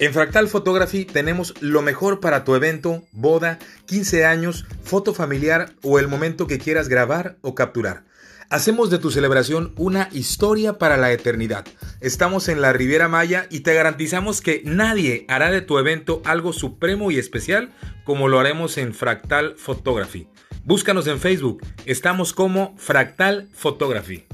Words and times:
En 0.00 0.14
Fractal 0.14 0.48
Photography 0.48 1.04
tenemos 1.04 1.52
lo 1.60 1.82
mejor 1.82 2.20
para 2.20 2.42
tu 2.42 2.54
evento, 2.54 3.04
boda, 3.12 3.58
15 3.84 4.24
años, 4.24 4.64
foto 4.82 5.12
familiar 5.12 5.74
o 5.82 5.98
el 5.98 6.08
momento 6.08 6.46
que 6.46 6.58
quieras 6.58 6.88
grabar 6.88 7.36
o 7.42 7.54
capturar. 7.54 8.04
Hacemos 8.48 8.88
de 8.88 8.98
tu 8.98 9.10
celebración 9.10 9.74
una 9.76 10.08
historia 10.12 10.78
para 10.78 10.96
la 10.96 11.12
eternidad. 11.12 11.66
Estamos 12.00 12.48
en 12.48 12.62
la 12.62 12.72
Riviera 12.72 13.08
Maya 13.08 13.46
y 13.50 13.60
te 13.60 13.74
garantizamos 13.74 14.40
que 14.40 14.62
nadie 14.64 15.26
hará 15.28 15.50
de 15.50 15.60
tu 15.60 15.78
evento 15.78 16.22
algo 16.24 16.54
supremo 16.54 17.10
y 17.10 17.18
especial 17.18 17.70
como 18.04 18.28
lo 18.28 18.40
haremos 18.40 18.78
en 18.78 18.94
Fractal 18.94 19.54
Photography. 19.58 20.28
Búscanos 20.64 21.08
en 21.08 21.20
Facebook, 21.20 21.60
estamos 21.84 22.32
como 22.32 22.74
Fractal 22.78 23.50
Photography. 23.52 24.24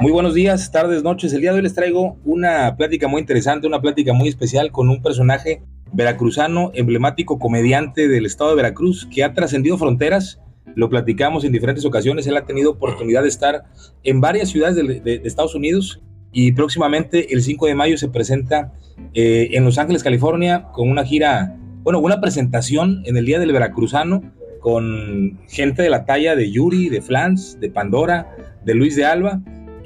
Muy 0.00 0.12
buenos 0.12 0.32
días, 0.32 0.70
tardes, 0.70 1.02
noches. 1.02 1.32
El 1.32 1.40
día 1.40 1.50
de 1.50 1.56
hoy 1.56 1.62
les 1.62 1.74
traigo 1.74 2.18
una 2.24 2.76
plática 2.76 3.08
muy 3.08 3.20
interesante, 3.20 3.66
una 3.66 3.80
plática 3.80 4.12
muy 4.12 4.28
especial 4.28 4.70
con 4.70 4.88
un 4.90 5.02
personaje 5.02 5.60
veracruzano, 5.92 6.70
emblemático 6.74 7.40
comediante 7.40 8.06
del 8.06 8.24
estado 8.24 8.50
de 8.50 8.56
Veracruz, 8.56 9.08
que 9.12 9.24
ha 9.24 9.34
trascendido 9.34 9.76
fronteras. 9.76 10.40
Lo 10.76 10.88
platicamos 10.88 11.42
en 11.42 11.50
diferentes 11.50 11.84
ocasiones. 11.84 12.28
Él 12.28 12.36
ha 12.36 12.46
tenido 12.46 12.70
oportunidad 12.70 13.22
de 13.22 13.28
estar 13.28 13.64
en 14.04 14.20
varias 14.20 14.50
ciudades 14.50 14.76
de, 14.76 15.20
Estados 15.24 15.56
Unidos 15.56 16.00
y 16.30 16.52
próximamente 16.52 17.34
el 17.34 17.42
5 17.42 17.66
de 17.66 17.74
mayo 17.74 17.98
se 17.98 18.06
presenta 18.06 18.72
eh, 19.14 19.48
en 19.50 19.64
Los 19.64 19.78
Ángeles, 19.78 20.04
California, 20.04 20.68
con 20.72 20.88
una 20.90 21.04
gira, 21.04 21.56
bueno, 21.82 21.98
una 21.98 22.20
presentación 22.20 23.02
en 23.04 23.16
el 23.16 23.26
Día 23.26 23.40
del 23.40 23.50
Veracruzano 23.50 24.22
con 24.60 25.40
gente 25.48 25.82
de 25.82 25.90
la 25.90 26.04
talla 26.04 26.36
de 26.36 26.52
Yuri, 26.52 26.88
de 26.88 27.02
Flans, 27.02 27.58
de 27.58 27.68
Pandora, 27.68 28.36
de 28.64 28.74
Luis 28.74 28.94
de 28.94 29.04
Alba 29.04 29.40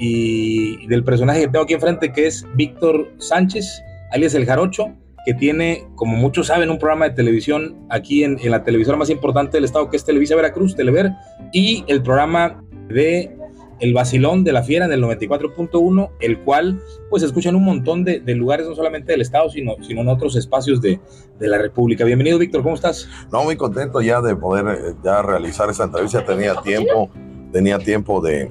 y 0.04 0.84
del 0.88 1.04
personaje 1.04 1.42
que 1.42 1.46
tengo 1.46 1.62
aquí 1.62 1.74
enfrente, 1.74 2.12
que 2.12 2.26
es 2.26 2.44
Víctor 2.56 3.12
Sánchez, 3.18 3.84
alias 4.10 4.34
El 4.34 4.46
Jarocho, 4.46 4.92
que 5.24 5.32
tiene, 5.32 5.86
como 5.94 6.16
muchos 6.16 6.48
saben, 6.48 6.70
un 6.70 6.78
programa 6.78 7.08
de 7.08 7.14
televisión 7.14 7.86
aquí 7.88 8.24
en, 8.24 8.36
la 8.50 8.64
televisora 8.64 8.98
más 8.98 9.10
importante 9.10 9.56
del 9.56 9.64
estado, 9.64 9.88
que 9.88 9.96
es 9.96 10.04
Televisa 10.04 10.34
Veracruz, 10.34 10.74
Telever, 10.74 11.12
y 11.52 11.84
el 11.86 12.02
programa 12.02 12.64
de 12.88 13.30
El 13.78 13.94
Basilón 13.94 14.42
de 14.42 14.50
la 14.50 14.64
Fiera 14.64 14.86
en 14.86 14.92
el 14.92 15.00
94.1, 15.04 16.10
el 16.18 16.40
cual 16.40 16.82
pues 17.08 17.22
escucha 17.22 17.50
en 17.50 17.54
un 17.54 17.64
montón 17.64 18.02
de, 18.02 18.20
lugares, 18.34 18.66
no 18.66 18.74
solamente 18.74 19.12
del 19.12 19.20
estado, 19.20 19.50
sino, 19.50 19.76
sino 19.82 20.00
en 20.00 20.08
otros 20.08 20.34
espacios 20.34 20.80
de, 20.80 20.98
de, 21.38 21.46
la 21.46 21.58
República. 21.58 22.04
Bienvenido, 22.04 22.40
Víctor, 22.40 22.64
¿cómo 22.64 22.74
estás? 22.74 23.08
No, 23.30 23.44
muy 23.44 23.54
contento 23.54 24.00
ya 24.00 24.20
de 24.20 24.34
poder 24.34 24.66
eh, 24.66 24.94
ya 25.04 25.22
realizar 25.22 25.70
esta 25.70 25.84
entrevista. 25.84 26.26
Tenía 26.26 26.56
tiempo, 26.56 27.08
tenía 27.52 27.78
tiempo 27.78 28.20
de 28.20 28.50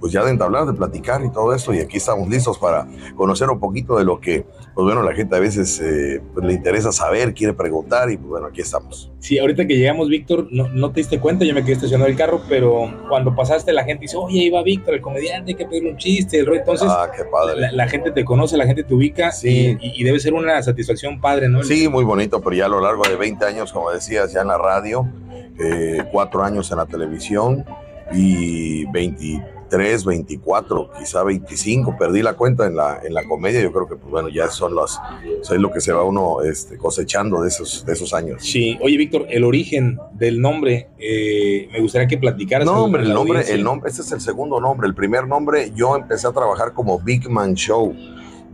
pues 0.00 0.12
ya 0.12 0.24
de 0.24 0.30
entablar, 0.30 0.66
de 0.66 0.72
platicar 0.72 1.24
y 1.24 1.30
todo 1.30 1.54
esto, 1.54 1.74
y 1.74 1.80
aquí 1.80 1.96
estamos 1.96 2.28
listos 2.28 2.58
para 2.58 2.86
conocer 3.16 3.48
un 3.50 3.58
poquito 3.58 3.96
de 3.96 4.04
lo 4.04 4.20
que, 4.20 4.44
pues 4.74 4.84
bueno, 4.84 5.02
la 5.02 5.14
gente 5.14 5.36
a 5.36 5.40
veces 5.40 5.80
eh, 5.80 6.20
pues 6.34 6.46
le 6.46 6.52
interesa 6.52 6.92
saber, 6.92 7.34
quiere 7.34 7.52
preguntar, 7.52 8.10
y 8.10 8.16
pues 8.16 8.28
bueno, 8.28 8.46
aquí 8.46 8.60
estamos. 8.60 9.10
Sí, 9.18 9.38
ahorita 9.38 9.66
que 9.66 9.76
llegamos, 9.76 10.08
Víctor, 10.08 10.48
no, 10.50 10.68
no 10.68 10.92
te 10.92 11.00
diste 11.00 11.18
cuenta, 11.18 11.44
yo 11.44 11.54
me 11.54 11.62
quedé 11.62 11.72
estacionado 11.72 12.08
el 12.08 12.16
carro, 12.16 12.40
pero 12.48 12.92
cuando 13.08 13.34
pasaste 13.34 13.72
la 13.72 13.84
gente 13.84 14.02
dice, 14.02 14.16
oye, 14.16 14.38
iba 14.38 14.62
Víctor, 14.62 14.94
el 14.94 15.00
comediante, 15.00 15.52
hay 15.52 15.56
que 15.56 15.66
pedirle 15.66 15.90
un 15.90 15.96
chiste, 15.96 16.38
el 16.38 16.46
rey, 16.46 16.58
entonces 16.58 16.88
ah, 16.90 17.10
qué 17.14 17.24
padre. 17.24 17.72
La, 17.72 17.88
gente 17.88 18.10
te 18.10 18.24
conoce, 18.24 18.56
la 18.56 18.66
gente 18.66 18.84
te 18.84 18.94
ubica, 18.94 19.32
sí. 19.32 19.76
y, 19.80 20.04
debe 20.04 20.20
ser 20.20 20.34
una 20.34 20.62
satisfacción 20.62 21.20
padre, 21.20 21.48
¿no? 21.48 21.62
Sí, 21.62 21.88
muy 21.88 22.04
bonito, 22.04 22.40
pero 22.40 22.54
ya 22.54 22.66
a 22.66 22.68
lo 22.68 22.80
largo 22.80 23.02
de 23.08 23.16
20 23.16 23.44
años, 23.44 23.72
como 23.72 23.90
decías, 23.90 24.32
ya 24.32 24.42
en 24.42 24.48
la 24.48 24.58
radio, 24.58 25.06
eh, 25.58 26.04
cuatro 26.12 26.44
años 26.44 26.70
en 26.70 26.78
la 26.78 26.86
televisión, 26.86 27.64
y 28.12 28.86
20 28.86 29.57
23, 29.68 30.04
24, 30.04 30.90
quizá 30.98 31.22
25, 31.22 31.96
perdí 31.98 32.22
la 32.22 32.34
cuenta 32.34 32.66
en 32.66 32.76
la, 32.76 33.00
en 33.02 33.12
la 33.12 33.24
comedia, 33.24 33.60
yo 33.60 33.72
creo 33.72 33.86
que 33.86 33.96
pues 33.96 34.10
bueno, 34.10 34.28
ya 34.28 34.48
son 34.48 34.74
las, 34.74 34.98
es 35.42 35.50
lo 35.50 35.70
que 35.70 35.80
se 35.80 35.92
va 35.92 36.04
uno 36.04 36.42
este, 36.42 36.78
cosechando 36.78 37.42
de 37.42 37.48
esos, 37.48 37.84
de 37.84 37.92
esos 37.92 38.14
años. 38.14 38.42
Sí, 38.42 38.78
oye 38.80 38.96
Víctor, 38.96 39.26
el 39.28 39.44
origen 39.44 39.98
del 40.12 40.40
nombre, 40.40 40.88
eh, 40.98 41.68
me 41.72 41.80
gustaría 41.80 42.08
que 42.08 42.18
platicaras. 42.18 42.66
No, 42.66 42.84
hombre, 42.84 43.02
el 43.02 43.12
nombre, 43.12 43.42
el 43.52 43.62
nombre, 43.62 43.90
este 43.90 44.02
es 44.02 44.12
el 44.12 44.20
segundo 44.20 44.60
nombre, 44.60 44.88
el 44.88 44.94
primer 44.94 45.26
nombre 45.26 45.70
yo 45.74 45.94
empecé 45.96 46.26
a 46.26 46.32
trabajar 46.32 46.72
como 46.72 46.98
Big 46.98 47.28
Man 47.28 47.54
Show. 47.54 47.94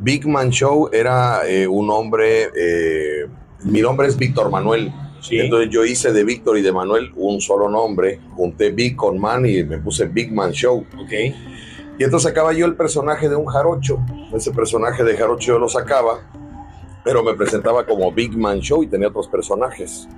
Big 0.01 0.27
Man 0.27 0.51
Show 0.51 0.91
era 0.93 1.49
eh, 1.49 1.69
un 1.69 1.87
nombre, 1.87 2.49
eh, 2.57 3.27
mi 3.63 3.81
nombre 3.81 4.09
es 4.09 4.17
Víctor 4.17 4.51
Manuel. 4.51 4.93
Entonces 5.31 5.71
yo 5.71 5.85
hice 5.85 6.13
de 6.13 6.25
Víctor 6.25 6.59
y 6.59 6.63
de 6.63 6.73
Manuel 6.73 7.13
un 7.17 7.41
solo 7.41 7.69
nombre, 7.69 8.21
junté 8.37 8.71
Big 8.71 8.97
con 8.97 9.19
Man 9.19 9.47
y 9.47 9.63
me 9.65 9.79
puse 9.79 10.07
Big 10.07 10.33
Man 10.33 10.53
Show. 10.53 10.87
Okay. 11.05 11.35
Y 11.99 12.05
entonces 12.05 12.29
sacaba 12.29 12.53
yo 12.53 12.67
el 12.67 12.77
personaje 12.77 13.29
de 13.29 13.37
un 13.37 13.47
jarocho. 13.47 14.01
Ese 14.35 14.51
personaje 14.51 15.03
de 15.05 15.17
jarocho 15.17 15.53
yo 15.53 15.59
lo 15.59 15.69
sacaba, 15.69 16.21
pero 17.05 17.23
me 17.23 17.35
presentaba 17.35 17.87
como 17.87 18.13
Big 18.13 18.37
Man 18.37 18.61
Show 18.61 18.83
y 18.83 18.87
tenía 18.87 19.09
otros 19.09 19.29
personajes. 19.29 20.09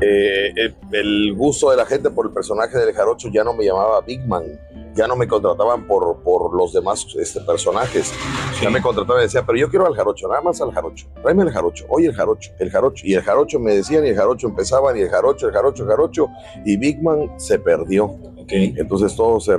Eh, 0.00 0.52
el, 0.56 0.74
el, 0.92 1.34
gusto 1.34 1.70
de 1.70 1.76
la 1.76 1.86
gente 1.86 2.10
por 2.10 2.26
el 2.26 2.32
personaje 2.32 2.78
del 2.78 2.94
jarocho 2.94 3.28
ya 3.32 3.44
no 3.44 3.54
me 3.54 3.64
llamaba 3.64 4.00
Big 4.00 4.26
Man, 4.26 4.44
ya 4.94 5.06
no 5.06 5.16
me 5.16 5.26
contrataban 5.26 5.86
por, 5.86 6.22
por 6.22 6.54
los 6.56 6.72
demás 6.72 7.06
este, 7.18 7.40
personajes. 7.40 8.12
Ya 8.60 8.70
me 8.70 8.80
contrataban 8.80 9.22
y 9.22 9.24
decía, 9.24 9.44
pero 9.44 9.58
yo 9.58 9.68
quiero 9.68 9.86
al 9.86 9.94
jarocho, 9.94 10.28
nada 10.28 10.40
más 10.40 10.60
al 10.60 10.72
jarocho. 10.72 11.06
Tráeme 11.22 11.42
el 11.42 11.50
jarocho, 11.50 11.84
oye 11.88 12.06
el 12.06 12.14
jarocho, 12.14 12.52
el 12.58 12.70
jarocho. 12.70 13.06
Y 13.06 13.14
el 13.14 13.22
jarocho 13.22 13.58
me 13.58 13.74
decían 13.74 14.04
y 14.06 14.10
el 14.10 14.16
jarocho 14.16 14.46
empezaban 14.46 14.96
y 14.96 15.00
el 15.00 15.10
jarocho, 15.10 15.48
el 15.48 15.52
jarocho, 15.52 15.82
el 15.82 15.88
jarocho. 15.88 16.28
Y 16.64 16.76
Big 16.76 17.02
Man 17.02 17.32
se 17.38 17.58
perdió. 17.58 18.06
Okay. 18.44 18.74
Entonces 18.76 19.16
todos, 19.16 19.44
se, 19.44 19.56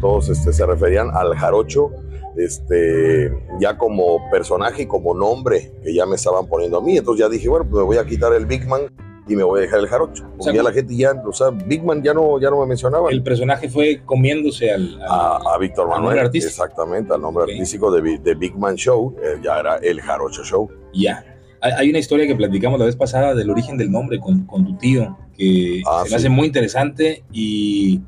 todos 0.00 0.28
este, 0.28 0.52
se 0.52 0.66
referían 0.66 1.10
al 1.14 1.36
jarocho 1.36 1.90
este, 2.36 3.32
ya 3.60 3.76
como 3.78 4.30
personaje 4.30 4.82
y 4.82 4.86
como 4.86 5.14
nombre 5.14 5.72
que 5.82 5.94
ya 5.94 6.06
me 6.06 6.16
estaban 6.16 6.46
poniendo 6.46 6.78
a 6.78 6.80
mí. 6.82 6.96
Entonces 6.96 7.20
ya 7.20 7.28
dije, 7.28 7.48
bueno, 7.48 7.66
pues 7.68 7.80
me 7.80 7.86
voy 7.86 7.96
a 7.98 8.04
quitar 8.04 8.32
el 8.32 8.46
Big 8.46 8.66
Man 8.66 8.82
y 9.30 9.36
me 9.36 9.44
voy 9.44 9.60
a 9.60 9.62
dejar 9.62 9.78
el 9.78 9.86
jarocho. 9.86 10.28
Porque 10.36 10.56
ya 10.56 10.62
la 10.62 10.72
gente 10.72 10.96
ya, 10.96 11.12
o 11.12 11.32
sea, 11.32 11.50
Big 11.50 11.84
Man 11.84 12.02
ya 12.02 12.12
no, 12.12 12.40
ya 12.40 12.50
no 12.50 12.60
me 12.60 12.66
mencionaba. 12.66 13.10
El 13.10 13.22
personaje 13.22 13.68
fue 13.68 14.02
comiéndose 14.04 14.72
al, 14.72 15.00
a, 15.08 15.56
Víctor 15.60 15.88
Manuel. 15.88 16.28
Exactamente, 16.34 17.14
al 17.14 17.22
nombre 17.22 17.44
artístico 17.44 17.92
de, 17.92 18.18
de, 18.18 18.34
Big 18.34 18.56
Man 18.56 18.74
Show, 18.74 19.14
eh, 19.22 19.40
ya 19.42 19.60
era 19.60 19.76
el 19.76 20.00
Jarocho 20.00 20.42
Show. 20.42 20.68
Ya. 20.92 21.24
Hay 21.60 21.90
una 21.90 21.98
historia 21.98 22.26
que 22.26 22.34
platicamos 22.34 22.80
la 22.80 22.86
vez 22.86 22.96
pasada 22.96 23.34
del 23.34 23.50
origen 23.50 23.76
del 23.76 23.92
nombre 23.92 24.18
con, 24.18 24.46
con 24.46 24.64
tu 24.64 24.76
tío, 24.78 25.16
que 25.36 25.82
ah, 25.86 26.02
se 26.04 26.10
me 26.10 26.16
hace 26.16 26.28
muy 26.28 26.46
interesante 26.46 27.22
y, 27.30 28.00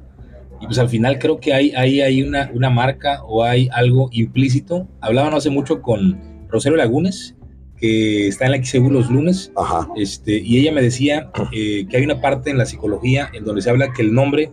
y, 0.60 0.66
pues 0.66 0.78
al 0.78 0.88
final 0.88 1.18
creo 1.18 1.38
que 1.38 1.52
hay, 1.52 1.70
hay, 1.72 2.00
hay 2.00 2.22
una, 2.22 2.50
una 2.54 2.70
marca 2.70 3.22
o 3.24 3.44
hay 3.44 3.68
algo 3.72 4.08
implícito. 4.10 4.88
Hablábamos 5.00 5.36
hace 5.36 5.50
mucho 5.50 5.82
con 5.82 6.48
Rosario 6.48 6.78
Lagunes, 6.78 7.36
que 7.82 8.28
está 8.28 8.44
en 8.44 8.52
la 8.52 8.64
XEU 8.64 8.90
los 8.90 9.10
lunes, 9.10 9.52
Este, 9.96 10.38
y 10.38 10.58
ella 10.58 10.70
me 10.70 10.80
decía 10.80 11.32
eh, 11.52 11.84
que 11.90 11.96
hay 11.96 12.04
una 12.04 12.20
parte 12.20 12.50
en 12.50 12.56
la 12.56 12.64
psicología 12.64 13.28
en 13.34 13.44
donde 13.44 13.60
se 13.60 13.70
habla 13.70 13.92
que 13.92 14.02
el 14.02 14.14
nombre 14.14 14.52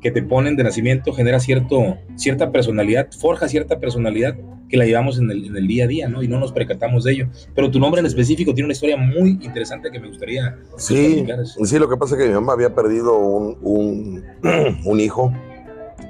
que 0.00 0.10
te 0.10 0.22
ponen 0.22 0.56
de 0.56 0.64
nacimiento 0.64 1.12
genera 1.12 1.40
cierto, 1.40 1.98
cierta 2.16 2.50
personalidad, 2.50 3.08
forja 3.12 3.48
cierta 3.48 3.80
personalidad 3.80 4.34
que 4.70 4.78
la 4.78 4.86
llevamos 4.86 5.18
en 5.18 5.30
el, 5.30 5.44
en 5.44 5.56
el, 5.56 5.66
día 5.66 5.84
a 5.84 5.86
día, 5.88 6.08
¿no? 6.08 6.22
Y 6.22 6.28
no 6.28 6.40
nos 6.40 6.52
percatamos 6.52 7.04
de 7.04 7.12
ello. 7.12 7.28
Pero 7.54 7.70
tu 7.70 7.78
nombre 7.78 8.00
en 8.00 8.06
específico 8.06 8.54
tiene 8.54 8.68
una 8.68 8.72
historia 8.72 8.96
muy 8.96 9.38
interesante 9.42 9.90
que 9.90 10.00
me 10.00 10.08
gustaría 10.08 10.56
sí, 10.78 11.26
Sí, 11.64 11.78
lo 11.78 11.86
que 11.86 11.98
pasa 11.98 12.14
es 12.14 12.22
que 12.22 12.28
mi 12.28 12.34
mamá 12.34 12.54
había 12.54 12.74
perdido 12.74 13.18
un, 13.18 13.58
un, 13.60 14.24
un 14.86 15.00
hijo 15.00 15.30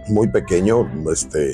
muy 0.06 0.28
pequeño, 0.28 0.88
este, 1.12 1.52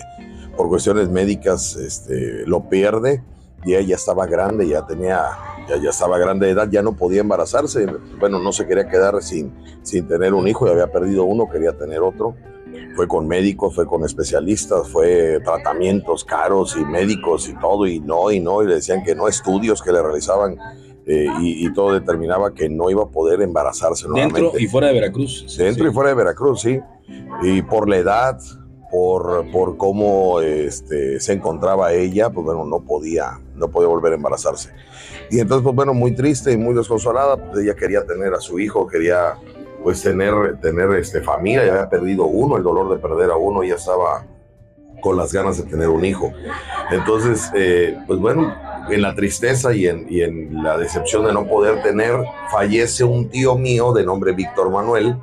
por 0.59 0.69
cuestiones 0.69 1.09
médicas, 1.09 1.75
este, 1.77 2.47
lo 2.47 2.68
pierde 2.68 3.22
y 3.66 3.74
ella 3.74 3.89
ya 3.89 3.97
estaba 3.97 4.27
grande, 4.27 4.68
ya 4.68 4.86
tenía, 4.86 5.27
ya, 5.68 5.77
ya 5.77 5.91
estaba 5.91 6.16
grande 6.18 6.47
de 6.47 6.53
edad, 6.53 6.68
ya 6.71 6.83
no 6.83 6.92
podía 6.92 7.21
embarazarse, 7.21 7.84
bueno, 8.21 8.39
no 8.39 8.53
se 8.53 8.65
quería 8.65 8.89
quedar 8.89 9.21
sin, 9.22 9.53
sin 9.83 10.07
tener 10.07 10.34
un 10.34 10.47
hijo, 10.47 10.66
ya 10.66 10.72
había 10.72 10.86
perdido 10.86 11.24
uno, 11.24 11.48
quería 11.51 11.77
tener 11.77 12.01
otro. 12.01 12.36
Fue 12.95 13.09
con 13.09 13.27
médicos, 13.27 13.74
fue 13.74 13.86
con 13.86 14.04
especialistas, 14.04 14.89
fue 14.89 15.41
tratamientos 15.45 16.24
caros 16.24 16.77
y 16.78 16.84
médicos 16.84 17.48
y 17.48 17.54
todo, 17.59 17.86
y 17.86 17.98
no, 17.98 18.30
y 18.30 18.39
no, 18.39 18.63
y 18.63 18.68
le 18.68 18.77
decían 18.77 19.03
que 19.03 19.16
no, 19.16 19.27
estudios 19.27 19.83
que 19.83 19.92
le 19.92 20.01
realizaban 20.01 20.57
eh, 21.04 21.27
y, 21.41 21.72
todo 21.72 21.92
determinaba 21.92 22.54
que 22.54 22.68
no 22.68 22.89
iba 22.91 23.03
a 23.03 23.09
poder 23.09 23.41
embarazarse 23.42 24.07
Dentro 24.13 24.53
y 24.59 24.66
fuera 24.66 24.89
de 24.89 24.95
Veracruz. 24.95 25.57
Dentro 25.57 25.89
y 25.89 25.92
fuera 25.92 26.10
de 26.10 26.16
Veracruz, 26.16 26.60
sí. 26.63 26.80
Y 27.42 27.63
por 27.63 27.89
la 27.89 27.97
edad, 27.98 28.39
por, 28.97 29.51
por 29.51 29.77
cómo 29.77 30.41
este, 30.41 31.21
se 31.21 31.34
encontraba 31.34 31.93
ella, 31.93 32.31
pues 32.31 32.47
bueno, 32.47 32.65
no 32.65 32.81
podía, 32.81 33.39
no 33.54 33.69
podía 33.69 33.89
volver 33.89 34.15
a 34.15 34.16
embarazarse. 34.16 34.71
Y 35.31 35.39
entonces, 35.39 35.63
pues 35.63 35.77
bueno, 35.77 35.93
muy 35.93 36.15
triste 36.15 36.51
y 36.53 36.57
muy 36.57 36.75
desconsolada, 36.75 37.37
pues 37.37 37.63
ella 37.63 37.75
quería 37.75 38.07
tener 38.07 38.33
a 38.33 38.41
su 38.41 38.59
hijo, 38.59 38.87
quería 38.87 39.34
pues 39.83 40.03
tener, 40.03 40.59
tener 40.63 40.91
este, 40.93 41.21
familia, 41.21 41.66
ya 41.66 41.72
había 41.72 41.91
perdido 41.91 42.25
uno, 42.25 42.57
el 42.57 42.63
dolor 42.63 42.89
de 42.89 42.97
perder 42.97 43.31
a 43.33 43.37
uno, 43.37 43.63
ya 43.63 43.75
estaba 43.75 44.25
con 45.03 45.19
las 45.19 45.31
ganas 45.31 45.59
de 45.59 45.65
tener 45.65 45.91
un 45.91 46.03
hijo. 46.03 46.33
Entonces, 46.91 47.51
eh, 47.54 47.99
pues 48.07 48.19
bueno, 48.19 48.54
en 48.89 49.03
la 49.03 49.15
tristeza 49.15 49.75
y 49.75 49.89
en, 49.89 50.07
y 50.09 50.22
en 50.22 50.63
la 50.63 50.78
decepción 50.78 51.27
de 51.27 51.34
no 51.34 51.47
poder 51.47 51.83
tener, 51.83 52.15
fallece 52.51 53.04
un 53.04 53.28
tío 53.28 53.57
mío 53.57 53.92
de 53.92 54.07
nombre 54.07 54.33
Víctor 54.33 54.71
Manuel, 54.71 55.19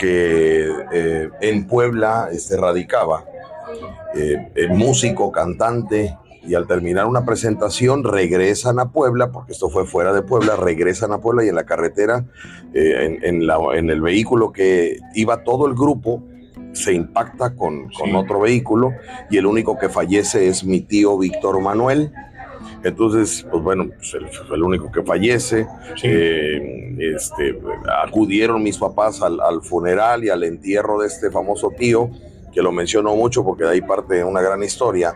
que 0.00 0.66
eh, 0.92 1.28
en 1.42 1.66
Puebla 1.66 2.30
este, 2.32 2.56
radicaba, 2.56 3.26
eh, 4.14 4.68
músico, 4.70 5.30
cantante, 5.30 6.16
y 6.42 6.54
al 6.54 6.66
terminar 6.66 7.04
una 7.04 7.26
presentación 7.26 8.02
regresan 8.02 8.80
a 8.80 8.92
Puebla, 8.92 9.30
porque 9.30 9.52
esto 9.52 9.68
fue 9.68 9.84
fuera 9.84 10.14
de 10.14 10.22
Puebla, 10.22 10.56
regresan 10.56 11.12
a 11.12 11.18
Puebla 11.18 11.44
y 11.44 11.48
en 11.48 11.54
la 11.54 11.64
carretera, 11.64 12.24
eh, 12.72 13.18
en, 13.22 13.46
la, 13.46 13.58
en, 13.74 13.90
el 13.90 14.00
vehículo 14.00 14.52
que 14.52 14.98
iba 15.14 15.44
todo 15.44 15.66
el 15.66 15.74
grupo, 15.74 16.22
se 16.72 16.94
impacta 16.94 17.54
con, 17.54 17.90
con 17.90 18.14
otro 18.14 18.40
vehículo 18.40 18.92
y 19.28 19.36
el 19.36 19.44
único 19.44 19.78
que 19.78 19.90
fallece 19.90 20.48
es 20.48 20.64
mi 20.64 20.80
tío 20.80 21.18
Víctor 21.18 21.60
Manuel. 21.60 22.12
Entonces, 22.82 23.46
pues 23.50 23.62
bueno, 23.62 23.88
pues 23.94 24.14
el, 24.14 24.26
el, 24.54 24.62
único 24.62 24.90
que 24.90 25.02
fallece. 25.02 25.66
Eh, 26.02 26.96
este, 27.14 27.60
acudieron 28.04 28.62
mis 28.62 28.78
papás 28.78 29.20
al, 29.22 29.40
al, 29.40 29.62
funeral 29.62 30.24
y 30.24 30.30
al 30.30 30.44
entierro 30.44 31.00
de 31.00 31.08
este 31.08 31.30
famoso 31.30 31.70
tío, 31.76 32.10
que 32.52 32.62
lo 32.62 32.72
menciono 32.72 33.14
mucho 33.14 33.44
porque 33.44 33.64
de 33.64 33.70
ahí 33.70 33.80
parte 33.82 34.24
una 34.24 34.40
gran 34.40 34.62
historia. 34.62 35.14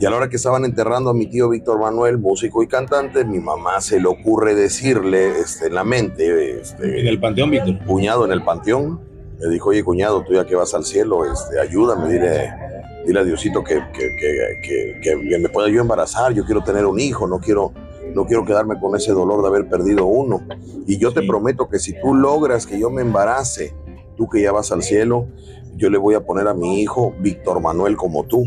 Y 0.00 0.06
a 0.06 0.10
la 0.10 0.16
hora 0.16 0.28
que 0.28 0.36
estaban 0.36 0.64
enterrando 0.64 1.10
a 1.10 1.14
mi 1.14 1.26
tío 1.26 1.48
Víctor 1.48 1.78
Manuel, 1.80 2.18
músico 2.18 2.62
y 2.62 2.66
cantante, 2.66 3.24
mi 3.24 3.38
mamá 3.38 3.80
se 3.80 4.00
le 4.00 4.08
ocurre 4.08 4.54
decirle 4.54 5.38
este, 5.40 5.66
en 5.66 5.74
la 5.74 5.84
mente. 5.84 6.60
Este, 6.60 7.00
en 7.00 7.06
el 7.06 7.20
panteón, 7.20 7.50
Víctor. 7.50 7.78
Cuñado 7.86 8.24
en 8.24 8.32
el 8.32 8.42
panteón. 8.42 9.00
Me 9.40 9.48
dijo, 9.48 9.70
oye, 9.70 9.84
cuñado, 9.84 10.24
tú 10.24 10.34
ya 10.34 10.44
que 10.44 10.56
vas 10.56 10.74
al 10.74 10.84
cielo, 10.84 11.24
este, 11.24 11.60
ayúdame, 11.60 12.12
dile, 12.12 12.52
dile 13.06 13.20
a 13.20 13.24
Diosito 13.24 13.62
que, 13.64 13.82
que, 13.92 14.16
que, 14.62 15.00
que, 15.02 15.38
me 15.38 15.48
pueda 15.48 15.68
yo 15.68 15.80
embarazar. 15.80 16.32
Yo 16.32 16.44
quiero 16.44 16.62
tener 16.62 16.86
un 16.86 16.98
hijo, 16.98 17.26
no 17.26 17.38
quiero, 17.38 17.72
no 18.14 18.26
quiero 18.26 18.44
quedarme 18.44 18.78
con 18.78 18.96
ese 18.96 19.12
dolor 19.12 19.42
de 19.42 19.48
haber 19.48 19.68
perdido 19.68 20.06
uno. 20.06 20.46
Y 20.86 20.98
yo 20.98 21.12
te 21.12 21.22
prometo 21.22 21.68
que 21.68 21.78
si 21.78 21.98
tú 22.00 22.14
logras 22.14 22.66
que 22.66 22.78
yo 22.78 22.90
me 22.90 23.02
embarace, 23.02 23.74
tú 24.16 24.28
que 24.28 24.42
ya 24.42 24.52
vas 24.52 24.72
al 24.72 24.82
cielo, 24.82 25.28
yo 25.76 25.90
le 25.90 25.98
voy 25.98 26.14
a 26.14 26.24
poner 26.24 26.48
a 26.48 26.54
mi 26.54 26.80
hijo 26.80 27.14
Víctor 27.20 27.60
Manuel 27.60 27.96
como 27.96 28.24
tú. 28.24 28.44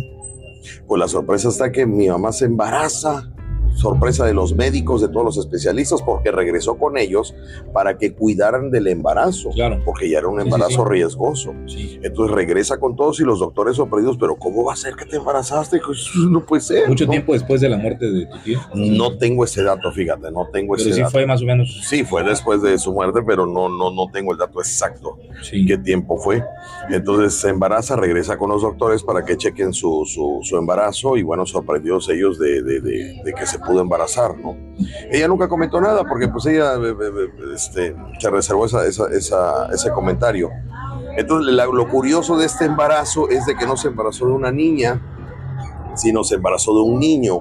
Pues 0.85 0.99
la 0.99 1.07
sorpresa 1.07 1.49
está 1.49 1.71
que 1.71 1.85
mi 1.85 2.07
mamá 2.07 2.31
se 2.31 2.45
embaraza 2.45 3.31
sorpresa 3.75 4.25
de 4.25 4.33
los 4.33 4.55
médicos, 4.55 5.01
de 5.01 5.07
todos 5.07 5.25
los 5.25 5.37
especialistas, 5.37 6.01
porque 6.01 6.31
regresó 6.31 6.77
con 6.77 6.97
ellos 6.97 7.33
para 7.73 7.97
que 7.97 8.13
cuidaran 8.13 8.71
del 8.71 8.87
embarazo, 8.87 9.49
claro. 9.51 9.81
porque 9.85 10.09
ya 10.09 10.19
era 10.19 10.27
un 10.27 10.39
embarazo 10.39 10.69
sí, 10.69 10.75
sí, 10.75 10.83
sí. 10.83 10.89
riesgoso. 10.89 11.53
Entonces 12.03 12.35
regresa 12.35 12.79
con 12.79 12.95
todos 12.95 13.19
y 13.19 13.23
los 13.23 13.39
doctores 13.39 13.75
sorprendidos, 13.75 14.17
pero 14.17 14.35
¿cómo 14.35 14.65
va 14.65 14.73
a 14.73 14.75
ser 14.75 14.95
que 14.95 15.05
te 15.05 15.17
embarazaste? 15.17 15.79
No 16.29 16.45
puede 16.45 16.61
ser. 16.61 16.87
Mucho 16.87 17.05
¿no? 17.05 17.11
tiempo 17.11 17.33
después 17.33 17.61
de 17.61 17.69
la 17.69 17.77
muerte 17.77 18.09
de 18.09 18.25
tu 18.25 18.37
tío. 18.39 18.59
No 18.73 19.17
tengo 19.17 19.43
ese 19.43 19.63
dato, 19.63 19.91
fíjate, 19.91 20.31
no 20.31 20.47
tengo 20.51 20.75
pero 20.75 20.83
ese 20.83 20.93
sí 20.93 21.01
dato. 21.01 21.11
fue 21.11 21.25
más 21.25 21.41
o 21.41 21.45
menos. 21.45 21.81
Sí, 21.83 22.03
fue 22.03 22.23
después 22.23 22.61
de 22.61 22.77
su 22.77 22.93
muerte, 22.93 23.21
pero 23.25 23.45
no, 23.45 23.69
no, 23.69 23.91
no 23.91 24.07
tengo 24.11 24.31
el 24.31 24.37
dato 24.37 24.59
exacto. 24.59 25.17
¿Qué 25.49 25.77
tiempo 25.77 26.17
fue? 26.17 26.43
Entonces 26.89 27.33
se 27.33 27.49
embaraza, 27.49 27.95
regresa 27.95 28.37
con 28.37 28.49
los 28.49 28.61
doctores 28.61 29.03
para 29.03 29.25
que 29.25 29.37
chequen 29.37 29.73
su, 29.73 30.05
su, 30.05 30.39
su 30.43 30.57
embarazo 30.57 31.17
y 31.17 31.23
bueno, 31.23 31.45
sorprendidos 31.45 32.09
ellos 32.09 32.37
de, 32.39 32.61
de, 32.61 32.81
de, 32.81 33.21
de, 33.23 33.33
que 33.33 33.45
se 33.45 33.59
pudo 33.65 33.81
embarazar, 33.81 34.37
¿no? 34.37 34.55
Ella 35.11 35.27
nunca 35.27 35.47
comentó 35.47 35.79
nada 35.79 36.03
porque 36.03 36.27
pues 36.27 36.45
ella 36.45 36.73
este, 37.53 37.95
se 38.19 38.29
reservó 38.29 38.65
esa, 38.65 38.85
esa, 38.85 39.07
esa, 39.11 39.67
ese 39.73 39.91
comentario. 39.91 40.49
Entonces 41.17 41.53
la, 41.53 41.65
lo 41.65 41.87
curioso 41.89 42.37
de 42.37 42.45
este 42.45 42.65
embarazo 42.65 43.29
es 43.29 43.45
de 43.45 43.55
que 43.55 43.65
no 43.65 43.77
se 43.77 43.89
embarazó 43.89 44.25
de 44.27 44.33
una 44.33 44.51
niña, 44.51 45.01
sino 45.95 46.23
se 46.23 46.35
embarazó 46.35 46.73
de 46.73 46.81
un 46.81 46.99
niño. 46.99 47.39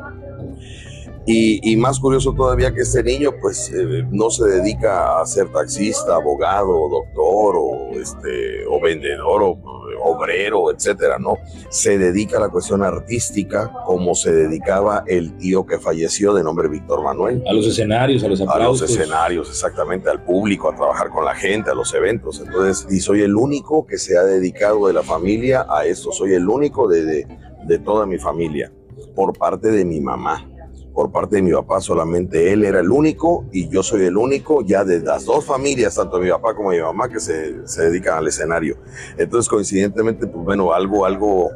Y, 1.26 1.72
y, 1.72 1.76
más 1.76 2.00
curioso 2.00 2.32
todavía 2.32 2.72
que 2.72 2.80
este 2.80 3.02
niño 3.02 3.32
pues 3.40 3.70
eh, 3.74 4.04
no 4.10 4.30
se 4.30 4.48
dedica 4.48 5.20
a 5.20 5.26
ser 5.26 5.52
taxista, 5.52 6.14
abogado, 6.14 6.88
doctor 6.88 7.56
o, 7.56 7.90
este, 7.92 8.64
o 8.66 8.80
vendedor 8.80 9.42
o 9.42 9.58
obrero, 10.02 10.70
etcétera, 10.72 11.18
¿no? 11.18 11.36
Se 11.68 11.98
dedica 11.98 12.38
a 12.38 12.40
la 12.40 12.48
cuestión 12.48 12.82
artística 12.82 13.70
como 13.84 14.14
se 14.14 14.32
dedicaba 14.32 15.04
el 15.06 15.36
tío 15.36 15.66
que 15.66 15.78
falleció 15.78 16.34
de 16.34 16.42
nombre 16.42 16.68
Víctor 16.68 17.02
Manuel. 17.02 17.42
A 17.46 17.52
los 17.52 17.66
escenarios, 17.66 18.24
a 18.24 18.28
los 18.28 18.40
aplausos. 18.40 18.82
A 18.82 18.86
los 18.86 18.90
escenarios, 18.90 19.50
exactamente, 19.50 20.10
al 20.10 20.24
público, 20.24 20.70
a 20.70 20.76
trabajar 20.76 21.10
con 21.10 21.24
la 21.24 21.34
gente, 21.34 21.70
a 21.70 21.74
los 21.74 21.92
eventos. 21.94 22.40
Entonces, 22.40 22.86
y 22.90 23.00
soy 23.00 23.22
el 23.22 23.36
único 23.36 23.86
que 23.86 23.98
se 23.98 24.16
ha 24.16 24.22
dedicado 24.22 24.86
de 24.86 24.94
la 24.94 25.02
familia 25.02 25.66
a 25.68 25.84
esto, 25.84 26.12
soy 26.12 26.34
el 26.34 26.48
único 26.48 26.88
de, 26.88 27.04
de, 27.04 27.26
de 27.66 27.78
toda 27.78 28.06
mi 28.06 28.18
familia, 28.18 28.72
por 29.14 29.36
parte 29.36 29.70
de 29.70 29.84
mi 29.84 30.00
mamá 30.00 30.46
por 30.94 31.12
parte 31.12 31.36
de 31.36 31.42
mi 31.42 31.52
papá 31.52 31.80
solamente 31.80 32.52
él 32.52 32.64
era 32.64 32.80
el 32.80 32.90
único 32.90 33.46
y 33.52 33.68
yo 33.68 33.82
soy 33.82 34.04
el 34.04 34.16
único 34.16 34.62
ya 34.64 34.84
de 34.84 35.00
las 35.00 35.24
dos 35.24 35.44
familias, 35.44 35.94
tanto 35.94 36.18
mi 36.18 36.30
papá 36.30 36.54
como 36.54 36.70
mi 36.70 36.80
mamá, 36.80 37.08
que 37.08 37.20
se, 37.20 37.66
se 37.66 37.84
dedican 37.84 38.18
al 38.18 38.28
escenario. 38.28 38.76
Entonces, 39.16 39.48
coincidentemente, 39.48 40.26
pues 40.26 40.44
bueno, 40.44 40.72
algo, 40.72 41.04
algo, 41.04 41.50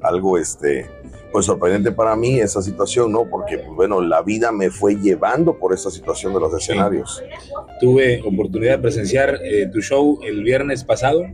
algo, 0.00 0.38
este, 0.38 0.86
pues 1.32 1.46
sorprendente 1.46 1.92
para 1.92 2.16
mí 2.16 2.40
esa 2.40 2.62
situación, 2.62 3.12
¿no? 3.12 3.28
Porque, 3.30 3.58
pues 3.58 3.74
bueno, 3.74 4.00
la 4.00 4.22
vida 4.22 4.50
me 4.52 4.70
fue 4.70 4.96
llevando 4.96 5.58
por 5.58 5.72
esa 5.72 5.90
situación 5.90 6.34
de 6.34 6.40
los 6.40 6.52
escenarios. 6.54 7.22
Sí. 7.22 7.50
Tuve 7.80 8.22
oportunidad 8.22 8.76
de 8.76 8.82
presenciar 8.82 9.38
eh, 9.42 9.68
tu 9.72 9.80
show 9.80 10.18
el 10.22 10.42
viernes 10.42 10.84
pasado 10.84 11.24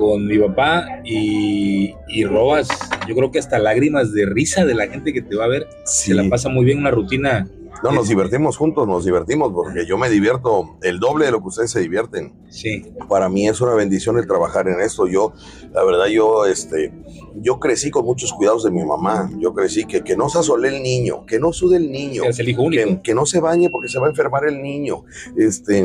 con 0.00 0.26
mi 0.26 0.38
papá 0.38 1.02
y, 1.04 1.94
y, 2.08 2.24
robas, 2.24 2.68
yo 3.06 3.14
creo 3.14 3.30
que 3.30 3.38
hasta 3.38 3.58
lágrimas 3.58 4.12
de 4.12 4.24
risa 4.24 4.64
de 4.64 4.74
la 4.74 4.88
gente 4.88 5.12
que 5.12 5.20
te 5.20 5.36
va 5.36 5.44
a 5.44 5.48
ver. 5.48 5.68
Sí. 5.84 6.08
Se 6.08 6.14
la 6.14 6.26
pasa 6.28 6.48
muy 6.48 6.64
bien, 6.64 6.78
una 6.78 6.90
rutina. 6.90 7.46
No, 7.82 7.92
nos 7.92 8.08
divertimos 8.08 8.56
juntos, 8.56 8.86
nos 8.88 9.04
divertimos, 9.04 9.52
porque 9.52 9.86
yo 9.86 9.98
me 9.98 10.10
divierto 10.10 10.78
el 10.82 11.00
doble 11.00 11.26
de 11.26 11.32
lo 11.32 11.40
que 11.40 11.48
ustedes 11.48 11.70
se 11.70 11.80
divierten. 11.80 12.32
Sí. 12.48 12.92
Para 13.08 13.28
mí 13.28 13.46
es 13.46 13.60
una 13.60 13.74
bendición 13.74 14.18
el 14.18 14.26
trabajar 14.26 14.68
en 14.68 14.80
esto. 14.80 15.06
Yo, 15.06 15.32
la 15.72 15.84
verdad, 15.84 16.06
yo, 16.06 16.46
este, 16.46 16.92
yo 17.36 17.58
crecí 17.58 17.90
con 17.90 18.04
muchos 18.04 18.32
cuidados 18.32 18.64
de 18.64 18.70
mi 18.70 18.84
mamá. 18.84 19.30
Yo 19.38 19.54
crecí 19.54 19.84
que, 19.84 20.02
que 20.02 20.16
no 20.16 20.28
se 20.28 20.38
asole 20.38 20.68
el 20.68 20.82
niño, 20.82 21.26
que 21.26 21.38
no 21.38 21.52
sude 21.52 21.76
el 21.76 21.90
niño. 21.90 22.24
Es 22.24 22.38
el 22.38 22.48
hijo 22.48 22.62
único. 22.62 22.84
Que, 22.84 23.02
que 23.02 23.14
no 23.14 23.26
se 23.26 23.40
bañe 23.40 23.68
porque 23.70 23.88
se 23.88 23.98
va 23.98 24.06
a 24.06 24.10
enfermar 24.10 24.46
el 24.46 24.62
niño. 24.62 25.04
Este 25.36 25.82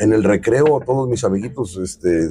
en 0.00 0.12
el 0.12 0.24
recreo 0.24 0.80
todos 0.84 1.08
mis 1.08 1.24
amiguitos 1.24 1.76
este, 1.76 2.30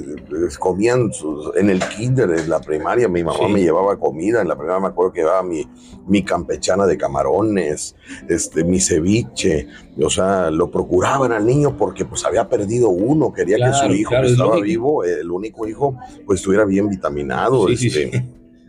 comían 0.58 1.12
sus, 1.12 1.54
en 1.56 1.70
el 1.70 1.80
kinder, 1.80 2.30
en 2.30 2.48
la 2.48 2.60
primaria, 2.60 3.08
mi 3.08 3.22
mamá 3.22 3.46
sí. 3.46 3.52
me 3.52 3.60
llevaba 3.60 3.98
comida, 3.98 4.40
en 4.40 4.48
la 4.48 4.56
primaria 4.56 4.80
me 4.80 4.88
acuerdo 4.88 5.12
que 5.12 5.20
llevaba 5.20 5.42
mi, 5.42 5.66
mi 6.06 6.22
campechana 6.22 6.86
de 6.86 6.96
camarones, 6.96 7.94
este, 8.28 8.64
mi 8.64 8.80
ceviche, 8.80 9.68
o 10.02 10.10
sea, 10.10 10.50
lo 10.50 10.70
procuraban 10.70 11.32
al 11.32 11.46
niño 11.46 11.76
porque 11.76 12.04
pues 12.04 12.24
había 12.24 12.48
perdido 12.48 12.88
uno, 12.88 13.32
quería 13.32 13.56
claro, 13.56 13.72
que 13.72 13.86
su 13.86 13.92
hijo 13.94 14.10
claro, 14.10 14.26
que 14.26 14.32
estaba 14.32 14.60
vivo, 14.60 15.04
el 15.04 15.30
único 15.30 15.66
hijo, 15.66 15.96
pues 16.26 16.40
estuviera 16.40 16.64
bien 16.64 16.88
vitaminado, 16.88 17.68
sí, 17.68 17.86
este, 17.86 18.10
sí, 18.10 18.22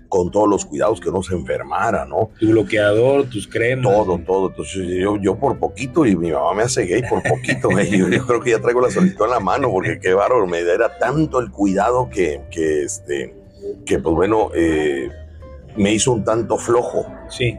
con 0.10 0.32
todos 0.32 0.50
los 0.50 0.66
cuidados, 0.66 1.00
que 1.00 1.12
no 1.12 1.22
se 1.22 1.36
enfermara, 1.36 2.06
¿no? 2.06 2.32
Tu 2.40 2.50
bloqueador, 2.50 3.26
tus 3.30 3.48
cremas. 3.48 3.94
Todo, 3.94 4.20
todo. 4.20 4.50
Entonces 4.50 4.88
yo, 4.88 5.18
yo 5.18 5.36
por 5.38 5.58
poquito, 5.60 6.06
y 6.06 6.16
mi 6.16 6.32
mamá 6.32 6.54
me 6.56 6.64
hace 6.64 6.86
gay 6.86 7.04
por 7.08 7.22
poquito, 7.24 7.70
yo, 7.92 8.10
yo, 8.10 8.26
creo 8.26 8.42
que 8.42 8.52
ya 8.52 8.60
traigo 8.60 8.82
la 8.82 8.90
solicitud 8.90 9.26
en 9.26 9.32
la 9.32 9.40
mano, 9.40 9.70
porque 9.72 10.00
qué 10.00 10.14
bárbaro, 10.14 10.48
me 10.48 10.60
era 10.60 10.98
tanto 10.98 11.40
el 11.40 11.52
cuidado 11.52 12.10
que, 12.10 12.42
que 12.52 12.84
este, 12.84 13.36
que 13.86 14.00
pues 14.00 14.16
bueno, 14.16 14.50
eh, 14.56 15.10
me 15.78 15.94
hizo 15.94 16.12
un 16.12 16.24
tanto 16.24 16.58
flojo. 16.58 17.06
Sí. 17.30 17.58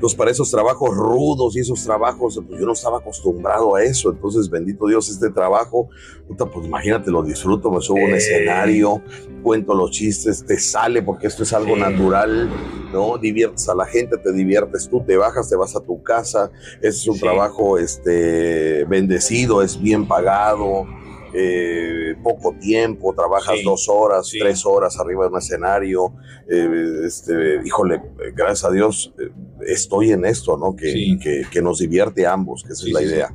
Pues 0.00 0.14
para 0.14 0.30
esos 0.30 0.50
trabajos 0.50 0.90
rudos 0.96 1.56
y 1.56 1.60
esos 1.60 1.84
trabajos, 1.84 2.40
pues 2.48 2.60
yo 2.60 2.66
no 2.66 2.72
estaba 2.72 2.98
acostumbrado 2.98 3.74
a 3.76 3.82
eso. 3.84 4.10
Entonces, 4.10 4.48
bendito 4.50 4.86
Dios, 4.86 5.08
este 5.08 5.30
trabajo, 5.30 5.88
puta, 6.26 6.46
pues 6.46 6.66
imagínate, 6.66 7.10
lo 7.10 7.22
disfruto, 7.22 7.70
me 7.70 7.80
subo 7.80 7.98
a 8.00 8.04
un 8.04 8.14
Eh. 8.14 8.16
escenario, 8.16 9.02
cuento 9.42 9.74
los 9.74 9.90
chistes, 9.90 10.44
te 10.44 10.58
sale 10.58 11.02
porque 11.02 11.26
esto 11.28 11.42
es 11.44 11.52
algo 11.52 11.76
natural, 11.76 12.50
¿no? 12.92 13.16
Diviertes 13.18 13.68
a 13.68 13.74
la 13.74 13.86
gente, 13.86 14.16
te 14.18 14.32
diviertes 14.32 14.88
tú, 14.88 15.02
te 15.04 15.16
bajas, 15.16 15.48
te 15.48 15.56
vas 15.56 15.74
a 15.76 15.80
tu 15.80 16.02
casa. 16.02 16.50
Este 16.76 16.88
es 16.88 17.08
un 17.08 17.14
Sí. 17.14 17.20
trabajo 17.20 17.78
este, 17.78 18.84
bendecido, 18.84 19.62
es 19.62 19.80
bien 19.80 20.06
pagado. 20.06 20.86
Eh, 21.34 22.14
poco 22.22 22.54
tiempo, 22.60 23.14
trabajas 23.14 23.58
Sí. 23.58 23.64
dos 23.64 23.88
horas, 23.88 24.26
Sí. 24.28 24.38
tres 24.38 24.64
horas 24.66 24.98
arriba 24.98 25.24
de 25.26 25.32
un 25.32 25.38
escenario, 25.38 26.14
eh, 26.50 26.68
este, 27.06 27.60
híjole, 27.64 28.00
gracias 28.34 28.64
a 28.64 28.70
Dios 28.70 29.14
eh, 29.18 29.30
estoy 29.66 30.12
en 30.12 30.24
esto, 30.24 30.56
¿no? 30.56 30.74
Que, 30.76 30.92
Sí. 30.92 31.18
que, 31.18 31.42
que 31.50 31.62
nos 31.62 31.78
divierte 31.78 32.26
a 32.26 32.32
ambos, 32.32 32.62
que 32.64 32.72
esa 32.72 32.86
es 32.86 32.92
la 32.92 33.02
idea. 33.02 33.34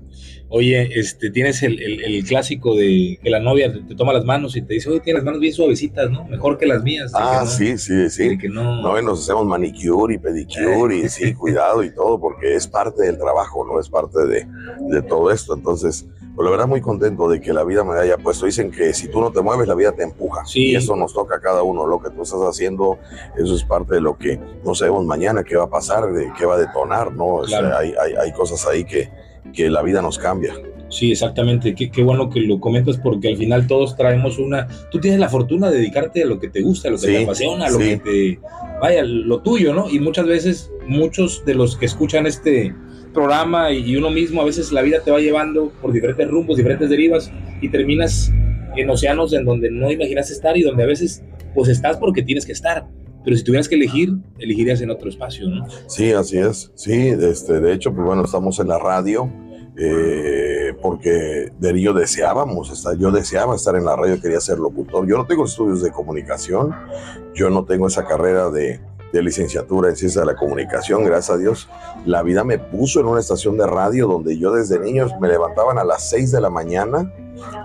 Oye, 0.50 0.98
este, 0.98 1.30
tienes 1.30 1.62
el, 1.62 1.77
el, 1.82 2.01
el 2.06 2.24
clásico 2.24 2.74
de 2.74 3.20
que 3.22 3.30
la 3.30 3.42
novia 3.42 3.74
te, 3.74 3.96
toma 3.96 4.13
las 4.13 4.24
manos 4.24 4.56
y 4.56 4.62
te 4.62 4.75
dice, 4.75 4.89
oye, 4.89 5.01
tienes 5.01 5.20
las 5.22 5.25
manos 5.25 5.42
bien 5.42 5.54
suavecitas, 5.54 6.10
¿no? 6.10 6.24
Mejor 6.25 6.58
que 6.58 6.66
las 6.66 6.84
mías. 6.84 7.12
Ah, 7.13 7.42
no- 7.44 7.50
sí, 7.50 7.77
sí, 7.77 8.10
sí. 8.10 8.38
que 8.38 8.48
no, 8.48 8.82
No, 8.82 8.98
y 8.98 9.04
nos 9.04 9.22
hacemos 9.24 9.46
manicure 9.46 10.13
y 10.16 10.18
pedicure 10.20 10.96
y 11.00 11.10
sí, 11.10 11.34
cuidado 11.34 11.84
y 11.84 11.94
todo, 11.94 12.18
porque 12.18 12.56
es 12.56 12.66
parte 12.66 13.04
del 13.04 13.18
trabajo, 13.18 13.66
¿no? 13.68 13.77
Es 13.82 13.89
parte 13.89 14.25
de, 14.25 14.48
de 14.89 15.01
todo 15.01 15.32
esto. 15.32 15.54
Entonces, 15.54 16.06
Pues 16.38 16.46
la 16.46 16.51
verdad 16.51 16.67
muy 16.67 16.82
contento 16.82 17.27
de 17.27 17.41
que 17.41 17.51
la 17.51 17.63
vida 17.63 17.84
me 17.84 18.00
haya 18.00 18.15
puesto. 18.20 18.46
Dicen 18.46 18.70
que 18.70 18.94
si 18.94 19.08
tú 19.08 19.20
no 19.20 19.32
te 19.32 19.41
mueves, 19.41 19.67
la 19.67 19.74
vida 19.74 19.91
te 19.91 20.03
empuja. 20.03 20.46
Sí. 20.46 20.67
Y 20.67 20.75
eso 20.75 20.96
nos 20.96 21.12
toca 21.12 21.38
a 21.38 21.39
cada 21.41 21.63
uno. 21.63 21.88
Lo 21.88 22.00
que 22.00 22.12
tú 22.12 22.22
estás 22.22 22.41
haciendo, 22.41 23.00
eso 23.36 23.56
es 23.56 23.63
parte 23.63 23.96
de 23.96 24.01
lo 24.01 24.15
que 24.20 24.39
no 24.63 24.75
sabemos 24.75 25.03
mañana 25.03 25.44
qué 25.44 25.56
va 25.58 25.63
a 25.63 25.70
pasar, 25.70 26.13
de 26.13 26.32
qué 26.38 26.46
va 26.46 26.53
a 26.53 26.60
detonar, 26.60 27.12
¿no? 27.12 27.25
O 27.38 27.48
sea, 27.48 27.62
Claro. 27.62 27.77
hay, 27.77 27.94
hay, 28.00 28.13
hay 28.13 28.32
cosas 28.34 28.67
ahí 28.67 28.86
que, 28.86 29.10
que 29.51 29.67
la 29.72 29.82
vida 29.82 30.00
nos 30.03 30.20
cambia. 30.20 30.53
Sí, 30.89 31.12
exactamente. 31.12 31.74
Qué, 31.74 31.89
qué 31.89 32.03
bueno 32.03 32.29
que 32.29 32.39
lo 32.41 32.60
comentas 32.60 32.98
porque 32.98 33.29
al 33.29 33.38
final 33.38 33.65
todos 33.65 33.96
traemos 33.98 34.38
una... 34.38 34.67
Tú 34.91 35.00
tienes 35.00 35.20
la 35.20 35.29
fortuna 35.29 35.72
de 35.72 35.77
dedicarte 35.79 36.22
a 36.22 36.27
lo 36.27 36.39
que 36.39 36.50
te 36.50 36.62
gusta, 36.62 36.88
a 36.88 36.91
lo 36.91 36.98
que 36.98 37.08
Sí, 37.08 37.13
te 37.13 37.24
apasiona, 37.24 37.65
a 37.65 37.70
lo 37.72 37.79
sí. 37.79 37.84
que 37.84 37.98
te... 37.98 38.39
Vaya, 38.79 39.01
lo 39.03 39.41
tuyo, 39.41 39.74
¿no? 39.74 39.89
Y 39.89 40.00
muchas 40.00 40.27
veces, 40.27 40.72
muchos 40.88 41.44
de 41.46 41.56
los 41.56 41.75
que 41.75 41.88
escuchan 41.88 42.27
este 42.27 42.75
programa 43.18 43.72
y, 43.72 43.96
uno 43.96 44.12
mismo, 44.12 44.44
a 44.44 44.46
veces 44.46 44.72
la 44.72 44.84
vida 44.84 45.00
te 45.04 45.10
va 45.10 45.20
llevando 45.20 45.72
por 45.82 45.92
diferentes 45.92 46.30
rumbos, 46.30 46.56
diferentes 46.56 46.88
derivas 46.88 47.32
y 47.62 47.70
terminas 47.70 48.32
en 48.76 48.88
océanos 48.92 49.34
en 49.34 49.44
donde 49.44 49.72
no 49.72 49.92
imaginas 49.92 50.30
estar 50.30 50.56
y 50.56 50.62
donde 50.62 50.84
a 50.84 50.86
veces 50.86 51.24
pues 51.56 51.68
estás 51.68 51.98
porque 51.98 52.22
tienes 52.22 52.46
que 52.46 52.52
estar. 52.52 52.88
Pero 53.26 53.36
si 53.36 53.44
tuvieras 53.44 53.68
que 53.68 53.74
elegir, 53.74 54.14
elegirías 54.38 54.82
en 54.82 54.92
otro 54.92 55.10
espacio, 55.10 55.50
¿no? 55.50 55.66
Sí, 55.88 56.12
así 56.12 56.38
es. 56.38 56.72
Sí, 56.76 57.08
este, 57.08 57.60
de 57.60 57.74
hecho, 57.74 57.92
pues 57.92 58.06
bueno, 58.06 58.24
estamos 58.24 58.60
en 58.60 58.68
la 58.68 58.78
radio 58.78 59.34
eh, 59.76 60.76
porque 60.80 61.52
de 61.58 61.74
niño 61.74 61.94
deseábamos 61.94 62.72
estar, 62.72 62.96
yo 63.00 63.10
deseaba 63.10 63.56
estar 63.56 63.76
en 63.76 63.86
la 63.86 63.96
radio, 63.96 64.22
quería 64.22 64.40
ser 64.40 64.60
locutor. 64.60 65.08
Yo 65.08 65.18
no 65.18 65.26
tengo 65.26 65.46
estudios 65.46 65.82
de 65.82 65.90
comunicación, 65.90 66.76
yo 67.34 67.50
no 67.50 67.66
tengo 67.66 67.88
esa 67.88 68.06
carrera 68.06 68.52
de, 68.52 68.80
de 69.14 69.22
licenciatura 69.24 69.90
en 69.90 69.96
ciencia 69.96 70.22
de 70.22 70.28
la 70.28 70.36
comunicación, 70.36 71.04
gracias 71.04 71.36
a 71.36 71.40
Dios. 71.40 71.70
La 72.06 72.24
vida 72.24 72.44
me 72.44 72.60
puso 72.60 73.00
en 73.00 73.08
una 73.08 73.20
estación 73.20 73.58
de 73.58 73.66
radio 73.66 74.08
donde 74.08 74.38
yo 74.38 74.52
desde 74.52 74.80
niños 74.80 75.12
me 75.20 75.28
levantaban 75.28 75.78
a 75.78 75.84
las 75.84 76.10
6 76.10 76.32
de 76.32 76.42
la 76.42 76.50
mañana 76.50 77.12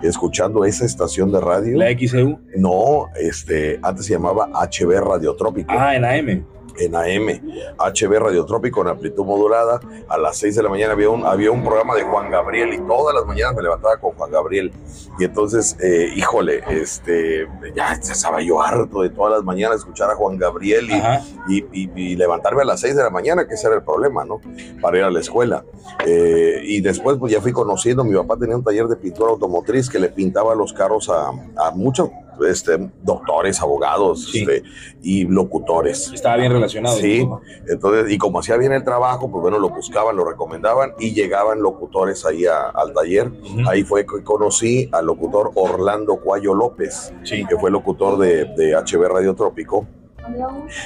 escuchando 0.02 0.64
esa 0.64 0.84
estación 0.84 1.32
de 1.32 1.40
radio. 1.40 1.78
La 1.78 1.90
XEU. 1.90 2.38
No, 2.56 3.06
este, 3.18 3.78
antes 3.82 4.06
se 4.06 4.12
llamaba 4.14 4.48
HB 4.52 5.00
Radiotrópico 5.00 5.72
Ah, 5.76 5.96
en 5.96 6.04
AM. 6.04 6.44
En 6.78 6.94
AM, 6.94 7.40
HB 7.78 8.18
Radiotrópico 8.18 8.80
en 8.82 8.88
amplitud 8.88 9.24
modulada. 9.24 9.80
A 10.08 10.18
las 10.18 10.36
6 10.38 10.56
de 10.56 10.62
la 10.62 10.68
mañana 10.68 10.92
había 10.92 11.10
un, 11.10 11.24
había 11.26 11.50
un 11.50 11.62
programa 11.64 11.94
de 11.94 12.02
Juan 12.02 12.30
Gabriel 12.30 12.72
y 12.74 12.78
todas 12.86 13.14
las 13.14 13.24
mañanas 13.26 13.54
me 13.56 13.62
levantaba 13.62 13.96
con 13.98 14.12
Juan 14.12 14.30
Gabriel. 14.30 14.72
Y 15.18 15.24
entonces, 15.24 15.76
eh, 15.82 16.12
híjole, 16.16 16.62
este, 16.68 17.46
ya 17.74 17.92
estaba 17.92 18.40
yo 18.42 18.60
harto 18.62 19.02
de 19.02 19.10
todas 19.10 19.32
las 19.34 19.42
mañanas 19.44 19.78
escuchar 19.78 20.10
a 20.10 20.14
Juan 20.14 20.38
Gabriel 20.38 20.88
y, 20.90 20.94
Ajá. 20.94 21.20
y, 21.48 21.58
y- 21.72 21.90
y 21.94 22.16
levantarme 22.16 22.62
a 22.62 22.64
las 22.64 22.80
6 22.80 22.96
de 22.96 23.02
la 23.02 23.10
mañana, 23.10 23.46
que 23.46 23.54
ese 23.54 23.66
era 23.66 23.76
el 23.76 23.82
problema, 23.82 24.24
¿no? 24.24 24.40
Para 24.80 24.98
ir 24.98 25.04
a 25.04 25.10
la 25.10 25.20
escuela. 25.20 25.64
Eh, 26.06 26.60
y 26.64 26.80
después, 26.80 27.16
pues 27.18 27.32
ya 27.32 27.40
fui 27.40 27.52
conociendo, 27.52 28.04
mi 28.04 28.14
papá 28.14 28.36
tenía 28.38 28.56
un 28.56 28.64
taller 28.64 28.86
de 28.86 28.96
pintura 28.96 29.30
automotriz 29.30 29.88
que 29.90 29.98
le 29.98 30.08
pintaba 30.08 30.54
los 30.54 30.72
carros 30.72 31.08
a, 31.10 31.28
a 31.56 31.70
muchos 31.74 32.08
este, 32.48 32.90
doctores, 33.02 33.60
abogados 33.60 34.26
Sí. 34.30 34.40
este, 34.40 34.62
y 35.02 35.24
locutores. 35.24 36.10
Estaba 36.12 36.36
bien 36.36 36.52
relacionado. 36.52 36.96
Sí, 36.96 37.26
entonces, 37.68 38.10
y 38.12 38.18
como 38.18 38.38
hacía 38.40 38.56
bien 38.56 38.72
el 38.72 38.84
trabajo, 38.84 39.30
pues 39.30 39.42
bueno, 39.42 39.58
lo 39.58 39.68
buscaban, 39.70 40.16
lo 40.16 40.24
recomendaban 40.24 40.92
y 40.98 41.12
llegaban 41.12 41.60
locutores 41.62 42.24
ahí 42.26 42.46
a- 42.46 42.70
al 42.70 42.92
taller. 42.92 43.30
Ahí 43.68 43.82
fue 43.84 44.06
que 44.06 44.22
conocí 44.22 44.88
al 44.92 45.06
locutor 45.06 45.50
Orlando 45.54 46.16
Cuayo 46.16 46.54
López, 46.54 47.12
Sí. 47.24 47.44
que 47.46 47.56
fue 47.56 47.70
locutor 47.70 48.18
de, 48.18 48.44
de 48.56 48.74
HB 48.74 49.08
Radiotrópico. 49.08 49.86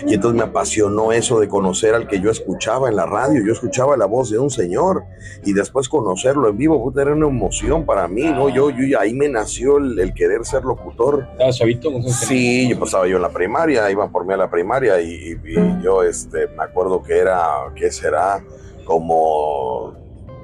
Y 0.06 0.14
entonces 0.14 0.38
me 0.38 0.44
apasionó 0.44 1.12
eso 1.12 1.40
de 1.40 1.48
conocer 1.48 1.94
al 1.94 2.06
que 2.08 2.20
yo 2.20 2.30
escuchaba 2.30 2.88
en 2.88 2.96
la 2.96 3.06
radio. 3.06 3.42
Yo 3.44 3.52
escuchaba 3.52 3.96
la 3.96 4.06
voz 4.06 4.30
de 4.30 4.38
un 4.38 4.50
señor 4.50 5.04
y 5.44 5.52
después 5.52 5.88
conocerlo 5.88 6.48
en 6.48 6.56
vivo, 6.56 6.82
puta, 6.82 7.02
era 7.02 7.12
una 7.12 7.26
emoción 7.28 7.84
para 7.84 8.08
mí, 8.08 8.22
¿no? 8.24 8.48
Yo, 8.48 8.70
yo 8.70 8.98
ahí 9.00 9.12
me 9.14 9.28
nació 9.28 9.78
el, 9.78 9.98
el 9.98 10.14
querer 10.14 10.44
ser 10.44 10.64
locutor. 10.64 11.26
¿Estabas 11.32 11.58
chavito? 11.58 11.90
Sí, 12.08 12.68
yo 12.68 12.78
pasaba 12.78 13.06
yo 13.06 13.16
en 13.16 13.22
la 13.22 13.30
primaria, 13.30 13.90
iban 13.90 14.10
por 14.10 14.24
mí 14.26 14.32
a 14.32 14.36
la 14.36 14.50
primaria 14.50 15.00
y, 15.00 15.10
y- 15.12 15.50
y 15.56 15.82
yo 15.82 16.02
este, 16.02 16.46
me 16.56 16.64
acuerdo 16.64 17.02
que 17.02 17.16
era, 17.18 17.44
¿qué 17.74 17.90
será? 17.90 18.42
Como, 18.84 19.94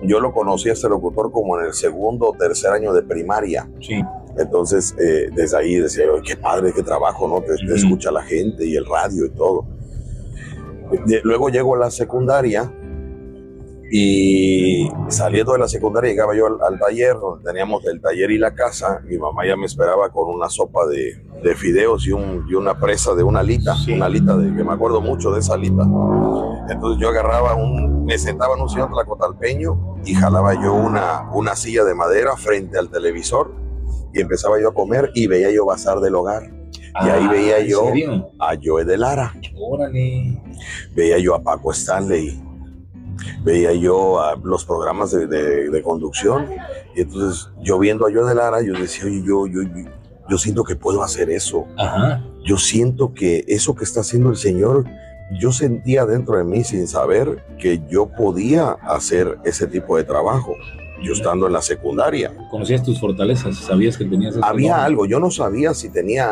yo 0.02 0.20
lo 0.20 0.32
conocí 0.32 0.68
a 0.68 0.72
este 0.72 0.88
locutor 0.88 1.30
como 1.32 1.58
en 1.58 1.66
el 1.66 1.72
segundo 1.74 2.28
o 2.28 2.32
tercer 2.34 2.72
año 2.72 2.92
de 2.92 3.02
primaria. 3.02 3.68
Sí. 3.80 4.02
Entonces, 4.38 4.94
eh, 4.98 5.28
desde 5.34 5.56
ahí 5.58 5.76
decía 5.76 6.06
yo, 6.06 6.20
qué 6.22 6.36
padre, 6.36 6.72
qué 6.74 6.82
trabajo, 6.82 7.28
¿no? 7.28 7.40
Te, 7.42 7.54
te 7.56 7.74
escucha 7.74 8.10
la 8.10 8.22
gente 8.22 8.64
y 8.66 8.76
el 8.76 8.86
radio 8.86 9.26
y 9.26 9.30
todo. 9.30 9.66
De- 11.06 11.20
luego 11.24 11.48
llego 11.48 11.74
a 11.74 11.78
la 11.78 11.90
secundaria 11.90 12.70
y 13.94 14.88
saliendo 15.08 15.52
de 15.52 15.58
la 15.58 15.68
secundaria 15.68 16.10
llegaba 16.10 16.34
yo 16.34 16.46
al, 16.46 16.56
al 16.66 16.78
taller, 16.80 17.14
donde 17.18 17.44
teníamos 17.44 17.84
el 17.86 18.00
taller 18.00 18.30
y 18.30 18.38
la 18.38 18.54
casa. 18.54 19.00
Mi 19.06 19.18
mamá 19.18 19.46
ya 19.46 19.54
me 19.56 19.66
esperaba 19.66 20.08
con 20.10 20.34
una 20.34 20.48
sopa 20.48 20.86
de, 20.86 21.22
de 21.42 21.54
fideos 21.54 22.06
y, 22.06 22.12
un, 22.12 22.46
y 22.48 22.54
una 22.54 22.78
presa 22.78 23.14
de 23.14 23.22
una 23.22 23.40
alita, 23.40 23.74
Sí. 23.76 23.92
una 23.92 24.06
alita 24.06 24.34
de 24.36 24.54
que 24.56 24.64
me 24.64 24.72
acuerdo 24.72 25.02
mucho 25.02 25.30
de 25.32 25.40
esa 25.40 25.54
alita. 25.54 25.82
Entonces 26.70 27.00
yo 27.02 27.10
agarraba 27.10 27.54
un, 27.54 28.06
me 28.06 28.16
sentaba 28.18 28.54
en 28.56 28.62
un 28.62 28.68
sillón 28.70 28.90
tlacotalpeño 28.92 29.96
y 30.06 30.14
jalaba 30.14 30.54
yo 30.54 30.72
una, 30.72 31.28
una 31.34 31.54
silla 31.54 31.84
de 31.84 31.94
madera 31.94 32.34
frente 32.36 32.78
al 32.78 32.88
televisor 32.88 33.52
y 34.12 34.20
empezaba 34.20 34.60
yo 34.60 34.68
a 34.68 34.74
comer 34.74 35.10
y 35.14 35.26
veía 35.26 35.50
yo 35.50 35.66
Bazar 35.66 36.00
del 36.00 36.14
Hogar. 36.14 36.50
Y 37.04 37.08
ahí 37.08 37.26
veía 37.28 37.56
Ah, 37.56 37.60
¿en 37.60 37.66
yo-? 37.68 38.30
A 38.38 38.52
Joe 38.62 38.84
de 38.84 38.98
Lara, 38.98 39.34
Órale. 39.56 40.38
veía 40.94 41.18
yo 41.18 41.34
a 41.34 41.42
Paco 41.42 41.72
Stanley, 41.72 42.38
veía 43.44 43.72
yo 43.72 44.20
a 44.20 44.36
los 44.36 44.64
programas 44.64 45.10
de, 45.12 45.26
de- 45.26 45.70
de 45.70 45.82
conducción. 45.82 46.46
Y 46.94 47.00
entonces 47.02 47.48
yo 47.62 47.78
viendo 47.78 48.06
a 48.06 48.10
Joe 48.12 48.28
de 48.28 48.34
Lara, 48.34 48.60
yo 48.62 48.74
decía, 48.74 49.04
oye, 49.06 49.22
yo, 49.26 49.46
yo, 49.46 49.62
yo, 49.62 49.90
yo 50.28 50.38
siento 50.38 50.64
que 50.64 50.76
puedo 50.76 51.02
hacer 51.02 51.30
eso. 51.30 51.64
Ajá. 51.78 52.22
Yo 52.44 52.58
siento 52.58 53.14
que 53.14 53.44
eso 53.48 53.74
que 53.74 53.84
está 53.84 54.00
haciendo 54.00 54.28
el 54.30 54.36
Señor, 54.36 54.84
yo 55.40 55.50
sentía 55.52 56.04
dentro 56.04 56.36
de 56.36 56.44
mí 56.44 56.62
sin 56.62 56.86
saber 56.86 57.42
que 57.58 57.80
yo 57.88 58.06
podía 58.06 58.72
hacer 58.82 59.38
ese 59.44 59.66
tipo 59.66 59.96
de 59.96 60.04
trabajo. 60.04 60.54
Yo 61.02 61.12
estando 61.12 61.46
en 61.46 61.52
la 61.52 61.62
secundaria. 61.62 62.32
Conocías 62.50 62.82
tus 62.82 63.00
fortalezas, 63.00 63.56
sabías 63.56 63.96
que 63.96 64.04
tenías 64.04 64.36
Había 64.42 64.84
algo, 64.84 65.06
yo 65.06 65.18
no 65.18 65.30
sabía 65.30 65.74
si 65.74 65.90
tenía, 65.90 66.28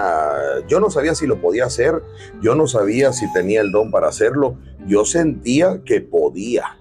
yo 0.69 0.81
no 0.81 0.91
sabía 0.91 1.15
si 1.15 1.27
lo 1.27 1.41
podía 1.41 1.65
hacer, 1.65 2.03
yo 2.41 2.55
no 2.55 2.67
sabía 2.67 3.13
si 3.13 3.31
tenía 3.33 3.61
el 3.61 3.73
don 3.73 3.91
para 3.91 4.09
hacerlo, 4.09 4.57
yo 4.87 5.05
sentía 5.05 5.83
que 5.85 6.01
podía, 6.01 6.79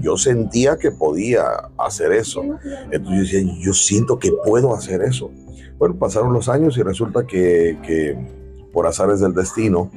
yo 0.00 0.16
sentía 0.16 0.78
que 0.78 0.90
podía 0.90 1.44
hacer 1.78 2.12
eso. 2.12 2.42
Entonces 2.90 3.30
yo 3.30 3.38
decía, 3.38 3.56
yo 3.60 3.72
siento 3.74 4.18
que 4.18 4.32
puedo 4.44 4.74
hacer 4.74 5.02
eso. 5.02 5.30
Bueno, 5.78 5.98
pasaron 5.98 6.32
los 6.32 6.48
años 6.48 6.78
y 6.78 6.82
resulta 6.82 7.26
que, 7.26 7.78
que 7.82 8.16
por 8.72 8.86
azares 8.86 9.20
del 9.20 9.34
destino, 9.34 9.90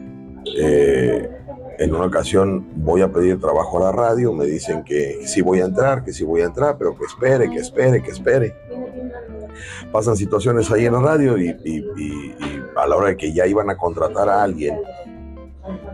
eh, 0.58 1.29
en 1.79 1.95
una 1.95 2.05
ocasión 2.05 2.67
voy 2.75 3.01
a 3.01 3.12
pedir 3.12 3.39
trabajo 3.39 3.77
a 3.77 3.86
la 3.86 3.91
radio, 3.91 4.33
me 4.33 4.45
dicen 4.45 4.83
que 4.83 5.21
sí 5.25 5.41
voy 5.41 5.62
a 5.62 5.65
entrar, 5.65 6.03
que 6.03 6.12
sí 6.13 6.24
voy 6.25 6.41
a 6.41 6.45
entrar, 6.45 6.77
pero 6.77 6.95
que 6.98 7.05
espere, 7.05 7.50
que 7.50 7.57
espere, 7.59 8.03
que 8.03 8.12
espere 8.12 8.53
pasan 9.91 10.15
situaciones 10.15 10.71
ahí 10.71 10.86
en 10.86 10.93
la 10.93 11.00
radio 11.01 11.38
y, 11.38 11.50
y- 11.65 11.86
y- 11.98 12.36
y 12.39 12.63
a 12.75 12.86
la 12.88 12.95
hora 12.95 13.07
de 13.09 13.17
que 13.17 13.33
ya 13.33 13.45
iban 13.48 13.69
a 13.69 13.75
contratar 13.77 14.29
a 14.29 14.43
alguien, 14.43 14.79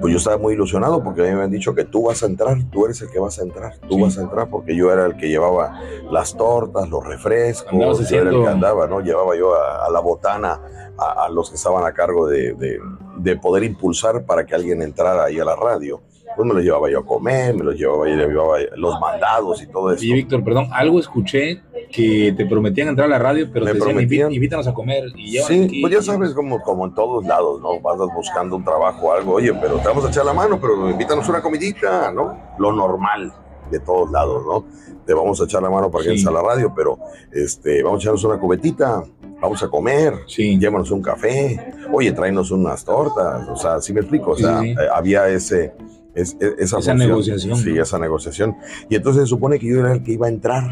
pues 0.02 0.12
yo 0.12 0.18
estaba 0.18 0.38
muy 0.38 0.54
ilusionado 0.54 1.04
porque 1.04 1.22
a 1.22 1.24
mí 1.24 1.30
me 1.30 1.36
habían 1.38 1.52
dicho 1.52 1.74
que 1.74 1.86
tú 1.86 2.04
vas 2.04 2.22
a 2.24 2.26
entrar, 2.28 2.58
tú 2.72 2.86
eres 2.86 3.02
el 3.02 3.10
que 3.10 3.20
vas 3.20 3.40
a 3.40 3.44
entrar, 3.44 3.78
tú 3.88 3.96
Sí. 3.96 4.02
vas 4.02 4.18
a 4.18 4.22
entrar 4.22 4.50
porque 4.50 4.76
yo 4.76 4.92
era 4.92 5.06
el 5.06 5.16
que 5.18 5.30
llevaba 5.30 5.80
las 6.12 6.36
tortas, 6.36 6.90
los 6.90 7.06
refrescos, 7.06 7.72
yo 8.10 8.18
era 8.22 8.30
el 8.30 8.42
que 8.44 8.48
andaba, 8.48 8.88
¿no? 8.88 9.00
Llevaba 9.02 9.36
yo 9.36 9.56
a, 9.56 9.86
a 9.86 9.90
la 9.90 10.00
botana 10.00 10.85
a, 10.98 11.26
a 11.26 11.30
los 11.30 11.50
que 11.50 11.56
estaban 11.56 11.84
a 11.86 11.94
cargo 11.94 12.28
de, 12.28 12.54
de- 12.54 12.80
de 13.18 13.36
poder 13.38 13.64
impulsar 13.64 14.26
para 14.26 14.46
que 14.46 14.54
alguien 14.56 14.82
entrara 14.82 15.24
ahí 15.26 15.40
a 15.40 15.46
la 15.46 15.56
radio. 15.56 16.02
Pues 16.36 16.46
me 16.46 16.54
los 16.54 16.64
llevaba 16.64 16.90
yo 16.90 17.00
a 17.00 17.06
comer, 17.06 17.56
me 17.56 17.64
los 17.64 17.76
llevaba, 17.76 18.10
yo 18.10 18.16
llevaba 18.16 18.58
los 18.76 19.00
mandados 19.00 19.62
y 19.64 19.68
todo 19.68 19.92
eso. 19.92 20.02
Oye, 20.02 20.14
Víctor, 20.16 20.44
perdón, 20.44 20.68
algo 20.74 21.00
escuché 21.00 21.62
que 21.90 22.34
te 22.36 22.46
prometían 22.46 22.90
entrar 22.90 23.06
a 23.06 23.10
la 23.10 23.20
radio, 23.20 23.48
pero 23.54 23.64
Me 23.64 23.72
te 23.72 23.78
decían, 23.78 23.94
prometían. 23.96 24.30
"Inví- 24.32 24.36
invítanos 24.36 24.68
a 24.68 24.74
comer. 24.74 25.06
Y 25.16 25.38
Sí, 25.38 25.64
aquí". 25.64 25.82
pues 25.82 25.94
ya 25.94 26.02
sabes, 26.02 26.34
como, 26.34 26.62
como 26.62 26.86
en 26.88 26.94
todos 26.94 27.26
lados, 27.26 27.62
¿no? 27.62 27.80
Vas 27.80 27.98
buscando 28.14 28.58
un 28.58 28.66
trabajo 28.66 29.08
o 29.08 29.12
algo, 29.14 29.34
oye, 29.36 29.54
pero 29.54 29.78
te 29.78 29.88
vamos 29.88 30.04
a 30.06 30.10
echar 30.10 30.26
la 30.26 30.34
mano, 30.34 30.60
pero 30.60 30.90
invítanos 30.90 31.30
una 31.30 31.42
comidita, 31.42 32.12
¿no? 32.12 32.38
Lo 32.60 32.74
normal 32.74 33.32
de 33.72 33.80
todos 33.80 34.12
lados, 34.12 34.44
¿no? 34.46 34.66
Te 35.06 35.14
vamos 35.14 35.40
a 35.40 35.46
echar 35.46 35.62
la 35.62 35.70
mano 35.70 35.90
para 35.90 36.04
que 36.04 36.10
Sí. 36.10 36.18
entres 36.18 36.28
a 36.28 36.32
la 36.32 36.42
radio, 36.48 36.74
pero 36.76 36.98
este, 37.32 37.82
vamos 37.82 38.00
a 38.00 38.02
echarnos 38.02 38.24
una 38.26 38.40
cubetita, 38.40 39.04
vamos 39.46 39.64
a 39.64 39.68
comer, 39.70 40.14
Sí. 40.28 40.58
llévanos 40.60 40.92
un 40.92 41.02
café, 41.02 41.74
oye, 41.92 42.12
tráenos 42.12 42.52
unas 42.52 42.84
tortas, 42.84 43.48
o 43.48 43.56
sea, 43.56 43.80
¿sí 43.82 43.94
me 43.94 44.02
explico? 44.02 44.32
O 44.32 44.38
sea, 44.38 44.60
Sí, 44.62 44.68
sí. 44.68 44.72
eh, 44.74 44.88
había 44.94 45.28
ese... 45.30 45.74
es- 46.14 46.36
e- 46.40 46.56
esa, 46.60 46.80
Esa 46.80 46.94
negociación, 46.94 47.58
Sí, 47.58 47.78
esa 47.78 48.00
negociación. 48.00 48.56
Y 48.90 48.96
entonces 48.96 49.24
se 49.24 49.28
supone 49.28 49.60
que 49.60 49.68
yo 49.68 49.80
era 49.82 49.92
el 49.92 50.02
que 50.04 50.14
iba 50.14 50.28
a 50.28 50.30
entrar 50.30 50.64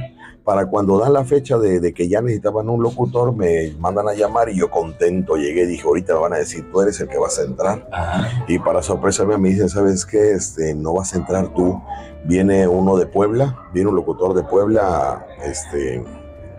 para 0.45 0.65
cuando 0.67 0.97
dan 0.97 1.13
la 1.13 1.23
fecha 1.25 1.57
de, 1.57 1.79
de 1.79 1.93
que 1.93 2.07
ya 2.09 2.21
necesitaban 2.21 2.67
un 2.69 2.81
locutor, 2.83 3.33
me 3.35 3.71
mandan 3.79 4.07
a 4.09 4.13
llamar 4.13 4.49
y 4.49 4.57
yo 4.57 4.69
contento 4.69 5.35
llegué, 5.37 5.65
dije, 5.65 5.83
ahorita 5.87 6.13
me 6.15 6.19
van 6.19 6.33
a 6.33 6.37
decir, 6.37 6.69
tú 6.71 6.81
eres 6.81 6.99
el 7.01 7.07
que 7.09 7.17
vas 7.17 7.39
a 7.39 7.43
entrar. 7.43 7.87
Ajá. 7.91 8.43
Y 8.47 8.59
para 8.59 8.81
sorpresa 8.81 9.25
mía 9.25 9.37
me 9.37 9.49
dicen, 9.49 9.69
¿sabes 9.69 10.05
qué? 10.05 10.31
Este, 10.31 10.73
no 10.75 10.93
vas 10.93 11.13
a 11.13 11.17
entrar 11.17 11.53
tú. 11.53 11.81
Viene 12.25 12.67
uno 12.67 12.95
de 12.97 13.05
Puebla, 13.05 13.57
viene 13.73 13.89
un 13.89 13.95
locutor 13.95 14.33
de 14.33 14.43
Puebla, 14.43 15.25
este, 15.45 16.03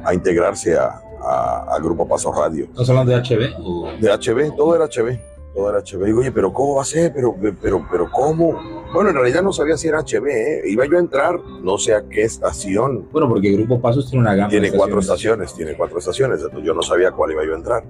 a 0.04 0.12
integrarse 0.14 0.76
a, 0.78 1.00
Grupo 1.82 2.08
Paso 2.08 2.32
Radio. 2.32 2.64
¿Estás 2.64 2.88
hablando 2.90 3.12
de 3.12 3.18
HB? 3.18 4.00
De 4.00 4.10
HB, 4.10 4.56
todo 4.56 4.74
era 4.74 4.86
HB. 4.86 5.18
Todo 5.54 5.70
era 5.70 5.78
HB. 5.80 6.04
Digo, 6.04 6.20
oye, 6.20 6.32
pero 6.32 6.52
¿cómo 6.52 6.76
va 6.76 6.82
a 6.82 6.84
ser? 6.84 7.12
Pero, 7.14 7.36
pero, 7.60 7.86
pero, 7.90 8.10
¿cómo? 8.10 8.60
Bueno, 8.92 9.10
en 9.10 9.16
realidad 9.16 9.42
no 9.42 9.52
sabía 9.52 9.76
si 9.76 9.86
era 9.86 10.02
HB, 10.02 10.26
¿eh? 10.26 10.62
Iba 10.66 10.84
yo 10.86 10.96
a 10.96 11.00
entrar, 11.00 11.38
no 11.62 11.78
sé 11.78 11.94
a 11.94 12.02
qué 12.08 12.22
estación. 12.22 13.08
Bueno, 13.12 13.28
porque 13.28 13.52
Grupo 13.52 13.80
Pasos 13.80 14.10
tiene 14.10 14.22
una 14.22 14.34
gama. 14.34 14.48
Tiene 14.48 14.72
cuatro 14.72 14.98
estaciones, 14.98 15.54
tiene 15.54 15.76
cuatro 15.76 15.98
estaciones, 15.98 16.40
entonces 16.40 16.64
yo 16.64 16.74
no 16.74 16.82
sabía 16.82 17.12
cuál 17.12 17.32
iba 17.32 17.44
yo 17.44 17.54
a 17.54 17.56
entrar. 17.56 17.84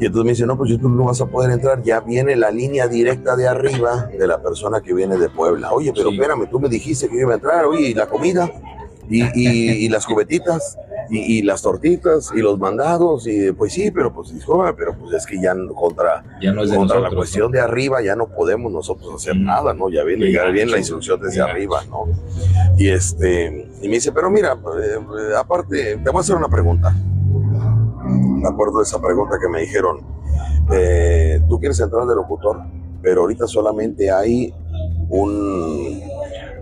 Y 0.00 0.06
entonces 0.06 0.24
me 0.24 0.30
dice, 0.30 0.46
no, 0.46 0.56
pues 0.56 0.78
tú 0.78 0.88
no 0.88 1.04
vas 1.04 1.20
a 1.20 1.26
poder 1.26 1.50
entrar, 1.50 1.82
ya 1.82 2.00
viene 2.00 2.34
la 2.36 2.50
línea 2.50 2.88
directa 2.88 3.36
de 3.36 3.46
arriba 3.46 4.08
de 4.18 4.26
la 4.26 4.40
persona 4.40 4.80
que 4.80 4.94
viene 4.94 5.16
de 5.18 5.28
Puebla. 5.28 5.72
Oye, 5.72 5.92
pero 5.94 6.10
espérame, 6.10 6.48
tú 6.50 6.60
me 6.60 6.68
dijiste 6.68 7.08
que 7.08 7.16
iba 7.16 7.32
a 7.32 7.36
entrar, 7.36 7.66
oye, 7.66 7.88
¿y 7.88 7.94
la 7.94 8.06
comida? 8.06 8.50
¿Y, 9.08 9.84
y, 9.84 9.88
las 9.88 10.06
cubetitas? 10.06 10.76
Y, 11.10 11.42
las 11.42 11.62
tortitas 11.62 12.32
y 12.34 12.40
los 12.40 12.58
mandados 12.58 13.26
y 13.26 13.52
pues 13.52 13.72
sí, 13.72 13.90
pero 13.90 14.12
pues 14.12 14.32
pero 14.76 14.94
pues 14.98 15.14
es 15.14 15.26
que 15.26 15.40
ya 15.40 15.54
contra, 15.74 16.24
ya 16.40 16.52
no 16.52 16.62
es 16.62 16.72
contra 16.72 17.00
la 17.00 17.10
cuestión 17.10 17.52
de 17.52 17.60
arriba 17.60 18.02
ya 18.02 18.16
no 18.16 18.26
podemos 18.26 18.72
nosotros 18.72 19.14
hacer 19.14 19.36
mm. 19.36 19.44
nada, 19.44 19.74
¿no? 19.74 19.88
Ya 19.88 20.04
viene 20.04 20.26
bien 20.52 20.70
la 20.70 20.78
instrucción 20.78 21.20
desde 21.20 21.40
arriba, 21.40 21.82
¿no? 21.90 22.04
Y 22.76 22.88
este, 22.88 23.68
y 23.80 23.88
me 23.88 23.94
dice, 23.94 24.12
pero 24.12 24.30
mira, 24.30 24.54
eh, 24.54 24.98
aparte, 25.36 25.98
te 26.02 26.10
voy 26.10 26.18
a 26.18 26.20
hacer 26.20 26.36
una 26.36 26.48
pregunta. 26.48 26.94
Me 28.04 28.48
acuerdo 28.48 28.78
de 28.78 28.84
esa 28.84 29.00
pregunta 29.00 29.36
que 29.40 29.48
me 29.48 29.60
dijeron, 29.60 30.00
eh, 30.72 31.40
tú 31.48 31.58
quieres 31.58 31.78
entrar 31.80 32.06
de 32.06 32.14
locutor, 32.14 32.60
pero 33.02 33.22
ahorita 33.22 33.46
solamente 33.46 34.10
hay 34.10 34.52
un 35.08 36.02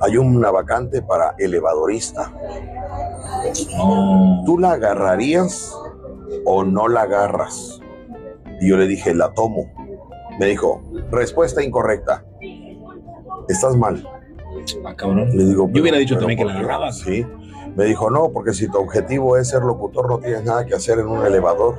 hay 0.01 0.17
una 0.17 0.51
vacante 0.51 1.03
para 1.03 1.35
elevadorista. 1.39 2.33
¿Tú 4.45 4.59
la 4.59 4.73
agarrarías 4.73 5.75
o 6.45 6.65
no 6.65 6.89
la 6.89 7.03
agarras? 7.03 7.81
Y 8.61 8.69
yo 8.69 8.77
le 8.77 8.87
dije, 8.87 9.15
la 9.15 9.33
tomo. 9.33 9.71
Me 10.39 10.47
dijo, 10.47 10.83
respuesta 11.11 11.63
incorrecta. 11.63 12.25
Estás 13.49 13.77
mal. 13.77 14.07
Ah, 14.85 14.95
Le 15.33 15.45
digo, 15.45 15.69
yo 15.73 15.83
hubiera 15.83 15.99
dicho 15.99 16.17
también 16.17 16.39
que 16.39 16.45
la 16.45 16.53
agarrabas. 16.55 16.99
Sí. 16.99 17.27
Me 17.77 17.85
dijo, 17.85 18.09
no, 18.11 18.31
porque 18.33 18.53
si 18.53 18.69
tu 18.69 18.79
objetivo 18.79 19.37
es 19.37 19.49
ser 19.49 19.63
locutor, 19.63 20.09
no 20.09 20.19
tienes 20.19 20.45
nada 20.45 20.65
que 20.65 20.75
hacer 20.75 20.99
en 20.99 21.09
un 21.09 21.27
elevador. 21.27 21.79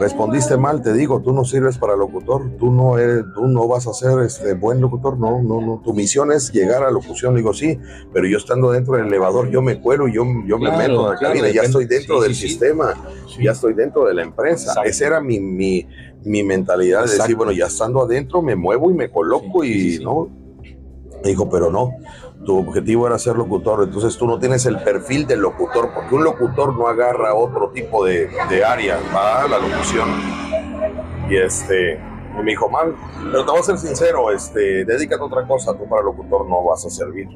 Respondiste 0.00 0.56
mal, 0.56 0.82
te 0.82 0.94
digo, 0.94 1.20
tú 1.20 1.32
no 1.34 1.44
sirves 1.44 1.76
para 1.76 1.94
locutor, 1.94 2.56
tú 2.58 2.72
no 2.72 2.96
eres, 2.96 3.22
tú 3.34 3.46
no 3.46 3.68
vas 3.68 3.86
a 3.86 3.92
ser 3.92 4.18
este 4.20 4.54
buen 4.54 4.80
locutor, 4.80 5.18
no, 5.18 5.42
no, 5.42 5.60
no. 5.60 5.82
Tu 5.84 5.92
misión 5.92 6.32
es 6.32 6.50
llegar 6.50 6.82
a 6.82 6.90
locución, 6.90 7.36
digo 7.36 7.52
sí, 7.52 7.78
pero 8.12 8.26
yo 8.26 8.38
estando 8.38 8.72
dentro 8.72 8.94
del 8.94 9.08
elevador, 9.08 9.50
yo 9.50 9.60
me 9.60 9.78
cuelo, 9.78 10.08
yo, 10.08 10.24
yo 10.46 10.58
me 10.58 10.74
meto 10.74 11.06
a 11.06 11.14
la 11.14 11.20
cabina, 11.20 11.50
ya 11.50 11.62
estoy 11.62 11.84
dentro 11.84 12.22
del 12.22 12.34
sistema, 12.34 12.94
ya 13.38 13.52
estoy 13.52 13.74
dentro 13.74 14.06
de 14.06 14.14
la 14.14 14.22
empresa. 14.22 14.72
Esa 14.84 15.06
era 15.06 15.20
mi, 15.20 15.38
mi, 15.38 15.86
mi 16.24 16.42
mentalidad 16.42 17.04
de 17.04 17.18
decir, 17.18 17.36
bueno, 17.36 17.52
ya 17.52 17.66
estando 17.66 18.02
adentro 18.02 18.40
me 18.40 18.56
muevo 18.56 18.90
y 18.90 18.94
me 18.94 19.10
coloco 19.10 19.64
y 19.64 19.98
no. 20.02 20.28
Me 21.22 21.28
dijo, 21.28 21.50
pero 21.50 21.70
no, 21.70 21.90
tu 22.50 22.58
objetivo 22.58 23.06
era 23.06 23.16
ser 23.16 23.36
locutor, 23.36 23.84
entonces 23.84 24.18
tú 24.18 24.26
no 24.26 24.36
tienes 24.36 24.66
el 24.66 24.82
perfil 24.82 25.24
del 25.24 25.38
locutor, 25.38 25.94
porque 25.94 26.16
un 26.16 26.24
locutor 26.24 26.76
no 26.76 26.88
agarra 26.88 27.32
otro 27.32 27.70
tipo 27.70 28.04
de, 28.04 28.28
de 28.48 28.64
área, 28.64 28.98
va 29.14 29.42
a 29.42 29.48
la 29.48 29.58
locución. 29.60 30.08
Y 31.30 31.36
este, 31.36 31.96
me 32.36 32.50
dijo, 32.50 32.68
mal, 32.68 32.96
pero 33.30 33.44
te 33.44 33.50
voy 33.52 33.60
a 33.60 33.62
ser 33.62 33.78
sincero, 33.78 34.32
este, 34.32 34.84
dedícate 34.84 35.22
a 35.22 35.26
otra 35.26 35.46
cosa, 35.46 35.78
tú 35.78 35.88
para 35.88 36.02
locutor 36.02 36.48
no 36.48 36.64
vas 36.64 36.84
a 36.84 36.90
servir. 36.90 37.28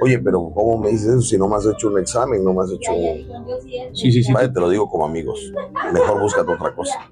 Oye, 0.00 0.18
pero 0.18 0.50
¿cómo 0.54 0.78
me 0.78 0.90
dices 0.90 1.08
eso 1.08 1.20
si 1.20 1.38
no 1.38 1.48
me 1.48 1.56
has 1.56 1.66
hecho 1.66 1.88
un 1.88 1.98
examen, 1.98 2.42
no 2.44 2.52
me 2.52 2.62
has 2.62 2.70
hecho 2.70 2.92
un... 2.92 3.94
Sí, 3.94 4.10
sí, 4.12 4.22
sí. 4.22 4.32
Vale, 4.32 4.48
te 4.48 4.60
lo 4.60 4.68
digo 4.68 4.88
como 4.88 5.04
amigos, 5.04 5.52
mejor 5.92 6.20
búscate 6.20 6.52
otra 6.52 6.74
cosa. 6.74 7.10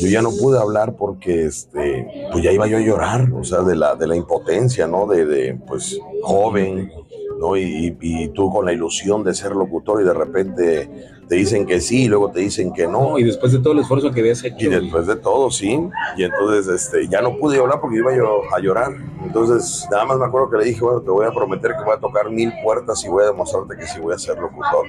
Yo 0.00 0.08
ya 0.08 0.22
no 0.22 0.30
pude 0.30 0.58
hablar 0.58 0.96
porque, 0.96 1.46
este, 1.46 2.28
pues 2.32 2.42
ya 2.42 2.52
iba 2.52 2.66
yo 2.66 2.78
a 2.78 2.80
llorar, 2.80 3.32
o 3.32 3.44
sea, 3.44 3.62
de 3.62 3.76
la, 3.76 3.94
de 3.94 4.06
la 4.06 4.16
impotencia, 4.16 4.86
¿no? 4.86 5.06
De, 5.06 5.24
de 5.24 5.54
pues, 5.66 5.98
joven, 6.22 6.90
¿no? 7.38 7.56
Y, 7.56 7.96
y, 8.00 8.28
tú 8.28 8.50
con 8.50 8.64
la 8.64 8.72
ilusión 8.72 9.24
de 9.24 9.34
ser 9.34 9.52
locutor 9.52 10.00
y 10.02 10.04
de 10.04 10.14
repente 10.14 10.88
te 11.28 11.34
dicen 11.34 11.66
que 11.66 11.80
sí 11.80 12.04
y 12.04 12.08
luego 12.08 12.30
te 12.30 12.40
dicen 12.40 12.72
que 12.72 12.86
no. 12.86 13.18
y 13.18 13.24
después 13.24 13.52
de 13.52 13.58
todo 13.58 13.72
el 13.72 13.80
esfuerzo 13.80 14.12
que 14.12 14.20
habías 14.20 14.44
hecho. 14.44 14.66
Y 14.66 14.68
después 14.68 15.06
de 15.06 15.16
todo, 15.16 15.50
sí. 15.50 15.78
Y 16.16 16.24
entonces 16.24 16.68
este, 16.68 17.08
ya 17.08 17.20
no 17.20 17.36
pude 17.36 17.58
hablar 17.58 17.80
porque 17.80 17.96
iba 17.96 18.14
yo 18.14 18.42
a 18.54 18.60
llorar. 18.60 18.92
Entonces 19.24 19.86
nada 19.90 20.04
más 20.04 20.18
me 20.18 20.26
acuerdo 20.26 20.50
que 20.50 20.58
le 20.58 20.64
dije, 20.66 20.80
bueno, 20.80 21.00
te 21.00 21.10
voy 21.10 21.26
a 21.26 21.30
prometer 21.30 21.72
que 21.72 21.84
voy 21.84 21.94
a 21.94 22.00
tocar 22.00 22.30
mil 22.30 22.52
puertas 22.62 23.04
y 23.04 23.08
voy 23.08 23.24
a 23.24 23.26
demostrarte 23.26 23.76
que 23.76 23.86
sí 23.86 24.00
voy 24.00 24.14
a 24.14 24.18
ser 24.18 24.38
locutor. 24.38 24.86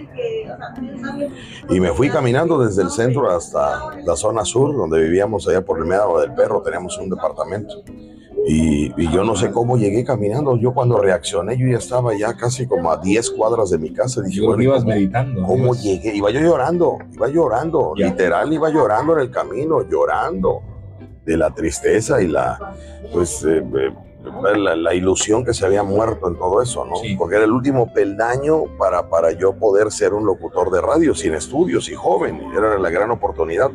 Y 1.69 1.79
me 1.79 1.91
fui 1.91 2.09
caminando 2.09 2.59
desde 2.63 2.83
el 2.83 2.89
centro 2.89 3.29
hasta 3.29 3.99
la 4.03 4.15
zona 4.15 4.45
sur, 4.45 4.75
donde 4.75 5.01
vivíamos 5.01 5.47
allá 5.47 5.63
por 5.63 5.79
el 5.79 5.85
Médano 5.85 6.19
del 6.19 6.33
Perro, 6.33 6.61
teníamos 6.61 6.97
un 6.97 7.09
departamento. 7.09 7.83
Y, 8.49 9.11
yo 9.11 9.25
no 9.25 9.35
sé 9.35 9.51
cómo 9.51 9.77
llegué 9.77 10.05
caminando. 10.05 10.55
Yo 10.55 10.73
cuando 10.73 10.97
reaccioné, 10.99 11.57
yo 11.57 11.67
ya 11.67 11.77
estaba 11.77 12.15
ya 12.15 12.35
casi 12.35 12.65
como 12.65 12.89
a 12.91 12.97
10 12.97 13.31
cuadras 13.31 13.71
de 13.71 13.77
mi 13.77 13.91
casa. 13.91 14.21
Dije, 14.21 14.41
bueno, 14.41 14.63
ibas 14.63 14.85
meditando. 14.85 15.43
¿Cómo 15.43 15.75
llegué? 15.75 16.15
Iba 16.15 16.31
yo 16.31 16.39
llorando, 16.39 16.97
iba 17.11 17.27
llorando, 17.27 17.93
literal 17.95 18.51
iba 18.53 18.69
llorando 18.69 19.13
en 19.13 19.19
el 19.19 19.31
camino, 19.31 19.81
llorando 19.89 20.61
de 21.25 21.35
la 21.35 21.53
tristeza 21.53 22.21
y 22.21 22.27
la, 22.27 22.73
pues, 23.11 23.43
eh, 23.43 23.61
eh, 23.61 24.57
la, 24.57 24.93
ilusión 24.93 25.43
que 25.43 25.53
se 25.53 25.65
había 25.65 25.83
muerto 25.83 26.29
en 26.29 26.37
todo 26.37 26.61
eso, 26.61 26.85
¿no? 26.85 26.95
Porque 27.17 27.35
era 27.35 27.43
el 27.43 27.51
último 27.51 27.91
peldaño 27.91 28.63
para, 28.77 29.09
para 29.09 29.33
yo 29.33 29.57
poder 29.57 29.91
ser 29.91 30.13
un 30.13 30.25
locutor 30.25 30.71
de 30.71 30.79
radio 30.79 31.13
sin 31.13 31.33
estudios 31.33 31.89
y 31.89 31.95
joven. 31.95 32.41
Era 32.55 32.79
la 32.79 32.89
gran 32.89 33.11
oportunidad. 33.11 33.71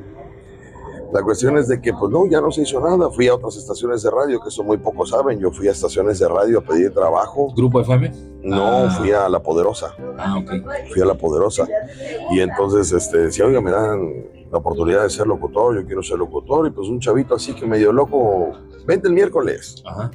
La 1.12 1.22
cuestión 1.22 1.58
es 1.58 1.68
de 1.68 1.78
que, 1.78 1.92
pues 1.92 2.10
no, 2.10 2.26
ya 2.26 2.40
no 2.40 2.50
se 2.50 2.62
hizo 2.62 2.80
nada. 2.80 3.10
Fui 3.10 3.28
a 3.28 3.34
otras 3.34 3.56
estaciones 3.56 4.02
de 4.02 4.10
radio, 4.10 4.40
que 4.40 4.48
eso 4.48 4.64
muy 4.64 4.78
pocos 4.78 5.10
saben. 5.10 5.38
Yo 5.38 5.50
fui 5.50 5.68
a 5.68 5.72
estaciones 5.72 6.18
de 6.18 6.26
radio 6.26 6.60
a 6.60 6.62
pedir 6.62 6.90
trabajo. 6.94 7.52
¿Grupo 7.54 7.80
FM? 7.80 8.10
No, 8.42 8.86
ah. 8.86 8.90
fui 8.98 9.12
a 9.12 9.28
La 9.28 9.42
Poderosa. 9.42 9.94
Ah, 10.16 10.38
ok. 10.38 10.50
Fui 10.90 11.02
a 11.02 11.04
La 11.04 11.14
Poderosa. 11.14 11.68
Y 12.30 12.40
entonces, 12.40 12.92
este, 12.92 13.18
decía, 13.18 13.44
oiga, 13.44 13.60
me 13.60 13.70
dan 13.70 14.24
la 14.50 14.58
oportunidad 14.58 15.02
de 15.02 15.10
ser 15.10 15.26
locutor, 15.26 15.76
yo 15.76 15.86
quiero 15.86 16.02
ser 16.02 16.16
locutor. 16.16 16.66
Y 16.66 16.70
pues 16.70 16.88
un 16.88 16.98
chavito 16.98 17.34
así 17.34 17.54
que 17.54 17.66
medio 17.66 17.92
loco, 17.92 18.52
vente 18.86 19.06
el 19.06 19.12
miércoles. 19.12 19.82
Ajá. 19.86 20.10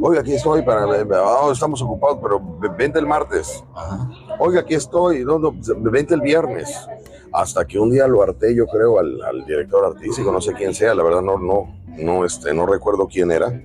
Oiga, 0.00 0.22
aquí 0.22 0.32
estoy 0.32 0.62
para. 0.62 0.86
Oh, 0.86 1.52
estamos 1.52 1.82
ocupados, 1.82 2.18
pero 2.22 2.40
vente 2.78 2.98
el 2.98 3.06
martes. 3.06 3.62
Ajá. 3.74 4.08
Oiga, 4.38 4.60
aquí 4.60 4.74
estoy. 4.74 5.22
No, 5.22 5.38
no, 5.38 5.54
vente 5.90 6.14
el 6.14 6.22
viernes 6.22 6.88
hasta 7.34 7.66
que 7.66 7.80
un 7.80 7.90
día 7.90 8.06
lo 8.06 8.22
harté, 8.22 8.54
yo 8.54 8.64
creo, 8.66 9.00
al, 9.00 9.44
director 9.44 9.84
artístico, 9.84 10.30
no 10.30 10.40
sé 10.40 10.52
quién 10.52 10.72
sea, 10.72 10.94
la 10.94 11.02
verdad 11.02 11.20
no, 11.20 11.36
no, 11.36 11.74
no, 11.98 12.24
este, 12.24 12.54
no 12.54 12.64
recuerdo 12.64 13.08
quién 13.08 13.32
era, 13.32 13.60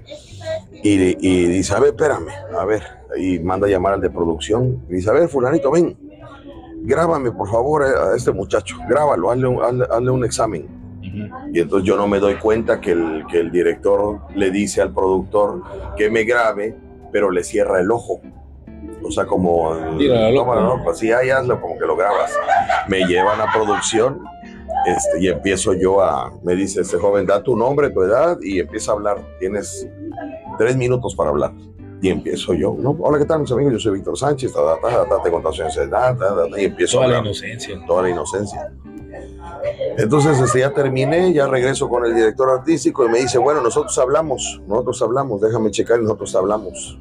y, 0.84 1.16
y 1.20 1.46
dice, 1.46 1.76
a 1.76 1.80
ver, 1.80 1.90
espérame, 1.90 2.30
a 2.58 2.66
ver, 2.66 2.82
y 3.16 3.38
manda 3.38 3.68
a 3.68 3.70
llamar 3.70 3.94
al 3.94 4.02
de 4.02 4.10
producción, 4.10 4.84
y 4.90 4.96
dice, 4.96 5.12
a 5.12 5.14
ver, 5.14 5.30
fulanito, 5.30 5.70
ven, 5.70 5.96
grábame 6.82 7.32
por 7.32 7.48
favor 7.48 7.84
a 7.84 8.16
este 8.16 8.32
muchacho, 8.32 8.76
grábalo, 8.90 9.30
hazle 9.30 9.48
un, 9.48 9.62
hazle, 9.62 10.10
un 10.10 10.26
examen. 10.26 10.80
Y 11.54 11.60
entonces 11.60 11.88
yo 11.88 11.96
no 11.96 12.08
me 12.08 12.20
doy 12.20 12.36
cuenta 12.36 12.82
que 12.82 12.92
el, 12.92 13.26
que 13.30 13.40
el 13.40 13.52
director 13.52 14.22
le 14.36 14.52
dice 14.52 14.82
al 14.82 14.94
productor 14.94 15.62
que 15.96 16.10
me 16.10 16.24
grabe, 16.24 16.76
pero 17.12 17.30
le 17.30 17.44
cierra 17.44 17.80
el 17.80 17.92
ojo 17.92 18.22
o 19.04 19.12
sea, 19.12 19.26
como, 19.26 19.74
no, 19.76 20.84
pues 20.84 20.98
sí, 20.98 21.12
ahí 21.12 21.30
hazlo, 21.30 21.60
como 21.62 21.78
que 21.78 21.86
lo 21.86 21.96
grabas. 21.96 22.32
Me 22.88 23.06
llevan 23.06 23.40
a 23.42 23.52
producción 23.52 24.24
este, 24.86 25.22
y 25.22 25.28
empiezo 25.28 25.74
yo 25.74 26.02
a, 26.02 26.32
me 26.44 26.56
dice 26.56 26.82
este 26.82 26.98
joven, 26.98 27.26
da 27.26 27.42
tu 27.42 27.56
nombre, 27.56 27.90
tu 27.90 28.04
edad 28.04 28.38
y 28.42 28.60
empieza 28.60 28.92
a 28.92 28.96
hablar. 28.96 29.18
Tienes 29.40 29.88
tres 30.58 30.76
minutos 30.78 31.16
para 31.16 31.30
hablar. 31.30 31.54
Y 32.02 32.10
empiezo 32.10 32.54
yo, 32.54 32.76
¿no? 32.80 32.96
Hola, 33.00 33.20
¿qué 33.20 33.26
tal, 33.26 33.42
mis 33.42 33.52
amigos? 33.52 33.74
Yo 33.74 33.80
soy 33.80 33.94
Víctor 33.96 34.18
Sánchez, 34.18 34.54
ta, 34.54 34.80
ta, 34.80 35.06
ta, 35.06 35.22
te 35.22 35.30
contaciones 35.30 35.76
de 35.76 35.84
edad, 35.84 36.16
y 36.58 36.66
empiezo 36.66 36.98
Toda 37.00 37.10
la 37.10 37.20
inocencia. 37.20 37.78
Toda 37.86 38.04
la 38.04 38.10
inocencia. 38.10 38.72
Entonces, 39.98 40.40
este, 40.40 40.60
ya 40.60 40.72
terminé, 40.72 41.34
ya 41.34 41.48
regreso 41.48 41.90
con 41.90 42.06
el 42.06 42.16
director 42.16 42.50
artístico 42.50 43.06
y 43.06 43.10
me 43.10 43.20
dice, 43.20 43.38
bueno, 43.38 43.62
nosotros 43.62 43.98
hablamos, 43.98 44.62
nosotros 44.66 45.02
hablamos, 45.02 45.42
déjame 45.42 45.72
checar 45.72 46.00
y 46.00 46.04
nosotros 46.04 46.34
hablamos. 46.36 46.98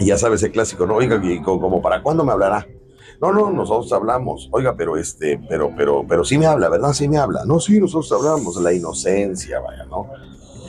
Y 0.00 0.06
ya 0.06 0.16
sabes 0.16 0.42
el 0.42 0.50
clásico, 0.50 0.86
¿no? 0.86 0.96
Oiga, 0.96 1.20
como 1.44 1.80
para 1.82 2.02
cuándo 2.02 2.24
me 2.24 2.32
hablará. 2.32 2.66
No, 3.20 3.32
no, 3.32 3.50
nosotros 3.50 3.92
hablamos. 3.92 4.48
Oiga, 4.50 4.74
pero 4.74 4.96
este, 4.96 5.38
pero, 5.46 5.72
pero, 5.76 6.06
pero 6.08 6.24
sí 6.24 6.38
me 6.38 6.46
habla, 6.46 6.70
¿verdad? 6.70 6.94
Sí 6.94 7.06
me 7.06 7.18
habla. 7.18 7.44
No, 7.44 7.60
sí, 7.60 7.78
nosotros 7.78 8.10
hablamos. 8.12 8.56
La 8.62 8.72
inocencia, 8.72 9.60
vaya, 9.60 9.84
¿no? 9.84 10.08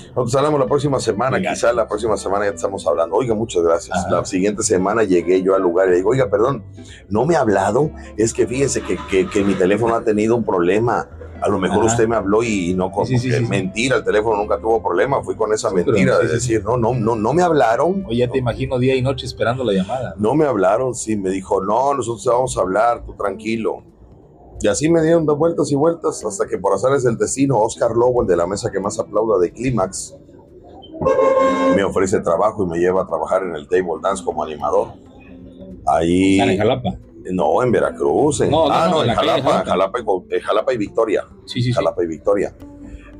Nosotros 0.10 0.36
hablamos 0.36 0.60
la 0.60 0.66
próxima 0.66 1.00
semana, 1.00 1.40
quizá 1.40 1.72
la 1.72 1.88
próxima 1.88 2.18
semana 2.18 2.44
ya 2.44 2.52
estamos 2.52 2.86
hablando. 2.86 3.16
Oiga, 3.16 3.34
muchas 3.34 3.64
gracias. 3.64 4.06
La 4.12 4.26
siguiente 4.26 4.64
semana 4.64 5.06
llegué 5.06 5.42
yo 5.42 5.56
al 5.56 5.62
lugar 5.62 5.88
y 5.88 5.96
digo, 5.96 6.10
oiga, 6.10 6.30
perdón, 6.30 6.66
no 7.08 7.26
me 7.26 7.38
ha 7.38 7.40
hablado. 7.40 7.90
Es 8.18 8.34
que 8.34 8.46
fíjese 8.46 8.82
que, 8.82 8.98
que, 9.10 9.30
que 9.30 9.46
mi 9.46 9.54
teléfono 9.54 9.96
ha 9.96 10.04
tenido 10.04 10.36
un 10.36 10.44
problema 10.44 11.08
a 11.42 11.50
lo 11.50 11.60
mejor 11.60 11.86
usted 11.86 12.08
me 12.08 12.16
habló 12.16 12.44
y 12.44 12.74
no 12.74 12.92
con 12.92 13.08
mentira, 13.50 13.98
el 13.98 14.04
teléfono 14.04 14.38
nunca 14.38 14.60
tuvo 14.60 14.82
problema, 14.82 15.24
fui 15.24 15.36
con 15.36 15.52
esa 15.54 15.72
mentira 15.72 16.20
de 16.20 16.28
decir, 16.28 16.64
no, 16.64 16.78
no, 16.78 16.94
no, 16.94 17.16
no 17.16 17.34
me 17.34 17.42
hablaron. 17.42 18.06
Oye, 18.08 18.18
ya 18.18 18.28
te 18.30 18.38
imagino 18.38 18.78
día 18.78 18.96
y 18.96 19.02
noche 19.02 19.26
esperando 19.26 19.64
la 19.64 19.74
llamada. 19.74 20.14
No 20.18 20.36
me 20.36 20.46
hablaron, 20.46 20.94
sí, 20.94 21.16
me 21.16 21.30
dijo, 21.30 21.62
no, 21.62 21.94
nosotros 21.96 22.26
vamos 22.26 22.58
a 22.58 22.62
hablar, 22.62 23.04
tú 23.06 23.14
tranquilo. 23.14 23.84
Y 24.62 24.68
así 24.68 24.90
me 24.90 25.02
dieron 25.02 25.26
dos 25.26 25.38
vueltas 25.38 25.72
y 25.72 25.76
vueltas 25.76 26.24
hasta 26.24 26.48
que 26.48 26.60
por 26.60 26.74
azares 26.74 27.04
del 27.04 27.18
destino, 27.18 27.58
Oscar 27.60 27.92
Lobo, 27.92 28.22
el 28.22 28.28
de 28.28 28.36
la 28.36 28.46
mesa 28.46 28.72
que 28.72 28.80
más 28.80 29.00
aplauda 29.00 29.40
de 29.40 29.52
Clímax, 29.52 30.16
me 31.76 31.84
ofrece 31.84 32.20
trabajo 32.20 32.64
y 32.64 32.68
me 32.68 32.78
lleva 32.78 33.02
a 33.02 33.08
trabajar 33.08 33.42
en 33.44 33.56
el 33.56 33.68
table 33.68 34.00
dance 34.02 34.24
como 34.24 34.44
animador. 34.44 34.90
Ahí. 35.88 36.34
¿Están 36.34 36.50
en 36.52 36.58
Jalapa? 36.60 37.11
No, 37.32 37.62
en 37.64 37.72
Veracruz. 37.72 38.42
En, 38.42 38.50
No, 38.52 38.68
no, 38.68 38.74
ah, 38.74 38.88
no, 38.90 38.98
no, 38.98 39.04
en 39.04 39.16
Jalapa, 39.16 39.42
Jalapa. 39.42 39.70
Jalapa, 39.70 40.00
y, 40.00 40.36
eh, 40.36 40.42
Jalapa 40.42 40.74
y 40.74 40.78
Victoria. 40.78 41.26
Sí, 41.46 41.62
sí, 41.62 41.64
sí. 41.64 41.74
Jalapa 41.74 42.04
y 42.04 42.08
Victoria. 42.08 42.56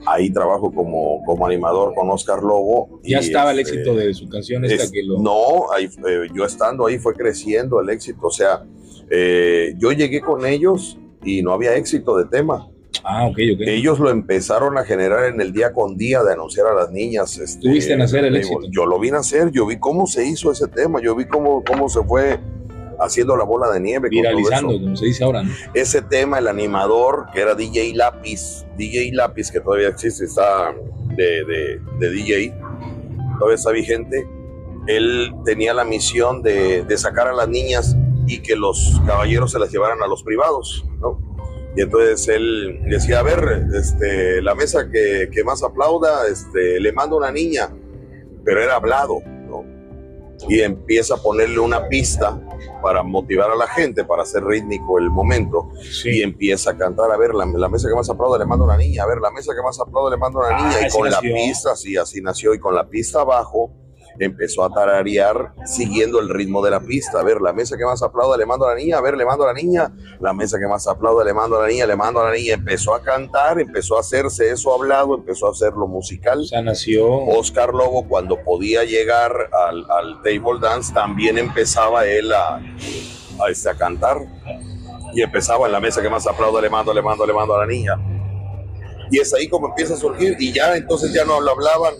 Ahí 0.06 0.32
trabajo 0.32 0.72
como, 0.74 1.24
como 1.26 1.46
animador 1.46 1.94
con 1.94 2.10
Oscar 2.10 2.42
Lobo. 2.42 3.00
Ya 3.04 3.18
y, 3.22 3.26
estaba 3.26 3.52
el 3.52 3.60
este, 3.60 3.76
éxito 3.76 3.96
de 3.96 4.14
su 4.14 4.28
canción 4.28 4.66
esta 4.66 4.84
es- 4.84 4.92
que 4.92 5.04
lo... 5.04 5.20
No, 5.20 5.72
ahí, 5.72 5.86
eh, 5.86 6.28
yo 6.34 6.44
estando 6.46 6.88
ahí 6.88 6.98
fue 6.98 7.14
creciendo 7.14 7.80
el 7.80 7.90
éxito. 7.90 8.20
O 8.28 8.32
sea, 8.32 8.64
eh, 9.10 9.76
yo 9.78 9.92
llegué 9.92 10.22
con 10.22 10.46
ellos 10.46 10.98
y 11.24 11.44
no 11.44 11.54
había 11.54 11.76
éxito 11.76 12.18
de 12.18 12.26
tema. 12.26 12.68
Ah, 13.04 13.26
ok, 13.28 13.38
ok. 13.56 13.62
Ellos 13.68 14.00
lo 14.00 14.10
empezaron 14.10 14.78
a 14.78 14.84
generar 14.84 15.26
en 15.26 15.40
el 15.42 15.54
día 15.54 15.72
con 15.74 15.98
día 15.98 16.24
de 16.24 16.34
anunciar 16.34 16.68
a 16.68 16.74
las 16.74 16.92
niñas. 16.92 17.38
Este, 17.38 17.62
Tú 17.62 17.74
viste 17.74 17.96
nacer 17.96 18.26
el 18.26 18.36
éxito. 18.36 18.62
Yo 18.70 18.86
lo 18.86 19.00
vi 19.00 19.12
nacer, 19.12 19.52
yo 19.52 19.66
vi 19.66 19.78
cómo 19.80 20.08
se 20.08 20.26
hizo 20.26 20.52
ese 20.52 20.68
tema, 20.68 21.00
yo 21.02 21.16
vi 21.16 21.26
cómo, 21.26 21.64
cómo 21.64 21.90
se 21.90 22.02
fue 22.04 22.40
haciendo 23.02 23.36
la 23.36 23.44
bola 23.44 23.70
de 23.72 23.80
nieve. 23.80 24.10
Viralizando, 24.10 24.74
como 24.86 24.96
se 24.96 25.06
dice 25.06 25.24
ahora, 25.24 25.44
¿no? 25.44 25.52
Ese 25.74 26.02
tema, 26.02 26.40
el 26.40 26.48
animador, 26.48 27.26
que 27.34 27.42
era 27.42 27.56
DJ 27.56 27.94
Lápiz, 27.96 28.66
DJ 28.78 29.12
Lápiz, 29.14 29.52
que 29.52 29.60
todavía 29.60 29.90
existe, 29.90 30.26
está 30.26 30.74
de, 31.18 31.44
de- 31.46 31.82
de 32.00 32.10
DJ, 32.12 32.54
todavía 33.38 33.56
está 33.56 33.72
vigente. 33.72 34.28
Él 34.88 35.34
tenía 35.46 35.74
la 35.74 35.84
misión 35.84 36.42
de, 36.42 36.84
de 36.84 36.98
sacar 36.98 37.28
a 37.28 37.34
las 37.34 37.48
niñas 37.48 37.96
y 38.28 38.40
que 38.40 38.56
los 38.56 39.00
caballeros 39.06 39.52
se 39.52 39.60
las 39.60 39.72
llevaran 39.72 40.02
a 40.02 40.08
los 40.08 40.24
privados, 40.24 40.86
¿no? 41.00 41.20
Y 41.76 41.82
entonces 41.82 42.28
él 42.28 42.82
decía, 42.90 43.20
a 43.20 43.24
ver, 43.24 43.66
este, 43.74 44.42
la 44.42 44.56
mesa 44.56 44.90
que, 44.92 45.30
que 45.32 45.44
más 45.44 45.64
aplauda, 45.64 46.28
este, 46.28 46.80
le 46.82 46.92
mando 46.92 47.16
una 47.18 47.32
niña, 47.32 47.70
pero 48.44 48.62
era 48.62 48.76
hablado, 48.76 49.20
¿no? 49.48 49.64
Y 50.50 50.60
empieza 50.62 51.14
a 51.16 51.18
ponerle 51.18 51.60
una 51.60 51.88
pista 51.88 52.42
para 52.82 53.04
motivar 53.04 53.52
a 53.52 53.56
la 53.56 53.68
gente, 53.68 54.04
para 54.06 54.24
hacer 54.24 54.44
rítmico 54.44 54.98
el 55.00 55.10
momento, 55.10 55.70
y 55.80 55.84
Sí. 55.86 56.22
empieza 56.22 56.72
a 56.72 56.78
cantar, 56.78 57.12
a 57.12 57.18
ver, 57.18 57.34
la, 57.34 57.46
la 57.46 57.70
mesa 57.70 57.88
que 57.88 57.96
más 57.96 58.10
aplauda 58.10 58.38
le 58.38 58.46
mando 58.46 58.66
una 58.66 58.78
niña, 58.78 59.04
a 59.04 59.08
ver, 59.08 59.20
la 59.20 59.32
mesa 59.32 59.54
que 59.56 59.62
más 59.62 59.80
aplauda 59.80 60.10
le 60.12 60.18
mando 60.18 60.40
una 60.40 60.50
Ah, 60.50 60.58
niña, 60.62 60.88
y 60.88 60.92
con 60.92 61.10
nació. 61.10 61.30
la 61.30 61.36
pista, 61.36 61.76
sí, 61.76 61.98
así 61.98 62.22
nació, 62.22 62.54
y 62.54 62.60
con 62.60 62.74
la 62.76 62.88
pista 62.90 63.22
abajo, 63.22 63.72
empezó 64.20 64.64
a 64.64 64.74
tararear 64.74 65.54
siguiendo 65.66 66.20
el 66.20 66.30
ritmo 66.30 66.64
de 66.64 66.72
la 66.72 66.80
pista. 66.80 67.20
A 67.20 67.24
ver, 67.24 67.42
la 67.42 67.54
mesa 67.54 67.78
que 67.78 67.86
más 67.86 68.02
aplauda 68.04 68.38
le 68.38 68.46
mando 68.46 68.66
a 68.66 68.70
la 68.70 68.76
niña, 68.76 68.98
a 68.98 69.02
ver, 69.02 69.18
le 69.18 69.26
mando 69.26 69.44
a 69.44 69.48
la 69.48 69.54
niña, 69.54 69.92
la 70.20 70.34
mesa 70.34 70.60
que 70.60 70.68
más 70.68 70.88
aplauda 70.88 71.24
le 71.24 71.34
mando 71.34 71.58
a 71.58 71.64
la 71.64 71.68
niña, 71.68 71.86
le 71.86 71.96
mando 71.96 72.22
a 72.22 72.30
la 72.30 72.36
niña. 72.36 72.54
Empezó 72.54 72.94
a 72.94 73.02
cantar, 73.02 73.60
empezó 73.60 73.98
a 73.98 74.02
hacerse 74.02 74.50
eso 74.52 74.74
hablado, 74.74 75.16
empezó 75.16 75.48
a 75.48 75.52
hacerlo 75.52 75.88
musical. 75.88 76.46
Sea, 76.46 76.62
nació... 76.62 77.08
Oscar 77.42 77.74
Lobo, 77.74 78.08
cuando 78.08 78.38
podía 78.44 78.84
llegar 78.84 79.32
al, 79.68 79.86
al 79.90 80.22
table 80.22 80.60
dance, 80.62 80.94
también 80.94 81.38
empezaba 81.38 82.06
él 82.06 82.32
a, 82.34 82.56
a, 82.56 83.50
este, 83.50 83.70
a 83.70 83.74
cantar. 83.74 84.18
Y 85.14 85.22
empezaba 85.22 85.66
en 85.66 85.74
la 85.74 85.80
mesa 85.80 86.02
que 86.02 86.10
más 86.10 86.26
aplauda, 86.28 86.62
le 86.62 86.70
mando, 86.70 86.94
le 86.94 87.02
mando, 87.02 87.26
le 87.26 87.34
mando 87.34 87.56
a 87.56 87.60
la 87.60 87.66
niña. 87.66 87.94
Y 89.12 89.20
es 89.20 89.34
ahí 89.34 89.50
como 89.50 89.68
empieza 89.68 89.96
a 89.96 89.98
surgir. 89.98 90.38
Y 90.40 90.54
ya 90.54 90.76
entonces 90.76 91.14
ya 91.14 91.26
no 91.26 91.42
lo 91.42 91.52
hablaban, 91.52 91.94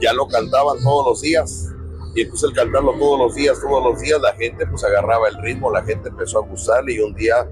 ya 0.00 0.12
lo 0.12 0.26
cantaban 0.28 0.78
todos 0.82 1.06
los 1.06 1.20
días. 1.22 1.68
Y 2.14 2.22
entonces 2.22 2.50
el 2.50 2.56
cantarlo 2.56 2.92
todos 2.98 3.18
los 3.18 3.34
días, 3.34 3.60
todos 3.60 3.84
los 3.84 4.00
días, 4.00 4.20
la 4.20 4.32
gente 4.34 4.66
pues 4.66 4.82
agarraba 4.84 5.28
el 5.28 5.40
ritmo, 5.42 5.70
la 5.70 5.82
gente 5.82 6.08
empezó 6.08 6.38
a 6.38 6.46
gustarle. 6.46 6.94
Y 6.94 7.00
un 7.00 7.14
día 7.14 7.48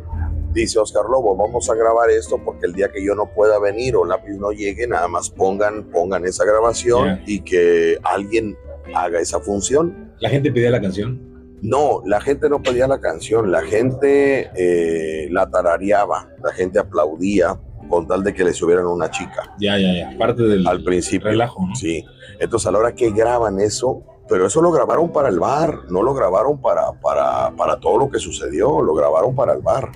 dice 0.52 0.78
Oscar 0.78 1.04
Lobo, 1.04 1.36
vamos 1.36 1.70
a 1.70 1.74
grabar 1.74 2.10
esto 2.10 2.42
porque 2.44 2.66
el 2.66 2.72
día 2.72 2.90
que 2.90 3.04
yo 3.04 3.14
no 3.14 3.26
pueda 3.32 3.58
venir 3.58 3.94
o 3.96 4.04
lápiz 4.04 4.34
no 4.34 4.50
llegue, 4.50 4.86
nada 4.86 5.06
más 5.06 5.30
pongan, 5.30 5.84
pongan 5.90 6.24
esa 6.24 6.44
grabación 6.44 7.20
y 7.26 7.40
que 7.40 7.98
alguien 8.02 8.56
haga 8.94 9.20
esa 9.20 9.40
función. 9.40 10.12
La 10.18 10.30
gente 10.30 10.50
pedía 10.50 10.70
la 10.70 10.80
canción. 10.80 11.28
No, 11.60 12.02
la 12.04 12.20
gente 12.20 12.48
no 12.48 12.62
pedía 12.62 12.86
la 12.86 13.00
canción, 13.00 13.50
la 13.50 13.62
gente 13.62 14.50
eh, 14.54 15.28
la 15.30 15.50
tarareaba, 15.50 16.30
la 16.42 16.52
gente 16.52 16.78
aplaudía 16.78 17.58
con 17.88 18.06
tal 18.06 18.22
de 18.22 18.32
que 18.34 18.44
le 18.44 18.52
subieran 18.52 18.86
una 18.86 19.10
chica 19.10 19.54
Ya, 19.58 19.78
ya, 19.78 19.92
ya. 20.10 20.18
Parte 20.18 20.42
del 20.42 20.66
al 20.66 20.82
principio. 20.82 21.28
relajo, 21.28 21.66
¿no? 21.66 21.74
Sí, 21.74 22.04
entonces 22.38 22.66
a 22.66 22.72
la 22.72 22.78
hora 22.78 22.94
que 22.94 23.10
graban 23.10 23.58
eso, 23.60 24.02
pero 24.28 24.46
eso 24.46 24.60
lo 24.60 24.70
grabaron 24.70 25.10
para 25.10 25.28
el 25.28 25.38
bar, 25.40 25.80
no 25.90 26.02
lo 26.02 26.12
grabaron 26.14 26.60
para, 26.60 26.92
para, 27.00 27.50
para 27.56 27.80
todo 27.80 27.98
lo 27.98 28.10
que 28.10 28.18
sucedió, 28.18 28.82
lo 28.82 28.94
grabaron 28.94 29.34
para 29.34 29.54
el 29.54 29.62
bar. 29.62 29.90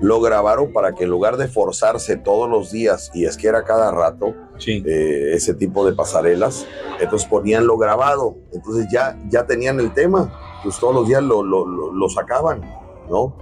Lo 0.00 0.20
grabaron 0.20 0.72
para 0.72 0.94
que 0.94 1.04
en 1.04 1.10
lugar 1.10 1.36
de 1.36 1.46
forzarse 1.46 2.16
todos 2.16 2.50
los 2.50 2.72
días, 2.72 3.10
y 3.14 3.24
es 3.26 3.36
que 3.36 3.46
era 3.46 3.62
cada 3.62 3.92
rato, 3.92 4.34
Sí. 4.58 4.82
eh, 4.84 5.30
ese 5.34 5.54
tipo 5.54 5.86
de 5.86 5.92
pasarelas, 5.92 6.66
entonces 7.00 7.28
ponían 7.28 7.66
lo 7.66 7.78
grabado, 7.78 8.36
entonces 8.52 8.88
ya, 8.92 9.16
ya 9.28 9.46
tenían 9.46 9.78
el 9.78 9.92
tema, 9.94 10.32
pues 10.64 10.78
todos 10.78 10.94
los 10.94 11.06
días 11.06 11.22
lo, 11.22 11.42
lo, 11.44 11.64
lo- 11.66 11.92
lo 11.92 12.08
sacaban, 12.08 12.62
¿no? 13.08 13.36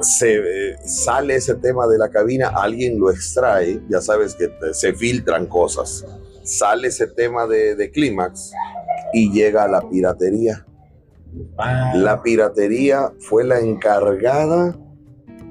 Se 0.00 0.34
eh, 0.72 0.76
sale 0.84 1.36
ese 1.36 1.54
tema 1.56 1.86
de 1.86 1.98
la 1.98 2.08
cabina, 2.08 2.48
alguien 2.54 2.98
lo 2.98 3.10
extrae, 3.10 3.80
ya 3.88 4.00
sabes 4.00 4.34
que 4.34 4.48
te- 4.48 4.74
se 4.74 4.92
filtran 4.94 5.46
cosas, 5.46 6.04
sale 6.42 6.88
ese 6.88 7.06
tema 7.08 7.46
de, 7.46 7.74
de 7.74 7.90
Clímax 7.90 8.52
y 9.12 9.30
llega 9.32 9.64
a 9.64 9.68
la 9.68 9.88
piratería. 9.88 10.64
Ah, 11.58 11.92
La 11.94 12.22
piratería 12.22 13.12
fue 13.20 13.44
la 13.44 13.58
encargada 13.60 14.76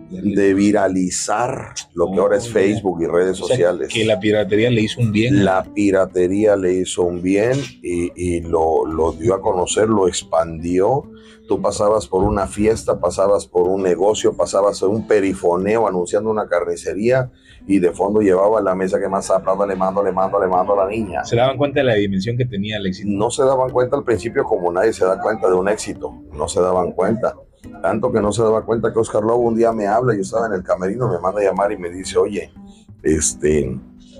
de 0.09 0.53
viralizar 0.53 1.73
lo 1.93 2.11
que 2.11 2.19
ahora 2.19 2.37
es 2.37 2.49
Facebook 2.49 3.01
y 3.01 3.05
redes 3.05 3.41
o 3.41 3.45
sea, 3.45 3.55
sociales. 3.55 3.89
que 3.89 4.05
la 4.05 4.19
piratería 4.19 4.69
le 4.69 4.81
hizo 4.81 5.01
un 5.01 5.11
bien. 5.11 5.43
La 5.43 5.63
piratería 5.63 6.55
le 6.55 6.73
hizo 6.73 7.03
un 7.03 7.21
bien 7.21 7.59
y, 7.81 8.11
y 8.15 8.41
lo, 8.41 8.85
lo 8.85 9.11
dio 9.13 9.33
a 9.33 9.41
conocer, 9.41 9.89
lo 9.89 10.07
expandió. 10.07 11.03
Tú 11.47 11.61
pasabas 11.61 12.07
por 12.07 12.23
una 12.23 12.45
fiesta, 12.47 12.99
pasabas 12.99 13.47
por 13.47 13.67
un 13.69 13.81
negocio, 13.81 14.35
pasabas 14.35 14.81
en 14.81 14.89
un 14.89 15.07
perifoneo 15.07 15.87
anunciando 15.87 16.29
una 16.29 16.47
carnicería 16.47 17.31
y 17.65 17.79
de 17.79 17.91
fondo 17.91 18.21
llevaba 18.21 18.61
la 18.61 18.75
mesa 18.75 18.99
que 18.99 19.07
más 19.07 19.29
aplauda, 19.29 19.65
le 19.65 19.75
mando, 19.75 20.03
le 20.03 20.11
mando, 20.11 20.39
le 20.39 20.47
mando 20.47 20.73
a 20.73 20.85
la 20.85 20.89
niña. 20.89 21.23
Se 21.23 21.35
daban 21.35 21.57
cuenta 21.57 21.79
de 21.79 21.85
la 21.85 21.95
dimensión 21.95 22.37
que 22.37 22.45
tenía 22.45 22.77
el 22.77 22.85
éxito. 22.85 23.09
No 23.11 23.29
se 23.29 23.43
daban 23.43 23.69
cuenta 23.71 23.95
al 23.95 24.03
principio 24.03 24.43
como 24.43 24.71
nadie 24.71 24.91
se 24.91 25.05
da 25.05 25.21
cuenta 25.21 25.47
de 25.47 25.53
un 25.53 25.69
éxito, 25.69 26.13
no 26.33 26.47
se 26.47 26.59
daban 26.61 26.91
cuenta. 26.91 27.35
Tanto 27.81 28.11
que 28.11 28.21
no 28.21 28.31
se 28.31 28.43
daba 28.43 28.63
cuenta 28.65 28.91
que 28.93 28.99
Oscar 28.99 29.23
Lobo 29.23 29.37
un 29.43 29.55
día 29.55 29.71
me 29.71 29.87
habla, 29.87 30.15
yo 30.15 30.21
estaba 30.21 30.47
en 30.47 30.53
el 30.53 30.63
camerino, 30.63 31.07
me 31.09 31.19
manda 31.19 31.41
a 31.41 31.43
llamar 31.45 31.71
y 31.71 31.77
me 31.77 31.89
dice, 31.89 32.17
oye, 32.17 32.51
este, 33.03 33.77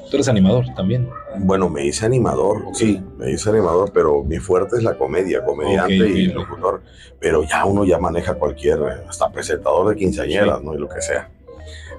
Tú 0.09 0.15
eres 0.15 0.29
animador 0.29 0.65
también. 0.73 1.09
Bueno, 1.39 1.69
me 1.69 1.85
hice 1.85 2.05
animador, 2.05 2.63
sí, 2.73 3.03
me 3.17 3.31
hice 3.31 3.49
animador, 3.49 3.91
pero 3.93 4.23
mi 4.23 4.37
fuerte 4.37 4.77
es 4.77 4.83
la 4.83 4.97
comedia, 4.97 5.43
comediante 5.43 5.95
y 5.95 6.27
locutor. 6.27 6.81
Pero 7.19 7.43
ya 7.43 7.65
uno 7.65 7.83
ya 7.83 7.97
maneja 7.99 8.35
cualquier, 8.35 8.79
hasta 9.09 9.29
presentador 9.29 9.89
de 9.89 9.95
quinceañeras, 9.97 10.59
Sí. 10.59 10.65
¿no? 10.65 10.75
Y 10.75 10.77
lo 10.77 10.87
que 10.87 11.01
sea. 11.01 11.29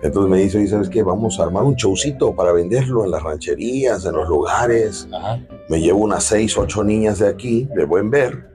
Entonces 0.03 0.31
me 0.31 0.39
dice, 0.39 0.67
¿sabes 0.69 0.89
qué? 0.89 1.03
Vamos 1.03 1.39
a 1.39 1.43
armar 1.43 1.65
un 1.65 1.75
showcito 1.75 2.35
para 2.35 2.53
venderlo 2.53 3.05
en 3.05 3.11
las 3.11 3.23
rancherías, 3.23 4.07
en 4.07 4.15
los 4.15 4.29
lugares. 4.29 5.07
Ajá. 5.13 5.41
Me 5.69 5.81
llevo 5.81 5.99
unas 5.99 6.25
seis, 6.25 6.57
ocho 6.57 6.83
niñas 6.85 7.19
de 7.19 7.29
aquí, 7.29 7.69
de 7.75 7.85
buen 7.85 8.09
ver. 8.09 8.48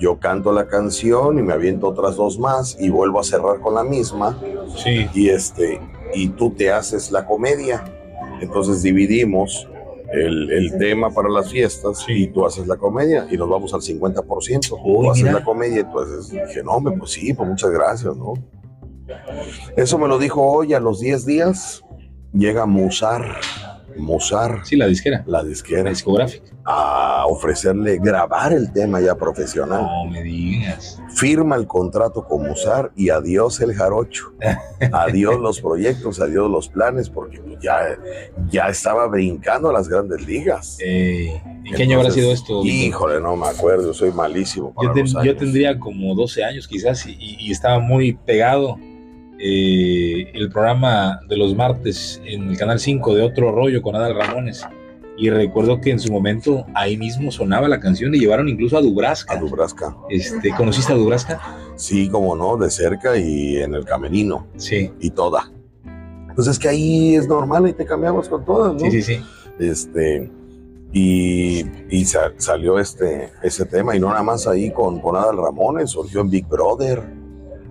Yo 0.00 0.18
canto 0.18 0.52
la 0.52 0.66
canción 0.68 1.38
y 1.38 1.42
me 1.42 1.52
aviento 1.54 1.88
otras 1.88 2.16
dos 2.16 2.38
más 2.38 2.76
y 2.80 2.88
vuelvo 2.90 3.18
a 3.20 3.24
cerrar 3.24 3.60
con 3.60 3.74
la 3.74 3.82
misma 3.84 4.38
Sí. 4.76 5.06
y 5.14 5.28
este 5.30 5.80
y 6.14 6.28
tú 6.28 6.50
te 6.52 6.70
haces 6.70 7.10
la 7.10 7.26
comedia 7.26 7.84
entonces 8.40 8.82
dividimos 8.82 9.68
el, 10.12 10.50
el 10.50 10.78
tema 10.78 11.10
para 11.10 11.28
las 11.28 11.50
fiestas 11.50 12.04
Sí. 12.06 12.12
y 12.24 12.26
tú 12.28 12.46
haces 12.46 12.66
la 12.66 12.76
comedia 12.76 13.26
y 13.30 13.36
nos 13.36 13.48
vamos 13.48 13.74
al 13.74 13.80
50% 13.80 14.78
Uy, 14.84 15.04
tú 15.04 15.10
haces 15.10 15.24
mira. 15.24 15.38
la 15.40 15.44
comedia 15.44 15.80
entonces 15.80 16.30
dije 16.30 16.62
no 16.62 16.72
hombre 16.72 16.96
pues 16.96 17.10
sí 17.12 17.34
pues 17.34 17.48
muchas 17.48 17.70
gracias 17.70 18.16
no 18.16 18.34
eso 19.76 19.98
me 19.98 20.08
lo 20.08 20.18
dijo 20.18 20.42
hoy 20.42 20.74
a 20.74 20.80
los 20.80 21.00
10 21.00 21.26
días 21.26 21.82
llega 22.32 22.66
Musar 22.66 23.36
Musar 23.96 24.60
Sí, 24.64 24.76
la 24.76 24.86
disquera. 24.86 25.24
la 25.26 25.42
La 25.42 25.48
disquera 25.48 25.90
discográfica. 25.90 26.52
A 26.64 27.24
ofrecerle 27.26 27.98
grabar 27.98 28.52
el 28.52 28.72
tema 28.72 29.00
ya 29.00 29.14
profesional 29.16 29.82
No 29.82 30.04
me 30.10 30.22
digas. 30.22 31.00
firma 31.14 31.56
el 31.56 31.66
contrato 31.66 32.24
con 32.24 32.46
Musar 32.46 32.90
y 32.94 33.08
adiós 33.08 33.60
el 33.60 33.72
jarocho. 33.74 34.32
Adiós 34.92 35.40
los 35.40 35.60
proyectos, 35.62 36.20
adiós 36.20 36.50
los 36.50 36.68
planes, 36.68 37.08
porque 37.08 37.38
pues 37.40 37.58
ya, 37.62 37.98
ya 38.50 38.68
estaba 38.68 39.06
brincando 39.06 39.70
a 39.70 39.72
las 39.72 39.88
grandes 39.88 40.26
ligas. 40.26 40.76
Eh, 40.84 41.40
¿En 41.64 41.74
qué 41.74 41.82
año 41.84 41.98
habrá 41.98 42.10
sido 42.10 42.32
esto? 42.32 42.62
Híjole, 42.64 43.20
no 43.20 43.34
me 43.36 43.46
acuerdo, 43.46 43.94
soy 43.94 44.12
malísimo 44.12 44.74
para 44.74 44.88
Yo, 44.88 44.94
ten- 44.94 45.12
los 45.12 45.24
yo 45.24 45.36
tendría 45.36 45.78
como 45.78 46.14
12 46.14 46.44
años 46.44 46.68
quizás 46.68 47.06
y, 47.06 47.12
y- 47.18 47.36
y 47.40 47.50
estaba 47.50 47.78
muy 47.78 48.12
pegado 48.14 48.76
eh, 49.38 50.30
el 50.34 50.50
programa 50.50 51.20
de 51.28 51.36
los 51.36 51.54
martes 51.54 52.20
en 52.24 52.48
el 52.50 52.58
Canal 52.58 52.78
5 52.80 53.14
de 53.14 53.22
Otro 53.22 53.52
Rollo 53.52 53.80
con 53.82 53.94
Adal 53.96 54.14
Ramones. 54.16 54.66
Y 55.20 55.30
recuerdo 55.30 55.80
que 55.80 55.90
en 55.90 55.98
su 55.98 56.12
momento 56.12 56.64
ahí 56.74 56.96
mismo 56.96 57.32
sonaba 57.32 57.66
la 57.68 57.80
canción 57.80 58.14
y 58.14 58.20
llevaron 58.20 58.48
incluso 58.48 58.78
a 58.78 58.80
Dubrasca. 58.80 59.34
A 59.34 59.36
Dubrasca. 59.40 59.96
Este, 60.08 60.50
¿Conociste 60.56 60.92
a 60.92 60.96
Dubrasca? 60.96 61.40
Sí, 61.74 62.08
como 62.08 62.36
no, 62.36 62.56
de 62.56 62.70
cerca 62.70 63.16
y 63.18 63.56
en 63.56 63.74
el 63.74 63.84
camerino. 63.84 64.46
Sí. 64.56 64.92
Y 65.00 65.10
toda. 65.10 65.50
Pues 66.36 66.46
es 66.46 66.56
que 66.58 66.68
ahí 66.68 67.16
es 67.16 67.26
normal 67.26 67.68
y 67.68 67.72
te 67.72 67.84
cambiamos 67.84 68.28
con 68.28 68.44
todas, 68.44 68.74
¿no? 68.74 68.78
Sí, 68.78 69.02
sí, 69.02 69.02
sí. 69.02 69.20
Este, 69.58 70.30
y, 70.92 71.64
y 71.90 72.04
sa- 72.04 72.32
salió 72.36 72.78
este, 72.78 73.30
ese 73.42 73.64
tema, 73.66 73.96
y 73.96 74.00
no 74.00 74.08
nada 74.10 74.22
más 74.22 74.46
ahí 74.46 74.70
con, 74.70 75.00
con 75.00 75.16
Adal 75.16 75.36
Ramones, 75.36 75.90
surgió 75.90 76.20
en 76.20 76.30
Big 76.30 76.46
Brother. 76.46 77.02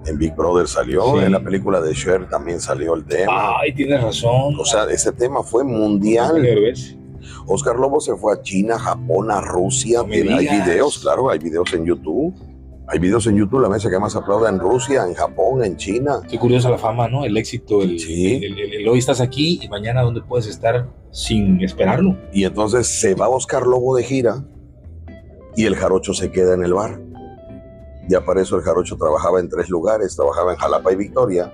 En 0.06 0.18
Big 0.18 0.36
Brother 0.36 0.68
salió, 0.68 1.18
Sí. 1.18 1.26
en 1.26 1.32
la 1.32 1.42
película 1.42 1.80
de 1.82 1.94
Cher 1.94 2.28
también 2.30 2.60
salió 2.60 2.94
el 2.94 3.06
tema. 3.06 3.54
Ay, 3.62 3.74
tienes 3.74 4.02
razón. 4.04 4.56
O 4.60 4.66
sea, 4.66 4.84
ese 4.86 5.12
tema 5.14 5.44
fue 5.44 5.64
mundial. 5.64 6.42
¿Ves? 6.42 6.96
Oscar 7.46 7.78
Lobo 7.78 8.00
se 8.00 8.16
fue 8.16 8.34
a 8.34 8.42
China, 8.42 8.78
Japón, 8.80 9.32
a 9.32 9.42
Rusia. 9.42 10.00
No 10.00 10.08
me 10.08 10.22
Tiene- 10.22 10.34
hay 10.36 10.48
videos, 10.62 11.00
claro, 11.00 11.30
hay 11.30 11.40
videos 11.40 11.74
en 11.74 11.86
YouTube. 11.86 12.34
Hay 12.90 13.00
videos 13.00 13.28
en 13.28 13.36
YouTube, 13.36 13.60
la 13.60 13.68
mesa 13.68 13.90
que 13.90 14.00
más 14.00 14.16
aplauda 14.16 14.48
en 14.50 14.60
Rusia, 14.60 15.06
en 15.06 15.14
Japón, 15.14 15.62
en 15.62 15.76
China. 15.76 16.22
Qué 16.30 16.40
curiosa 16.40 16.70
la 16.70 16.78
fama, 16.78 17.10
¿no? 17.10 17.26
El 17.26 17.36
éxito, 17.36 17.82
el, 17.82 18.00
Sí. 18.00 18.36
el, 18.36 18.58
el- 18.58 18.74
el 18.76 18.88
hoy 18.88 19.00
estás 19.00 19.20
aquí 19.20 19.60
y 19.62 19.68
mañana 19.68 20.04
dónde 20.04 20.22
puedes 20.22 20.48
estar 20.48 20.88
sin 21.12 21.62
esperarlo. 21.62 22.16
Y 22.32 22.46
entonces 22.46 22.88
se 22.88 23.14
va 23.14 23.28
Oscar 23.28 23.68
Lobo 23.68 23.94
de 23.98 24.04
gira 24.04 24.42
y 25.58 25.66
el 25.66 25.76
jarocho 25.76 26.14
se 26.14 26.32
queda 26.32 26.54
en 26.54 26.64
el 26.64 26.74
bar. 26.74 27.02
Ya 28.08 28.24
para 28.24 28.42
eso 28.42 28.56
el 28.56 28.62
jarocho 28.62 28.96
trabajaba 28.96 29.42
en 29.42 29.50
tres 29.50 29.68
lugares, 29.68 30.16
trabajaba 30.16 30.54
en 30.54 30.58
Jalapa 30.58 30.94
y 30.94 30.96
Victoria. 30.96 31.52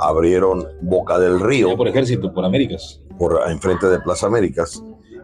Abrieron 0.00 0.64
Boca 0.80 1.18
del 1.18 1.40
Río 1.40 1.70
Ya 1.70 1.76
por 1.76 1.88
ejército, 1.88 2.32
por 2.32 2.44
Américas. 2.44 3.00
por 3.18 3.40
enfrente 3.50 3.86
de 3.88 3.98
Plaza 4.00 4.26
Américas 4.28 4.80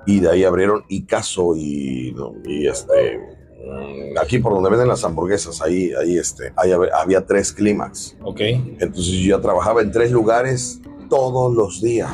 y 0.09 0.21
de 0.21 0.31
ahí 0.31 0.43
abrieron 0.43 0.85
Icaso 0.89 1.55
y, 1.55 2.17
y 2.47 2.67
este 2.67 3.19
mm, 3.19 4.19
aquí 4.19 4.39
por 4.39 4.55
donde 4.55 4.71
venden 4.71 4.89
las 4.89 5.05
hamburguesas 5.05 5.61
ahí 5.61 5.93
ahí 6.01 6.17
este 6.17 6.55
ahí 6.57 6.73
había 6.73 7.27
tres 7.27 7.53
clímax. 7.53 8.17
Ok. 8.23 8.41
entonces 8.41 9.13
yo 9.13 9.37
ya 9.37 9.43
trabajaba 9.43 9.83
en 9.83 9.93
tres 9.93 10.11
lugares 10.11 10.81
todos 11.11 11.55
los 11.55 11.83
días. 11.83 12.11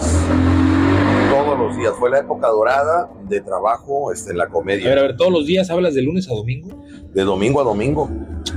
Todos 1.30 1.56
los 1.56 1.76
días. 1.76 1.94
Fue 1.96 2.10
la 2.10 2.18
época 2.18 2.48
dorada 2.48 3.10
de 3.28 3.40
trabajo 3.40 4.12
este, 4.12 4.32
en 4.32 4.38
la 4.38 4.44
A 4.44 4.46
ver, 4.46 4.52
a 4.52 4.52
comedia 4.52 4.94
ver, 4.94 5.16
todos 5.16 5.32
los 5.32 5.46
días 5.46 5.70
hablas 5.70 5.94
de 5.94 6.02
lunes 6.02 6.28
a 6.28 6.34
domingo. 6.34 6.84
de 7.12 7.22
domingo 7.22 7.60
a 7.60 7.64
domingo 7.64 8.10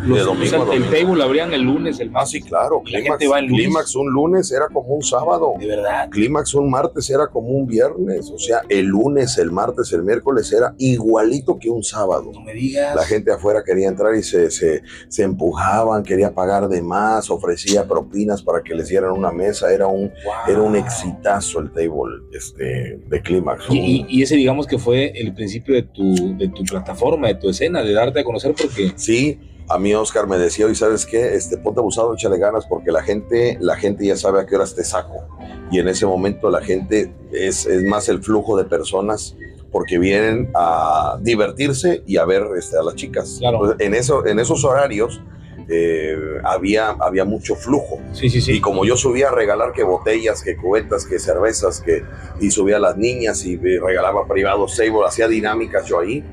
Los, 0.06 0.18
De 0.20 0.24
domingo 0.26 0.44
o 0.46 0.48
sea, 0.50 0.62
a 0.62 0.66
domingo. 0.66 0.86
El 0.86 0.92
table 1.06 1.24
abrían 1.24 1.54
el 1.54 1.62
lunes, 1.62 2.00
el 2.00 2.10
ah 2.10 2.12
martes. 2.12 2.32
sí 2.32 2.42
claro 2.42 2.82
la 2.86 3.00
clímax, 3.00 3.08
gente 3.20 3.28
va 3.28 3.40
el 3.40 3.46
lunes. 3.46 3.66
clímax 3.66 3.96
un 3.96 4.10
lunes 4.12 4.52
era 4.52 4.68
como 4.68 4.90
un 4.96 5.02
sábado 5.04 5.54
De 5.60 5.68
verdad. 5.68 6.10
Clímax 6.10 6.54
un 6.56 6.70
martes 6.70 7.10
era 7.10 7.28
como 7.28 7.48
un 7.50 7.66
viernes, 7.68 8.30
o 8.32 8.38
sea, 8.38 8.62
el 8.70 8.86
lunes, 8.86 9.38
el 9.38 9.52
martes, 9.52 9.92
el 9.94 10.04
miércoles 10.04 10.52
era 10.52 10.74
igualito 10.78 11.58
que 11.58 11.70
un 11.70 11.84
sábado. 11.84 12.32
No 12.34 12.42
me 12.42 12.54
digas. 12.54 12.96
La 12.96 13.04
gente 13.04 13.32
afuera 13.32 13.64
quería 13.66 13.88
entrar 13.88 14.14
y 14.16 14.24
se, 14.24 14.52
se, 14.52 14.82
se 15.08 15.24
empujaban, 15.24 16.04
quería 16.04 16.34
pagar 16.34 16.68
de 16.68 16.82
más, 16.82 17.30
ofrecía 17.30 17.88
propinas 17.88 18.44
para 18.44 18.62
que 18.62 18.74
les 18.76 18.90
dieran 18.90 19.12
una 19.12 19.32
mesa, 19.32 19.72
era 19.74 19.88
un, 19.88 20.12
Wow. 20.26 20.34
era 20.48 20.62
un 20.62 20.76
exitazo 20.76 21.60
el 21.60 21.72
table 21.72 22.24
este, 22.34 23.00
de 23.08 23.22
Clímax. 23.22 23.66
Y, 23.70 23.78
y- 23.80 24.06
y 24.10 24.22
ese 24.24 24.36
digamos 24.36 24.68
que 24.68 24.78
fue 24.78 25.12
el 25.16 25.34
principio 25.34 25.76
de 25.76 25.84
tu, 25.84 26.38
de 26.38 26.50
tu 26.50 26.64
plataforma, 26.64 27.28
de 27.28 27.36
tu 27.36 27.50
escena, 27.50 27.82
de 27.84 27.94
darte 27.94 28.20
a 28.20 28.24
conocer 28.24 28.54
porque 28.60 28.92
Sí, 28.96 29.40
a 29.70 29.78
mí 29.78 29.94
Oscar 29.94 30.28
me 30.28 30.38
decía, 30.38 30.66
hoy 30.66 30.76
sabes 30.76 31.06
qué, 31.06 31.36
este, 31.36 31.58
ponte 31.58 31.80
abusado, 31.80 32.14
échale 32.14 32.38
ganas, 32.38 32.66
porque 32.66 32.92
la 32.92 33.04
gente, 33.04 33.58
la 33.60 33.76
gente 33.76 34.06
ya 34.06 34.16
sabe 34.16 34.42
a 34.42 34.46
qué 34.46 34.56
horas 34.56 34.76
te 34.76 34.84
saco. 34.84 35.28
Y 35.72 35.80
en 35.80 35.88
ese 35.88 36.06
momento 36.06 36.50
la 36.50 36.62
gente 36.62 37.14
es, 37.32 37.66
es 37.66 37.84
más 37.84 38.08
el 38.08 38.24
flujo 38.24 38.58
de 38.58 38.64
personas 38.64 39.36
porque 39.72 40.00
vienen 40.00 40.50
a 40.56 41.18
divertirse 41.22 42.04
y 42.06 42.18
a 42.18 42.26
ver 42.26 42.44
este, 42.58 42.78
a 42.78 42.84
las 42.84 42.96
chicas. 42.96 43.38
Claro. 43.40 43.58
Entonces, 43.58 43.88
en, 43.88 43.94
eso, 43.94 44.26
en 44.26 44.40
esos 44.40 44.64
horarios 44.64 45.22
eh, 45.70 46.16
había, 46.46 46.92
había 46.92 47.26
mucho 47.26 47.56
flujo. 47.56 48.00
sí, 48.14 48.30
sí, 48.30 48.54
Y 48.54 48.62
como 48.62 48.86
yo 48.86 48.96
subía 48.96 49.28
a 49.28 49.32
regalar 49.32 49.74
que 49.74 49.84
botellas, 49.84 50.42
que 50.42 50.56
cubetas, 50.56 51.06
que 51.06 51.20
cervezas, 51.20 51.82
que, 51.82 52.04
y 52.40 52.52
subía 52.52 52.78
a 52.78 52.80
las 52.80 52.98
niñas 52.98 53.46
y 53.46 53.56
eh, 53.56 53.80
regalaba 53.84 54.26
privados 54.28 54.78
table, 54.78 55.02
hacía 55.06 55.28
dinámicas 55.28 55.86
yo 55.86 56.00
ahí. 56.00 56.24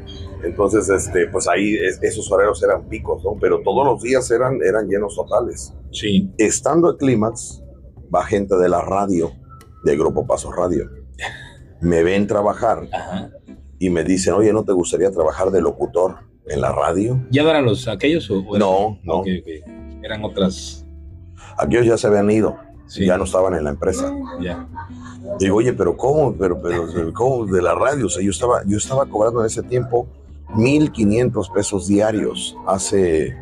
Entonces, 0.45 0.89
este, 0.91 1.27
pues 1.29 1.49
ahí 1.49 1.75
es- 1.75 2.03
esos 2.03 2.31
horarios 2.31 2.63
eran 2.63 2.89
picos, 2.89 3.25
¿no? 3.25 3.37
Pero 3.41 3.61
todos 3.63 3.87
los 3.87 4.03
días 4.03 4.31
eran, 4.31 4.59
eran 4.63 4.89
llenos 4.89 5.17
totales. 5.17 5.73
Sí. 5.91 6.31
Estando 6.39 6.91
en 6.91 6.97
Clímax, 6.99 7.63
va 8.15 8.25
gente 8.25 8.57
de 8.57 8.69
la 8.69 8.83
radio, 8.83 9.33
de 9.85 9.97
Grupo 9.97 10.27
Paso 10.27 10.53
Radio. 10.53 10.91
Me 11.81 12.03
ven 12.03 12.27
trabajar 12.27 12.89
Ajá. 12.93 13.31
y 13.79 13.91
me 13.91 14.05
dicen, 14.05 14.35
oye, 14.35 14.53
¿no 14.53 14.65
te 14.65 14.73
gustaría 14.73 15.11
trabajar 15.11 15.51
de 15.51 15.61
locutor 15.61 16.17
en 16.47 16.61
la 16.61 16.73
radio? 16.73 17.21
¿Ya 17.31 17.43
no 17.43 17.51
eran 17.51 17.65
los 17.65 17.89
aquellos 17.89 18.31
o, 18.31 18.43
No, 18.59 18.99
no. 19.03 19.23
Eran 20.03 20.25
otras. 20.25 20.87
Aquellos 21.59 21.87
ya 21.87 21.97
se 21.99 22.07
habían 22.07 22.31
ido, 22.31 22.57
Sí. 22.87 23.07
ya 23.07 23.17
no 23.17 23.25
estaban 23.25 23.55
en 23.55 23.65
la 23.65 23.71
empresa. 23.71 24.13
Digo, 25.39 25.57
oye, 25.57 25.73
pero 25.73 25.97
¿cómo? 25.97 26.35
Pero, 26.37 26.61
pero, 26.61 26.87
¿cómo? 27.15 27.47
De 27.47 27.63
la 27.63 27.75
radio. 27.75 28.07
O 28.07 28.09
sea, 28.09 28.23
yo 28.23 28.31
estaba, 28.31 28.63
yo 28.67 28.77
estaba 28.77 29.07
cobrando 29.07 29.41
en 29.41 29.47
ese 29.47 29.63
tiempo 29.63 30.07
1.500 30.57 31.53
pesos 31.53 31.87
diarios 31.89 32.57
hace 32.67 33.37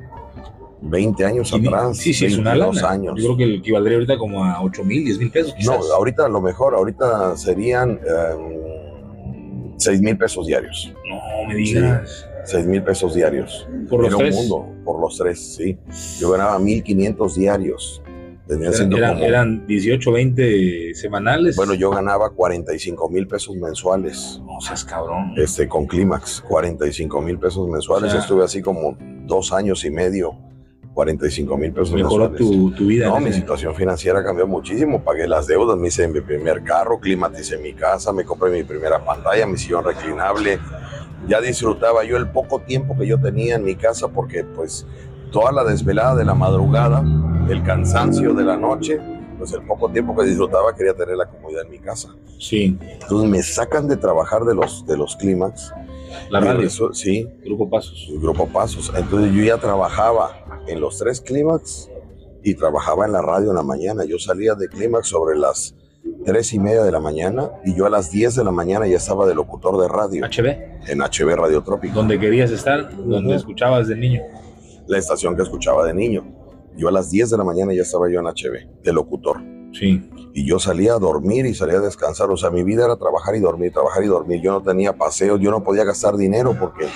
20 0.80 1.24
años 1.24 1.52
Y- 1.52 1.66
atrás. 1.66 1.96
sí, 1.96 2.12
sí, 2.12 2.26
es 2.26 2.36
una 2.36 2.50
22 2.52 2.76
lana. 2.76 2.90
años. 2.90 3.14
Yo 3.20 3.34
creo 3.34 3.36
que 3.36 3.54
equivaldría 3.56 3.96
ahorita 3.98 4.18
como 4.18 4.44
a 4.44 4.62
8 4.62 4.84
mil, 4.84 5.04
10 5.04 5.18
mil 5.18 5.30
pesos. 5.30 5.54
no, 5.64 5.76
Quizás. 5.78 5.90
ahorita 5.94 6.26
a 6.26 6.28
lo 6.28 6.40
mejor, 6.40 6.74
ahorita 6.74 7.36
serían 7.36 8.00
6 9.76 10.00
mil 10.00 10.16
pesos 10.16 10.46
diarios. 10.46 10.92
No 11.08 11.48
me 11.48 11.54
digas. 11.54 12.26
6 12.44 12.66
mil 12.66 12.82
pesos 12.82 13.14
diarios. 13.14 13.68
Por 13.88 14.00
los 14.00 14.08
Era 14.10 14.18
tres. 14.18 14.36
un 14.36 14.48
mundo, 14.48 14.66
por 14.84 15.00
los 15.00 15.16
tres, 15.16 15.54
sí. 15.56 15.78
Yo 16.18 16.30
ganaba 16.32 16.58
1.500 16.58 17.34
diarios. 17.36 18.01
Eran, 18.60 18.74
siendo 18.74 18.96
eran, 18.96 19.14
como- 19.14 19.24
eran 19.24 19.66
18, 19.66 20.12
20 20.12 20.94
semanales. 20.94 21.56
Bueno, 21.56 21.74
yo 21.74 21.90
ganaba 21.90 22.30
45 22.30 23.08
mil 23.08 23.26
pesos 23.26 23.56
mensuales. 23.56 24.40
No 24.44 24.60
seas 24.60 24.84
cabrón. 24.84 25.32
este, 25.36 25.68
con 25.68 25.86
Clímax, 25.86 26.40
45 26.42 27.20
mil 27.22 27.38
pesos 27.38 27.68
mensuales. 27.68 28.08
O 28.08 28.12
sea, 28.12 28.20
Estuve 28.20 28.44
así 28.44 28.60
como 28.62 28.96
dos 29.26 29.52
años 29.52 29.84
y 29.84 29.90
medio, 29.90 30.32
45 30.94 31.56
mil 31.56 31.72
pesos 31.72 31.92
Mejoró 31.94 32.28
mensuales. 32.30 32.58
tu, 32.58 32.70
tu 32.72 32.86
vida. 32.86 33.06
No, 33.08 33.18
mi 33.20 33.32
situación 33.32 33.74
financiera 33.74 34.22
cambió 34.22 34.46
muchísimo. 34.46 35.02
Pagué 35.02 35.26
las 35.26 35.46
deudas, 35.46 35.78
me 35.78 35.88
hice 35.88 36.06
mi 36.08 36.20
primer 36.20 36.62
carro, 36.62 37.00
climaticé 37.00 37.56
mi 37.58 37.72
casa, 37.72 38.12
me 38.12 38.24
compré 38.24 38.50
mi 38.50 38.62
primera 38.62 39.02
pantalla, 39.04 39.46
mi 39.46 39.56
sillón 39.56 39.84
reclinable. 39.84 40.58
Ya 41.28 41.40
disfrutaba 41.40 42.04
yo 42.04 42.16
el 42.16 42.28
poco 42.28 42.60
tiempo 42.60 42.96
que 42.98 43.06
yo 43.06 43.18
tenía 43.18 43.54
en 43.54 43.64
mi 43.64 43.76
casa 43.76 44.08
porque 44.08 44.44
pues 44.44 44.86
toda 45.30 45.50
la 45.52 45.64
desvelada 45.64 46.14
de 46.16 46.24
la 46.24 46.34
madrugada, 46.34 47.02
el 47.48 47.62
cansancio 47.62 48.34
de 48.34 48.44
la 48.44 48.56
noche, 48.56 48.98
pues 49.38 49.52
el 49.52 49.62
poco 49.62 49.88
tiempo 49.90 50.14
que 50.16 50.24
disfrutaba 50.26 50.74
quería 50.74 50.94
tener 50.94 51.16
la 51.16 51.26
comodidad 51.26 51.62
en 51.64 51.70
mi 51.70 51.78
casa. 51.78 52.08
Sí, 52.38 52.78
Entonces 52.80 53.28
me 53.30 53.42
sacan 53.42 53.88
de 53.88 53.96
trabajar 53.96 54.44
de 54.44 54.54
los, 54.54 54.86
de 54.86 54.96
los 54.96 55.16
clímax. 55.16 55.72
la 56.30 56.40
radio, 56.40 56.68
resu- 56.68 56.92
Sí, 56.94 57.28
Grupo 57.44 57.68
Pasos. 57.68 58.08
el 58.10 58.20
Grupo 58.20 58.46
Pasos. 58.46 58.92
Entonces 58.96 59.32
yo 59.32 59.42
ya 59.44 59.58
trabajaba 59.58 60.62
en 60.66 60.80
los 60.80 60.98
tres 60.98 61.20
clímax 61.20 61.88
y 62.42 62.54
trabajaba 62.54 63.06
en 63.06 63.12
la 63.12 63.22
radio 63.22 63.50
en 63.50 63.56
la 63.56 63.62
mañana. 63.62 64.04
Yo 64.04 64.18
salía 64.18 64.54
de 64.54 64.68
clímax 64.68 65.08
sobre 65.08 65.38
las 65.38 65.74
tres 66.24 66.52
y 66.52 66.58
media 66.58 66.82
de 66.82 66.90
la 66.92 67.00
mañana 67.00 67.50
y 67.64 67.74
yo 67.76 67.86
a 67.86 67.90
las 67.90 68.10
10 68.10 68.34
de 68.36 68.44
la 68.44 68.50
mañana 68.50 68.86
ya 68.88 68.96
estaba 68.96 69.24
de 69.26 69.34
locutor 69.36 69.80
de 69.80 69.86
radio 69.88 70.24
HB, 70.24 70.90
en 70.90 70.98
HB 71.00 71.36
Radio 71.36 71.62
Trópico, 71.62 71.94
donde 71.94 72.18
querías 72.18 72.50
estar, 72.50 72.90
donde 72.96 73.34
escuchabas 73.36 73.86
de 73.88 73.96
niño. 73.96 74.22
la 74.88 74.98
estación 74.98 75.36
que 75.36 75.42
escuchaba 75.42 75.86
de 75.86 75.94
niño. 75.94 76.24
Yo 76.76 76.88
a 76.88 76.92
las 76.92 77.10
10 77.10 77.30
de 77.30 77.38
la 77.38 77.44
mañana 77.44 77.72
ya 77.74 77.82
estaba 77.82 78.10
yo 78.10 78.20
en 78.20 78.26
HB 78.26 78.82
de 78.82 78.92
locutor. 78.92 79.40
Sí, 79.72 80.02
y 80.34 80.46
yo 80.46 80.58
salía 80.58 80.94
a 80.94 80.98
dormir 80.98 81.46
y 81.46 81.54
salía 81.54 81.78
a 81.78 81.80
descansar. 81.80 82.30
O 82.30 82.36
sea, 82.36 82.50
mi 82.50 82.62
vida 82.62 82.84
era 82.84 82.96
trabajar 82.96 83.34
y 83.34 83.40
dormir, 83.40 83.72
trabajar 83.72 84.04
y 84.04 84.06
dormir. 84.06 84.40
Yo 84.42 84.52
no 84.52 84.62
tenía 84.62 84.96
paseos, 84.96 85.40
yo 85.40 85.50
no 85.50 85.62
podía 85.62 85.84
gastar 85.84 86.16
dinero 86.16 86.56
porque 86.58 86.86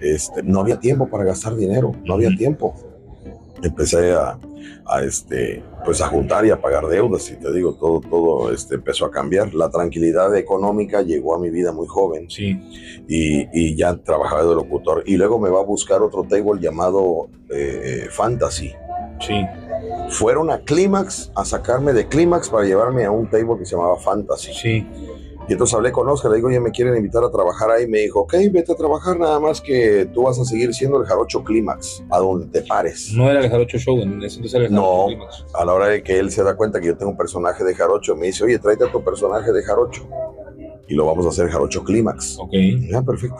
este, 0.00 0.42
no 0.42 0.60
había 0.60 0.78
tiempo 0.80 1.08
para 1.08 1.24
gastar 1.24 1.54
dinero, 1.54 1.92
no 2.04 2.14
había 2.14 2.30
tiempo. 2.36 2.74
Empecé 3.62 4.12
a, 4.12 4.38
a, 4.84 5.02
este, 5.02 5.62
pues 5.84 6.00
a 6.00 6.08
juntar 6.08 6.44
y 6.44 6.50
a 6.50 6.60
pagar 6.60 6.86
deudas 6.86 7.30
y 7.30 7.36
te 7.36 7.52
digo, 7.52 7.74
todo, 7.74 8.00
todo 8.00 8.52
este, 8.52 8.74
empezó 8.74 9.06
a 9.06 9.10
cambiar. 9.10 9.54
La 9.54 9.70
tranquilidad 9.70 10.34
económica 10.36 11.02
llegó 11.02 11.34
a 11.34 11.38
mi 11.38 11.50
vida 11.50 11.72
muy 11.72 11.86
joven 11.86 12.28
sí. 12.28 12.58
y, 13.08 13.48
y 13.52 13.76
ya 13.76 13.96
trabajaba 13.96 14.44
de 14.44 14.54
locutor. 14.54 15.04
Y 15.06 15.16
luego 15.16 15.38
me 15.38 15.50
va 15.50 15.60
a 15.60 15.64
buscar 15.64 16.02
otro 16.02 16.24
table 16.24 16.60
llamado 16.60 17.28
eh, 17.48 18.08
Fantasy 18.10 18.74
Sí, 19.20 19.44
fueron 20.10 20.50
a 20.50 20.58
Clímax 20.58 21.30
a 21.34 21.44
sacarme 21.44 21.92
de 21.92 22.06
Clímax 22.08 22.48
para 22.50 22.64
llevarme 22.66 23.04
a 23.04 23.10
un 23.10 23.28
table 23.28 23.56
que 23.58 23.64
se 23.66 23.76
llamaba 23.76 23.98
Fantasy. 23.98 24.52
sí. 24.54 24.86
Y 25.46 25.52
entonces 25.52 25.74
hablé 25.74 25.92
con 25.92 26.08
Oscar, 26.08 26.30
le 26.30 26.36
digo, 26.38 26.48
oye, 26.48 26.58
me 26.58 26.70
quieren 26.70 26.96
invitar 26.96 27.22
a 27.22 27.30
trabajar 27.30 27.70
ahí. 27.70 27.86
Me 27.86 27.98
dijo, 27.98 28.20
ok, 28.20 28.32
vete 28.50 28.72
a 28.72 28.76
trabajar, 28.76 29.18
nada 29.18 29.38
más 29.38 29.60
que 29.60 30.08
tú 30.14 30.22
vas 30.22 30.38
a 30.40 30.44
seguir 30.46 30.72
siendo 30.72 30.98
el 30.98 31.06
jarocho 31.06 31.44
Clímax, 31.44 32.02
a 32.10 32.16
donde 32.18 32.46
te 32.46 32.66
pares. 32.66 33.12
No 33.12 33.30
era 33.30 33.40
el 33.44 33.50
Jarocho 33.50 33.76
Show, 33.76 34.00
en 34.00 34.22
ese 34.22 34.36
entonces 34.36 34.54
era 34.54 34.64
el 34.68 34.72
No. 34.72 34.80
Jarocho 34.80 35.06
Clímax. 35.08 35.44
A 35.54 35.64
la 35.66 35.74
hora 35.74 35.88
de 35.88 36.02
que 36.02 36.18
él 36.18 36.30
se 36.30 36.42
da 36.42 36.56
cuenta 36.56 36.80
que 36.80 36.86
yo 36.86 36.96
tengo 36.96 37.10
un 37.10 37.18
personaje 37.18 37.62
de 37.62 37.74
jarocho, 37.74 38.16
me 38.16 38.28
dice, 38.28 38.42
oye, 38.42 38.58
tráete 38.58 38.84
a 38.84 38.90
tu 38.90 39.04
personaje 39.04 39.52
de 39.52 39.62
jarocho. 39.62 40.08
Y 40.88 40.94
lo 40.94 41.04
vamos 41.04 41.26
a 41.26 41.28
hacer 41.28 41.48
jarocho 41.50 41.84
Clímax. 41.84 42.38
Ok. 42.38 42.54
Ah, 42.94 43.02
perfecto. 43.02 43.36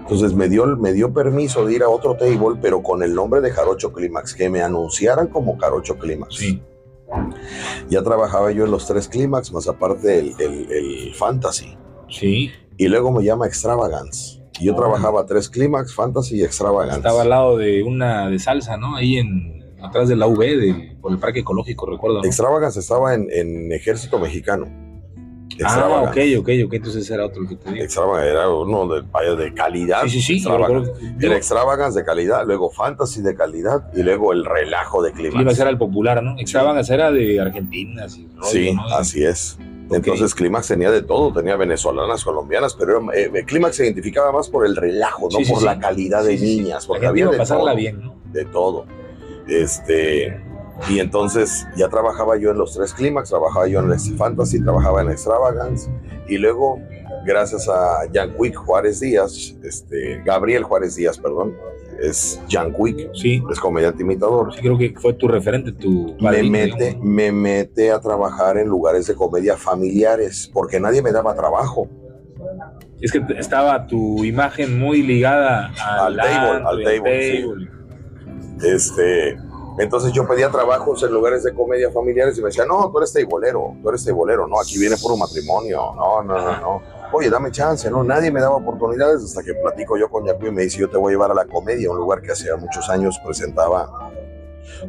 Entonces 0.00 0.34
me 0.34 0.48
dio, 0.48 0.66
me 0.76 0.92
dio 0.92 1.12
permiso 1.12 1.64
de 1.64 1.74
ir 1.74 1.82
a 1.82 1.88
otro 1.88 2.16
table, 2.16 2.58
pero 2.60 2.82
con 2.82 3.02
el 3.02 3.14
nombre 3.14 3.40
de 3.40 3.50
Jarocho 3.50 3.92
Clímax, 3.92 4.34
que 4.34 4.48
me 4.50 4.60
anunciaran 4.62 5.28
como 5.28 5.56
Jarocho 5.58 5.96
Clímax. 5.98 6.34
Sí. 6.36 6.62
Ya 7.88 8.02
trabajaba 8.02 8.50
yo 8.52 8.64
en 8.64 8.70
los 8.70 8.86
tres 8.86 9.08
Clímax, 9.08 9.52
más 9.52 9.68
aparte 9.68 10.18
el, 10.18 10.34
el- 10.38 10.70
el 10.72 11.14
Fantasy. 11.14 11.76
Sí. 12.08 12.50
Y 12.76 12.88
luego 12.88 13.12
me 13.12 13.22
llama 13.24 13.46
Extravagance. 13.46 14.40
Y 14.60 14.66
yo 14.66 14.74
trabajaba 14.74 15.24
tres 15.26 15.48
Clímax, 15.48 15.94
Fantasy 15.94 16.36
y 16.38 16.42
Extravagance. 16.44 16.98
Estaba 16.98 17.22
al 17.22 17.30
lado 17.30 17.56
de 17.56 17.82
una 17.82 18.28
de 18.28 18.38
salsa, 18.38 18.76
¿no? 18.76 18.96
Ahí 18.96 19.16
en 19.18 19.60
atrás 19.82 20.08
de 20.08 20.16
la 20.16 20.26
UV, 20.26 20.38
del- 20.56 20.96
por 21.00 21.12
el 21.12 21.18
parque 21.18 21.40
ecológico, 21.40 21.86
recuerdo. 21.86 22.18
¿no? 22.20 22.24
Extravagance 22.24 22.80
estaba 22.80 23.14
en, 23.14 23.28
en 23.30 23.72
Ejército 23.72 24.18
Mexicano. 24.18 24.66
Ah, 25.64 26.02
ok, 26.08 26.16
ok, 26.38 26.48
ok. 26.66 26.72
Entonces 26.74 27.10
era 27.10 27.26
otro 27.26 27.46
que 27.48 27.56
te 27.56 27.70
digo. 27.70 27.84
Extravagance 27.84 28.30
era 28.30 28.48
uno 28.48 28.86
de, 28.88 29.02
vaya, 29.10 29.34
de 29.34 29.52
calidad. 29.54 30.02
Sí, 30.04 30.10
sí, 30.10 30.20
sí. 30.22 30.40
yo 30.40 30.50
Extravagance. 30.56 30.92
Era 31.20 31.36
Extravagance 31.36 31.98
de 31.98 32.04
calidad, 32.04 32.46
luego 32.46 32.70
Fantasy 32.70 33.22
de 33.22 33.34
calidad 33.34 33.90
y 33.94 34.02
luego 34.02 34.32
el 34.32 34.44
relajo 34.44 35.02
de 35.02 35.12
Clímax. 35.12 35.34
Climax 35.36 35.58
era 35.60 35.70
el 35.70 35.78
popular, 35.78 36.22
¿no? 36.22 36.38
Extravagance 36.38 36.92
era 36.94 37.10
de 37.12 37.40
Argentina. 37.40 38.04
Así, 38.04 38.28
rollo, 38.36 38.48
Sí, 38.50 38.72
¿no? 38.74 38.84
así 38.88 39.24
es. 39.24 39.58
Entonces 39.92 40.34
Clímax 40.36 40.68
tenía 40.68 40.90
de 40.92 41.02
todo, 41.02 41.32
tenía 41.32 41.56
venezolanas, 41.56 42.22
colombianas, 42.22 42.74
pero 42.74 43.10
era, 43.12 43.38
eh, 43.38 43.44
Clímax 43.44 43.74
se 43.74 43.84
identificaba 43.86 44.30
más 44.30 44.48
por 44.48 44.64
el 44.64 44.76
relajo, 44.76 45.28
no 45.32 45.38
Sí, 45.38 45.44
sí, 45.44 45.52
por 45.52 45.64
la 45.64 45.80
calidad 45.80 46.22
de 46.22 46.38
niñas, 46.38 46.84
La 46.84 46.86
porque 46.86 47.00
gente 47.00 47.08
había 47.08 47.22
iba 47.24 47.32
de 47.32 47.38
pasarla 47.38 47.64
todo, 47.72 47.76
bien, 47.76 48.00
¿no? 48.00 48.14
de 48.32 48.44
todo. 48.44 48.86
Este, 49.48 50.40
y 50.88 50.98
entonces 50.98 51.66
ya 51.76 51.88
trabajaba 51.88 52.36
yo 52.36 52.50
en 52.50 52.58
los 52.58 52.74
tres 52.74 52.94
Clímax, 52.94 53.30
trabajaba 53.30 53.66
yo 53.66 53.80
en 53.80 53.90
el 53.90 53.98
Fantasy, 54.16 54.62
trabajaba 54.62 55.02
en 55.02 55.10
Extravagance, 55.10 55.90
y 56.28 56.38
luego, 56.38 56.80
gracias 57.24 57.68
a 57.68 58.08
Jan 58.12 58.34
Quick 58.36 58.56
Juárez 58.56 59.00
Díaz, 59.00 59.54
este, 59.62 60.22
Gabriel 60.24 60.64
Juárez 60.64 60.96
Díaz, 60.96 61.18
perdón, 61.18 61.54
es 62.00 62.40
Jan 62.48 62.72
Quick, 62.72 63.10
Sí, 63.14 63.42
es 63.50 63.60
comediante 63.60 64.02
imitador, 64.02 64.54
sí, 64.54 64.60
creo 64.60 64.78
que 64.78 64.94
fue 64.98 65.12
tu 65.12 65.28
referente, 65.28 65.72
tu 65.72 66.16
me 66.20 66.42
mete, 66.42 66.84
digamos. 66.84 67.04
me 67.04 67.32
mete 67.32 67.90
a 67.90 68.00
trabajar 68.00 68.56
en 68.56 68.68
lugares 68.68 69.06
de 69.06 69.14
comedia 69.14 69.56
familiares, 69.56 70.50
porque 70.52 70.80
nadie 70.80 71.02
me 71.02 71.12
daba 71.12 71.34
trabajo. 71.34 71.88
Es 73.00 73.12
que 73.12 73.22
estaba 73.38 73.86
tu 73.86 74.24
imagen 74.24 74.78
muy 74.78 75.02
ligada 75.02 75.72
al, 75.82 76.20
Al 76.20 76.26
table, 76.28 76.68
al 76.68 76.80
y 76.80 76.84
table, 76.84 77.32
sí. 77.32 78.66
Este, 78.66 79.36
entonces 79.82 80.12
yo 80.12 80.26
pedía 80.26 80.50
trabajos 80.50 81.02
en 81.02 81.12
lugares 81.12 81.42
de 81.42 81.54
comedia 81.54 81.90
familiares 81.90 82.36
y 82.38 82.40
me 82.40 82.46
decían, 82.46 82.68
no, 82.68 82.90
tú 82.90 82.98
eres 82.98 83.12
teibolero, 83.12 83.76
tú 83.82 83.88
eres 83.88 84.04
teibolero, 84.04 84.46
no, 84.46 84.60
aquí 84.60 84.78
viene 84.78 84.96
puro 84.96 85.16
matrimonio, 85.16 85.92
no, 85.96 86.22
no, 86.22 86.36
no, 86.38 86.60
no. 86.60 86.82
Oye, 87.12 87.28
dame 87.28 87.50
chance, 87.50 87.90
no, 87.90 88.04
nadie 88.04 88.30
me 88.30 88.40
daba 88.40 88.56
oportunidades 88.56 89.24
hasta 89.24 89.42
que 89.42 89.54
platico 89.54 89.96
yo 89.96 90.08
con 90.08 90.24
Yacu 90.24 90.46
y 90.46 90.52
me 90.52 90.62
dice, 90.62 90.78
yo 90.78 90.88
te 90.88 90.96
voy 90.96 91.12
a 91.12 91.14
llevar 91.14 91.30
a 91.32 91.34
la 91.34 91.44
comedia, 91.44 91.90
un 91.90 91.96
lugar 91.96 92.20
que 92.22 92.32
hacía 92.32 92.56
muchos 92.56 92.88
años 92.88 93.18
presentaba 93.24 94.10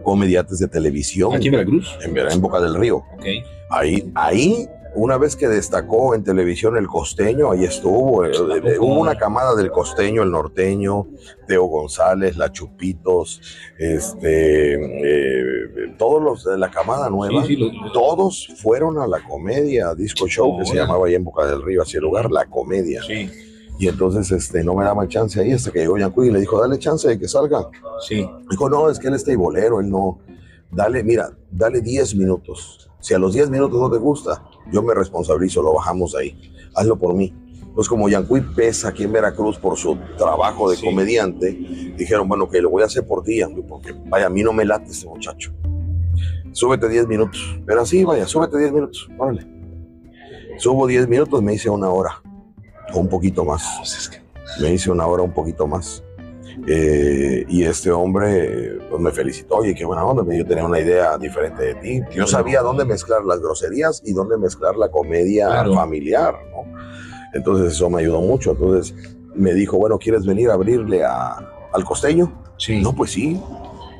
comediantes 0.03 0.59
de 0.59 0.67
televisión 0.67 1.33
Aquí 1.33 1.47
en 1.47 1.53
Veracruz. 1.53 1.97
en, 2.01 2.17
en 2.17 2.41
Boca 2.41 2.59
del 2.59 2.75
Río. 2.75 2.97
Ok. 2.97 3.25
Ahí, 3.69 4.11
ahí, 4.15 4.69
una 4.95 5.17
vez 5.17 5.35
que 5.35 5.47
destacó 5.47 6.13
en 6.15 6.23
televisión 6.23 6.75
el 6.77 6.87
costeño, 6.87 7.51
ahí 7.51 7.63
estuvo. 7.63 8.25
eh, 8.25 8.31
eh, 8.31 8.77
hubo 8.79 8.99
una 8.99 9.15
camada 9.15 9.55
del 9.55 9.71
costeño, 9.71 10.23
el 10.23 10.31
norteño, 10.31 11.07
Teo 11.47 11.65
González, 11.65 12.35
la 12.37 12.51
Chupitos, 12.51 13.41
este, 13.77 14.73
eh, 14.75 15.95
todos 15.97 16.21
los 16.21 16.43
de 16.45 16.57
la 16.57 16.69
camada 16.69 17.09
nueva, 17.09 17.41
Sí, 17.45 17.55
sí, 17.55 17.55
lo- 17.57 17.91
todos 17.93 18.47
fueron 18.61 18.97
a 18.99 19.07
la 19.07 19.23
comedia, 19.23 19.93
disco 19.95 20.27
show, 20.27 20.57
que 20.59 20.65
se 20.65 20.75
llamaba 20.75 21.07
ahí 21.07 21.15
en 21.15 21.23
Boca 21.23 21.45
del 21.45 21.61
Río, 21.61 21.81
hacia 21.81 21.97
el 21.97 22.03
lugar, 22.03 22.31
la 22.31 22.45
comedia. 22.45 23.01
Sí, 23.03 23.29
Y 23.79 23.87
entonces 23.87 24.31
este, 24.31 24.63
no 24.63 24.75
me 24.75 24.83
daban 24.85 25.07
chance 25.07 25.39
ahí 25.39 25.53
hasta 25.53 25.71
que 25.71 25.79
llegó 25.79 25.97
Yancuy 25.97 26.27
y 26.27 26.31
le 26.31 26.39
dijo, 26.39 26.59
dale 26.61 26.77
chance 26.77 27.07
de 27.07 27.17
que 27.17 27.27
salga. 27.27 27.67
sí. 28.07 28.29
Dijo, 28.49 28.69
no, 28.69 28.89
es 28.89 28.99
que 28.99 29.07
él 29.07 29.15
es 29.15 29.23
teibolero, 29.23 29.79
él 29.79 29.89
no. 29.89 30.19
Dale, 30.71 31.03
mira, 31.03 31.31
dale 31.49 31.81
10 31.81 32.13
minutos. 32.15 32.89
Si 32.99 33.13
a 33.15 33.19
los 33.19 33.33
10 33.33 33.49
minutos 33.49 33.79
no 33.79 33.89
te 33.89 33.97
gusta, 33.97 34.43
yo 34.71 34.83
me 34.83 34.93
responsabilizo, 34.93 35.61
lo 35.61 35.73
bajamos 35.73 36.15
ahí. 36.15 36.37
Hazlo 36.75 36.97
por 36.97 37.13
mí. 37.13 37.33
Entonces, 37.61 37.87
como 37.87 38.09
Yancuy 38.09 38.41
pesa 38.41 38.89
aquí 38.89 39.03
en 39.03 39.13
Veracruz 39.13 39.57
por 39.57 39.77
su 39.77 39.97
trabajo 40.17 40.69
de 40.69 40.75
Sí. 40.75 40.85
comediante, 40.85 41.51
dijeron, 41.97 42.27
bueno, 42.27 42.49
que 42.49 42.61
lo 42.61 42.69
voy 42.69 42.83
a 42.83 42.87
hacer 42.87 43.07
por 43.07 43.23
ti, 43.23 43.39
Yancuy, 43.39 43.63
porque 43.63 43.93
vaya, 44.09 44.25
a 44.25 44.29
mí 44.29 44.43
no 44.43 44.51
me 44.51 44.65
late 44.65 44.91
este 44.91 45.07
muchacho. 45.07 45.53
Súbete 46.51 46.89
10 46.89 47.07
minutos. 47.07 47.59
Pero 47.65 47.81
así, 47.81 48.03
vaya, 48.03 48.27
súbete 48.27 48.57
10 48.57 48.73
minutos. 48.73 49.09
Órale. 49.17 49.47
Subo 50.57 50.85
10 50.85 51.07
minutos, 51.07 51.41
me 51.41 51.53
hice 51.53 51.69
una 51.69 51.89
hora. 51.89 52.21
O 52.93 52.99
un 52.99 53.07
poquito 53.07 53.45
más 53.45 53.63
Pues 53.79 54.21
me 54.59 54.73
hice 54.73 54.91
una 54.91 55.07
hora 55.07 55.23
un 55.23 55.31
poquito 55.31 55.65
más. 55.65 56.03
Eh, 56.67 57.45
y 57.47 57.63
este 57.63 57.91
hombre 57.91 58.77
pues, 58.89 59.01
me 59.01 59.11
felicitó, 59.11 59.55
oye, 59.57 59.73
qué 59.75 59.85
buena 59.85 60.03
onda, 60.05 60.23
yo 60.35 60.45
tenía 60.45 60.65
una 60.65 60.79
idea 60.79 61.17
diferente 61.17 61.63
de 61.63 61.75
ti. 61.75 62.01
Yo 62.13 62.27
sabía 62.27 62.61
dónde 62.61 62.85
mezclar 62.85 63.23
las 63.25 63.39
groserías 63.41 64.01
y 64.05 64.13
dónde 64.13 64.37
mezclar 64.37 64.75
la 64.77 64.89
comedia 64.89 65.47
Claro. 65.47 65.73
familiar, 65.73 66.35
¿no? 66.51 66.71
Entonces 67.33 67.73
eso 67.73 67.89
me 67.89 68.01
ayudó 68.01 68.21
mucho. 68.21 68.51
Entonces 68.51 68.93
me 69.33 69.53
dijo, 69.53 69.77
bueno, 69.77 69.97
¿quieres 69.97 70.25
venir 70.25 70.49
a 70.49 70.53
abrirle 70.53 71.03
a- 71.03 71.37
al 71.73 71.83
costeño? 71.85 72.43
Sí. 72.57 72.81
No, 72.81 72.93
pues 72.93 73.11
sí. 73.11 73.41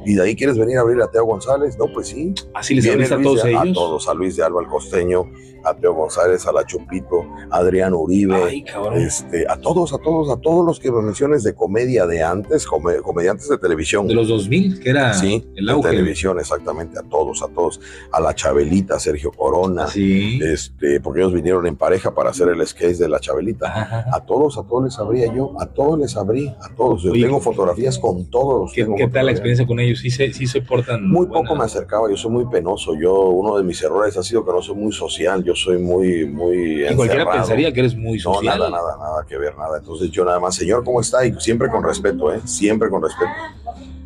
¿Y 0.06 0.16
de 0.16 0.24
ahí 0.24 0.36
quieres 0.36 0.58
venir 0.58 0.78
a 0.78 0.82
abrirle 0.82 1.04
a 1.04 1.08
Teo 1.12 1.26
González? 1.26 1.78
No, 1.78 1.86
pues 1.94 2.08
sí. 2.08 2.34
Así 2.54 2.76
les 2.76 2.88
abriste 2.90 3.14
a 3.14 3.18
Luis 3.18 3.28
todos 3.28 3.44
de- 3.44 3.50
ellos. 3.52 3.62
A 3.62 3.74
todos, 3.74 4.08
a 4.10 4.14
Luis 4.14 4.36
de 4.36 4.44
Alba, 4.44 4.62
al 4.62 4.68
costeño, 4.68 5.26
a 5.64 5.76
Teo 5.76 5.94
González, 5.94 6.48
a 6.48 6.52
la 6.52 6.66
Chupito, 6.66 7.24
a 7.52 7.58
Adrián 7.58 7.94
Uribe. 7.94 8.36
Ay, 8.36 8.64
cabrón. 8.64 8.96
Este, 9.00 9.46
a 9.48 9.58
todos, 9.62 9.94
a 9.94 10.00
todos, 10.00 10.30
a 10.36 10.38
todos 10.42 10.66
los 10.66 10.80
que 10.80 10.92
me 10.92 11.04
menciones 11.04 11.44
de 11.44 11.54
comedia 11.54 12.08
de 12.08 12.24
antes, 12.24 12.66
come- 12.66 12.98
comediantes 13.04 13.48
de 13.48 13.60
televisión. 13.60 14.08
De 14.08 14.16
los 14.16 14.28
2000, 14.28 14.80
que 14.80 14.90
era 14.90 15.14
sí, 15.14 15.46
el 15.56 15.68
de 15.68 15.72
auge. 15.72 15.90
televisión, 15.92 16.40
exactamente, 16.40 16.98
a 16.98 17.04
todos, 17.04 17.44
a 17.44 17.48
todos. 17.50 17.80
A 18.12 18.20
la 18.20 18.34
Chabelita, 18.34 19.00
Sergio 19.00 19.32
Corona, 19.32 19.86
Sí. 19.88 20.40
este, 20.44 21.00
porque 21.00 21.20
ellos 21.20 21.34
vinieron 21.34 21.68
en 21.68 21.76
pareja 21.76 22.16
para 22.16 22.32
hacer 22.32 22.48
el 22.48 22.66
sketch 22.66 22.98
de 22.98 23.08
la 23.10 23.20
Chabelita. 23.20 23.68
Ajá. 23.68 24.06
A 24.12 24.26
todos, 24.26 24.58
a 24.58 24.64
todos 24.64 24.86
les 24.86 24.98
abría 24.98 25.32
yo, 25.32 25.54
a 25.62 25.68
todos 25.68 26.00
les 26.00 26.18
abrí, 26.18 26.48
a 26.48 26.74
todos. 26.76 27.04
Yo 27.04 27.12
Oye, 27.12 27.22
tengo 27.22 27.40
fotografías 27.40 28.00
con 28.00 28.26
todos. 28.32 28.72
¿Qué, 28.74 28.84
tengo 28.84 28.96
qué 28.96 29.08
tal 29.08 29.28
la 29.28 29.32
experiencia 29.32 29.68
con 29.68 29.80
ellos? 29.80 29.90
Sí 29.95 30.10
se, 30.10 30.32
sí 30.34 30.47
se 30.47 30.62
portan. 30.62 31.08
Muy 31.08 31.25
buena. 31.25 31.47
poco 31.47 31.56
me 31.60 31.65
acercaba, 31.65 32.10
yo 32.10 32.17
soy 32.17 32.32
muy 32.32 32.45
penoso. 32.45 32.95
Yo, 32.95 33.30
uno 33.30 33.58
de 33.58 33.63
mis 33.63 33.82
errores 33.82 34.15
ha 34.17 34.23
sido 34.23 34.45
que 34.45 34.51
no 34.51 34.62
soy 34.62 34.75
muy 34.75 34.91
social, 34.91 35.43
yo 35.43 35.56
soy 35.56 35.77
muy, 35.77 36.25
muy. 36.25 36.84
Y 36.84 36.95
cualquiera 36.95 37.23
encerrado. 37.23 37.32
pensaría 37.32 37.73
que 37.73 37.80
eres 37.82 37.95
muy 37.95 38.17
No, 38.17 38.34
social. 38.36 38.58
nada, 38.60 38.69
nada, 38.69 38.97
nada 38.97 39.25
que 39.27 39.38
ver, 39.38 39.58
nada. 39.58 39.77
Entonces 39.80 40.12
yo 40.12 40.25
nada 40.25 40.39
más, 40.39 40.56
señor, 40.56 40.84
¿cómo 40.84 41.01
está? 41.01 41.25
Y 41.25 41.34
siempre 41.39 41.69
con 41.69 41.84
respeto, 41.84 42.34
¿eh? 42.34 42.39
Siempre 42.45 42.89
con 42.89 43.01
respeto. 43.01 43.32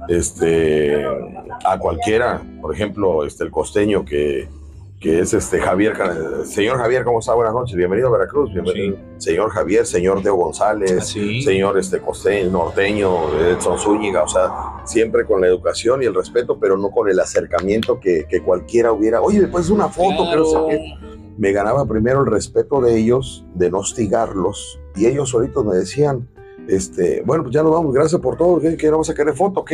Este, 0.07 1.03
a 1.65 1.79
cualquiera, 1.79 2.41
por 2.61 2.73
ejemplo, 2.73 3.25
este, 3.25 3.43
el 3.43 3.51
costeño 3.51 4.05
que, 4.05 4.47
que 5.05 5.19
es 5.19 5.35
este 5.35 5.59
Javier, 5.59 5.93
Ca- 5.93 6.43
señor 6.45 6.77
Javier, 6.79 7.03
¿cómo 7.03 7.19
está? 7.19 7.35
Buenas 7.35 7.53
noches, 7.53 7.75
bienvenido 7.75 8.07
a 8.07 8.11
Veracruz, 8.17 8.51
bienvenido. 8.51 8.97
Señor 9.17 9.51
Javier, 9.51 9.85
señor 9.85 10.23
Teo 10.23 10.33
González, 10.33 10.93
Así. 10.93 11.43
señor 11.43 11.77
este 11.77 11.99
costeño, 11.99 12.49
norteño, 12.49 13.11
Edson 13.39 13.77
Zúñiga, 13.77 14.23
o 14.23 14.27
sea, 14.27 14.49
siempre 14.83 15.23
con 15.23 15.41
la 15.41 15.45
educación 15.47 16.01
y 16.01 16.07
el 16.07 16.15
respeto, 16.15 16.57
pero 16.59 16.75
no 16.75 16.89
con 16.89 17.07
el 17.07 17.19
acercamiento 17.19 17.99
que, 17.99 18.25
que 18.27 18.41
cualquiera 18.41 18.91
hubiera. 18.93 19.21
Oye, 19.21 19.41
después 19.41 19.69
una 19.69 19.89
foto, 19.89 20.27
que 20.27 20.37
no 20.37 20.45
sé 20.45 20.51
Claro. 20.53 20.67
qué 20.69 20.93
me 21.37 21.51
ganaba 21.51 21.85
primero 21.85 22.21
el 22.21 22.25
respeto 22.31 22.81
de 22.81 22.97
ellos, 22.97 23.45
de 23.53 23.69
no 23.69 23.77
hostigarlos, 23.81 24.79
y 24.95 25.05
ellos 25.05 25.29
solitos 25.29 25.63
me 25.63 25.75
decían, 25.75 26.27
este, 26.67 27.21
bueno, 27.23 27.43
pues 27.43 27.53
ya 27.53 27.61
nos 27.61 27.73
vamos, 27.73 27.93
gracias 27.93 28.19
por 28.19 28.37
todo, 28.37 28.59
¿qué, 28.59 28.75
qué 28.75 28.89
vas 28.89 29.07
a 29.11 29.13
querer 29.13 29.35
foto 29.35 29.59
o 29.59 29.65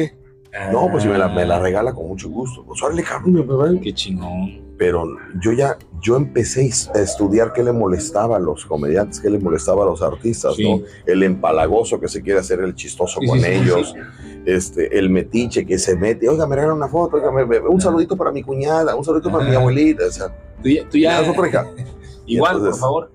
No, 0.71 0.89
pues 0.91 1.03
si 1.03 1.09
me 1.09 1.17
la, 1.17 1.29
me 1.29 1.45
la 1.45 1.59
regala 1.59 1.93
con 1.93 2.07
mucho 2.07 2.29
gusto, 2.29 2.63
pues 2.65 2.81
órale, 2.83 3.03
cabrón. 3.03 3.79
Qué 3.79 3.93
chingón. 3.93 4.61
pero 4.77 5.05
yo 5.41 5.51
ya, 5.53 5.77
yo 6.01 6.17
empecé 6.17 6.69
a 6.93 6.99
estudiar 6.99 7.53
qué 7.53 7.63
le 7.63 7.71
molestaba 7.71 8.35
a 8.37 8.39
los 8.39 8.65
comediantes, 8.65 9.19
qué 9.21 9.29
le 9.29 9.39
molestaba 9.39 9.83
a 9.83 9.85
los 9.85 10.01
artistas, 10.01 10.55
Sí. 10.55 10.63
¿no? 10.69 10.83
El 11.05 11.23
empalagoso 11.23 11.99
que 11.99 12.07
se 12.07 12.21
quiere 12.21 12.39
hacer 12.39 12.59
el 12.59 12.73
chistoso 12.75 13.19
Sí, 13.21 13.27
con 13.27 13.37
sí, 13.39 13.45
sí, 13.45 13.51
ellos, 13.51 13.95
este, 14.45 14.97
el 14.97 15.09
metiche 15.09 15.65
que 15.65 15.77
se 15.77 15.95
mete, 15.95 16.27
oiga, 16.27 16.45
me 16.47 16.55
regalan 16.55 16.77
una 16.77 16.87
foto, 16.89 17.17
oiga, 17.17 17.31
me- 17.31 17.45
me- 17.45 17.59
un 17.59 17.79
saludito 17.79 18.17
para 18.17 18.31
mi 18.31 18.41
cuñada, 18.43 18.95
un 18.95 19.05
saludito 19.05 19.31
para 19.31 19.45
mi 19.45 19.55
abuelita, 19.55 20.05
o 20.07 20.11
sea, 20.11 20.27
Tú 20.63 20.67
ya. 20.69 20.83
Tú 20.89 20.97
ya 20.97 21.11
ya, 21.11 21.21
nosotros 21.21 21.45
acá. 21.49 21.67
igual, 22.25 22.55
entonces- 22.57 22.71
por 22.71 22.79
favor. 22.79 23.11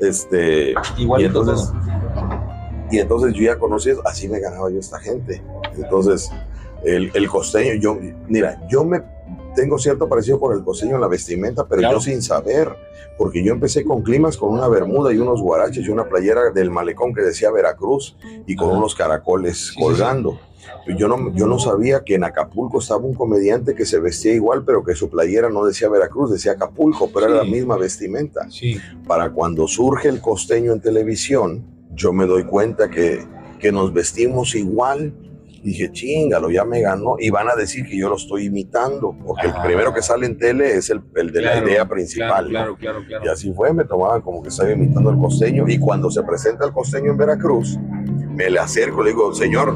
Este, 0.00 0.74
Igual 0.98 1.22
y 1.22 1.24
entonces, 1.24 1.72
y 2.90 2.98
entonces 2.98 3.32
yo 3.34 3.42
ya 3.42 3.58
conocí, 3.58 3.90
eso, 3.90 4.02
así 4.04 4.28
me 4.28 4.38
ganaba 4.38 4.70
yo 4.70 4.78
esta 4.78 4.98
gente. 5.00 5.42
Entonces, 5.76 6.30
el, 6.86 7.10
el 7.14 7.28
costeño, 7.28 7.74
yo, 7.80 7.98
mira, 8.28 8.60
yo 8.70 8.84
me 8.84 9.02
tengo 9.54 9.78
cierto 9.78 10.08
parecido 10.08 10.38
con 10.38 10.56
el 10.56 10.62
costeño 10.64 10.94
en 10.96 11.00
la 11.00 11.08
vestimenta, 11.08 11.66
pero 11.66 11.80
Claro. 11.80 11.96
yo 11.96 12.00
sin 12.00 12.22
saber, 12.22 12.68
porque 13.18 13.42
yo 13.42 13.52
empecé 13.52 13.84
con 13.84 14.02
climas 14.02 14.36
con 14.36 14.50
una 14.52 14.68
bermuda 14.68 15.12
y 15.12 15.18
unos 15.18 15.40
guaraches 15.40 15.86
y 15.86 15.90
una 15.90 16.04
playera 16.08 16.50
del 16.54 16.70
malecón 16.70 17.14
que 17.14 17.22
decía 17.22 17.50
Veracruz 17.50 18.16
y 18.46 18.54
con 18.54 18.68
Ajá. 18.68 18.78
unos 18.78 18.94
caracoles 18.94 19.68
sí, 19.74 19.80
colgando. 19.80 20.38
Yo 20.98 21.08
no, 21.08 21.32
yo 21.34 21.46
no 21.46 21.58
sabía 21.58 22.04
que 22.04 22.14
en 22.14 22.24
Acapulco 22.24 22.80
estaba 22.80 23.00
un 23.04 23.14
comediante 23.14 23.74
que 23.74 23.86
se 23.86 23.98
vestía 24.00 24.32
igual, 24.34 24.64
pero 24.64 24.84
que 24.84 24.94
su 24.94 25.08
playera 25.08 25.48
no 25.48 25.64
decía 25.64 25.88
Veracruz, 25.88 26.30
decía 26.30 26.52
Acapulco, 26.52 27.08
pero 27.12 27.26
era 27.26 27.36
la 27.36 27.44
misma 27.44 27.76
vestimenta 27.76 28.48
Sí. 28.50 28.78
para 29.06 29.30
cuando 29.32 29.66
surge 29.66 30.08
el 30.08 30.20
costeño 30.20 30.72
en 30.72 30.80
televisión, 30.80 31.64
yo 31.94 32.12
me 32.12 32.26
doy 32.26 32.44
cuenta 32.44 32.88
que 32.90 33.24
que 33.58 33.72
nos 33.72 33.90
vestimos 33.94 34.54
igual. 34.54 35.14
Dije, 35.66 35.90
chingalo, 35.90 36.48
ya 36.48 36.64
me 36.64 36.80
ganó. 36.80 37.16
Y 37.18 37.28
van 37.28 37.48
a 37.48 37.56
decir 37.56 37.84
que 37.86 37.98
yo 37.98 38.08
lo 38.08 38.14
estoy 38.14 38.44
imitando, 38.44 39.16
porque 39.26 39.48
el 39.48 39.54
primero 39.64 39.92
que 39.92 40.00
sale 40.00 40.24
en 40.26 40.38
tele 40.38 40.76
es 40.76 40.90
el, 40.90 41.02
el 41.16 41.32
de 41.32 41.40
Claro, 41.40 41.60
la 41.60 41.68
idea 41.68 41.88
principal. 41.88 42.48
Claro, 42.48 42.76
claro, 42.76 43.00
claro. 43.04 43.24
Y 43.24 43.28
así 43.28 43.52
fue, 43.52 43.72
me 43.72 43.84
tomaban 43.84 44.22
como 44.22 44.44
que 44.44 44.50
estaba 44.50 44.70
imitando 44.70 45.10
al 45.10 45.18
costeño. 45.18 45.64
Y 45.66 45.80
cuando 45.80 46.08
se 46.08 46.22
presenta 46.22 46.64
el 46.66 46.72
costeño 46.72 47.10
en 47.10 47.16
Veracruz, 47.16 47.76
me 47.80 48.48
le 48.48 48.60
acerco, 48.60 49.02
le 49.02 49.10
digo, 49.10 49.34
señor, 49.34 49.74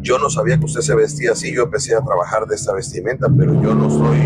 yo 0.00 0.18
no 0.18 0.30
sabía 0.30 0.58
que 0.58 0.64
usted 0.64 0.80
se 0.80 0.94
vestía 0.94 1.32
así, 1.32 1.54
yo 1.54 1.64
empecé 1.64 1.94
a 1.94 2.00
trabajar 2.00 2.46
de 2.46 2.54
esta 2.54 2.72
vestimenta, 2.72 3.26
pero 3.36 3.52
yo 3.62 3.74
no 3.74 3.90
soy... 3.90 4.18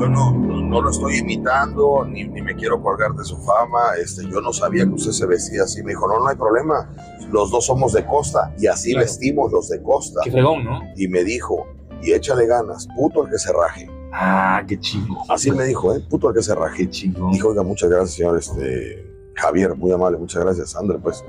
Yo 0.00 0.08
no, 0.08 0.49
no, 0.70 0.80
lo 0.80 0.90
estoy 0.90 1.16
imitando, 1.18 2.04
ni, 2.06 2.24
ni 2.24 2.40
me 2.42 2.54
quiero 2.54 2.80
colgar 2.82 3.12
de 3.14 3.24
su 3.24 3.36
fama, 3.38 3.96
este, 4.02 4.22
yo 4.30 4.40
no 4.40 4.52
sabía 4.52 4.84
que 4.84 4.92
usted 4.92 5.12
se 5.12 5.26
vestía 5.26 5.64
así. 5.64 5.82
Me 5.82 5.90
dijo, 5.90 6.06
no, 6.08 6.18
no 6.20 6.28
hay 6.28 6.36
problema, 6.36 6.88
los 7.30 7.50
dos 7.50 7.66
somos 7.66 7.92
de 7.92 8.06
costa 8.06 8.54
y 8.58 8.66
así 8.66 8.92
Claro. 8.92 9.04
vestimos 9.06 9.52
los 9.52 9.68
de 9.68 9.82
costa. 9.82 10.20
Qué 10.24 10.30
fregón, 10.30 10.64
¿no? 10.64 10.80
Y 10.96 11.08
me 11.08 11.24
dijo, 11.24 11.66
y 12.02 12.12
échale 12.12 12.46
ganas, 12.46 12.86
puto 12.96 13.24
el 13.24 13.30
que 13.30 13.38
se 13.38 13.52
raje. 13.52 13.90
Ah, 14.12 14.62
qué 14.66 14.78
chido. 14.80 15.16
Así 15.28 15.50
me 15.52 15.64
dijo, 15.64 15.94
¿eh? 15.94 16.00
Puto 16.08 16.28
el 16.30 16.34
que 16.34 16.42
se 16.42 16.54
raje. 16.54 16.84
Qué 16.84 16.90
chido. 16.90 17.28
Dijo, 17.30 17.48
oiga, 17.48 17.62
muchas 17.62 17.90
gracias, 17.90 18.14
señor 18.14 18.38
este, 18.38 19.09
Javier, 19.34 19.74
muy 19.74 19.90
amable, 19.92 20.18
muchas 20.18 20.44
gracias, 20.44 20.76
André, 20.76 20.98
pues. 20.98 21.24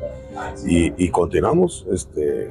Y, 0.65 0.91
y 1.03 1.09
continuamos, 1.09 1.85
este, 1.91 2.49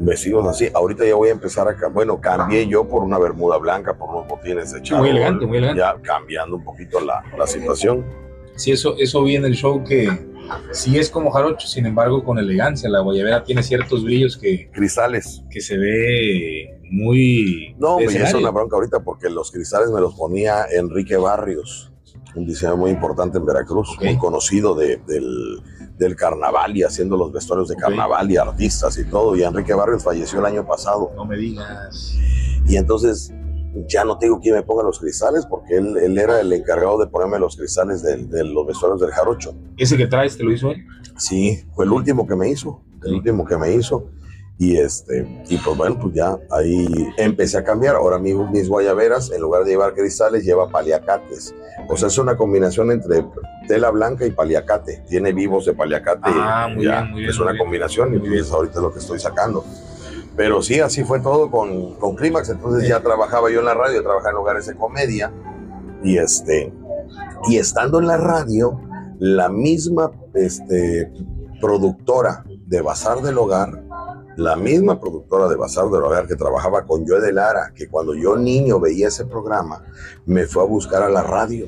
vestidos 0.00 0.46
así. 0.46 0.68
Ahorita 0.74 1.04
ya 1.04 1.14
voy 1.14 1.28
a 1.28 1.32
empezar 1.32 1.68
a, 1.68 1.88
bueno, 1.88 2.20
cambié 2.20 2.66
yo 2.66 2.86
por 2.86 3.02
una 3.02 3.18
bermuda 3.18 3.56
blanca, 3.58 3.94
por 3.96 4.10
unos 4.10 4.28
botines 4.28 4.72
de 4.72 4.82
charol. 4.82 5.02
Muy 5.02 5.10
elegante, 5.10 5.46
muy 5.46 5.58
elegante. 5.58 5.80
Ya 5.80 5.96
cambiando 6.02 6.56
un 6.56 6.64
poquito 6.64 7.00
la, 7.00 7.22
la 7.38 7.46
situación. 7.46 8.04
Sí, 8.56 8.72
eso, 8.72 8.96
eso 8.98 9.22
vi 9.22 9.36
en 9.36 9.44
el 9.44 9.54
show 9.54 9.84
que 9.84 10.10
sí 10.72 10.98
es 10.98 11.10
como 11.10 11.30
jarocho, 11.30 11.66
sin 11.68 11.86
embargo, 11.86 12.24
con 12.24 12.38
elegancia. 12.38 12.88
La 12.88 13.00
guayabera 13.00 13.44
tiene 13.44 13.62
ciertos 13.62 14.04
brillos 14.04 14.36
que, 14.36 14.70
Cristales. 14.72 15.42
que 15.50 15.60
se 15.60 15.76
ve 15.78 16.80
muy. 16.90 17.74
No, 17.78 17.98
me 17.98 18.04
hizo 18.06 18.38
una 18.38 18.50
bronca 18.50 18.76
ahorita 18.76 19.00
porque 19.00 19.30
los 19.30 19.50
cristales 19.50 19.90
me 19.90 20.00
los 20.00 20.14
ponía 20.14 20.66
Enrique 20.70 21.16
Barrios, 21.16 21.92
un 22.34 22.46
diseñador 22.46 22.78
muy 22.78 22.90
importante 22.90 23.38
en 23.38 23.44
Veracruz, 23.46 23.96
muy 24.00 24.16
conocido 24.18 24.74
de- 24.74 24.98
del, 25.06 25.60
del 25.98 26.14
carnaval 26.16 26.76
y 26.76 26.82
haciendo 26.84 27.16
los 27.16 27.32
vestuarios 27.32 27.68
de 27.68 27.76
carnaval 27.76 28.30
y 28.30 28.36
artistas 28.36 28.96
y 28.98 29.04
todo. 29.04 29.34
Y 29.36 29.42
Enrique 29.42 29.74
Barrios 29.74 30.04
falleció 30.04 30.38
el 30.40 30.46
año 30.46 30.66
pasado. 30.66 31.10
No 31.16 31.24
me 31.24 31.36
digas. 31.36 32.14
Y 32.66 32.76
entonces 32.76 33.32
ya 33.88 34.04
no 34.04 34.18
tengo 34.18 34.40
quien 34.40 34.54
me 34.54 34.62
ponga 34.62 34.82
los 34.82 34.98
cristales 34.98 35.46
porque 35.46 35.76
él, 35.76 35.96
él 35.98 36.18
era 36.18 36.40
el 36.40 36.52
encargado 36.52 36.98
de 36.98 37.06
ponerme 37.06 37.38
los 37.38 37.56
cristales 37.56 38.02
del- 38.02 38.28
de, 38.28 38.44
los 38.44 38.66
vestuarios 38.66 39.00
del 39.00 39.10
jarocho. 39.10 39.54
¿Ese 39.76 39.96
que 39.96 40.06
traes 40.06 40.36
te 40.36 40.44
lo 40.44 40.52
hizo 40.52 40.70
él? 40.70 40.84
Sí, 41.16 41.64
fue 41.74 41.84
el 41.84 41.92
último 41.92 42.26
que 42.26 42.36
me 42.36 42.48
hizo, 42.50 42.82
el 43.04 43.14
último 43.14 43.44
que 43.44 43.56
me 43.56 43.72
hizo. 43.74 44.10
Y 44.60 44.76
este, 44.76 45.44
y 45.48 45.56
pues 45.58 45.76
bueno, 45.76 45.96
pues 46.00 46.14
ya 46.14 46.36
ahí 46.50 46.86
empecé 47.16 47.58
a 47.58 47.64
cambiar. 47.64 47.94
Ahora 47.94 48.18
mi- 48.18 48.34
mis 48.34 48.68
guayaberas, 48.68 49.30
en 49.30 49.40
lugar 49.40 49.62
de 49.64 49.70
llevar 49.70 49.94
cristales, 49.94 50.44
lleva 50.44 50.68
paliacates. 50.68 51.54
O 51.88 51.96
sea, 51.96 52.08
es 52.08 52.18
una 52.18 52.36
combinación 52.36 52.90
entre 52.90 53.24
tela 53.68 53.90
blanca 53.90 54.26
y 54.26 54.32
paliacate. 54.32 55.04
Tiene 55.08 55.32
vivos 55.32 55.64
de 55.64 55.74
paliacate. 55.74 56.22
Ah, 56.24 56.68
muy 56.74 56.84
ya, 56.86 57.02
bien, 57.02 57.10
muy 57.12 57.20
bien, 57.20 57.30
Es 57.30 57.36
una 57.36 57.50
muy 57.50 57.52
bien. 57.54 57.64
combinación 57.66 58.14
y 58.14 58.18
pues 58.18 58.50
ahorita 58.50 58.74
es 58.76 58.82
lo 58.82 58.92
que 58.92 58.98
estoy 58.98 59.20
sacando. 59.20 59.64
Pero 60.36 60.60
sí, 60.60 60.80
así 60.80 61.04
fue 61.04 61.20
todo 61.20 61.50
con, 61.52 61.94
con 61.94 62.16
Clímax. 62.16 62.48
Entonces 62.50 62.88
ya 62.88 63.00
trabajaba 63.00 63.50
yo 63.50 63.60
en 63.60 63.64
la 63.66 63.74
radio, 63.74 64.02
trabajaba 64.02 64.30
en 64.30 64.36
lugares 64.36 64.66
de 64.66 64.74
comedia. 64.74 65.32
Y 66.02 66.18
este, 66.18 66.72
y 67.48 67.58
estando 67.58 68.00
en 68.00 68.08
la 68.08 68.16
radio, 68.16 68.80
la 69.20 69.48
misma 69.48 70.10
este, 70.34 71.12
productora 71.60 72.44
de 72.66 72.80
Bazar 72.82 73.20
del 73.20 73.38
Hogar, 73.38 73.84
la 74.38 74.54
misma 74.54 75.00
productora 75.00 75.48
de 75.48 75.56
Bazar 75.56 75.86
del 75.90 76.00
Hogar 76.00 76.28
que 76.28 76.36
trabajaba 76.36 76.86
con 76.86 77.04
Joe 77.04 77.20
de 77.20 77.32
Lara, 77.32 77.72
que 77.74 77.88
cuando 77.88 78.14
yo 78.14 78.36
niño 78.36 78.78
veía 78.78 79.08
ese 79.08 79.24
programa, 79.24 79.82
me 80.26 80.46
fue 80.46 80.62
a 80.62 80.66
buscar 80.66 81.02
a 81.02 81.08
la 81.08 81.24
radio 81.24 81.66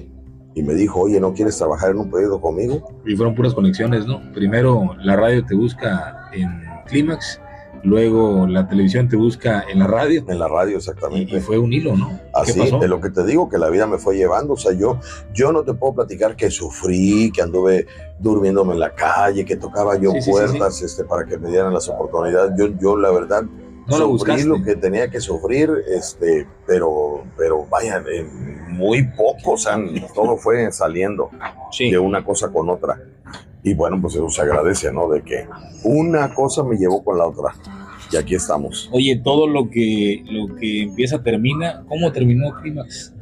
y 0.54 0.62
me 0.62 0.74
dijo, 0.74 1.00
oye, 1.00 1.18
¿no 1.18 1.34
quieres 1.34 1.58
trabajar 1.58 1.90
en 1.90 1.98
un 1.98 2.08
proyecto 2.08 2.40
conmigo? 2.40 2.88
Y 3.04 3.16
fueron 3.16 3.34
puras 3.34 3.54
conexiones, 3.54 4.06
¿no? 4.06 4.20
Primero 4.32 4.94
la 5.02 5.16
radio 5.16 5.44
te 5.44 5.56
busca 5.56 6.30
en 6.32 6.48
Clímax, 6.86 7.40
luego 7.82 8.46
la 8.46 8.68
televisión 8.68 9.08
te 9.08 9.16
busca 9.16 9.64
en 9.70 9.78
la 9.78 9.86
radio. 9.86 10.24
En 10.28 10.38
la 10.38 10.48
radio, 10.48 10.76
exactamente. 10.76 11.36
y 11.36 11.40
fue 11.40 11.58
un 11.58 11.72
hilo, 11.72 11.96
¿no? 11.96 12.08
¿Qué 12.08 12.30
Así, 12.32 12.58
pasó? 12.58 12.78
de 12.78 12.88
lo 12.88 13.00
que 13.00 13.10
te 13.10 13.24
digo, 13.24 13.48
que 13.48 13.58
la 13.58 13.70
vida 13.70 13.86
me 13.86 13.98
fue 13.98 14.16
llevando. 14.16 14.54
O 14.54 14.56
sea, 14.56 14.72
yo, 14.72 15.00
yo 15.32 15.52
no 15.52 15.62
te 15.62 15.74
puedo 15.74 15.94
platicar 15.94 16.36
que 16.36 16.50
sufrí, 16.50 17.30
que 17.32 17.42
anduve 17.42 17.86
durmiéndome 18.18 18.74
en 18.74 18.80
la 18.80 18.94
calle, 18.94 19.44
que 19.44 19.56
tocaba 19.56 19.96
yo 19.96 20.10
Sí, 20.12 20.22
sí, 20.22 20.24
sí, 20.24 20.30
puertas 20.30 20.82
Este, 20.82 21.04
para 21.04 21.24
que 21.24 21.38
me 21.38 21.48
dieran 21.48 21.72
las 21.72 21.88
oportunidades. 21.88 22.52
Yo, 22.58 22.68
yo 22.78 22.96
la 22.96 23.10
verdad, 23.10 23.42
No 23.88 23.98
lo 23.98 24.18
sufrí 24.18 24.44
lo 24.44 24.62
que 24.62 24.76
tenía 24.76 25.10
que 25.10 25.20
sufrir, 25.20 25.70
este, 25.88 26.46
pero, 26.66 27.24
pero 27.36 27.66
vaya, 27.66 28.02
eh, 28.10 28.26
muy 28.68 29.04
poco, 29.08 29.52
o 29.52 29.58
sea, 29.58 29.78
todo 30.14 30.36
fue 30.36 30.70
saliendo 30.72 31.30
de 31.78 31.98
una 31.98 32.24
cosa 32.24 32.48
con 32.48 32.68
otra. 32.70 33.00
Y 33.62 33.74
bueno, 33.74 33.98
pues 34.00 34.14
eso 34.14 34.28
se 34.30 34.40
agradece, 34.42 34.92
¿no? 34.92 35.08
De 35.08 35.22
que 35.22 35.46
una 35.84 36.32
cosa 36.34 36.62
me 36.64 36.76
llevó 36.76 37.04
con 37.04 37.18
la 37.18 37.26
otra. 37.26 37.54
Y 38.12 38.16
aquí 38.16 38.34
estamos. 38.34 38.88
Oye, 38.92 39.20
todo 39.22 39.46
lo 39.46 39.68
que, 39.70 40.22
lo 40.26 40.54
que 40.56 40.82
empieza 40.82 41.22
termina. 41.22 41.84
¿Cómo 41.88 42.10
terminó 42.10 42.52
Clímax? 42.60 43.14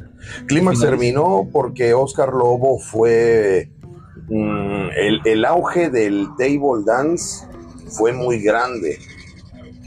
Clímax 0.47 0.81
terminó 0.81 1.49
porque 1.53 1.93
Oscar 1.95 2.33
Lobo 2.33 2.79
fue 2.79 3.71
mm, 4.29 4.89
el, 4.97 5.21
el 5.25 5.45
auge 5.45 5.91
del 5.91 6.29
table 6.39 6.85
dance 6.87 7.47
fue 7.89 8.13
muy 8.13 8.41
grande, 8.43 8.99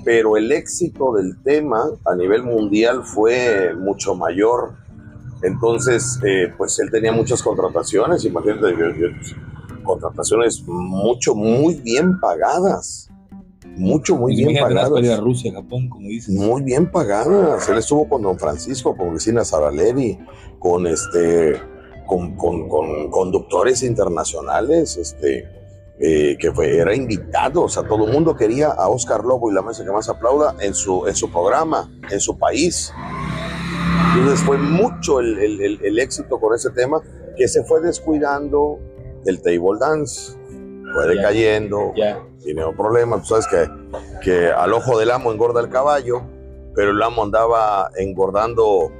pero 0.03 0.35
el 0.37 0.51
éxito 0.51 1.13
del 1.13 1.41
tema 1.43 1.83
a 2.05 2.15
nivel 2.15 2.43
mundial 2.43 3.03
fue 3.03 3.73
mucho 3.75 4.15
mayor. 4.15 4.73
Entonces, 5.43 6.19
eh, 6.25 6.53
pues 6.57 6.77
él 6.79 6.89
tenía 6.91 7.11
muchas 7.11 7.41
contrataciones, 7.41 8.23
imagínate, 8.25 8.75
yo- 8.77 9.07
contrataciones 9.83 10.63
mucho, 10.67 11.35
muy 11.35 11.75
bien 11.75 12.19
pagadas, 12.19 13.09
mucho, 13.77 14.15
muy 14.17 14.35
bien 14.35 14.53
vas 14.53 14.61
para 14.61 14.71
ir 14.73 14.77
a 14.79 14.89
pagadas. 14.89 15.19
Rusia, 15.19 15.51
Japón, 15.53 15.87
como 15.89 16.07
dices. 16.07 16.33
Muy 16.35 16.61
bien 16.63 16.91
pagadas. 16.91 17.67
Él 17.69 17.77
estuvo 17.77 18.07
con 18.09 18.21
Don 18.21 18.37
Francisco, 18.37 18.95
con 18.97 19.11
Cristina 19.11 19.45
Saraleri, 19.45 20.19
con 20.59 20.87
este, 20.87 21.59
con, 22.05 22.35
con- 22.35 22.67
con 22.67 23.09
conductores 23.09 23.81
internacionales, 23.83 24.97
este, 24.97 25.47
eh, 25.99 26.35
que 26.39 26.51
fue, 26.51 26.77
era 26.79 26.93
invitado. 26.95 27.61
O 27.63 27.69
sea, 27.69 27.83
todo 27.83 28.07
el 28.07 28.13
mundo 28.13 28.35
quería 28.35 28.67
a 28.69 28.89
Oscar 28.89 29.23
Lobo 29.23 29.49
y 29.51 29.53
la 29.53 29.61
mesa 29.61 29.85
que 29.85 29.91
más 29.91 30.09
aplauda 30.09 30.55
en 30.59 30.73
su, 30.73 31.07
en 31.07 31.15
su 31.15 31.31
programa, 31.31 31.89
en 32.11 32.19
su 32.19 32.37
país. 32.37 32.91
Entonces 34.17 34.41
fue 34.45 34.57
mucho 34.57 35.19
el, 35.21 35.37
el- 35.39 35.61
el- 35.61 35.79
el 35.85 35.99
éxito 35.99 36.39
con 36.39 36.53
ese 36.53 36.71
tema 36.71 37.01
que 37.37 37.47
se 37.47 37.63
fue 37.63 37.79
descuidando 37.81 38.77
el 39.25 39.41
table 39.41 39.79
dance. 39.79 40.33
Fue 40.93 41.05
Ya. 41.05 41.09
decayendo, 41.11 41.93
Ya. 41.95 42.21
tiene 42.43 42.65
un 42.65 42.75
problema. 42.75 43.17
Tú 43.19 43.25
sabes 43.27 43.47
que, 43.47 43.67
que 44.23 44.47
al 44.47 44.73
ojo 44.73 44.99
del 44.99 45.11
amo 45.11 45.31
engorda 45.31 45.61
el 45.61 45.69
caballo, 45.69 46.21
pero 46.75 46.91
el 46.91 47.01
amo 47.01 47.23
andaba 47.23 47.89
engordando 47.97 48.91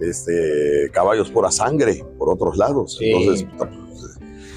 este, 0.00 0.90
caballos 0.92 1.30
pura 1.30 1.50
sangre 1.50 2.04
por 2.18 2.30
otros 2.30 2.56
lados. 2.56 2.96
Sí. 2.98 3.10
Entonces, 3.10 3.46
pues, 3.56 3.70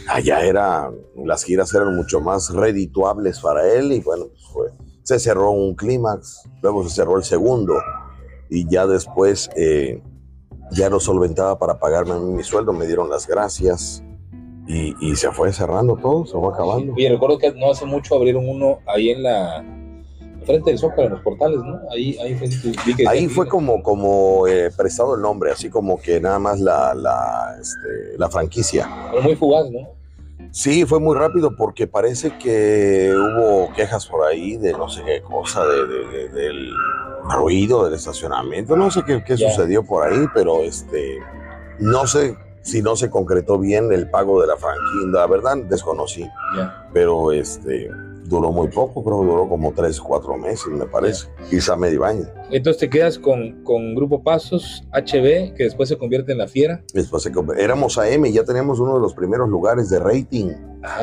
allá 0.10 0.42
era, 0.46 0.92
las 1.26 1.44
giras 1.44 1.74
eran 1.74 1.96
mucho 1.96 2.20
más 2.20 2.54
redituables 2.54 3.40
para 3.40 3.68
él 3.72 3.92
y 3.94 4.02
bueno, 4.02 4.26
pues, 4.28 4.44
fue- 4.52 4.72
se 5.04 5.18
cerró 5.20 5.52
un 5.52 5.76
clímax, 5.76 6.44
luego 6.62 6.84
se 6.84 6.90
cerró 6.96 7.18
el 7.18 7.24
segundo 7.24 7.74
y 8.50 8.70
ya 8.70 8.86
después 8.86 9.50
eh, 9.56 10.02
ya 10.72 10.90
no 10.90 11.00
solventaba 11.00 11.58
para 11.58 11.80
pagarme 11.80 12.12
a 12.14 12.20
mí 12.20 12.34
mi 12.34 12.44
sueldo, 12.44 12.72
me 12.74 12.86
dieron 12.86 13.10
las 13.10 13.28
gracias. 13.28 14.04
Y, 14.74 14.96
y 15.02 15.16
se 15.16 15.32
fue 15.32 15.52
cerrando 15.52 15.98
todo, 15.98 16.26
se 16.26 16.34
fue 16.34 16.48
acabando. 16.54 16.94
Oye, 16.94 17.10
recuerdo 17.10 17.38
que 17.38 17.52
no 17.54 17.72
hace 17.72 17.86
mucho 17.86 18.16
abrieron 18.16 18.48
uno 18.48 18.80
ahí 18.88 19.10
en 19.10 19.24
la. 19.24 19.66
Frente 20.46 20.72
del 20.72 20.80
Zócalo, 20.80 21.04
en 21.04 21.10
los 21.14 21.22
portales, 21.22 21.60
¿no? 21.60 21.80
Ahí, 21.92 22.18
ahí 22.18 22.34
fue. 22.36 22.50
Ahí 23.08 23.28
como, 23.48 23.84
como 23.84 24.48
eh, 24.48 24.72
prestado 24.76 25.16
el 25.16 25.22
nombre, 25.22 25.52
así 25.52 25.70
como 25.70 26.02
que 26.02 26.20
nada 26.20 26.40
más 26.40 26.60
la, 26.60 26.96
la, 26.96 27.56
este, 27.62 28.18
la 28.18 28.28
franquicia. 28.30 28.90
Pero 29.12 29.22
muy 29.22 29.36
fugaz, 29.36 29.70
¿no? 29.70 29.90
Sí, 30.50 30.84
fue 30.86 31.00
muy 31.00 31.16
rápido 31.16 31.56
porque 31.56 31.86
parece 31.86 32.38
que 32.40 33.14
hubo 33.16 33.72
quejas 33.74 34.08
por 34.08 34.26
ahí 34.26 34.58
de 34.58 34.72
no 34.74 34.90
sé 34.90 35.04
qué 35.06 35.22
cosa, 35.22 35.64
de, 35.66 35.86
de- 35.88 36.08
de- 36.08 36.30
del 36.30 36.72
ruido 37.38 37.86
del 37.86 37.94
estacionamiento, 37.94 38.76
no 38.76 38.90
sé 38.90 39.04
qué, 39.06 39.38
sucedió 39.38 39.84
por 39.84 40.08
ahí, 40.08 40.26
pero 40.34 40.62
este, 40.64 41.20
no 41.80 42.08
sé 42.08 42.36
si 42.62 42.82
no 42.82 42.96
se 42.96 43.10
concretó 43.10 43.58
bien 43.58 43.92
el 43.92 44.10
pago 44.10 44.42
de 44.42 44.48
la 44.48 44.56
franquicia, 44.58 45.08
la 45.12 45.28
verdad 45.28 45.58
desconocí, 45.70 46.24
Ya. 46.58 46.88
pero 46.94 47.32
este, 47.32 47.90
duró 48.26 48.52
muy 48.52 48.68
poco, 48.70 49.04
creo 49.04 49.22
que 49.22 49.26
duró 49.28 49.50
como 49.50 49.74
tres, 49.74 50.00
cuatro 50.00 50.38
meses, 50.38 50.68
me 50.68 50.86
parece, 50.86 51.28
quizá 51.50 51.76
medio 51.76 52.06
año. 52.06 52.26
Entonces 52.50 52.80
te 52.80 52.90
quedas 52.90 53.20
con, 53.20 53.64
con 53.64 53.94
Grupo 53.96 54.24
Pasos, 54.24 54.84
HB, 54.94 55.54
que 55.56 55.64
después 55.64 55.90
se 55.90 55.98
convierte 55.98 56.32
en 56.32 56.38
La 56.38 56.48
Fiera. 56.48 56.82
Después 56.94 57.24
se, 57.24 57.32
éramos 57.58 57.98
AM, 57.98 58.26
ya 58.26 58.44
teníamos 58.44 58.80
uno 58.80 58.96
de 58.96 59.02
los 59.02 59.14
primeros 59.14 59.50
lugares 59.50 59.90
de 59.90 60.00
rating, 60.00 60.52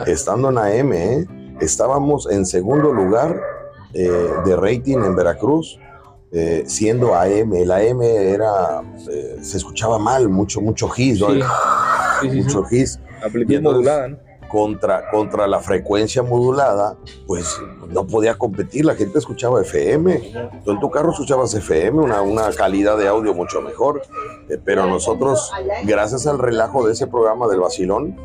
estando 0.07 0.51
en 0.51 0.59
AM, 0.59 0.93
¿eh? 0.93 1.27
estábamos 1.61 2.31
en 2.31 2.47
segundo 2.47 2.93
lugar 2.93 3.41
eh, 3.95 4.11
de 4.45 4.57
rating 4.57 4.99
en 4.99 5.17
Veracruz. 5.17 5.79
Eh, 6.31 6.65
siendo 6.67 7.15
AM, 7.15 7.55
el 7.55 7.71
AM 7.71 8.03
era, 8.03 8.83
eh, 9.11 9.39
se 9.41 9.57
escuchaba 9.57 9.99
mal, 9.99 10.29
mucho, 10.29 10.61
mucho 10.61 10.91
his, 10.95 11.21
¿no? 11.21 11.29
mucho 12.23 12.65
his. 12.71 13.01
modulada, 13.63 14.09
¿no? 14.09 14.19
contra, 14.49 15.11
contra 15.11 15.47
la 15.47 15.61
frecuencia 15.61 16.23
modulada, 16.23 16.97
pues 17.27 17.61
no 17.89 18.07
podía 18.07 18.37
competir. 18.37 18.85
La 18.85 18.95
gente 18.95 19.19
escuchaba 19.19 19.61
FM. 19.63 20.61
Tú 20.65 20.73
en 20.73 20.81
tu 20.81 20.91
carro 20.91 21.13
escuchabas 21.13 21.55
FM, 21.55 22.01
una, 22.01 22.23
una 22.23 22.51
calidad 22.53 22.99
de 22.99 23.09
audio 23.09 23.35
mucho 23.35 23.61
mejor. 23.61 24.03
Eh, 24.49 24.59
pero 24.63 24.87
nosotros, 24.87 25.53
gracias 25.85 26.27
al 26.27 26.39
relajo 26.39 26.87
de 26.87 26.93
ese 26.93 27.07
programa 27.07 27.47
del 27.47 27.61
Basilón, 27.61 28.17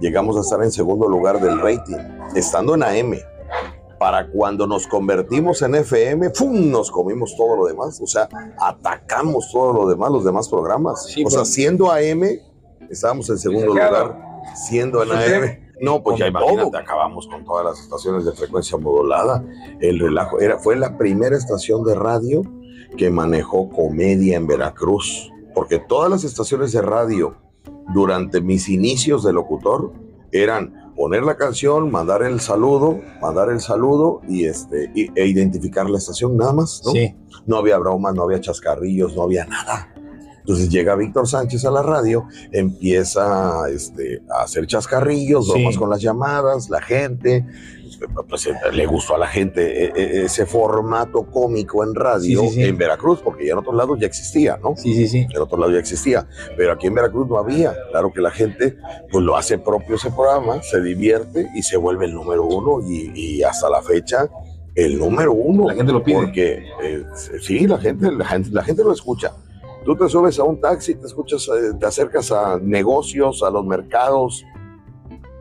llegamos 0.00 0.36
a 0.36 0.40
estar 0.40 0.62
en 0.62 0.70
segundo 0.70 1.08
lugar 1.08 1.40
del 1.40 1.60
rating, 1.60 1.96
estando 2.34 2.74
en 2.74 2.82
AM. 2.82 3.18
Para 3.98 4.30
cuando 4.30 4.66
nos 4.66 4.86
convertimos 4.86 5.60
en 5.62 5.74
FM, 5.74 6.30
¡pum! 6.30 6.70
nos 6.70 6.90
comimos 6.90 7.34
todo 7.36 7.56
lo 7.56 7.66
demás. 7.66 8.00
O 8.00 8.06
sea, 8.06 8.28
atacamos 8.58 9.50
todo 9.52 9.72
lo 9.72 9.88
demás, 9.88 10.10
los 10.12 10.24
demás 10.24 10.48
programas. 10.48 11.16
o 11.24 11.30
sea, 11.30 11.44
siendo 11.44 11.90
AM, 11.90 12.22
estábamos 12.88 13.28
en 13.30 13.38
segundo 13.38 13.66
lugar. 13.66 14.16
Siendo 14.54 15.02
en 15.02 15.10
AM 15.10 15.68
no, 15.80 16.02
pues 16.02 16.18
ya 16.18 16.26
imagínate, 16.26 16.76
acabamos 16.76 17.26
con 17.26 17.44
todas 17.44 17.64
las 17.64 17.80
estaciones 17.80 18.24
de 18.24 18.32
frecuencia 18.32 18.76
modulada. 18.78 19.44
El 19.80 20.00
relajo 20.00 20.40
era, 20.40 20.58
fue 20.58 20.76
la 20.76 20.96
primera 20.96 21.36
estación 21.36 21.84
de 21.84 21.94
radio 21.94 22.42
que 22.96 23.10
manejó 23.10 23.68
comedia 23.70 24.36
en 24.36 24.46
Veracruz, 24.46 25.30
porque 25.54 25.78
todas 25.78 26.10
las 26.10 26.24
estaciones 26.24 26.72
de 26.72 26.82
radio 26.82 27.36
durante 27.94 28.40
mis 28.40 28.68
inicios 28.68 29.22
de 29.24 29.32
locutor 29.32 29.92
eran 30.32 30.87
poner 30.98 31.22
la 31.22 31.36
canción, 31.36 31.92
mandar 31.92 32.24
el 32.24 32.40
saludo, 32.40 33.00
mandar 33.22 33.50
el 33.50 33.60
saludo 33.60 34.20
y 34.28 34.46
este 34.46 34.90
e 34.94 35.26
identificar 35.26 35.88
la 35.88 35.96
estación 35.96 36.36
nada 36.36 36.52
más, 36.52 36.82
¿no? 36.84 36.92
No 37.46 37.56
había 37.56 37.78
bromas, 37.78 38.14
no 38.14 38.24
había 38.24 38.40
chascarrillos, 38.40 39.14
no 39.14 39.22
había 39.22 39.46
nada. 39.46 39.94
Entonces 40.48 40.70
llega 40.70 40.96
Víctor 40.96 41.28
Sánchez 41.28 41.66
a 41.66 41.70
la 41.70 41.82
radio, 41.82 42.26
empieza 42.52 43.68
este, 43.68 44.22
a 44.30 44.44
hacer 44.44 44.66
chascarrillos, 44.66 45.46
bromas 45.46 45.76
con 45.76 45.90
las 45.90 46.00
llamadas, 46.00 46.70
la 46.70 46.80
gente, 46.80 47.44
pues, 48.26 48.46
eh, 48.46 48.54
le 48.72 48.86
gustó 48.86 49.16
a 49.16 49.18
la 49.18 49.26
gente 49.26 49.84
e, 49.84 49.92
e, 49.94 50.24
ese 50.24 50.46
formato 50.46 51.26
cómico 51.30 51.84
en 51.84 51.94
radio 51.94 52.44
en 52.56 52.78
Veracruz, 52.78 53.20
porque 53.22 53.44
ya 53.44 53.52
en 53.52 53.58
otros 53.58 53.74
lados 53.74 53.98
ya 54.00 54.06
existía, 54.06 54.58
¿no? 54.62 54.74
Sí, 54.74 54.94
sí, 54.94 55.06
sí. 55.06 55.26
En 55.28 55.38
otros 55.38 55.60
lados 55.60 55.74
ya 55.74 55.80
existía, 55.80 56.26
pero 56.56 56.72
aquí 56.72 56.86
en 56.86 56.94
Veracruz 56.94 57.28
no 57.28 57.36
había. 57.36 57.76
Claro 57.90 58.10
que 58.10 58.22
la 58.22 58.30
gente 58.30 58.78
pues 59.12 59.22
lo 59.22 59.36
hace 59.36 59.58
propio 59.58 59.96
ese 59.96 60.10
programa, 60.10 60.62
se 60.62 60.80
divierte 60.80 61.46
y 61.54 61.62
se 61.62 61.76
vuelve 61.76 62.06
el 62.06 62.14
número 62.14 62.46
uno 62.46 62.80
y, 62.88 63.42
hasta 63.42 63.68
la 63.68 63.82
fecha 63.82 64.30
el 64.74 64.98
número 64.98 65.34
uno. 65.34 65.68
La 65.68 65.74
gente 65.74 65.92
lo 65.92 66.02
pide. 66.02 66.16
Porque 66.16 66.62
eh, 66.82 67.04
sí, 67.42 67.66
la 67.66 67.76
gente, 67.76 68.10
la 68.10 68.24
gente, 68.24 68.48
la 68.50 68.64
gente 68.64 68.82
lo 68.82 68.94
escucha. 68.94 69.34
Tú 69.84 69.96
te 69.96 70.08
subes 70.08 70.38
a 70.38 70.44
un 70.44 70.60
taxi, 70.60 70.94
te 70.94 71.06
escuchas, 71.06 71.48
eh, 71.48 71.72
te 71.78 71.86
acercas 71.86 72.30
a 72.32 72.58
negocios, 72.58 73.42
a 73.42 73.50
los 73.50 73.64
mercados, 73.64 74.44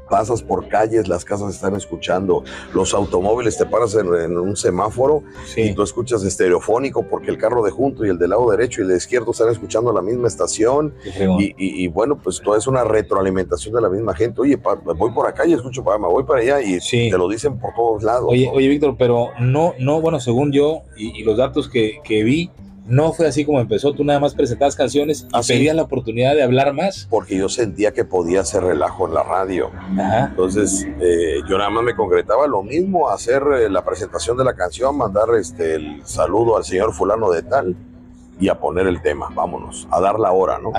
pasas 0.08 0.42
por 0.42 0.68
calles, 0.68 1.08
las 1.08 1.24
casas 1.26 1.54
están 1.54 1.76
escuchando, 1.76 2.44
los 2.74 2.94
automóviles 2.94 3.58
te 3.58 3.66
paras 3.66 3.96
en, 3.96 4.38
un 4.38 4.56
semáforo 4.56 5.24
y 5.56 5.74
tú 5.74 5.84
escuchas 5.84 6.24
estereofónico 6.24 7.04
porque 7.04 7.30
el 7.30 7.38
carro 7.38 7.64
de 7.64 7.72
junto 7.72 8.06
y 8.06 8.10
el 8.10 8.18
del 8.18 8.32
lado 8.32 8.50
derecho 8.50 8.82
y 8.82 8.84
el 8.84 8.90
de 8.90 8.98
izquierdo 8.98 9.32
están 9.32 9.50
escuchando 9.50 9.92
la 9.94 10.02
misma 10.02 10.28
estación 10.28 10.94
y, 11.38 11.88
bueno, 11.88 12.18
pues 12.18 12.42
todo 12.42 12.56
es 12.56 12.68
una 12.68 12.84
retroalimentación 12.84 13.76
de 13.76 13.82
la 13.82 13.90
misma 13.90 14.16
gente. 14.16 14.42
Oye, 14.42 14.60
voy 14.98 15.12
por 15.12 15.28
acá 15.28 15.46
y 15.46 15.54
escucho 15.54 15.84
me 15.84 16.08
voy 16.08 16.24
para 16.24 16.42
allá 16.42 16.62
y 16.62 16.80
te 16.80 17.18
lo 17.18 17.28
dicen 17.28 17.60
por 17.60 17.74
todos 17.74 18.04
lados. 18.04 18.28
Oye, 18.28 18.50
oye 18.54 18.68
Víctor, 18.68 18.96
pero 18.98 19.30
no, 19.40 19.74
no, 19.80 20.02
bueno, 20.02 20.20
según 20.20 20.52
yo 20.52 20.82
y, 20.98 21.24
los 21.24 21.38
datos 21.38 21.68
que, 21.68 22.00
que 22.04 22.24
vi, 22.24 22.52
no 22.88 23.12
fue 23.12 23.28
así 23.28 23.46
como 23.46 23.60
empezó, 23.60 23.94
tú 23.94 24.04
nada 24.04 24.20
más 24.20 24.34
presentabas 24.34 24.76
canciones 24.76 25.24
y 25.24 25.28
¿Ah, 25.34 25.42
pedías 25.46 25.76
la 25.76 25.84
oportunidad 25.84 26.36
de 26.36 26.44
hablar 26.44 26.74
más. 26.74 27.08
Porque 27.10 27.38
yo 27.38 27.50
sentía 27.50 27.92
que 27.92 28.06
podía 28.06 28.42
hacer 28.42 28.64
relajo 28.64 29.08
en 29.08 29.14
la 29.14 29.24
radio. 29.24 29.72
Entonces, 30.30 30.88
eh, 31.02 31.42
yo 31.50 31.58
nada 31.58 31.70
más 31.70 31.84
me 31.84 31.96
concretaba 31.96 32.48
lo 32.48 32.64
mismo, 32.64 33.10
hacer 33.10 33.44
eh, 33.60 33.70
la 33.70 33.84
presentación 33.84 34.38
de 34.38 34.46
la 34.46 34.56
canción, 34.56 34.98
mandar 34.98 35.26
este, 35.38 35.76
el 35.76 36.02
saludo 36.06 36.58
al 36.58 36.64
señor 36.64 36.94
fulano 36.94 37.30
de 37.30 37.44
tal 37.44 37.76
y 38.40 38.48
a 38.50 38.60
poner 38.60 38.88
el 38.88 39.02
tema, 39.02 39.30
vámonos, 39.34 39.88
a 39.92 40.00
dar 40.00 40.18
la 40.20 40.32
hora, 40.32 40.60
¿no? 40.60 40.72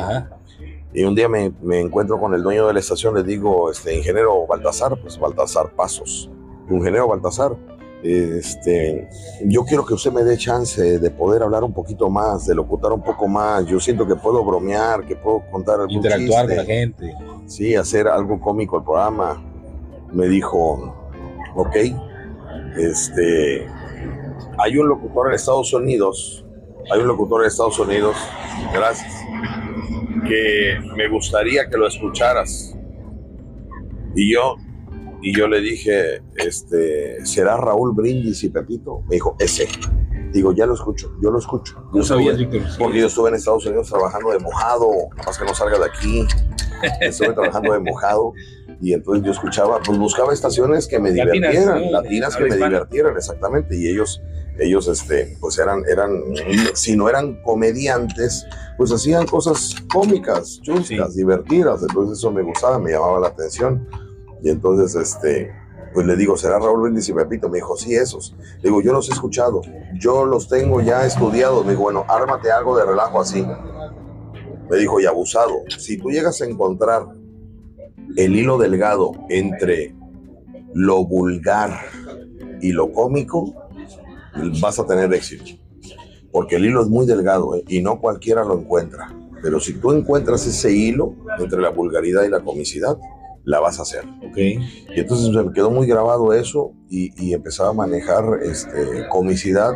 Y 0.94 1.04
un 1.04 1.14
día 1.14 1.28
me, 1.28 1.52
me, 1.60 1.80
encuentro 1.80 2.18
con 2.18 2.32
el 2.32 2.42
dueño 2.42 2.66
de 2.66 2.72
la 2.72 2.80
estación, 2.80 3.14
le 3.14 3.22
digo, 3.22 3.70
este, 3.70 3.94
ingeniero 3.94 4.46
Baltasar, 4.46 4.96
pues 5.02 5.18
Baltasar 5.18 5.70
Pasos, 5.72 6.30
ingeniero 6.70 7.08
Baltasar 7.08 7.54
este, 8.02 9.08
yo 9.44 9.64
quiero 9.64 9.84
que 9.84 9.94
usted 9.94 10.12
me 10.12 10.22
dé 10.22 10.36
chance 10.36 10.98
de 10.98 11.10
poder 11.10 11.42
hablar 11.42 11.64
un 11.64 11.72
poquito 11.72 12.08
más, 12.08 12.46
de 12.46 12.54
locutar 12.54 12.92
un 12.92 13.02
poco 13.02 13.26
más. 13.26 13.66
Yo 13.66 13.80
siento 13.80 14.06
que 14.06 14.14
puedo 14.14 14.44
bromear, 14.44 15.04
que 15.04 15.16
puedo 15.16 15.42
contar 15.50 15.80
algún 15.80 15.96
Interactuar 15.96 16.46
con 16.46 16.56
la 16.56 16.64
gente. 16.64 17.14
Sí, 17.46 17.74
hacer 17.74 18.06
algo 18.06 18.40
cómico 18.40 18.78
al 18.78 18.84
programa. 18.84 19.42
Me 20.12 20.28
dijo, 20.28 20.94
ok, 21.54 21.76
este, 22.76 23.66
hay 24.58 24.78
un 24.78 24.88
locutor 24.88 25.28
en 25.28 25.34
Estados 25.34 25.72
Unidos, 25.72 26.46
hay 26.90 27.00
un 27.00 27.08
locutor 27.08 27.42
en 27.42 27.48
Estados 27.48 27.78
Unidos, 27.78 28.16
gracias, 28.72 29.12
que 30.26 30.78
me 30.96 31.08
gustaría 31.08 31.68
que 31.68 31.76
lo 31.76 31.86
escucharas. 31.86 32.74
Y 34.14 34.32
yo 34.32 34.56
y 35.20 35.36
yo 35.36 35.48
le 35.48 35.60
dije, 35.60 36.22
este, 36.36 37.24
¿será 37.24 37.56
Raúl 37.56 37.94
Brindis 37.94 38.44
y 38.44 38.50
Pepito? 38.50 39.02
Me 39.08 39.16
dijo, 39.16 39.36
ese. 39.38 39.68
Digo, 40.32 40.52
ya 40.52 40.66
lo 40.66 40.74
escucho, 40.74 41.10
yo 41.22 41.30
lo 41.30 41.38
escucho. 41.38 41.82
No 41.92 42.02
sabía, 42.02 42.32
Porque 42.78 43.00
yo 43.00 43.06
estuve 43.06 43.30
en 43.30 43.36
Estados 43.36 43.64
Unidos 43.66 43.88
trabajando 43.88 44.30
de 44.30 44.38
mojado, 44.38 44.88
más 45.24 45.38
que 45.38 45.44
no 45.44 45.54
salga 45.54 45.78
de 45.78 45.86
aquí. 45.86 46.26
Estuve 47.00 47.32
trabajando 47.32 47.72
de 47.72 47.80
mojado 47.80 48.32
y 48.80 48.92
entonces 48.92 49.24
yo 49.24 49.32
escuchaba, 49.32 49.80
pues 49.84 49.98
buscaba 49.98 50.32
estaciones 50.32 50.86
que 50.86 51.00
me 51.00 51.10
divirtieran, 51.10 51.90
latinas, 51.90 52.36
que 52.36 52.44
me 52.44 52.56
divirtieran, 52.56 53.16
exactamente. 53.16 53.76
Y 53.76 53.88
ellos, 53.88 54.22
ellos, 54.58 54.86
este, 54.86 55.36
pues 55.40 55.58
eran, 55.58 55.82
eran, 55.90 56.10
si 56.74 56.96
no 56.96 57.08
eran 57.08 57.42
comediantes, 57.42 58.46
pues 58.76 58.92
hacían 58.92 59.26
cosas 59.26 59.74
cómicas, 59.92 60.60
chuscas, 60.62 61.16
divertidas. 61.16 61.82
Entonces 61.82 62.18
eso 62.18 62.30
me 62.30 62.42
gustaba, 62.42 62.78
me 62.78 62.92
llamaba 62.92 63.18
la 63.18 63.28
atención. 63.28 63.88
Y 64.42 64.50
entonces, 64.50 64.94
este, 64.94 65.52
pues 65.92 66.06
le 66.06 66.16
digo, 66.16 66.36
¿será 66.36 66.58
Raúl 66.58 66.82
Brindis 66.82 67.08
y 67.08 67.12
Pepito? 67.12 67.48
Me 67.48 67.58
dijo, 67.58 67.76
sí, 67.76 67.94
esos. 67.94 68.34
Le 68.56 68.70
digo, 68.70 68.80
yo 68.82 68.92
los 68.92 69.08
he 69.08 69.12
escuchado, 69.12 69.62
yo 69.98 70.24
los 70.24 70.48
tengo 70.48 70.80
ya 70.80 71.04
estudiados. 71.06 71.64
Me 71.64 71.72
dijo, 71.72 71.84
bueno, 71.84 72.04
ármate 72.08 72.50
algo 72.50 72.76
de 72.76 72.84
relajo 72.84 73.20
así. 73.20 73.44
Me 74.70 74.76
dijo, 74.76 75.00
y 75.00 75.06
abusado, 75.06 75.62
si 75.78 75.96
tú 75.96 76.10
llegas 76.10 76.40
a 76.42 76.46
encontrar 76.46 77.06
el 78.16 78.36
hilo 78.36 78.58
delgado 78.58 79.12
entre 79.28 79.94
lo 80.74 81.04
vulgar 81.04 81.80
y 82.60 82.72
lo 82.72 82.92
cómico, 82.92 83.54
vas 84.60 84.78
a 84.78 84.86
tener 84.86 85.12
éxito. 85.14 85.44
Porque 86.30 86.56
el 86.56 86.66
hilo 86.66 86.82
es 86.82 86.88
muy 86.88 87.06
delgado 87.06 87.54
¿eh? 87.54 87.64
y 87.68 87.80
no 87.80 88.00
cualquiera 88.00 88.44
lo 88.44 88.58
encuentra. 88.58 89.14
Pero 89.42 89.60
si 89.60 89.74
tú 89.74 89.92
encuentras 89.92 90.46
ese 90.46 90.72
hilo 90.72 91.14
entre 91.38 91.60
la 91.60 91.70
vulgaridad 91.70 92.24
y 92.24 92.28
la 92.28 92.40
comicidad, 92.40 92.98
la 93.48 93.60
vas 93.60 93.78
a 93.78 93.82
hacer. 93.82 94.04
Okay. 94.30 94.58
Y 94.94 95.00
entonces 95.00 95.30
me 95.30 95.52
quedó 95.52 95.70
muy 95.70 95.86
grabado 95.86 96.34
eso 96.34 96.74
y, 96.90 97.10
y 97.16 97.32
empezaba 97.32 97.70
a 97.70 97.72
manejar 97.72 98.24
este, 98.42 99.08
comicidad 99.08 99.72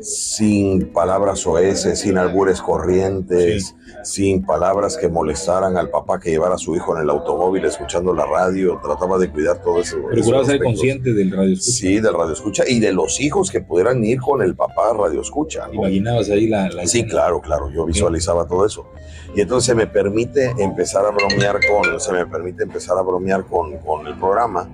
sin 0.00 0.92
palabras 0.92 1.46
oeces, 1.46 2.00
sin 2.00 2.18
albures 2.18 2.60
corrientes, 2.60 3.74
sin 4.02 4.44
palabras 4.44 4.96
que 4.96 5.08
molestaran 5.08 5.76
al 5.76 5.90
papá 5.90 6.20
que 6.20 6.30
llevara 6.30 6.54
a 6.54 6.58
su 6.58 6.74
hijo 6.76 6.96
en 6.96 7.02
el 7.02 7.10
automóvil 7.10 7.64
escuchando 7.64 8.14
la 8.14 8.26
radio, 8.26 8.80
trataba 8.82 9.18
de 9.18 9.30
cuidar 9.30 9.62
todo 9.62 9.80
eso. 9.80 9.96
Procuraba 10.10 10.44
ser 10.44 10.62
consciente 10.62 11.12
del 11.12 11.30
radio 11.30 11.54
escucha. 11.54 11.72
Sí, 11.72 12.00
del 12.00 12.14
radio 12.14 12.32
escucha 12.32 12.64
y 12.66 12.80
de 12.80 12.92
los 12.92 13.20
hijos 13.20 13.50
que 13.50 13.60
pudieran 13.60 14.04
ir 14.04 14.20
con 14.20 14.42
el 14.42 14.54
papá 14.54 14.92
radio 14.92 15.20
escucha. 15.20 15.68
Imaginabas 15.72 16.30
ahí 16.30 16.46
la, 16.46 16.70
Sí, 16.86 17.04
claro, 17.06 17.40
claro, 17.40 17.70
yo 17.70 17.84
visualizaba 17.84 18.46
todo 18.46 18.64
eso. 18.66 18.86
Y 19.34 19.40
entonces 19.40 19.66
se 19.66 19.74
me 19.74 19.86
permite 19.86 20.54
empezar 20.58 21.04
a 21.04 21.10
bromear 21.10 21.58
con, 21.66 22.00
se 22.00 22.12
me 22.12 22.26
permite 22.26 22.62
empezar 22.62 22.96
a 22.96 23.02
bromear 23.02 23.44
con, 23.44 23.76
con 23.78 24.06
el 24.06 24.14
programa 24.18 24.68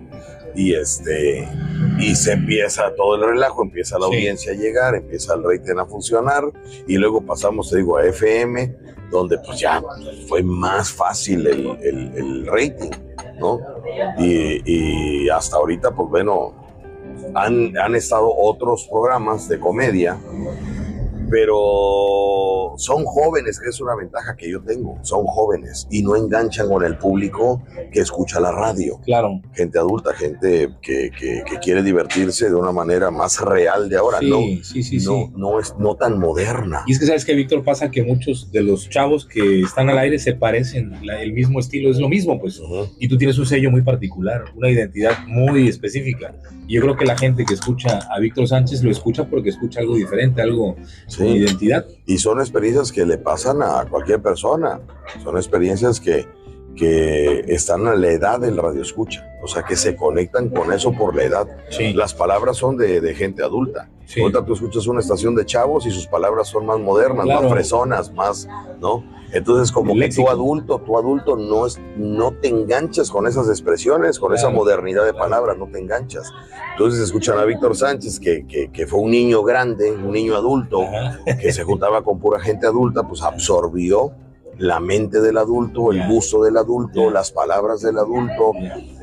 y 0.54 0.74
este 0.74 1.48
y 1.98 2.14
se 2.14 2.32
empieza 2.32 2.94
todo 2.94 3.16
el 3.16 3.30
relajo, 3.30 3.62
empieza 3.62 3.98
la 3.98 4.06
audiencia 4.06 4.52
a 4.52 4.54
llegar, 4.54 4.94
empieza 4.94 5.34
el 5.34 5.44
rating 5.44 5.78
a 5.78 5.86
funcionar 5.86 6.44
y 6.86 6.96
luego 6.96 7.20
pasamos, 7.20 7.70
te 7.70 7.78
digo, 7.78 7.96
a 7.96 8.06
FM, 8.06 8.74
donde 9.10 9.38
pues 9.38 9.60
ya 9.60 9.82
fue 10.28 10.42
más 10.42 10.90
fácil 10.90 11.46
el, 11.46 11.66
el, 11.82 12.46
rating, 12.46 12.90
¿no? 13.38 13.60
Y, 14.18 14.62
y, 15.24 15.28
hasta 15.28 15.56
ahorita, 15.56 15.90
pues 15.92 16.08
bueno, 16.08 16.54
han, 17.34 17.76
han 17.78 17.94
estado 17.94 18.32
otros 18.34 18.88
programas 18.90 19.48
de 19.48 19.60
comedia, 19.60 20.18
pero 21.30 22.61
son 22.78 23.04
jóvenes, 23.04 23.58
que 23.60 23.68
es 23.70 23.80
una 23.80 23.94
ventaja 23.94 24.36
que 24.36 24.50
yo 24.50 24.60
tengo, 24.62 24.98
son 25.02 25.24
jóvenes 25.26 25.86
y 25.90 26.02
no 26.02 26.16
enganchan 26.16 26.68
con 26.68 26.84
el 26.84 26.96
público 26.98 27.62
que 27.92 28.00
escucha 28.00 28.40
la 28.40 28.52
radio. 28.52 28.98
Claro. 29.04 29.40
Gente 29.54 29.78
adulta, 29.78 30.12
gente 30.14 30.70
que, 30.82 31.10
que- 31.18 31.42
que 31.48 31.58
quiere 31.58 31.82
divertirse 31.82 32.48
de 32.48 32.54
una 32.54 32.72
manera 32.72 33.10
más 33.10 33.40
real 33.40 33.88
de 33.88 33.96
ahora, 33.96 34.18
Sí, 34.20 34.28
no, 34.30 34.38
sí, 34.64 34.82
sí, 34.82 34.96
no, 34.98 35.26
sí. 35.26 35.32
no 35.36 35.60
es 35.60 35.74
no 35.78 35.96
tan 35.96 36.18
moderna. 36.18 36.82
Y 36.86 36.92
es 36.92 36.98
que 36.98 37.06
sabes 37.06 37.24
que, 37.24 37.34
Víctor, 37.34 37.64
pasa 37.64 37.90
que 37.90 38.02
muchos 38.02 38.50
de 38.52 38.62
los 38.62 38.88
chavos 38.88 39.26
que 39.26 39.60
están 39.60 39.88
al 39.90 39.98
aire 39.98 40.18
se 40.18 40.34
parecen, 40.34 40.92
la- 41.04 41.20
el 41.22 41.32
mismo 41.32 41.60
estilo 41.60 41.90
es 41.90 41.98
lo 41.98 42.08
mismo, 42.08 42.40
pues. 42.40 42.58
Ujú. 42.60 42.88
Y 42.98 43.08
tú 43.08 43.18
tienes 43.18 43.38
un 43.38 43.46
sello 43.46 43.70
muy 43.70 43.82
particular, 43.82 44.44
una 44.56 44.70
identidad 44.70 45.26
muy 45.26 45.68
específica. 45.68 46.34
Y 46.68 46.74
yo 46.76 46.82
creo 46.82 46.96
que 46.96 47.04
la 47.04 47.18
gente 47.18 47.44
que 47.44 47.54
escucha 47.54 47.98
a 48.10 48.18
Víctor 48.20 48.46
Sánchez 48.48 48.82
lo 48.82 48.90
escucha 48.90 49.28
porque 49.28 49.50
escucha 49.50 49.80
algo 49.80 49.96
diferente, 49.96 50.40
algo 50.40 50.76
Sí. 51.08 51.18
con 51.18 51.26
identidad. 51.28 51.84
Y 52.06 52.18
son 52.18 52.38
experiencias 52.40 52.61
que 52.92 53.04
le 53.04 53.18
pasan 53.18 53.60
a 53.60 53.84
cualquier 53.90 54.22
persona. 54.22 54.80
Son 55.24 55.36
experiencias 55.36 55.98
que, 55.98 56.26
que 56.76 57.40
están 57.48 57.86
a 57.86 57.94
la 57.94 58.08
edad 58.10 58.40
del 58.40 58.56
radio 58.56 58.82
escucha. 58.82 59.28
O 59.42 59.48
sea, 59.48 59.62
que 59.64 59.74
se 59.76 59.96
conectan 59.96 60.50
con 60.50 60.72
eso 60.72 60.92
por 60.92 61.16
la 61.16 61.24
edad. 61.24 61.46
Sí, 61.70 61.92
Las 61.92 62.14
palabras 62.14 62.56
son 62.56 62.76
de, 62.76 63.00
de 63.00 63.14
gente 63.14 63.42
adulta. 63.42 63.88
sí. 64.06 64.20
Ahorita 64.20 64.44
tú 64.44 64.52
escuchas 64.54 64.86
una 64.86 65.00
estación 65.00 65.34
de 65.34 65.44
chavos 65.44 65.84
y 65.86 65.90
sus 65.90 66.06
palabras 66.06 66.48
son 66.48 66.64
más 66.66 66.78
modernas, 66.78 67.24
Claro. 67.24 67.42
más 67.42 67.52
fresonas, 67.52 68.12
más, 68.12 68.48
¿no? 68.80 69.02
Entonces, 69.32 69.72
como 69.72 69.94
que 69.94 70.10
tú 70.10 70.28
adulto, 70.28 70.78
tú 70.84 70.98
adulto 70.98 71.36
no, 71.36 71.66
es, 71.66 71.80
no 71.96 72.32
te 72.32 72.48
enganchas 72.48 73.10
con 73.10 73.26
esas 73.26 73.48
expresiones, 73.48 74.18
con 74.18 74.34
esa 74.34 74.50
modernidad 74.50 75.06
de 75.06 75.14
palabras, 75.14 75.56
no 75.56 75.66
te 75.68 75.78
enganchas. 75.78 76.30
Entonces 76.72 77.00
escuchan 77.00 77.38
a 77.38 77.44
Víctor 77.44 77.74
Sánchez, 77.74 78.20
que, 78.20 78.46
que, 78.46 78.70
que 78.70 78.86
fue 78.86 79.00
un 79.00 79.10
niño 79.10 79.42
grande, 79.42 79.90
un 79.90 80.12
niño 80.12 80.36
adulto, 80.36 80.82
Ajá. 80.82 81.18
que 81.40 81.50
se 81.50 81.64
juntaba 81.64 82.04
con 82.04 82.18
pura 82.20 82.38
gente 82.40 82.66
adulta, 82.66 83.08
pues 83.08 83.22
absorbió 83.22 84.12
la 84.58 84.78
mente 84.80 85.20
del 85.20 85.38
adulto, 85.38 85.92
el 85.92 86.06
gusto 86.06 86.42
del 86.42 86.56
adulto, 86.56 87.10
las 87.10 87.32
palabras 87.32 87.80
del 87.80 87.98
adulto, 87.98 88.52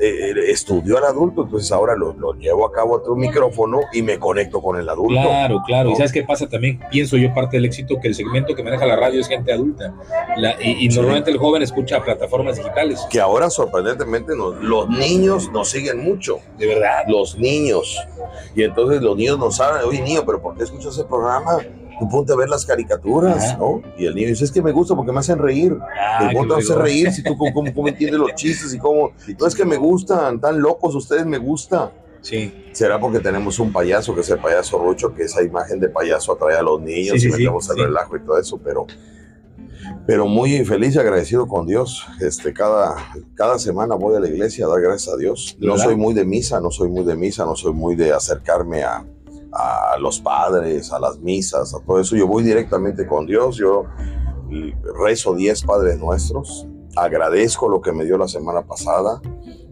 eh, 0.00 0.34
estudió 0.48 0.98
al 0.98 1.04
adulto, 1.04 1.42
entonces 1.42 1.70
ahora 1.72 1.94
lo, 1.96 2.12
lo 2.14 2.32
llevo 2.34 2.64
a 2.66 2.72
cabo 2.72 2.96
a 2.96 3.02
tu 3.02 3.14
micrófono 3.16 3.80
y 3.92 4.02
me 4.02 4.18
conecto 4.18 4.62
con 4.62 4.78
el 4.78 4.88
adulto. 4.88 5.20
Claro, 5.20 5.60
claro. 5.66 5.88
¿no? 5.88 5.94
Y 5.94 5.96
sabes 5.96 6.12
qué 6.12 6.22
pasa 6.22 6.48
también, 6.48 6.80
pienso 6.90 7.16
yo 7.16 7.34
parte 7.34 7.56
del 7.56 7.64
éxito 7.66 7.96
que 8.00 8.08
el 8.08 8.14
segmento 8.14 8.54
que 8.54 8.62
maneja 8.62 8.86
la 8.86 8.96
radio 8.96 9.20
es 9.20 9.28
gente 9.28 9.52
adulta. 9.52 9.92
La- 10.36 10.54
y, 10.62 10.86
y 10.86 10.90
Sí. 10.90 10.96
normalmente 10.96 11.30
el 11.30 11.38
joven 11.38 11.62
escucha 11.62 12.02
plataformas 12.02 12.56
digitales. 12.56 13.04
Que 13.10 13.20
ahora 13.20 13.50
sorprendentemente 13.50 14.34
nos- 14.36 14.54
los 14.62 14.88
niños 14.88 15.50
nos 15.52 15.68
siguen 15.70 16.02
mucho, 16.02 16.38
De 16.58 16.66
verdad. 16.66 17.02
los 17.08 17.36
niños. 17.38 17.96
Y 18.54 18.62
entonces 18.62 19.02
los 19.02 19.16
niños 19.16 19.38
nos 19.38 19.56
saben, 19.56 19.82
oye 19.86 20.00
niño, 20.00 20.22
pero 20.24 20.40
¿por 20.40 20.56
qué 20.56 20.64
escuchas 20.64 20.94
ese 20.94 21.04
programa? 21.04 21.58
Tú 22.00 22.08
ponte 22.08 22.32
a 22.32 22.36
ver 22.36 22.48
las 22.48 22.66
caricaturas. 22.66 23.56
¿no? 23.58 23.82
Y 23.96 24.06
el 24.06 24.14
niño 24.16 24.28
dice, 24.28 24.44
es 24.44 24.50
que 24.50 24.62
me 24.62 24.72
gusta 24.72 24.96
porque 24.96 25.12
me 25.12 25.20
hacen 25.20 25.38
reír. 25.38 25.76
Ah, 25.96 26.30
¿Cómo 26.32 26.54
te 26.54 26.60
hace 26.62 26.74
reír 26.74 27.12
si 27.12 27.22
tú 27.22 27.36
cómo, 27.36 27.52
cómo- 27.52 27.72
cómo 27.74 27.88
entiendes 27.88 28.18
los 28.18 28.34
chistes 28.34 28.74
y 28.74 28.78
cómo? 28.78 29.12
No 29.38 29.46
es 29.46 29.54
que 29.54 29.64
me 29.64 29.76
gustan, 29.76 30.40
tan 30.40 30.60
locos 30.60 30.94
ustedes, 30.96 31.26
me 31.26 31.38
gusta. 31.38 31.92
Sí, 32.22 32.52
Será 32.72 32.98
porque 33.00 33.18
tenemos 33.20 33.58
un 33.58 33.72
payaso, 33.72 34.14
que 34.14 34.20
es 34.22 34.28
el 34.30 34.38
payaso 34.40 34.78
Rucho, 34.78 35.14
que 35.14 35.22
esa 35.24 35.42
imagen 35.42 35.80
de 35.80 35.88
payaso 35.88 36.32
atrae 36.32 36.56
a 36.56 36.62
los 36.62 36.80
niños 36.80 37.12
Sí, 37.14 37.20
sí, 37.20 37.28
y 37.28 37.30
metemos 37.30 37.68
el 37.70 37.76
sí. 37.76 37.82
relajo 37.82 38.16
y 38.16 38.20
todo 38.20 38.38
eso, 38.38 38.58
pero, 38.62 38.86
pero 40.06 40.26
muy 40.26 40.64
feliz 40.64 40.94
y 40.94 40.98
agradecido 40.98 41.46
con 41.46 41.66
Dios. 41.66 42.06
Este, 42.20 42.52
cada, 42.52 42.94
cada 43.34 43.58
semana 43.58 43.94
voy 43.94 44.16
a 44.16 44.20
la 44.20 44.28
iglesia 44.28 44.66
a 44.66 44.68
dar 44.68 44.80
gracias 44.80 45.14
a 45.14 45.16
Dios. 45.16 45.56
No 45.60 45.72
¿Verdad? 45.72 45.84
soy 45.86 45.96
muy 45.96 46.12
de 46.14 46.24
misa, 46.24 46.60
no 46.60 46.70
soy 46.70 46.90
muy 46.90 47.04
de 47.04 47.16
misa, 47.16 47.44
no 47.46 47.56
soy 47.56 47.72
muy 47.72 47.96
de 47.96 48.12
acercarme 48.12 48.82
a, 48.82 49.04
a 49.52 49.96
los 49.98 50.20
padres, 50.20 50.92
a 50.92 50.98
las 51.00 51.18
misas, 51.18 51.74
a 51.74 51.80
todo 51.84 52.00
eso. 52.00 52.16
Yo 52.16 52.26
voy 52.26 52.42
directamente 52.42 53.06
con 53.06 53.26
Dios, 53.26 53.56
yo 53.56 53.84
rezo 55.04 55.34
10 55.34 55.62
Padres 55.62 55.98
Nuestros, 55.98 56.66
agradezco 56.96 57.68
lo 57.68 57.80
que 57.80 57.92
me 57.92 58.04
dio 58.04 58.18
la 58.18 58.28
semana 58.28 58.62
pasada, 58.62 59.20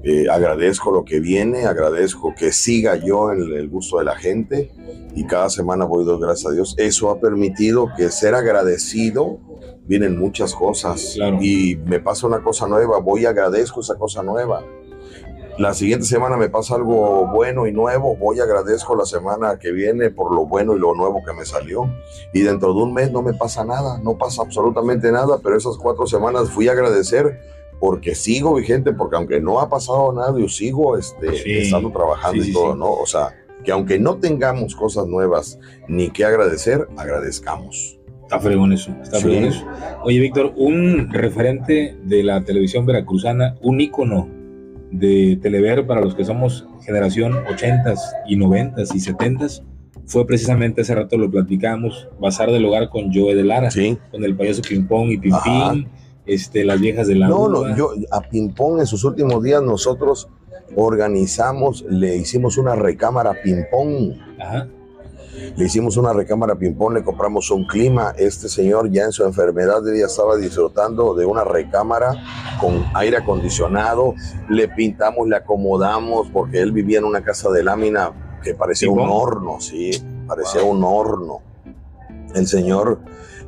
eh, 0.05 0.27
agradezco 0.31 0.93
lo 0.93 1.05
que 1.05 1.19
viene, 1.21 1.67
agradezco 1.67 2.35
que 2.37 2.53
siga 2.53 2.97
yo 2.97 3.33
en 3.33 3.41
el 3.41 3.69
gusto 3.69 3.99
de 3.99 4.05
la 4.05 4.15
gente 4.17 4.73
y 5.15 5.27
cada 5.27 5.51
semana 5.51 5.85
voy 5.85 6.05
a 6.05 6.11
dar 6.13 6.19
gracias 6.21 6.53
a 6.53 6.55
Dios. 6.55 6.75
Eso 6.79 7.11
ha 7.11 7.19
permitido 7.21 7.89
que 7.97 8.11
ser 8.11 8.35
agradecido 8.35 9.41
vienen 9.87 10.19
muchas 10.19 10.55
cosas 10.55 11.13
Claro. 11.15 11.39
y 11.41 11.77
me 11.87 11.99
pasa 11.99 12.27
una 12.27 12.43
cosa 12.43 12.69
nueva, 12.69 12.99
voy 13.01 13.23
y 13.23 13.27
agradezco 13.27 13.81
esa 13.81 13.97
cosa 13.97 14.23
nueva. 14.23 14.63
La 15.59 15.75
siguiente 15.75 16.07
semana 16.07 16.37
me 16.37 16.49
pasa 16.49 16.77
algo 16.77 17.27
bueno 17.27 17.67
y 17.67 17.73
nuevo, 17.73 18.15
voy 18.15 18.37
y 18.37 18.41
agradezco 18.41 18.95
la 18.95 19.05
semana 19.05 19.59
que 19.59 19.73
viene 19.73 20.09
por 20.09 20.33
lo 20.33 20.47
bueno 20.47 20.77
y 20.77 20.79
lo 20.79 20.95
nuevo 20.95 21.21
que 21.25 21.33
me 21.33 21.45
salió. 21.45 21.91
Y 22.33 22.43
dentro 22.43 22.73
de 22.73 22.81
un 22.81 22.95
mes 22.95 23.11
no 23.11 23.23
me 23.23 23.35
pasa 23.35 23.65
nada, 23.65 23.99
no 23.99 24.17
pasa 24.17 24.43
absolutamente 24.43 25.11
nada, 25.11 25.41
pero 25.43 25.57
esas 25.57 25.77
cuatro 25.77 26.07
semanas 26.07 26.49
fui 26.49 26.69
a 26.69 26.73
agradecer 26.73 27.41
porque 27.81 28.15
sigo 28.15 28.55
vigente, 28.55 28.93
porque 28.93 29.17
aunque 29.17 29.41
no 29.41 29.59
ha 29.59 29.69
pasado 29.69 30.13
nada, 30.13 30.39
yo 30.39 30.49
sigo 30.49 30.97
este, 30.97 31.37
Sí, 31.37 31.59
estando 31.59 31.91
trabajando 31.91 32.41
sí, 32.41 32.51
y 32.51 32.53
todo, 32.53 32.75
sí. 32.75 32.79
¿no? 32.79 32.93
O 32.93 33.07
sea, 33.07 33.35
que 33.65 33.73
aunque 33.73 33.99
no 33.99 34.19
tengamos 34.19 34.77
cosas 34.77 35.09
nuevas 35.09 35.59
ni 35.89 36.11
que 36.11 36.25
agradecer, 36.25 36.87
agradezcamos. 36.97 37.99
está 38.23 38.39
fregón 38.39 38.73
eso. 38.73 38.93
Está 39.03 39.19
fregón 39.19 39.47
eso. 39.47 39.67
Oye, 40.05 40.21
Víctor, 40.21 40.53
un 40.55 41.13
referente 41.13 41.99
de 42.05 42.23
la 42.23 42.45
televisión 42.45 42.87
veracruzana, 42.87 43.57
un 43.61 43.81
ícono 43.81 44.38
de 44.91 45.39
Telever 45.43 45.87
para 45.87 46.01
los 46.01 46.15
que 46.15 46.25
somos 46.25 46.67
generación 46.85 47.33
80s 47.45 47.99
y 48.27 48.37
90s 48.37 48.95
y 48.95 48.99
70s, 49.01 49.63
fue 50.07 50.27
precisamente 50.27 50.81
hace 50.81 50.95
rato 50.95 51.19
lo 51.19 51.31
platicamos, 51.31 52.09
Bazar 52.19 52.51
del 52.51 52.65
Hogar 52.65 52.89
con 52.89 53.13
Joe 53.13 53.35
de 53.35 53.45
Lara, 53.45 53.71
Sí. 53.71 53.99
con 54.11 54.25
el 54.25 54.35
payaso 54.37 54.63
Pimpón 54.63 55.11
y. 55.11 55.19
Pimpín, 55.19 55.89
este, 56.25 56.65
las 56.65 56.81
viejas 56.81 57.07
de 57.09 57.15
la 57.17 57.29
No, 57.29 57.41
uva. 57.43 57.69
no, 57.71 57.77
yo 57.77 57.91
a 58.11 58.21
Pimpón 58.23 58.81
en 58.81 58.87
sus 58.87 59.05
últimos 59.05 59.43
días 59.43 59.63
nosotros 59.63 60.29
organizamos, 60.77 61.85
le 61.89 62.17
hicimos 62.17 62.57
una 62.59 62.75
recámara 62.75 63.35
Pimpón. 63.43 64.15
Ajá. 64.41 64.69
Le 65.57 65.65
hicimos 65.65 65.97
una 65.97 66.13
recámara 66.13 66.55
ping-pong, 66.55 66.95
le 66.95 67.05
compramos 67.05 67.51
un 67.51 67.67
clima. 67.67 68.15
Este 68.17 68.49
señor 68.49 68.91
ya 68.91 69.05
en 69.05 69.13
su 69.13 69.25
enfermedad 69.25 69.83
ya 69.85 70.07
estaba 70.07 70.37
disfrutando 70.37 71.15
de 71.15 71.27
una 71.27 71.45
recámara 71.45 72.15
con 72.61 72.85
aire 72.95 73.19
acondicionado. 73.19 74.15
Le 74.49 74.69
pintamos, 74.69 75.29
le 75.29 75.37
acomodamos, 75.37 76.29
porque 76.33 76.61
él 76.61 76.73
vivía 76.73 76.99
en 76.99 77.05
una 77.05 77.23
casa 77.23 77.51
de 77.51 77.63
lámina 77.63 78.13
que 78.43 78.55
parecía 78.55 78.91
un 78.91 79.01
horno, 79.01 79.61
sí, 79.61 79.91
parecía 80.27 80.63
un 80.63 80.83
horno. 80.85 81.41
El 82.35 82.47
señor 82.47 83.01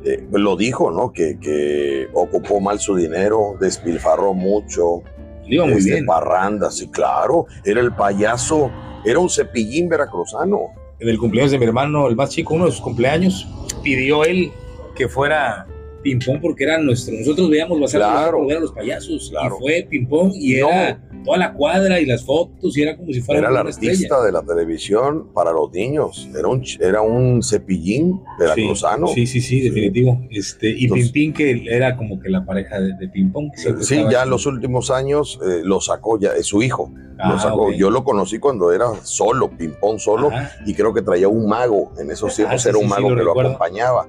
eh, 0.03 0.27
lo 0.31 0.55
dijo, 0.55 0.91
¿no? 0.91 1.11
Que, 1.11 1.39
que 1.39 2.09
ocupó 2.13 2.59
mal 2.59 2.79
su 2.79 2.95
dinero, 2.95 3.55
despilfarró 3.59 4.33
mucho, 4.33 5.03
iba 5.45 5.65
muy 5.65 5.75
este, 5.75 5.91
bien. 5.91 6.05
parranda, 6.05 6.71
sí, 6.71 6.89
claro. 6.89 7.45
Era 7.63 7.81
el 7.81 7.93
payaso, 7.93 8.71
era 9.05 9.19
un 9.19 9.29
cepillín 9.29 9.89
veracruzano. 9.89 10.80
En 11.01 11.09
el 11.09 11.17
cumpleaños 11.17 11.51
de 11.51 11.57
mi 11.59 11.65
hermano, 11.65 12.07
el 12.07 12.15
más 12.15 12.29
chico, 12.29 12.53
uno 12.53 12.65
de 12.65 12.71
sus 12.71 12.81
cumpleaños, 12.81 13.47
pidió 13.83 14.23
él 14.23 14.51
que 14.95 15.07
fuera 15.07 15.65
Pimpón 16.03 16.39
porque 16.39 16.63
era 16.63 16.77
nuestro. 16.79 17.13
Nosotros 17.15 17.49
veíamos 17.49 17.77
Hogar 17.77 17.89
Claro. 17.91 18.47
a 18.49 18.59
los 18.59 18.71
payasos. 18.71 19.29
Claro. 19.31 19.57
Y 19.57 19.61
fue 19.61 19.87
Pimpón 19.89 20.31
y 20.35 20.55
No. 20.55 20.69
era 20.69 21.01
toda 21.23 21.37
la 21.37 21.53
cuadra 21.53 21.99
y 21.99 22.05
las 22.05 22.23
fotos 22.25 22.77
y 22.77 22.81
era 22.81 22.97
como 22.97 23.11
si 23.11 23.21
fuera 23.21 23.49
Era 23.49 23.61
el 23.61 23.67
estrella. 23.67 23.91
artista 23.93 24.23
de 24.23 24.31
la 24.31 24.41
televisión 24.43 25.31
para 25.33 25.51
los 25.51 25.71
niños. 25.71 26.27
Era 26.37 26.47
un, 26.47 26.63
era 26.79 27.01
un 27.01 27.41
cepillín 27.43 28.21
veracruzano. 28.39 29.07
Sí, 29.07 29.27
sí, 29.27 29.41
sí, 29.41 29.61
definitivo. 29.61 30.19
Este, 30.29 30.69
y 30.69 30.83
Entonces- 30.85 31.11
Pimpín, 31.11 31.33
que 31.33 31.65
era 31.69 31.95
como 31.97 32.19
que 32.19 32.29
la 32.29 32.45
pareja 32.45 32.79
de, 32.79 32.93
de 32.99 33.07
Pimpón. 33.09 33.51
Sí, 33.55 33.95
ya 34.09 34.19
ahí. 34.21 34.23
en 34.23 34.29
los 34.29 34.45
últimos 34.45 34.91
años 34.91 35.39
eh, 35.45 35.61
lo 35.63 35.79
sacó, 35.81 36.19
ya 36.19 36.31
es 36.33 36.45
su 36.47 36.61
hijo. 36.63 36.91
Ah, 37.19 37.33
lo 37.33 37.39
sacó. 37.39 37.67
ok. 37.67 37.73
Yo 37.73 37.91
lo 37.91 38.03
conocí 38.03 38.39
cuando 38.39 38.71
era 38.71 38.87
solo, 39.03 39.51
ping-pong 39.55 39.99
solo, 39.99 40.29
Ajá. 40.31 40.51
y 40.65 40.73
creo 40.73 40.91
que 40.93 41.01
traía 41.03 41.27
un 41.27 41.47
mago. 41.47 41.91
En 41.99 42.09
esos 42.09 42.31
Ah, 42.33 42.35
tiempos 42.35 42.61
sí, 42.63 42.69
era 42.69 42.77
un 42.79 42.85
sí, 42.85 42.89
sí, 42.89 42.95
mago 42.95 43.09
lo 43.11 43.15
que 43.15 43.23
lo 43.23 43.39
acompañaba. 43.41 44.07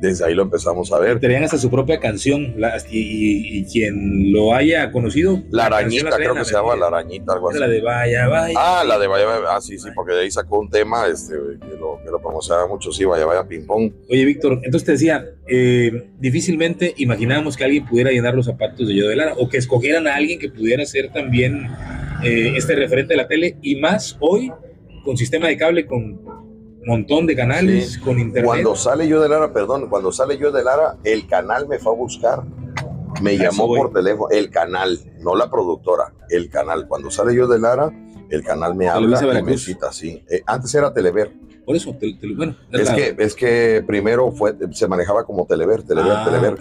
Desde 0.00 0.24
ahí 0.24 0.34
lo 0.34 0.42
empezamos 0.44 0.90
a 0.92 0.98
ver. 0.98 1.20
Tenían 1.20 1.44
hasta 1.44 1.58
su 1.58 1.70
propia 1.70 2.00
canción. 2.00 2.54
la- 2.56 2.78
y, 2.90 2.98
y- 2.98 3.58
y 3.58 3.64
quien 3.64 4.32
lo 4.32 4.54
haya 4.54 4.90
conocido. 4.92 5.42
La 5.50 5.66
arañita, 5.66 6.16
creo 6.16 6.34
que 6.34 6.44
se 6.44 6.54
llama. 6.54 6.74
La 6.76 6.86
arañita, 6.86 7.34
algo 7.34 7.50
así. 7.50 7.58
La 7.58 7.68
de 7.68 7.80
Vaya, 7.82 8.26
Vaya. 8.28 8.54
Ah, 8.56 8.82
la 8.86 8.98
de 8.98 9.06
Vaya 9.06 9.26
Vaya. 9.26 9.40
Ah, 9.56 9.60
sí, 9.60 9.78
sí, 9.78 9.88
porque 9.94 10.12
de 10.14 10.20
ahí 10.22 10.30
sacó 10.30 10.58
un 10.60 10.70
tema 10.70 11.06
este, 11.06 11.34
que, 11.60 11.76
lo, 11.76 11.98
que 12.02 12.10
lo 12.10 12.18
promocionaba 12.20 12.66
mucho. 12.66 12.90
Sí, 12.92 13.04
Vaya 13.04 13.26
Vaya 13.26 13.46
Ping 13.46 13.66
Pong. 13.66 13.92
Oye, 14.08 14.24
Víctor, 14.24 14.60
entonces 14.64 14.84
te 14.86 14.92
decía, 14.92 15.26
eh, 15.46 16.08
difícilmente 16.18 16.94
imaginábamos 16.96 17.56
que 17.56 17.64
alguien 17.64 17.84
pudiera 17.84 18.10
llenar 18.10 18.34
los 18.34 18.46
zapatos 18.46 18.88
de 18.88 18.94
Yo 18.94 19.06
de 19.08 19.16
Lara 19.16 19.34
o 19.36 19.48
que 19.48 19.58
escogieran 19.58 20.06
a 20.06 20.14
alguien 20.14 20.38
que 20.38 20.48
pudiera 20.48 20.84
ser 20.86 21.12
también 21.12 21.66
eh, 22.24 22.54
este 22.56 22.74
referente 22.74 23.12
de 23.12 23.16
la 23.18 23.28
tele 23.28 23.56
y 23.60 23.76
más 23.76 24.16
hoy 24.20 24.50
con 25.04 25.16
sistema 25.16 25.48
de 25.48 25.56
cable, 25.56 25.86
con 25.86 26.20
montón 26.86 27.26
de 27.26 27.36
canales, 27.36 27.92
Sí. 27.94 28.00
con 28.00 28.18
internet. 28.18 28.44
Cuando 28.44 28.74
sale 28.76 29.06
yo 29.08 29.20
de 29.20 29.28
Lara, 29.28 29.52
perdón, 29.52 29.88
cuando 29.88 30.12
sale 30.12 30.38
yo 30.38 30.50
de 30.50 30.64
Lara, 30.64 30.96
el 31.04 31.26
canal 31.26 31.68
me 31.68 31.78
fue 31.78 31.92
a 31.92 31.96
buscar. 31.96 32.42
Me 33.22 33.36
llamó 33.36 33.66
por 33.66 33.92
teléfono, 33.92 34.28
el 34.30 34.50
canal, 34.50 34.98
no 35.20 35.34
la 35.36 35.50
productora, 35.50 36.12
el 36.30 36.48
canal. 36.48 36.86
Cuando 36.88 37.10
sale 37.10 37.34
yo 37.34 37.46
de 37.46 37.58
Lara, 37.58 37.90
el 38.30 38.42
canal 38.42 38.74
me 38.74 38.88
habla 38.88 39.20
y 39.38 39.42
me 39.42 39.58
cita, 39.58 39.92
sí. 39.92 40.22
Eh, 40.30 40.42
antes 40.46 40.74
era 40.74 40.92
Telever. 40.94 41.32
Por 41.66 41.76
eso, 41.76 41.94
bueno. 42.36 42.56
Es 42.72 42.90
que, 42.90 43.14
es 43.18 43.34
que 43.34 43.84
primero 43.86 44.32
fue, 44.32 44.54
se 44.72 44.88
manejaba 44.88 45.24
como 45.24 45.46
Telever, 45.46 45.82
Telever, 45.82 46.12
ah, 46.12 46.24
Telever. 46.24 46.58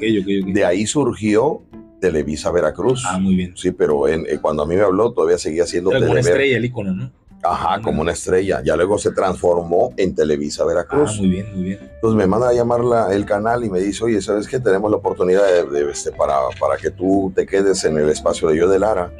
De 0.53 0.65
ahí 0.65 0.86
surgió 0.86 1.61
Televisa 2.01 2.51
Veracruz. 2.51 3.03
Ah, 3.07 3.17
muy 3.20 3.36
bien. 3.36 3.53
Sí, 3.55 3.72
pero 3.72 4.07
en, 4.07 4.26
eh, 4.28 4.39
cuando 4.41 4.63
a 4.63 4.65
mí 4.65 4.76
me 4.76 4.82
habló 4.82 5.11
todavía 5.13 5.38
seguía 5.38 5.65
siendo 5.65 5.89
Telever. 5.91 6.09
Como 6.09 6.20
una 6.20 6.30
estrella 6.30 6.57
el 6.57 6.65
icono, 6.65 6.93
¿no? 6.93 7.11
Ajá, 7.41 7.81
como 7.81 8.01
una 8.01 8.11
estrella. 8.11 8.61
Ya 8.63 8.75
luego 8.75 8.97
se 8.97 9.11
transformó 9.11 9.93
en 9.95 10.13
Televisa 10.13 10.65
Veracruz. 10.65 11.11
Ah, 11.13 11.17
muy 11.19 11.29
bien, 11.29 11.53
muy 11.53 11.63
bien. 11.63 11.79
Entonces 11.81 12.17
me 12.17 12.27
manda 12.27 12.49
a 12.49 12.53
llamar 12.53 12.81
el 13.11 13.25
canal 13.25 13.63
y 13.63 13.69
me 13.69 13.79
dice, 13.79 14.03
oye, 14.03 14.21
¿sabes 14.21 14.47
qué? 14.47 14.59
Tenemos 14.59 14.91
la 14.91 14.97
oportunidad 14.97 15.43
de, 15.69 15.89
este, 15.89 16.11
para, 16.11 16.35
para 16.59 16.75
que 16.77 16.91
tú 16.91 17.31
te 17.33 17.45
quedes 17.45 17.83
en 17.85 17.97
el 17.97 18.09
espacio 18.09 18.49
de 18.49 18.57
Yo 18.57 18.67
de 18.67 18.79
Lara. 18.79 19.11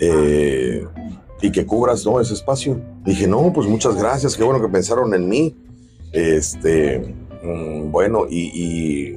Eh, 0.00 0.84
y 1.40 1.52
que 1.52 1.64
cubras 1.64 2.04
¿no? 2.04 2.20
ese 2.20 2.34
espacio. 2.34 2.80
Dije, 3.04 3.28
no, 3.28 3.52
pues 3.52 3.68
muchas 3.68 3.96
gracias, 3.96 4.36
qué 4.36 4.42
bueno 4.42 4.60
que 4.60 4.68
pensaron 4.68 5.14
en 5.14 5.28
mí. 5.28 5.56
Este, 6.12 7.14
mm, 7.42 7.90
bueno, 7.92 8.26
y, 8.28 9.16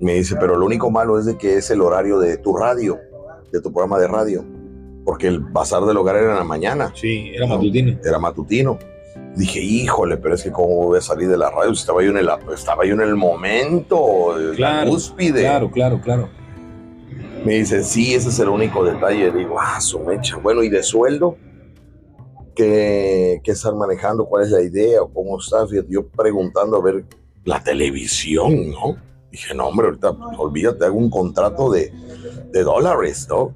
me 0.00 0.14
dice, 0.14 0.36
pero 0.38 0.56
lo 0.56 0.64
único 0.64 0.92
malo 0.92 1.18
es 1.18 1.24
de 1.24 1.36
que 1.36 1.56
es 1.56 1.70
el 1.72 1.80
horario 1.80 2.20
de 2.20 2.36
tu 2.36 2.56
radio, 2.56 3.00
de 3.50 3.60
tu 3.60 3.72
programa 3.72 3.98
de 3.98 4.06
radio 4.06 4.57
porque 5.08 5.26
el 5.26 5.40
bazar 5.40 5.86
del 5.86 5.96
hogar 5.96 6.16
era 6.16 6.32
en 6.32 6.36
la 6.36 6.44
mañana. 6.44 6.92
Sí, 6.94 7.30
era 7.34 7.46
matutino. 7.46 7.98
Era 8.04 8.18
matutino. 8.18 8.78
Dije, 9.34 9.58
híjole, 9.58 10.18
pero 10.18 10.34
es 10.34 10.42
que 10.42 10.52
cómo 10.52 10.84
voy 10.84 10.98
a 10.98 11.00
salir 11.00 11.30
de 11.30 11.38
la 11.38 11.50
radio. 11.50 11.70
Estaba 11.72 12.04
yo 12.04 12.10
en 12.10 12.18
el, 12.18 12.28
estaba 12.52 12.84
yo 12.84 12.92
en 12.92 13.00
el 13.00 13.16
momento, 13.16 14.34
claro, 14.54 14.84
la 14.84 14.90
cúspide. 14.90 15.40
Claro, 15.40 15.70
claro, 15.70 15.98
claro. 16.02 16.28
Me 17.42 17.54
dice, 17.54 17.84
sí, 17.84 18.12
ese 18.12 18.28
es 18.28 18.38
el 18.38 18.50
único 18.50 18.84
detalle. 18.84 19.32
Digo, 19.32 19.58
ah, 19.58 19.80
su 19.80 19.98
mecha. 20.00 20.36
Bueno, 20.36 20.62
¿y 20.62 20.68
de 20.68 20.82
sueldo? 20.82 21.38
¿Qué, 22.54 23.40
¿Qué 23.42 23.52
están 23.52 23.78
manejando? 23.78 24.26
¿Cuál 24.26 24.44
es 24.44 24.50
la 24.50 24.60
idea? 24.60 25.00
¿O 25.00 25.10
cómo 25.10 25.38
estás? 25.38 25.70
Yo 25.88 26.06
preguntando 26.06 26.76
a 26.76 26.82
ver 26.82 27.06
la 27.44 27.64
televisión, 27.64 28.72
¿no? 28.72 29.07
Dije, 29.30 29.54
no, 29.54 29.68
hombre, 29.68 29.88
ahorita 29.88 30.10
olvídate, 30.38 30.84
hago 30.86 30.96
un 30.96 31.10
contrato 31.10 31.70
de, 31.70 31.92
de 32.50 32.62
dólares, 32.62 33.26
¿no? 33.28 33.54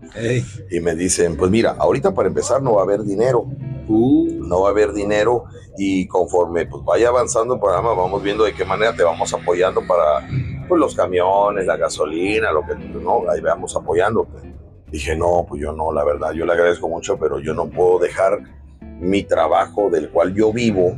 Y 0.70 0.80
me 0.80 0.94
dicen, 0.94 1.36
pues 1.36 1.50
mira, 1.50 1.76
ahorita 1.78 2.12
para 2.12 2.28
empezar 2.28 2.62
no 2.62 2.74
va 2.74 2.82
a 2.82 2.84
haber 2.84 3.02
dinero. 3.02 3.46
Uh. 3.88 4.28
No 4.42 4.62
va 4.62 4.68
a 4.68 4.70
haber 4.72 4.92
dinero 4.92 5.44
y 5.78 6.06
conforme 6.06 6.66
pues 6.66 6.84
vaya 6.84 7.08
avanzando 7.08 7.54
el 7.54 7.60
programa 7.60 7.94
vamos 7.94 8.22
viendo 8.22 8.44
de 8.44 8.52
qué 8.54 8.64
manera 8.64 8.94
te 8.94 9.02
vamos 9.02 9.32
apoyando 9.32 9.80
para 9.86 10.28
pues, 10.68 10.78
los 10.78 10.94
camiones, 10.94 11.66
la 11.66 11.76
gasolina, 11.76 12.52
lo 12.52 12.62
que 12.66 12.74
no, 12.74 13.24
ahí 13.30 13.40
vamos 13.40 13.74
apoyando. 13.74 14.26
Dije, 14.90 15.16
no, 15.16 15.46
pues 15.48 15.62
yo 15.62 15.72
no, 15.72 15.90
la 15.90 16.04
verdad, 16.04 16.32
yo 16.32 16.44
le 16.44 16.52
agradezco 16.52 16.88
mucho, 16.88 17.18
pero 17.18 17.38
yo 17.38 17.54
no 17.54 17.70
puedo 17.70 17.98
dejar 17.98 18.40
mi 19.00 19.22
trabajo 19.22 19.88
del 19.90 20.10
cual 20.10 20.34
yo 20.34 20.52
vivo 20.52 20.96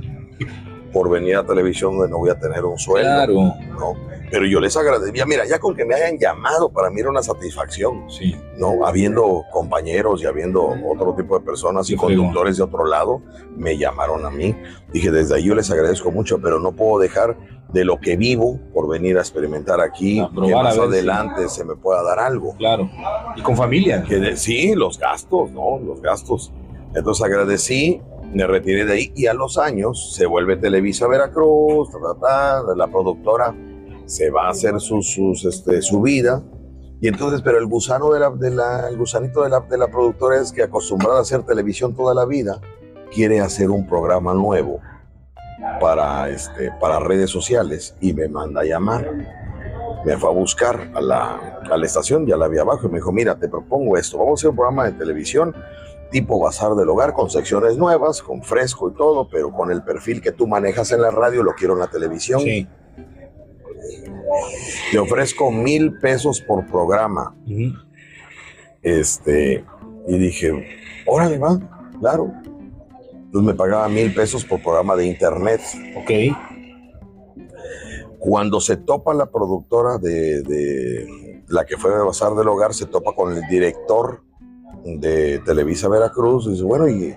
por 0.93 1.11
venir 1.11 1.37
a 1.37 1.47
televisión 1.47 1.97
donde 1.97 2.11
no 2.11 2.18
voy 2.18 2.31
a 2.31 2.39
tener 2.39 2.64
un 2.64 2.79
sueldo. 2.79 3.09
Claro. 3.09 3.35
¿no? 3.79 3.95
Pero 4.35 4.47
yo 4.47 4.59
les 4.59 4.76
agradecería, 4.76 5.24
mira, 5.26 5.47
ya 5.47 5.61
con 5.61 5.76
que 5.76 5.85
me 5.85 5.95
hayan 5.95 6.18
llamado, 6.18 6.68
para 6.68 6.91
mí 6.91 6.99
era 7.01 7.09
una 7.09 7.22
satisfacción. 7.22 8.11
Sí. 8.11 8.35
¿no? 8.59 8.85
Habiendo 8.85 9.45
compañeros 9.53 10.24
y 10.24 10.26
habiendo 10.26 10.74
otro 10.85 11.14
tipo 11.14 11.39
de 11.39 11.45
personas 11.45 11.89
y 11.89 11.95
conductores 11.95 12.57
de 12.57 12.64
otro 12.64 12.85
lado, 12.85 13.22
me 13.57 13.78
llamaron 13.78 14.26
a 14.26 14.30
mí. 14.30 14.57
Dije, 14.93 15.12
desde 15.12 15.37
ahí 15.37 15.45
yo 15.45 15.55
les 15.55 15.70
agradezco 15.70 16.11
mucho, 16.11 16.41
pero 16.41 16.59
no 16.59 16.72
puedo 16.72 16.99
dejar 16.99 17.39
de 17.72 17.85
lo 17.85 18.01
que 18.01 18.16
vivo 18.16 18.59
por 18.72 18.89
venir 18.89 19.18
a 19.18 19.20
experimentar 19.20 19.80
aquí, 19.80 20.20
que 20.35 20.53
más 20.53 20.78
adelante 20.78 21.49
se 21.49 21.64
me 21.64 21.76
pueda 21.76 22.03
dar 22.03 22.18
algo. 22.18 22.57
Claro. 22.57 22.91
Y 23.37 23.43
con 23.43 23.57
familia. 23.57 24.03
Que 24.03 24.37
sí, 24.37 24.74
los 24.74 24.99
gastos, 24.99 25.53
¿no? 25.53 25.78
Los 25.78 26.03
gastos. 26.03 26.53
Entonces 26.93 27.24
agradecí, 27.24 28.03
me 28.32 28.49
retiré 28.49 28.85
de 28.85 28.95
ahí 28.95 29.12
y 29.14 29.28
a 29.28 29.32
los 29.32 29.59
años 29.59 30.12
se 30.12 30.26
vuelve 30.26 30.57
Televisa 30.57 31.07
Veracruz, 31.07 31.91
la 32.76 32.89
productora 32.89 33.55
se 34.07 34.31
va 34.31 34.47
a 34.47 34.51
hacer 34.51 34.81
sus, 34.81 35.45
este, 35.45 35.83
su 35.83 36.03
vida. 36.03 36.43
Y 37.01 37.09
entonces, 37.09 37.43
pero 37.43 37.59
el 37.59 37.67
gusano 37.67 38.11
de 38.13 38.21
la, 38.21 38.31
de 38.31 38.97
gusanito 38.97 39.43
de 39.43 39.51
la, 39.51 39.61
de 39.61 39.77
la 39.77 39.89
productora 39.89 40.41
es 40.41 40.53
que 40.53 40.63
acostumbrada 40.63 41.19
a 41.19 41.23
hacer 41.23 41.43
televisión 41.43 41.95
toda 41.95 42.15
la 42.15 42.25
vida, 42.25 42.61
quiere 43.13 43.41
hacer 43.41 43.71
un 43.71 43.87
programa 43.87 44.33
nuevo 44.33 44.81
para, 45.81 46.29
este, 46.29 46.71
para 46.81 46.99
redes 46.99 47.31
sociales 47.31 47.95
y 48.01 48.15
me 48.15 48.29
manda 48.29 48.63
a 48.63 48.65
llamar. 48.65 49.11
Me 50.05 50.17
fue 50.19 50.29
a 50.29 50.33
buscar 50.33 50.91
a 50.95 51.01
la, 51.01 51.61
a 51.71 51.77
la 51.77 51.87
estación, 51.87 52.27
ya 52.27 52.37
la 52.37 52.49
vi 52.49 52.59
abajo, 52.59 52.87
y 52.87 52.91
me 52.91 52.99
dijo, 52.99 53.11
mira, 53.11 53.39
te 53.39 53.49
propongo 53.49 53.97
esto, 53.97 54.19
vamos 54.19 54.33
a 54.33 54.35
hacer 54.41 54.51
un 54.51 54.57
programa 54.57 54.85
de 54.85 54.93
televisión 54.93 55.55
tipo 56.11 56.39
bazar 56.39 56.77
del 56.77 56.89
hogar, 56.89 57.13
con 57.13 57.29
secciones 57.29 57.77
nuevas, 57.77 58.23
con 58.23 58.41
fresco 58.41 58.89
y 58.89 58.95
todo, 58.95 59.29
pero 59.29 59.51
con 59.51 59.73
el 59.73 59.83
perfil 59.83 60.23
que 60.23 60.31
tú 60.31 60.47
manejas 60.47 60.93
en 60.93 61.03
la 61.03 61.11
radio, 61.11 61.43
lo 61.43 61.55
quiero 61.55 61.75
en 61.75 61.81
la 61.81 61.89
televisión. 61.89 62.41
Sí. 62.41 62.69
Te 64.91 64.99
ofrezco 64.99 65.51
mil 65.51 65.99
pesos 65.99 66.41
por 66.41 66.66
programa. 66.66 67.35
Este, 68.83 69.64
y 70.07 70.18
dije, 70.18 71.03
órale, 71.07 71.39
va, 71.39 71.59
claro. 72.01 72.33
Entonces 73.12 73.47
me 73.47 73.55
pagaba 73.55 73.89
mil 73.89 74.14
pesos 74.14 74.45
por 74.45 74.62
programa 74.62 74.97
de 74.97 75.07
internet. 75.07 75.61
Ok. 75.97 76.37
Cuando 78.18 78.61
se 78.61 78.77
topa 78.77 79.12
la 79.12 79.27
productora 79.27 79.99
de, 79.99 81.43
la 81.49 81.64
que 81.64 81.77
fue 81.77 81.91
de 81.91 82.03
Bazar 82.03 82.35
del 82.35 82.49
Hogar, 82.49 82.72
se 82.72 82.87
topa 82.87 83.14
con 83.14 83.33
el 83.33 83.43
director 83.49 84.22
de 84.85 85.41
Televisa 85.41 85.89
Veracruz. 85.89 86.47
Y 86.47 86.51
dice, 86.53 86.62
bueno, 86.62 86.89
¿y 86.89 87.16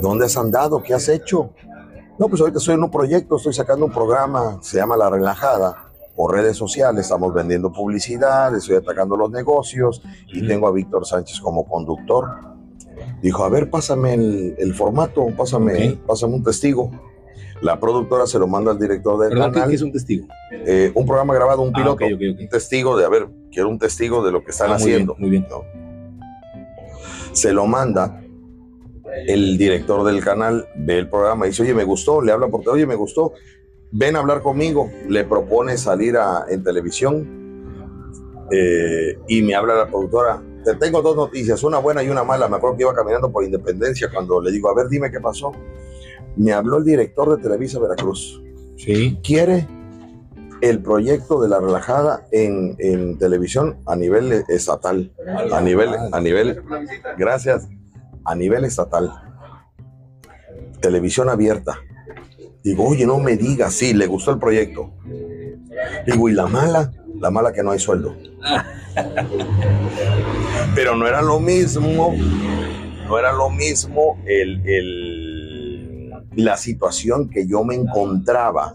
dónde 0.00 0.26
has 0.26 0.36
andado? 0.36 0.82
¿Qué 0.82 0.94
has 0.94 1.08
hecho? 1.08 1.54
No, 2.18 2.28
pues 2.28 2.40
ahorita 2.40 2.58
estoy 2.58 2.74
en 2.74 2.84
un 2.84 2.90
proyecto, 2.90 3.36
estoy 3.36 3.54
sacando 3.54 3.86
un 3.86 3.92
programa, 3.92 4.58
se 4.62 4.76
llama 4.76 4.96
La 4.96 5.10
Relajada 5.10 5.91
por 6.14 6.32
redes 6.32 6.56
sociales, 6.56 7.02
estamos 7.02 7.32
vendiendo 7.32 7.72
publicidad, 7.72 8.54
estoy 8.54 8.76
atacando 8.76 9.16
los 9.16 9.30
negocios 9.30 10.02
y 10.28 10.46
tengo 10.46 10.66
a 10.68 10.72
Víctor 10.72 11.06
Sánchez 11.06 11.40
como 11.40 11.66
conductor. 11.66 12.52
Dijo, 13.22 13.44
a 13.44 13.48
ver, 13.48 13.70
pásame 13.70 14.14
el, 14.14 14.74
formato, 14.74 15.26
pásame, 15.36 15.98
pásame 16.06 16.34
un 16.34 16.42
testigo. 16.42 16.90
La 17.62 17.78
productora 17.78 18.26
se 18.26 18.38
lo 18.38 18.48
manda 18.48 18.72
al 18.72 18.78
director 18.78 19.18
del 19.20 19.38
canal. 19.38 19.68
¿Qué 19.68 19.76
es 19.76 19.82
un 19.82 19.92
testigo? 19.92 20.26
Eh, 20.50 20.90
un 20.94 21.06
programa 21.06 21.32
grabado, 21.32 21.62
un 21.62 21.70
ah, 21.74 21.78
piloto, 21.78 22.04
un 22.04 22.48
testigo 22.48 22.96
de, 22.96 23.04
a 23.04 23.08
ver, 23.08 23.28
quiero 23.50 23.68
un 23.68 23.78
testigo 23.78 24.24
de 24.24 24.32
lo 24.32 24.44
que 24.44 24.50
están 24.50 24.72
ah, 24.72 24.74
haciendo. 24.74 25.14
muy 25.16 25.30
bien. 25.30 25.46
Se 27.32 27.52
lo 27.52 27.66
manda 27.66 28.20
el 29.26 29.56
director 29.56 30.04
del 30.04 30.22
canal, 30.22 30.66
ve 30.74 30.98
el 30.98 31.08
programa 31.08 31.46
y 31.46 31.50
dice, 31.50 31.62
oye, 31.62 31.74
me 31.74 31.84
gustó, 31.84 32.20
le 32.20 32.32
habla 32.32 32.48
por 32.48 32.68
oye, 32.68 32.86
me 32.86 32.94
gustó, 32.94 33.32
ven 33.92 34.16
a 34.16 34.20
hablar 34.20 34.42
conmigo, 34.42 34.90
le 35.08 35.24
propone 35.24 35.76
salir 35.76 36.16
a, 36.16 36.46
en 36.48 36.64
televisión 36.64 37.42
eh, 38.50 39.18
y 39.28 39.42
me 39.42 39.54
habla 39.54 39.76
la 39.76 39.86
productora. 39.86 40.42
Te 40.64 40.74
tengo 40.76 41.02
dos 41.02 41.16
noticias, 41.16 41.62
una 41.62 41.78
buena 41.78 42.02
y 42.02 42.08
una 42.08 42.24
mala. 42.24 42.48
Me 42.48 42.56
acuerdo 42.56 42.76
que 42.76 42.82
iba 42.82 42.94
caminando 42.94 43.30
por 43.30 43.44
Independencia 43.44 44.08
cuando 44.12 44.40
le 44.40 44.50
digo, 44.50 44.68
a 44.70 44.74
ver, 44.74 44.88
dime 44.88 45.10
qué 45.10 45.20
pasó. 45.20 45.52
Me 46.36 46.52
habló 46.52 46.78
el 46.78 46.84
director 46.84 47.36
de 47.36 47.42
Televisa 47.42 47.78
Veracruz. 47.78 48.42
Sí. 48.76 49.18
Quiere 49.22 49.66
el 50.62 50.80
proyecto 50.80 51.42
de 51.42 51.48
la 51.48 51.60
relajada 51.60 52.26
en, 52.30 52.76
en 52.78 53.18
televisión 53.18 53.78
a 53.86 53.96
nivel 53.96 54.44
estatal. 54.48 55.12
A 55.52 55.60
nivel, 55.60 55.90
a 56.12 56.20
nivel, 56.20 56.62
gracias, 57.18 57.68
a 58.24 58.34
nivel 58.34 58.64
estatal. 58.64 59.10
Televisión 60.80 61.28
abierta. 61.28 61.78
Digo, 62.62 62.88
oye, 62.88 63.06
no 63.06 63.18
me 63.18 63.36
digas, 63.36 63.74
sí, 63.74 63.92
le 63.92 64.06
gustó 64.06 64.30
el 64.30 64.38
proyecto. 64.38 64.92
Digo, 66.06 66.28
¿y 66.28 66.32
la 66.32 66.46
mala? 66.46 66.92
La 67.18 67.30
mala 67.30 67.52
que 67.52 67.62
no 67.62 67.72
hay 67.72 67.78
sueldo. 67.78 68.16
Pero 70.74 70.96
no 70.96 71.06
era 71.06 71.22
lo 71.22 71.40
mismo, 71.40 72.14
no 73.06 73.18
era 73.18 73.32
lo 73.32 73.50
mismo 73.50 74.18
el, 74.26 74.66
el, 74.66 76.12
la 76.36 76.56
situación 76.56 77.28
que 77.28 77.46
yo 77.46 77.64
me 77.64 77.74
encontraba 77.74 78.74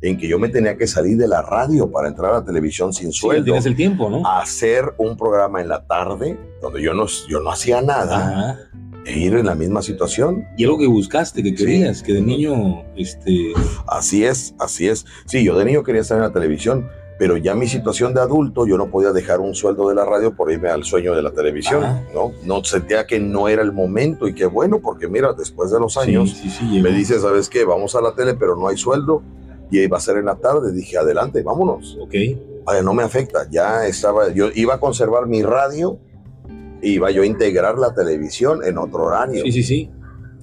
en 0.00 0.18
que 0.18 0.26
yo 0.26 0.38
me 0.38 0.48
tenía 0.48 0.76
que 0.76 0.88
salir 0.88 1.16
de 1.16 1.28
la 1.28 1.42
radio 1.42 1.90
para 1.90 2.08
entrar 2.08 2.32
a 2.32 2.40
la 2.40 2.44
televisión 2.44 2.92
sin 2.92 3.12
sueldo. 3.12 3.44
tienes 3.44 3.66
el 3.66 3.76
tiempo, 3.76 4.10
¿no? 4.10 4.26
Hacer 4.26 4.94
un 4.98 5.16
programa 5.16 5.60
en 5.60 5.68
la 5.68 5.86
tarde 5.86 6.36
donde 6.60 6.82
yo 6.82 6.92
no, 6.92 7.06
yo 7.28 7.40
no 7.40 7.50
hacía 7.50 7.82
nada 7.82 8.68
e 9.04 9.18
ir 9.18 9.34
en 9.34 9.46
la 9.46 9.54
misma 9.54 9.82
situación. 9.82 10.46
Y 10.56 10.64
algo 10.64 10.78
que 10.78 10.86
buscaste, 10.86 11.42
que 11.42 11.54
querías, 11.54 12.02
que 12.02 12.14
de 12.14 12.22
niño, 12.22 12.84
este... 12.96 13.52
Así 13.86 14.24
es, 14.24 14.54
así 14.58 14.88
es. 14.88 15.04
Sí, 15.26 15.44
yo 15.44 15.58
de 15.58 15.64
niño 15.64 15.82
quería 15.82 16.02
estar 16.02 16.18
en 16.18 16.24
la 16.24 16.32
televisión, 16.32 16.88
pero 17.18 17.36
ya 17.36 17.54
mi 17.54 17.66
situación 17.68 18.14
de 18.14 18.20
adulto, 18.20 18.66
yo 18.66 18.76
no 18.76 18.90
podía 18.90 19.12
dejar 19.12 19.40
un 19.40 19.54
sueldo 19.54 19.88
de 19.88 19.94
la 19.94 20.04
radio 20.04 20.34
por 20.34 20.50
irme 20.50 20.68
al 20.68 20.84
sueño 20.84 21.14
de 21.14 21.22
la 21.22 21.30
televisión, 21.30 21.82
¿no? 22.14 22.32
No 22.44 22.64
sentía 22.64 23.06
que 23.06 23.20
no 23.20 23.48
era 23.48 23.62
el 23.62 23.72
momento 23.72 24.26
y 24.26 24.34
qué 24.34 24.46
bueno, 24.46 24.80
porque 24.80 25.08
mira, 25.08 25.32
después 25.32 25.70
de 25.70 25.78
los 25.78 25.96
años, 25.96 26.42
me 26.70 26.90
dice, 26.90 27.20
¿sabes 27.20 27.48
qué? 27.48 27.64
Vamos 27.64 27.94
a 27.94 28.00
la 28.00 28.14
tele, 28.14 28.34
pero 28.34 28.56
no 28.56 28.68
hay 28.68 28.76
sueldo 28.76 29.22
y 29.70 29.80
iba 29.80 29.96
a 29.96 30.00
ser 30.00 30.16
en 30.16 30.26
la 30.26 30.36
tarde. 30.36 30.72
Dije, 30.72 30.98
adelante, 30.98 31.42
vámonos. 31.42 31.96
Ok. 32.00 32.14
Vaya, 32.64 32.82
no 32.82 32.94
me 32.94 33.02
afecta, 33.02 33.48
ya 33.50 33.86
estaba, 33.86 34.28
yo 34.32 34.48
iba 34.54 34.74
a 34.74 34.80
conservar 34.80 35.26
mi 35.26 35.42
radio 35.42 35.98
iba 36.82 37.10
yo 37.10 37.22
a 37.22 37.26
integrar 37.26 37.78
la 37.78 37.94
televisión 37.94 38.60
en 38.64 38.78
otro 38.78 39.04
horario. 39.04 39.42
Sí, 39.44 39.52
sí, 39.52 39.62
sí. 39.62 39.90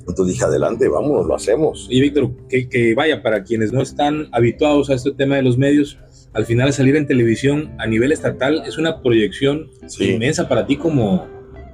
Entonces 0.08 0.34
dije, 0.34 0.46
adelante, 0.46 0.88
vámonos, 0.88 1.28
lo 1.28 1.36
hacemos. 1.36 1.88
Y 1.90 2.02
Víctor, 2.02 2.32
que, 2.50 2.68
que 2.68 2.96
vaya, 2.96 3.22
para 3.22 3.44
quienes 3.44 3.72
no 3.72 3.82
están 3.82 4.28
habituados 4.32 4.90
a 4.90 4.96
este 4.96 5.12
tema 5.12 5.36
de 5.36 5.44
los 5.44 5.58
medios, 5.58 6.00
al 6.34 6.46
final 6.46 6.74
salir 6.74 6.96
en 6.96 7.06
televisión 7.06 7.72
a 7.78 7.86
nivel 7.86 8.12
estatal 8.12 8.64
es 8.66 8.78
una 8.78 9.02
proyección 9.02 9.70
Sí. 9.88 10.12
inmensa 10.12 10.48
para 10.50 10.66
ti 10.66 10.78
como, 10.78 11.28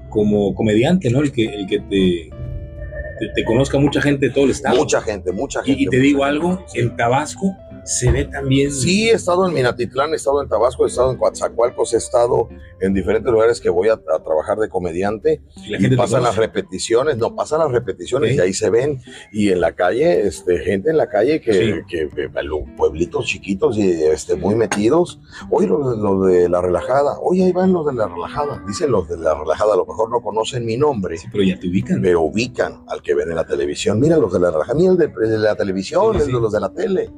como 0.10 0.54
comediante, 0.56 1.10
¿no? 1.10 1.22
El 1.22 1.32
que, 1.32 1.46
el 1.46 1.66
que 1.68 1.80
te, 1.80 2.30
te, 3.20 3.30
te 3.36 3.46
conozca 3.46 3.78
mucha 3.80 4.02
gente 4.02 4.28
de 4.28 4.34
todo 4.34 4.46
el 4.46 4.52
estado. 4.52 4.78
Mucha 4.78 5.02
gente, 5.02 5.32
mucha 5.32 5.64
gente. 5.64 5.82
y, 5.82 5.86
y 5.86 5.88
te 5.88 6.00
digo 6.00 6.20
gente. 6.24 6.30
algo, 6.32 6.66
en 6.74 6.96
Tabasco 6.98 7.56
se 7.86 8.12
ve 8.12 8.26
también. 8.26 8.72
Sí, 8.72 9.10
he 9.10 9.14
estado 9.14 9.48
en 9.48 9.54
Minatitlán, 9.54 10.12
he 10.14 10.16
estado 10.16 10.42
en 10.42 10.50
Tabasco, 10.50 10.86
he 10.86 10.90
estado 10.90 11.12
en 11.12 11.18
Coatzacoalcos, 11.18 11.94
he 11.94 11.98
estado 11.98 12.50
en 12.82 12.94
diferentes 12.94 13.32
lugares 13.32 13.62
que 13.62 13.70
voy 13.70 13.90
a, 13.90 13.94
a 13.94 14.24
trabajar 14.24 14.58
de 14.58 14.68
comediante 14.70 15.42
y 15.66 15.70
la 15.70 15.80
gente 15.80 15.96
pasan 15.96 16.24
las 16.24 16.36
repeticiones, 16.36 17.18
no, 17.18 17.36
pasan 17.36 17.60
las 17.60 17.72
repeticiones 17.72 18.36
y 18.36 18.40
ahí 18.40 18.54
se 18.54 18.70
ven. 18.70 19.00
Y 19.32 19.50
en 19.52 19.62
la 19.62 19.74
calle, 19.76 20.26
este, 20.28 20.58
gente 20.60 20.90
en 20.90 20.98
la 20.98 21.08
calle 21.10 21.40
que, 21.42 21.54
Sí. 21.54 21.74
que, 21.88 22.10
que- 22.10 22.30
los 22.44 22.60
pueblitos 22.78 23.26
chiquitos 23.26 23.78
y 23.78 23.92
este, 24.04 24.36
muy 24.36 24.56
metidos. 24.56 25.20
Oye, 25.50 25.68
los, 25.68 25.98
los 25.98 26.26
de 26.28 26.50
la 26.50 26.62
relajada, 26.62 27.18
oye, 27.22 27.46
ahí 27.46 27.52
van 27.52 27.72
los 27.74 27.86
de 27.86 27.94
la 27.94 28.08
relajada. 28.08 28.64
Dicen 28.68 28.92
los 28.92 29.08
de 29.08 29.18
la 29.18 29.34
relajada, 29.34 29.74
a 29.74 29.78
lo 29.78 29.86
mejor 29.86 30.10
no 30.12 30.22
conocen 30.22 30.66
mi 30.66 30.78
nombre. 30.78 31.18
Sí, 31.18 31.28
pero 31.32 31.44
ya 31.44 31.60
te 31.60 31.68
ubican. 31.68 32.02
Pero 32.02 32.22
ubican 32.22 32.84
al 32.88 33.02
que 33.02 33.14
ven 33.16 33.30
en 33.30 33.36
la 33.36 33.46
televisión. 33.46 34.00
Mira 34.00 34.18
los 34.18 34.34
de 34.34 34.40
la 34.40 34.52
relajada, 34.52 34.78
mira 34.78 34.92
el 34.92 34.98
de, 34.98 35.06
el 35.06 35.30
de 35.32 35.38
la 35.38 35.56
televisión, 35.56 36.16
el 36.16 36.26
de 36.28 36.32
los 36.34 36.52
de 36.52 36.60
la 36.60 36.74
tele. 36.74 37.10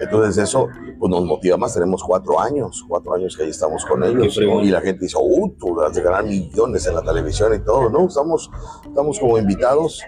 Entonces 0.00 0.42
eso 0.42 0.68
pues, 0.98 1.10
nos 1.10 1.24
motiva 1.24 1.56
más. 1.56 1.74
Tenemos 1.74 2.02
cuatro 2.02 2.40
años, 2.40 2.84
cuatro 2.88 3.14
años 3.14 3.36
que 3.36 3.44
ahí 3.44 3.50
estamos 3.50 3.84
con 3.84 4.02
ellos. 4.02 4.36
Y 4.36 4.70
la 4.70 4.80
gente 4.80 5.04
dice, 5.04 5.16
uh, 5.20 5.48
tú 5.58 5.74
vas 5.74 5.96
a 5.96 6.00
ganar 6.00 6.24
millones 6.24 6.86
en 6.86 6.94
la 6.94 7.02
televisión 7.02 7.54
y 7.54 7.60
todo. 7.60 7.90
No, 7.90 8.06
estamos, 8.06 8.50
estamos 8.86 9.18
como 9.18 9.38
invitados. 9.38 10.02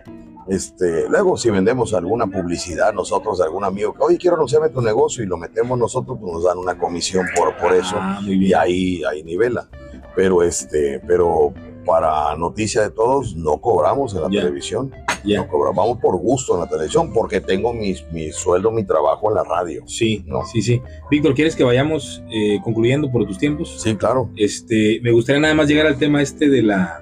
Este, 0.49 1.09
luego, 1.09 1.36
si 1.36 1.51
vendemos 1.51 1.95
alguna 1.95 2.26
publicidad 2.26 2.93
nosotros 2.93 3.40
algún 3.40 3.64
amigo 3.64 3.95
que, 3.95 4.03
oye, 4.03 4.18
quiero 4.18 4.36
anunciarme 4.36 4.70
tu 4.70 4.82
negocio 4.82 5.22
y 5.22 5.26
lo 5.26 5.36
metemos 5.36 5.78
nosotros, 5.78 6.18
pues 6.20 6.32
nos 6.32 6.45
dan 6.45 6.59
una 6.59 6.76
comisión 6.76 7.26
por, 7.36 7.57
por 7.59 7.72
eso 7.72 7.95
Ah, 7.97 8.20
muy 8.20 8.47
y 8.47 8.53
ahí, 8.53 9.05
ahí 9.05 9.22
nivela. 9.22 9.68
Pero 10.16 10.43
este, 10.43 11.01
pero 11.07 11.55
para 11.85 12.37
noticia 12.37 12.83
de 12.83 12.91
todos, 12.91 13.35
no 13.37 13.59
cobramos 13.61 14.14
en 14.14 14.22
la 14.22 14.28
televisión. 14.28 14.93
No 15.24 15.47
cobramos, 15.49 15.99
por 15.99 16.16
gusto 16.16 16.55
en 16.55 16.61
la 16.61 16.66
televisión, 16.68 17.12
porque 17.12 17.41
tengo 17.41 17.72
mis, 17.72 18.05
mi 18.11 18.33
sueldo, 18.33 18.70
mi 18.72 18.83
trabajo 18.85 19.28
en 19.30 19.37
la 19.37 19.45
radio. 19.45 19.83
Sí, 19.87 20.24
No. 20.26 20.45
sí, 20.45 20.62
sí. 20.62 20.83
Víctor, 21.11 21.35
¿quieres 21.35 21.55
que 21.55 21.62
vayamos 21.62 22.22
eh, 22.30 22.59
concluyendo 22.64 23.11
por 23.11 23.24
tus 23.26 23.39
tiempos? 23.39 23.80
Sí, 23.80 23.95
claro. 23.95 24.30
Este, 24.37 25.01
me 25.03 25.12
gustaría 25.12 25.41
nada 25.41 25.55
más 25.55 25.68
llegar 25.68 25.87
al 25.87 25.97
tema 25.97 26.20
este 26.22 26.49
de, 26.49 26.62
la, 26.62 27.01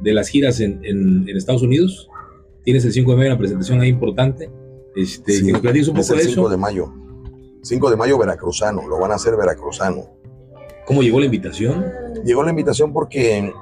de 0.00 0.12
las 0.12 0.28
giras 0.28 0.58
en, 0.60 0.80
en- 0.84 1.28
en 1.28 1.36
Estados 1.36 1.62
Unidos. 1.62 2.08
Tienes 2.64 2.84
el 2.84 2.92
5 2.92 3.10
de 3.12 3.16
mayo 3.16 3.30
una 3.30 3.38
presentación 3.38 3.80
ahí 3.80 3.88
importante. 3.88 4.50
Este, 4.96 5.32
Sí, 5.34 5.46
que 5.46 5.52
un 5.52 5.56
es 5.56 5.60
poco 5.60 5.68
el 5.68 5.74
de 5.74 6.24
5 6.24 6.40
eso. 6.42 6.48
de 6.48 6.56
mayo. 6.56 6.92
5 7.62 7.90
de 7.90 7.96
mayo 7.96 8.18
veracruzano, 8.18 8.88
lo 8.88 8.98
van 8.98 9.12
a 9.12 9.14
hacer 9.14 9.36
veracruzano. 9.36 10.08
¿Cómo 10.86 11.02
llegó 11.02 11.20
la 11.20 11.26
invitación? 11.26 11.84
Llegó 12.24 12.42
la 12.42 12.50
invitación 12.50 12.92
porque 12.92 13.52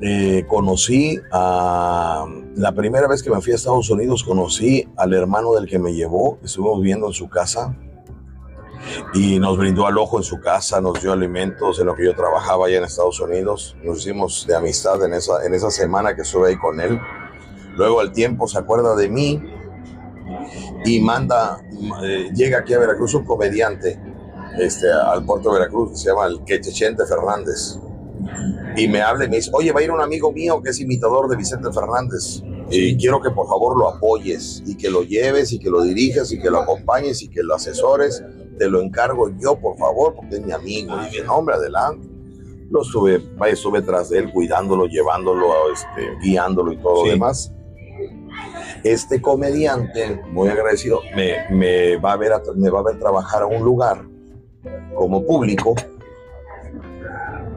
eh, 0.00 0.44
conocí 0.48 1.18
a... 1.32 2.26
La 2.56 2.72
primera 2.72 3.06
vez 3.06 3.22
que 3.22 3.30
me 3.30 3.40
fui 3.40 3.52
a 3.52 3.56
Estados 3.56 3.90
Unidos 3.90 4.24
conocí 4.24 4.88
al 4.96 5.12
hermano 5.12 5.52
del 5.54 5.66
que 5.66 5.78
me 5.78 5.92
llevó, 5.92 6.38
estuvimos 6.42 6.80
viviendo 6.80 7.06
en 7.06 7.12
su 7.12 7.28
casa 7.28 7.76
y 9.14 9.38
nos 9.38 9.58
brindó 9.58 9.86
al 9.86 9.98
ojo 9.98 10.18
en 10.18 10.24
su 10.24 10.40
casa, 10.40 10.80
nos 10.80 11.02
dio 11.02 11.12
alimentos 11.12 11.78
en 11.80 11.86
lo 11.86 11.94
que 11.94 12.04
yo 12.04 12.14
trabajaba 12.14 12.66
allá 12.66 12.78
en 12.78 12.84
Estados 12.84 13.20
Unidos, 13.20 13.76
nos 13.82 13.98
hicimos 13.98 14.46
de 14.46 14.56
amistad 14.56 15.04
en 15.04 15.12
esa, 15.12 15.44
en 15.44 15.54
esa 15.54 15.70
semana 15.70 16.14
que 16.14 16.22
estuve 16.22 16.48
ahí 16.48 16.56
con 16.56 16.80
él. 16.80 16.98
Luego 17.76 18.00
al 18.00 18.12
tiempo 18.12 18.46
se 18.48 18.58
acuerda 18.58 18.94
de 18.96 19.08
mí 19.08 19.42
y 20.84 21.00
manda, 21.00 21.60
eh, 22.02 22.30
llega 22.34 22.58
aquí 22.58 22.72
a 22.72 22.78
Veracruz 22.78 23.12
un 23.14 23.24
comediante 23.24 24.00
este, 24.58 24.90
al 24.90 25.24
puerto 25.24 25.52
de 25.52 25.58
Veracruz 25.58 26.00
se 26.00 26.08
llama 26.08 26.26
el 26.26 26.42
Quechechente 26.44 27.04
Fernández. 27.06 27.78
Y 28.76 28.88
me 28.88 29.00
habla 29.00 29.24
y 29.24 29.28
me 29.30 29.36
dice, 29.36 29.50
oye, 29.54 29.72
va 29.72 29.80
a 29.80 29.82
ir 29.82 29.90
un 29.90 30.00
amigo 30.00 30.32
mío 30.32 30.60
que 30.62 30.70
es 30.70 30.80
imitador 30.80 31.28
de 31.28 31.36
Vicente 31.36 31.68
Fernández. 31.72 32.42
Y 32.70 32.96
quiero 32.96 33.20
que 33.22 33.30
por 33.30 33.46
favor 33.48 33.78
lo 33.78 33.88
apoyes 33.88 34.62
y 34.66 34.76
que 34.76 34.90
lo 34.90 35.02
lleves 35.02 35.52
y 35.52 35.58
que 35.58 35.70
lo 35.70 35.82
dirijas 35.82 36.32
y 36.32 36.38
que 36.40 36.50
lo 36.50 36.58
acompañes 36.58 37.22
y 37.22 37.28
que 37.28 37.42
lo 37.42 37.54
asesores. 37.54 38.22
Te 38.58 38.68
lo 38.68 38.80
encargo 38.82 39.30
yo, 39.38 39.56
por 39.58 39.76
favor, 39.78 40.14
porque 40.14 40.36
es 40.36 40.44
mi 40.44 40.52
amigo. 40.52 40.94
Y 41.00 41.04
dije, 41.10 41.24
no, 41.24 41.36
hombre, 41.36 41.54
adelante. 41.56 42.08
Lo 42.70 42.82
estuve, 42.82 43.18
vaya, 43.36 43.52
estuve 43.54 43.80
tras 43.82 44.10
de 44.10 44.18
él, 44.18 44.32
cuidándolo, 44.32 44.86
llevándolo, 44.86 45.46
este, 45.72 46.16
guiándolo 46.20 46.72
y 46.72 46.76
todo 46.78 46.96
Sí. 46.96 47.04
lo 47.06 47.10
demás. 47.12 47.52
Este 48.82 49.20
comediante, 49.22 50.20
muy 50.30 50.48
agradecido, 50.48 51.00
me, 51.14 51.48
me 51.50 51.96
va 51.96 52.12
a 52.12 52.16
ver 52.16 52.32
a- 52.32 52.42
me 52.54 52.70
va 52.70 52.80
a 52.80 52.82
ver 52.82 52.98
trabajar 52.98 53.42
a 53.42 53.46
un 53.46 53.62
lugar 53.64 54.04
como 54.96 55.24
público 55.24 55.74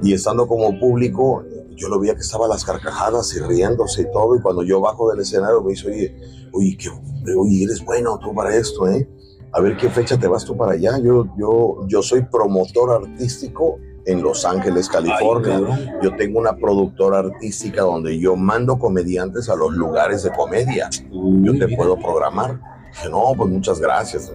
y 0.02 0.14
estando 0.14 0.48
como 0.48 0.80
público 0.80 1.44
yo 1.76 1.88
lo 1.88 2.00
veía 2.00 2.14
que 2.14 2.22
estaba 2.22 2.46
a 2.46 2.50
las 2.50 2.64
carcajadas 2.66 3.34
y 3.36 3.40
riéndose 3.40 4.04
y 4.04 4.12
todo 4.12 4.36
y 4.36 4.42
cuando 4.42 4.64
yo 4.64 4.82
bajo 4.82 5.10
del 5.10 5.22
escenario 5.22 5.62
me 5.62 5.72
dice 5.72 5.88
oye 5.88 6.16
oye 6.54 6.78
qué, 6.78 6.90
oye 7.38 7.64
eres 7.64 7.84
bueno 7.84 8.18
tú 8.20 8.34
para 8.34 8.56
esto 8.56 8.88
eh 8.88 9.08
a 9.52 9.62
ver 9.62 9.78
qué 9.78 9.90
fecha 9.90 10.18
te 10.18 10.28
vas 10.28 10.46
tú 10.46 10.56
para 10.58 10.74
allá 10.74 10.98
yo 11.00 11.26
yo 11.38 11.86
yo 11.88 12.02
soy 12.02 12.24
promotor 12.24 13.04
artístico 13.04 13.78
en 14.06 14.22
Los 14.22 14.46
Ángeles 14.46 14.90
California 14.90 15.62
Ay, 15.70 15.90
yo 16.02 16.16
tengo 16.16 16.40
una 16.40 16.56
productora 16.56 17.20
artística 17.20 17.82
donde 17.82 18.18
yo 18.18 18.36
mando 18.36 18.80
comediantes 18.80 19.50
a 19.50 19.56
los 19.56 19.74
lugares 19.74 20.24
de 20.24 20.32
comedia 20.32 20.90
Uy, 21.12 21.46
yo 21.46 21.52
te 21.58 21.66
mira. 21.66 21.78
puedo 21.78 21.98
programar. 21.98 22.60
Dije, 22.92 23.10
no, 23.10 23.34
pues 23.38 23.50
muchas 23.52 23.80
gracias. 23.80 24.32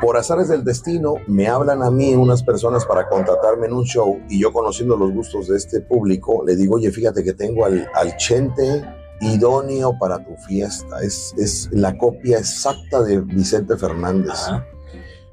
Por 0.00 0.16
azares 0.16 0.48
del 0.48 0.64
destino, 0.64 1.16
me 1.26 1.48
hablan 1.48 1.82
a 1.82 1.90
mí 1.90 2.14
unas 2.14 2.42
personas 2.42 2.86
para 2.86 3.08
contratarme 3.08 3.66
en 3.66 3.74
un 3.74 3.84
show 3.84 4.18
y 4.28 4.40
yo 4.40 4.52
conociendo 4.52 4.96
los 4.96 5.12
gustos 5.12 5.48
de 5.48 5.56
este 5.56 5.80
público, 5.80 6.42
le 6.44 6.56
digo, 6.56 6.76
oye, 6.76 6.90
fíjate 6.90 7.22
que 7.22 7.34
tengo 7.34 7.66
al, 7.66 7.88
al 7.94 8.16
chente 8.16 8.84
idóneo 9.20 9.98
para 9.98 10.24
tu 10.24 10.34
fiesta. 10.48 11.00
Es, 11.02 11.34
es 11.36 11.68
la 11.72 11.98
copia 11.98 12.38
exacta 12.38 13.02
de 13.02 13.20
Vicente 13.20 13.76
Fernández. 13.76 14.48
Ajá. 14.48 14.66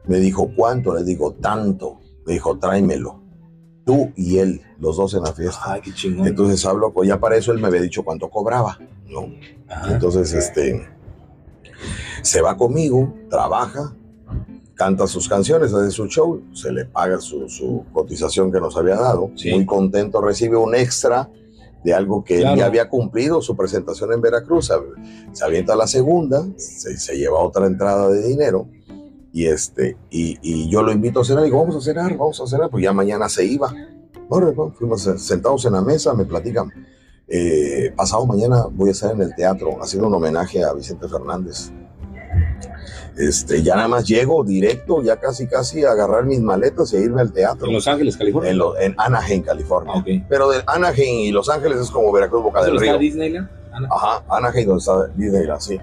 Me 0.08 0.20
dijo, 0.20 0.52
¿cuánto? 0.56 0.94
Le 0.96 1.04
digo, 1.04 1.34
tanto. 1.34 2.00
Me 2.26 2.34
dijo, 2.34 2.58
tráemelo. 2.58 3.22
Tú 3.86 4.12
y 4.16 4.40
él, 4.40 4.62
los 4.80 4.98
dos 4.98 5.14
en 5.14 5.24
la 5.24 5.34
fiesta. 5.34 5.62
Ay, 5.64 5.82
qué 5.82 5.94
chingón. 5.94 6.28
Entonces 6.28 6.66
hablo, 6.66 6.94
ya 7.04 7.20
para 7.20 7.38
eso 7.38 7.52
él 7.52 7.60
me 7.60 7.68
había 7.68 7.82
dicho 7.82 8.04
cuánto 8.04 8.30
cobraba, 8.30 8.78
¿no? 9.06 9.28
Ajá. 9.70 9.94
Entonces, 9.94 10.34
este, 10.34 10.88
se 12.22 12.42
va 12.42 12.58
conmigo, 12.58 13.14
trabaja, 13.30 13.96
canta 14.78 15.08
sus 15.08 15.28
canciones, 15.28 15.74
hace 15.74 15.92
su 15.92 16.08
show, 16.08 16.42
se 16.54 16.72
le 16.72 16.86
paga 16.86 17.20
su, 17.20 17.50
su 17.50 17.84
cotización 17.92 18.52
que 18.52 18.60
nos 18.60 18.78
había 18.78 18.96
dado, 18.96 19.32
Sí. 19.36 19.52
muy 19.52 19.66
contento, 19.66 20.22
recibe 20.22 20.56
un 20.56 20.76
extra 20.76 21.30
de 21.84 21.94
algo 21.94 22.24
que 22.24 22.36
él 22.38 22.42
Claro. 22.42 22.58
ya 22.58 22.66
había 22.68 22.90
cumplido, 22.90 23.42
su 23.42 23.56
presentación 23.56 24.14
en 24.14 24.22
Veracruz, 24.22 24.72
se, 25.34 25.44
avienta 25.44 25.76
la 25.76 25.88
segunda, 25.88 26.46
se, 26.58 26.98
se 26.98 27.18
lleva 27.18 27.40
otra 27.40 27.66
entrada 27.66 28.10
de 28.10 28.28
dinero. 28.28 28.68
Y, 29.34 29.46
este, 29.46 29.98
y, 30.10 30.38
y 30.42 30.70
yo 30.70 30.82
lo 30.82 30.92
invito 30.92 31.20
a 31.22 31.26
cenar, 31.26 31.44
digo, 31.44 31.60
vamos 31.60 31.76
a 31.76 31.82
cenar, 31.82 32.16
vamos 32.18 32.40
a 32.42 32.48
cenar, 32.48 32.70
pues 32.70 32.84
ya 32.84 32.94
mañana 32.94 33.30
se 33.30 33.46
iba. 33.46 33.74
Órale, 34.30 34.54
pues, 34.54 34.74
fuimos 34.76 35.02
sentados 35.18 35.66
en 35.66 35.74
la 35.74 35.82
mesa, 35.82 36.14
me 36.14 36.26
platican, 36.26 36.72
eh, 37.28 37.94
pasado 37.96 38.26
mañana 38.26 38.66
voy 38.72 38.90
a 38.90 38.92
estar 38.94 39.12
en 39.14 39.22
el 39.22 39.36
teatro 39.36 39.78
haciendo 39.82 40.08
un 40.08 40.14
homenaje 40.16 40.64
a 40.64 40.74
Vicente 40.74 41.08
Fernández. 41.08 41.72
Este, 43.18 43.64
ya 43.64 43.76
nada 43.76 43.88
más 43.88 44.06
llego 44.08 44.44
directo, 44.44 45.02
ya 45.02 45.16
casi 45.20 45.48
casi 45.48 45.84
a 45.84 45.92
agarrar 45.92 46.26
mis 46.26 46.40
maletas 46.40 46.94
e 46.94 47.02
irme 47.02 47.22
al 47.22 47.32
teatro 47.34 47.66
En 47.68 47.74
Los 47.74 47.88
Ángeles, 47.88 48.16
California. 48.16 48.52
en, 48.52 48.58
lo- 48.60 48.78
en 48.78 48.94
Anaheim, 48.98 49.42
California. 49.42 49.94
Ah. 49.96 50.06
Pero 50.30 50.50
de 50.52 50.62
Anaheim 50.68 51.20
y 51.22 51.32
Los 51.32 51.50
Ángeles 51.50 51.80
es 51.80 51.90
como 51.90 52.12
Veracruz, 52.12 52.44
Boca 52.44 52.62
del 52.62 52.72
¿Dónde 52.74 52.86
está 52.86 52.98
Río. 53.00 53.08
Disneyland? 53.10 53.50
Ana? 53.74 53.90
Ajá, 53.92 54.24
Anaheim, 54.30 54.68
donde 54.68 54.80
está 54.80 55.08
Disneyland, 55.16 55.62
sí. 55.62 55.80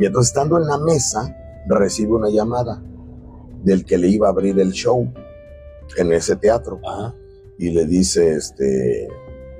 Y 0.00 0.06
entonces, 0.06 0.30
estando 0.30 0.56
en 0.58 0.66
la 0.66 0.78
mesa, 0.78 1.36
recibe 1.68 2.12
una 2.12 2.30
llamada 2.30 2.82
del 3.62 3.84
que 3.84 3.98
le 3.98 4.08
iba 4.08 4.28
a 4.28 4.30
abrir 4.30 4.58
el 4.58 4.72
show 4.72 5.12
en 5.98 6.12
ese 6.12 6.36
teatro 6.36 6.80
Ajá. 6.86 7.14
y 7.58 7.70
le 7.70 7.84
dice, 7.86 8.32
este, 8.32 9.06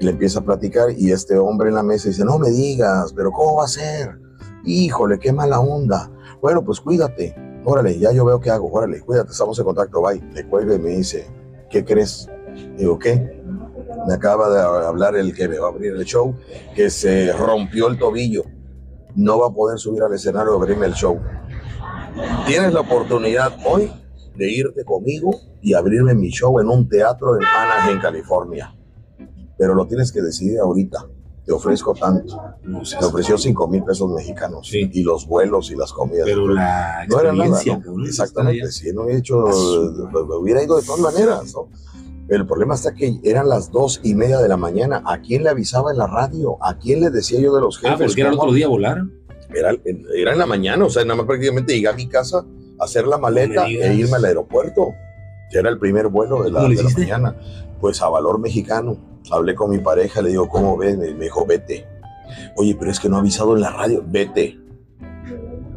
le 0.00 0.10
empieza 0.10 0.40
a 0.40 0.42
platicar 0.42 0.88
y 0.96 1.12
este 1.12 1.36
hombre 1.38 1.68
en 1.68 1.74
la 1.74 1.82
mesa 1.82 2.08
dice, 2.08 2.24
no 2.24 2.38
me 2.38 2.50
digas, 2.50 3.12
pero 3.14 3.30
¿cómo 3.30 3.56
va 3.56 3.64
a 3.64 3.68
ser? 3.68 4.18
Híjole, 4.64 5.18
qué 5.18 5.32
mala 5.32 5.60
onda. 5.60 6.10
Bueno, 6.44 6.62
pues 6.62 6.78
cuídate. 6.78 7.34
Órale, 7.64 7.98
ya 7.98 8.12
yo 8.12 8.22
veo 8.26 8.38
qué 8.38 8.50
hago. 8.50 8.70
Órale, 8.70 9.00
cuídate, 9.00 9.30
estamos 9.32 9.58
en 9.58 9.64
contacto, 9.64 10.02
bye. 10.02 10.22
Le 10.34 10.46
cuelga 10.46 10.74
y 10.74 10.78
me 10.78 10.90
dice, 10.90 11.26
¿qué 11.70 11.82
crees? 11.86 12.28
Digo, 12.76 12.98
¿qué? 12.98 13.42
Me 14.06 14.12
acaba 14.12 14.50
de 14.50 14.60
hablar 14.86 15.16
el 15.16 15.34
que 15.34 15.48
me 15.48 15.58
va 15.58 15.68
a 15.68 15.70
abrir 15.70 15.94
el 15.94 16.04
show, 16.04 16.36
que 16.76 16.90
se 16.90 17.32
rompió 17.32 17.88
el 17.88 17.98
tobillo. 17.98 18.44
No 19.16 19.38
va 19.38 19.46
a 19.46 19.54
poder 19.54 19.78
subir 19.78 20.02
al 20.02 20.12
escenario 20.12 20.52
a 20.52 20.56
abrirme 20.56 20.84
el 20.84 20.92
show. 20.92 21.18
Tienes 22.46 22.74
la 22.74 22.80
oportunidad 22.80 23.56
hoy 23.64 23.90
de 24.36 24.52
irte 24.52 24.84
conmigo 24.84 25.30
y 25.62 25.72
abrirme 25.72 26.14
mi 26.14 26.28
show 26.28 26.60
en 26.60 26.68
un 26.68 26.86
teatro 26.86 27.36
en 27.36 27.42
Anaheim, 27.42 28.02
California. 28.02 28.76
pero 29.56 29.74
lo 29.74 29.86
tienes 29.86 30.12
que 30.12 30.20
decidir 30.20 30.58
ahorita. 30.58 31.06
Te 31.44 31.52
ofrezco 31.52 31.94
tanto. 31.94 32.40
me 32.62 32.78
ofreció 33.06 33.36
5 33.36 33.68
mil 33.68 33.84
pesos 33.84 34.10
mexicanos. 34.10 34.72
Y 34.72 35.02
los 35.02 35.26
vuelos 35.26 35.70
y 35.70 35.76
las 35.76 35.92
comidas. 35.92 36.24
Pero 36.24 36.48
la 36.48 37.06
no 37.08 37.20
era 37.20 37.32
nada, 37.32 37.60
Exactamente. 38.06 38.72
Si 38.72 38.92
no 38.92 39.02
hubiera 39.02 39.18
hecho, 39.18 39.44
hubiera 40.40 40.62
ido 40.62 40.76
de 40.76 40.86
todas 40.86 41.00
maneras, 41.00 41.52
¿no? 41.54 41.68
El 42.28 42.46
problema 42.46 42.74
está 42.74 42.94
que 42.94 43.20
eran 43.22 43.48
las 43.48 43.70
dos 43.70 44.00
y 44.02 44.14
media 44.14 44.38
de 44.38 44.48
la 44.48 44.56
mañana. 44.56 45.02
¿A 45.04 45.20
quién 45.20 45.44
le 45.44 45.50
avisaba 45.50 45.92
en 45.92 45.98
la 45.98 46.06
radio? 46.06 46.56
¿A 46.62 46.78
quién 46.78 47.00
le 47.00 47.10
decía 47.10 47.38
yo 47.38 47.54
de 47.54 47.60
los 47.60 47.78
jefes? 47.78 47.92
Ah, 47.92 47.96
pero 47.98 48.14
que 48.14 48.20
era 48.22 48.30
el 48.30 48.38
otro 48.38 48.52
día 48.52 48.66
volar. 48.66 49.04
Era, 49.54 49.76
era 50.16 50.32
en 50.32 50.38
la 50.38 50.46
mañana, 50.46 50.86
o 50.86 50.90
sea, 50.90 51.04
nada 51.04 51.16
más 51.16 51.26
prácticamente 51.26 51.74
llegué 51.74 51.88
a 51.88 51.92
mi 51.92 52.08
casa, 52.08 52.44
hacer 52.80 53.06
la 53.06 53.18
maleta 53.18 53.66
e 53.66 53.94
irme 53.94 54.16
al 54.16 54.24
aeropuerto. 54.24 54.94
Ya 55.50 55.60
era 55.60 55.70
el 55.70 55.78
primer 55.78 56.08
vuelo 56.08 56.42
de 56.42 56.50
la, 56.50 56.68
de 56.68 56.82
la 56.82 56.90
mañana. 56.90 57.36
Pues 57.80 58.02
a 58.02 58.08
valor 58.08 58.38
mexicano. 58.38 58.96
Hablé 59.30 59.54
con 59.54 59.70
mi 59.70 59.78
pareja, 59.78 60.20
le 60.22 60.30
digo, 60.30 60.48
¿cómo 60.48 60.76
ven? 60.76 60.98
Me 60.98 61.24
dijo, 61.24 61.46
vete. 61.46 61.86
Oye, 62.56 62.76
pero 62.78 62.90
es 62.90 63.00
que 63.00 63.08
no 63.08 63.16
ha 63.16 63.20
avisado 63.20 63.54
en 63.54 63.62
la 63.62 63.70
radio. 63.70 64.04
Vete. 64.06 64.58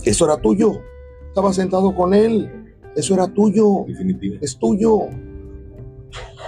Eso 0.04 0.26
era 0.26 0.38
tuyo. 0.38 0.82
Estaba 1.28 1.54
sentado 1.54 1.94
con 1.96 2.14
él. 2.14 2.76
Eso 2.96 3.14
era 3.14 3.28
tuyo. 3.28 3.86
Definitivo. 3.88 4.36
Es 4.42 4.58
tuyo. 4.58 5.08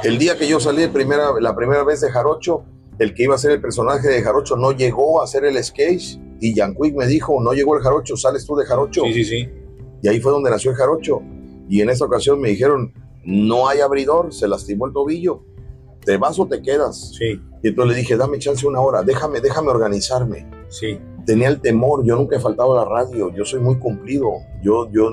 El 0.03 0.17
día 0.17 0.37
que 0.37 0.47
yo 0.47 0.59
salí 0.59 0.87
primera, 0.87 1.31
la 1.39 1.55
primera 1.55 1.83
vez 1.83 2.01
de 2.01 2.09
Jarocho, 2.09 2.63
el 2.99 3.13
que 3.13 3.23
iba 3.23 3.35
a 3.35 3.37
ser 3.37 3.51
el 3.51 3.61
personaje 3.61 4.07
de 4.07 4.21
Jarocho 4.21 4.55
no 4.55 4.71
llegó 4.71 5.21
a 5.21 5.25
hacer 5.25 5.45
el 5.45 5.61
sketch 5.63 6.17
y 6.39 6.55
Jan 6.55 6.73
Quick 6.73 6.95
me 6.95 7.05
dijo, 7.05 7.41
no 7.41 7.53
llegó 7.53 7.75
el 7.75 7.83
Jarocho, 7.83 8.15
sales 8.15 8.45
tú 8.45 8.55
de 8.55 8.65
Jarocho. 8.65 9.03
Sí, 9.03 9.13
sí, 9.13 9.25
sí. 9.25 9.49
Y 10.01 10.07
ahí 10.07 10.19
fue 10.21 10.31
donde 10.31 10.49
nació 10.49 10.71
el 10.71 10.77
Jarocho. 10.77 11.21
Y 11.67 11.81
en 11.81 11.89
esa 11.89 12.05
ocasión 12.05 12.39
me 12.39 12.49
dijeron, 12.49 12.93
no 13.29 13.67
hay 13.67 13.79
abridor, 13.79 14.33
se 14.33 14.47
lastimó 14.47 14.87
el 14.87 14.93
tobillo, 14.93 15.43
¿te 16.03 16.17
vas 16.17 16.39
o 16.39 16.47
te 16.47 16.61
quedas? 16.61 17.11
Sí. 17.17 17.39
Y 17.61 17.67
entonces 17.67 17.95
le 17.95 18.01
dije, 18.01 18.17
dame 18.17 18.39
chance 18.39 18.65
una 18.65 18.79
hora, 18.79 19.03
déjame, 19.03 19.39
déjame 19.39 19.69
organizarme. 19.69 20.49
Sí. 20.69 20.99
Tenía 21.25 21.49
el 21.49 21.61
temor, 21.61 22.03
yo 22.03 22.15
nunca 22.15 22.37
he 22.37 22.39
faltado 22.39 22.77
a 22.77 22.83
la 22.83 22.89
radio, 22.89 23.31
yo 23.35 23.45
soy 23.45 23.59
muy 23.59 23.77
cumplido, 23.77 24.29
yo, 24.63 24.89
yo 24.91 25.11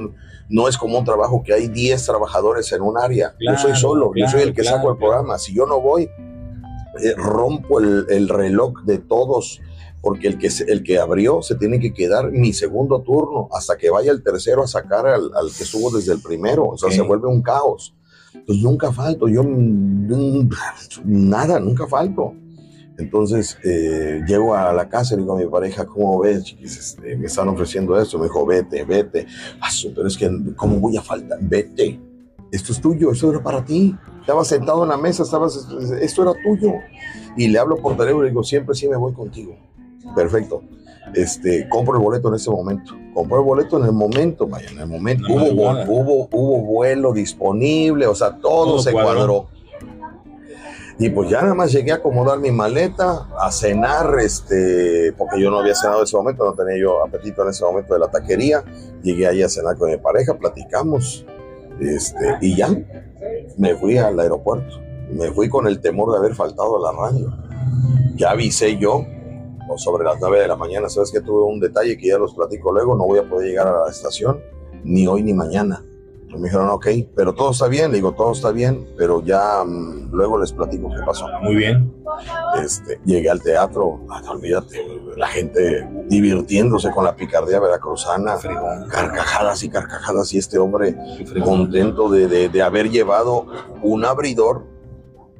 no 0.48 0.68
es 0.68 0.78
como 0.78 0.98
un 0.98 1.04
trabajo 1.04 1.42
que 1.44 1.52
hay 1.52 1.68
10 1.68 2.06
trabajadores 2.06 2.72
en 2.72 2.82
un 2.82 2.98
área. 2.98 3.34
yo 3.40 3.56
soy 3.58 3.74
solo, 3.74 4.12
yo 4.14 4.28
soy 4.28 4.42
el 4.42 4.54
que 4.54 4.64
saco 4.64 4.92
el 4.92 4.96
programa. 4.96 5.38
Si 5.38 5.54
yo 5.54 5.66
no 5.66 5.80
voy, 5.80 6.04
eh, 6.04 7.14
rompo 7.16 7.80
el, 7.80 8.28
reloj 8.28 8.84
de 8.84 8.98
todos, 8.98 9.60
porque 10.00 10.28
el 10.28 10.38
que, 10.38 10.48
el 10.68 10.82
que 10.82 10.98
abrió 10.98 11.42
se 11.42 11.56
tiene 11.56 11.80
que 11.80 11.92
quedar 11.92 12.30
mi 12.30 12.52
segundo 12.52 13.02
turno 13.02 13.48
hasta 13.52 13.76
que 13.76 13.90
vaya 13.90 14.12
el 14.12 14.22
tercero 14.22 14.62
a 14.62 14.66
sacar 14.66 15.06
al, 15.06 15.30
que 15.56 15.64
estuvo 15.64 15.90
desde 15.90 16.12
el 16.12 16.22
primero. 16.22 16.64
O 16.68 16.78
sea, 16.78 16.90
se 16.90 17.02
vuelve 17.02 17.28
un 17.28 17.42
caos. 17.42 17.95
Entonces 18.38 18.64
nunca 18.64 18.92
falto, 18.92 19.28
yo 19.28 19.42
nada, 21.04 21.60
nunca 21.60 21.86
falto. 21.86 22.34
Entonces 22.98 23.58
eh, 23.62 24.22
llego 24.26 24.54
a 24.54 24.72
la 24.72 24.88
casa 24.88 25.14
y 25.14 25.18
digo 25.18 25.34
a 25.34 25.38
mi 25.38 25.46
pareja, 25.46 25.84
¿cómo 25.84 26.20
ves? 26.20 26.56
Este, 26.60 27.16
me 27.16 27.26
están 27.26 27.48
ofreciendo 27.48 28.00
esto. 28.00 28.18
Me 28.18 28.24
dijo, 28.24 28.46
vete, 28.46 28.84
vete. 28.84 29.26
Ah, 29.60 29.68
pero 29.94 30.06
es 30.06 30.16
que, 30.16 30.30
¿cómo 30.56 30.78
voy 30.78 30.96
a 30.96 31.02
faltar? 31.02 31.38
Vete. 31.42 32.00
Esto 32.50 32.72
es 32.72 32.80
tuyo, 32.80 33.10
esto 33.12 33.30
era 33.30 33.42
para 33.42 33.64
ti. 33.64 33.94
Estabas 34.20 34.48
sentado 34.48 34.82
en 34.84 34.88
la 34.88 34.96
mesa, 34.96 35.24
estabas, 35.24 35.68
esto 36.00 36.22
era 36.22 36.32
tuyo. 36.42 36.74
Y 37.36 37.48
le 37.48 37.58
hablo 37.58 37.76
por 37.76 37.96
teléfono 37.96 38.24
y 38.24 38.30
digo, 38.30 38.42
siempre 38.42 38.74
sí 38.74 38.88
me 38.88 38.96
voy 38.96 39.12
contigo. 39.12 39.56
Perfecto. 40.14 40.62
Este, 41.14 41.68
compro 41.68 41.96
el 41.96 42.02
boleto 42.02 42.28
en 42.28 42.34
ese 42.34 42.50
momento. 42.50 42.94
Compro 43.14 43.38
el 43.38 43.44
boleto 43.44 43.78
en 43.78 43.84
el 43.84 43.92
momento, 43.92 44.46
vaya, 44.46 44.68
en 44.70 44.80
el 44.80 44.86
momento. 44.86 45.26
hubo, 45.28 45.70
hubo, 45.88 46.28
hubo, 46.30 46.60
vuelo 46.60 47.12
disponible, 47.12 48.06
o 48.06 48.14
sea, 48.14 48.36
todo, 48.38 48.78
se 48.78 48.92
cuadró 48.92 49.48
y 50.98 51.10
pues 51.10 51.28
ya 51.28 51.42
nada 51.42 51.54
más 51.54 51.72
llegué 51.72 51.92
a 51.92 51.96
acomodar 51.96 52.38
mi 52.38 52.50
maleta, 52.50 53.28
a 53.38 53.52
cenar, 53.52 54.18
este, 54.18 55.12
porque 55.18 55.38
yo 55.38 55.50
no 55.50 55.58
había 55.58 55.74
cenado 55.74 55.98
en 55.98 56.04
ese 56.04 56.16
momento, 56.16 56.44
no 56.44 56.54
tenía 56.54 56.80
yo 56.80 57.04
apetito 57.04 57.42
en 57.42 57.50
ese 57.50 57.64
momento 57.64 57.92
de 57.92 58.00
la 58.00 58.10
taquería. 58.10 58.64
Llegué 59.02 59.26
ahí 59.26 59.42
a 59.42 59.48
cenar 59.48 59.76
con 59.76 59.90
mi 59.90 59.98
pareja, 59.98 60.38
platicamos, 60.38 61.26
este, 61.80 62.38
y 62.40 62.56
ya 62.56 62.70
me 63.58 63.74
fui 63.76 63.98
al 63.98 64.18
aeropuerto. 64.18 64.80
Me 65.12 65.30
fui 65.32 65.50
con 65.50 65.66
el 65.66 65.80
temor 65.80 66.12
de 66.12 66.18
haber 66.18 66.34
faltado 66.34 66.78
a 66.78 66.92
la 66.92 66.98
radio. 66.98 67.30
Ya 68.16 68.30
avisé 68.30 68.78
yo, 68.78 69.04
o 69.68 69.78
sobre 69.78 70.04
las 70.04 70.20
9 70.20 70.40
de 70.40 70.48
la 70.48 70.56
mañana, 70.56 70.88
sabes 70.88 71.10
que 71.10 71.20
tuve 71.20 71.42
un 71.42 71.60
detalle 71.60 71.96
que 71.96 72.08
ya 72.08 72.18
los 72.18 72.34
platico 72.34 72.72
luego, 72.72 72.94
no 72.94 73.04
voy 73.04 73.18
a 73.18 73.28
poder 73.28 73.48
llegar 73.48 73.66
a 73.68 73.84
la 73.84 73.90
estación, 73.90 74.40
ni 74.84 75.06
hoy 75.06 75.22
ni 75.22 75.34
mañana 75.34 75.84
me 76.38 76.44
dijeron, 76.44 76.68
ok, 76.70 76.86
pero 77.14 77.34
todo 77.34 77.50
está 77.50 77.68
bien. 77.68 77.90
Le 77.90 77.96
digo, 77.96 78.12
todo 78.12 78.32
está 78.32 78.50
bien, 78.50 78.86
pero 78.96 79.22
ya 79.22 79.64
mm, 79.64 80.10
luego 80.12 80.38
les 80.38 80.52
platico 80.52 80.88
qué 80.90 81.02
pasó. 81.04 81.26
Muy 81.42 81.56
bien. 81.56 81.92
Este, 82.62 83.00
llegué 83.04 83.30
al 83.30 83.42
teatro, 83.42 84.00
ah, 84.10 84.22
olvídate, 84.28 84.82
la 85.16 85.26
gente 85.28 85.86
divirtiéndose 86.08 86.90
con 86.90 87.04
la 87.04 87.14
picardía 87.14 87.60
veracruzana, 87.60 88.36
carcajadas 88.90 89.62
y 89.62 89.68
carcajadas, 89.68 90.32
y 90.32 90.38
este 90.38 90.58
hombre 90.58 90.96
contento 91.44 92.08
de, 92.08 92.48
de, 92.48 92.62
haber 92.62 92.90
llevado 92.90 93.46
un 93.82 94.04
abridor 94.04 94.64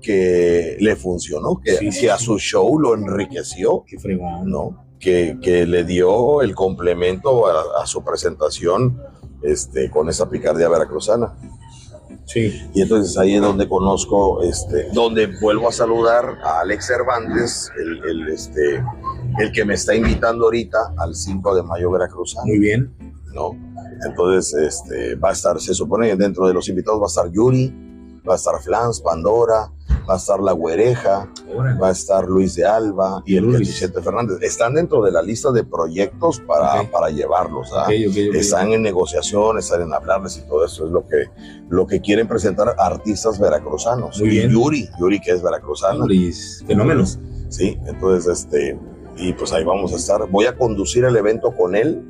que 0.00 0.76
le 0.80 0.96
funcionó, 0.96 1.60
que, 1.62 1.90
que 1.90 2.10
a 2.10 2.18
su 2.18 2.38
show 2.38 2.78
lo 2.78 2.94
enriqueció. 2.94 3.84
Qué 3.86 3.98
fregón. 3.98 4.50
¿no? 4.50 4.86
Que, 4.98 5.38
que, 5.42 5.66
le 5.66 5.84
dio 5.84 6.42
el 6.42 6.54
complemento 6.54 7.46
a, 7.46 7.82
a 7.82 7.86
su 7.86 8.02
presentación 8.02 9.00
este, 9.42 9.90
con 9.90 10.08
esa 10.08 10.28
picardía 10.28 10.68
veracruzana. 10.68 11.34
Sí. 12.26 12.52
Y 12.74 12.82
entonces 12.82 13.16
ahí 13.18 13.36
es 13.36 13.40
donde 13.40 13.68
conozco, 13.68 14.42
este, 14.42 14.88
donde 14.92 15.28
vuelvo 15.40 15.68
a 15.68 15.72
saludar 15.72 16.38
a 16.42 16.60
Alex 16.60 16.86
Cervantes, 16.86 17.70
el, 17.78 18.28
este, 18.28 18.84
el 19.38 19.52
que 19.52 19.64
me 19.64 19.74
está 19.74 19.94
invitando 19.94 20.46
ahorita 20.46 20.94
al 20.98 21.14
5 21.14 21.54
de 21.54 21.62
mayo 21.62 21.90
veracruzano. 21.90 22.46
Muy 22.46 22.58
bien. 22.58 22.92
¿No? 23.32 23.52
Entonces, 24.04 24.54
este, 24.54 25.14
va 25.14 25.30
a 25.30 25.32
estar, 25.32 25.60
se 25.60 25.74
supone 25.74 26.08
que 26.08 26.16
dentro 26.16 26.46
de 26.46 26.54
los 26.54 26.68
invitados 26.68 27.00
va 27.00 27.04
a 27.04 27.08
estar 27.08 27.30
Yuri, 27.30 27.72
va 28.28 28.34
a 28.34 28.36
estar 28.36 28.60
Flans, 28.62 29.00
Pandora, 29.00 29.72
va 30.08 30.14
a 30.14 30.16
estar 30.16 30.40
La 30.40 30.52
Güereja, 30.52 31.28
va 31.80 31.88
a 31.88 31.92
estar 31.92 32.26
Luis 32.26 32.54
de 32.54 32.64
Alba 32.64 33.22
y 33.26 33.36
el 33.36 33.46
Vicente 33.46 34.00
Fernández. 34.00 34.38
Están 34.42 34.74
dentro 34.74 35.02
de 35.02 35.10
la 35.12 35.22
lista 35.22 35.50
de 35.50 35.64
proyectos 35.64 36.40
para, 36.40 36.88
para 36.90 37.10
llevarlos. 37.10 37.70
¿ah? 37.74 37.86
están 37.90 38.72
en 38.72 38.82
negociación, 38.82 39.58
están 39.58 39.82
en 39.82 39.92
hablarles 39.92 40.38
y 40.38 40.48
todo 40.48 40.64
eso 40.64 40.86
es 40.86 40.92
lo 40.92 41.06
que, 41.06 41.24
lo 41.68 41.86
que 41.86 42.00
quieren 42.00 42.28
presentar 42.28 42.74
artistas 42.78 43.38
veracruzanos. 43.38 44.20
Muy 44.20 44.38
y 44.38 44.48
Yuri, 44.48 44.88
Yuri 44.98 45.20
que 45.20 45.32
es 45.32 45.42
veracruzano. 45.42 46.06
fenómenos. 46.66 47.18
Sí, 47.48 47.78
entonces 47.86 48.42
este, 48.42 48.78
y 49.16 49.32
pues 49.32 49.52
ahí 49.52 49.64
vamos 49.64 49.92
a 49.92 49.96
estar. 49.96 50.28
Voy 50.30 50.46
a 50.46 50.56
conducir 50.56 51.04
el 51.04 51.16
evento 51.16 51.54
con 51.54 51.74
él 51.74 52.04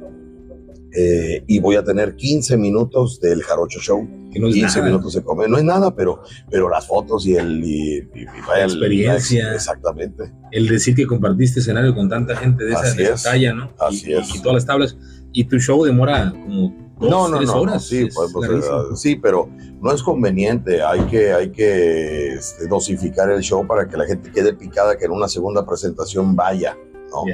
eh, 0.93 1.45
y 1.47 1.61
voy 1.61 1.77
a 1.77 1.85
tener 1.85 2.17
15 2.17 2.57
minutos 2.57 3.21
del 3.21 3.43
Jarocho 3.43 3.81
Show. 3.81 4.09
Que 4.37 4.43
no 4.43 4.49
es 4.49 4.55
15 4.55 4.83
minutos 4.83 5.13
se 5.15 5.23
come. 5.23 5.49
No 5.49 5.57
es 5.57 5.65
nada, 5.65 5.95
pero, 5.95 6.23
pero 6.51 6.69
las 6.69 6.87
fotos 6.87 7.27
y 7.27 7.37
el. 7.37 7.65
Y, 7.65 8.01
la 8.47 8.65
experiencia. 8.65 9.55
exactamente. 9.55 10.31
El 10.53 10.69
decir 10.69 10.95
que 10.95 11.07
compartiste 11.07 11.61
escenario 11.61 11.95
con 11.95 12.09
tanta 12.09 12.37
gente 12.37 12.65
de 12.65 12.73
esa, 12.73 13.31
talla, 13.31 13.55
¿no? 13.55 13.71
Así 13.79 14.13
es. 14.13 14.35
Y 14.35 14.43
todas 14.43 14.55
las 14.55 14.67
tablas. 14.67 14.97
Y 15.33 15.45
tu 15.45 15.59
show 15.59 15.85
demora 15.85 16.31
como 16.31 16.75
dos, 16.99 17.11
no, 17.11 17.29
no, 17.29 17.37
tres 17.39 17.49
no, 17.49 17.61
horas. 17.61 17.87
Sí, 17.87 18.09
pues, 18.15 18.31
pues, 18.33 19.01
sí, 19.01 19.17
pero 19.17 19.49
no 19.81 19.93
es 19.93 20.03
conveniente. 20.03 20.83
Hay 20.83 21.01
que, 21.07 21.33
hay 21.33 21.51
que 21.51 22.35
este, 22.35 22.69
dosificar 22.69 23.31
el 23.31 23.41
show 23.41 23.67
para 23.67 23.89
que 23.89 23.97
la 23.97 24.05
gente 24.05 24.31
quede 24.31 24.53
picada 24.53 24.99
que 24.99 25.07
en 25.07 25.13
una 25.13 25.29
segunda 25.29 25.65
presentación 25.65 26.37
vaya, 26.37 26.77
¿no? 27.11 27.25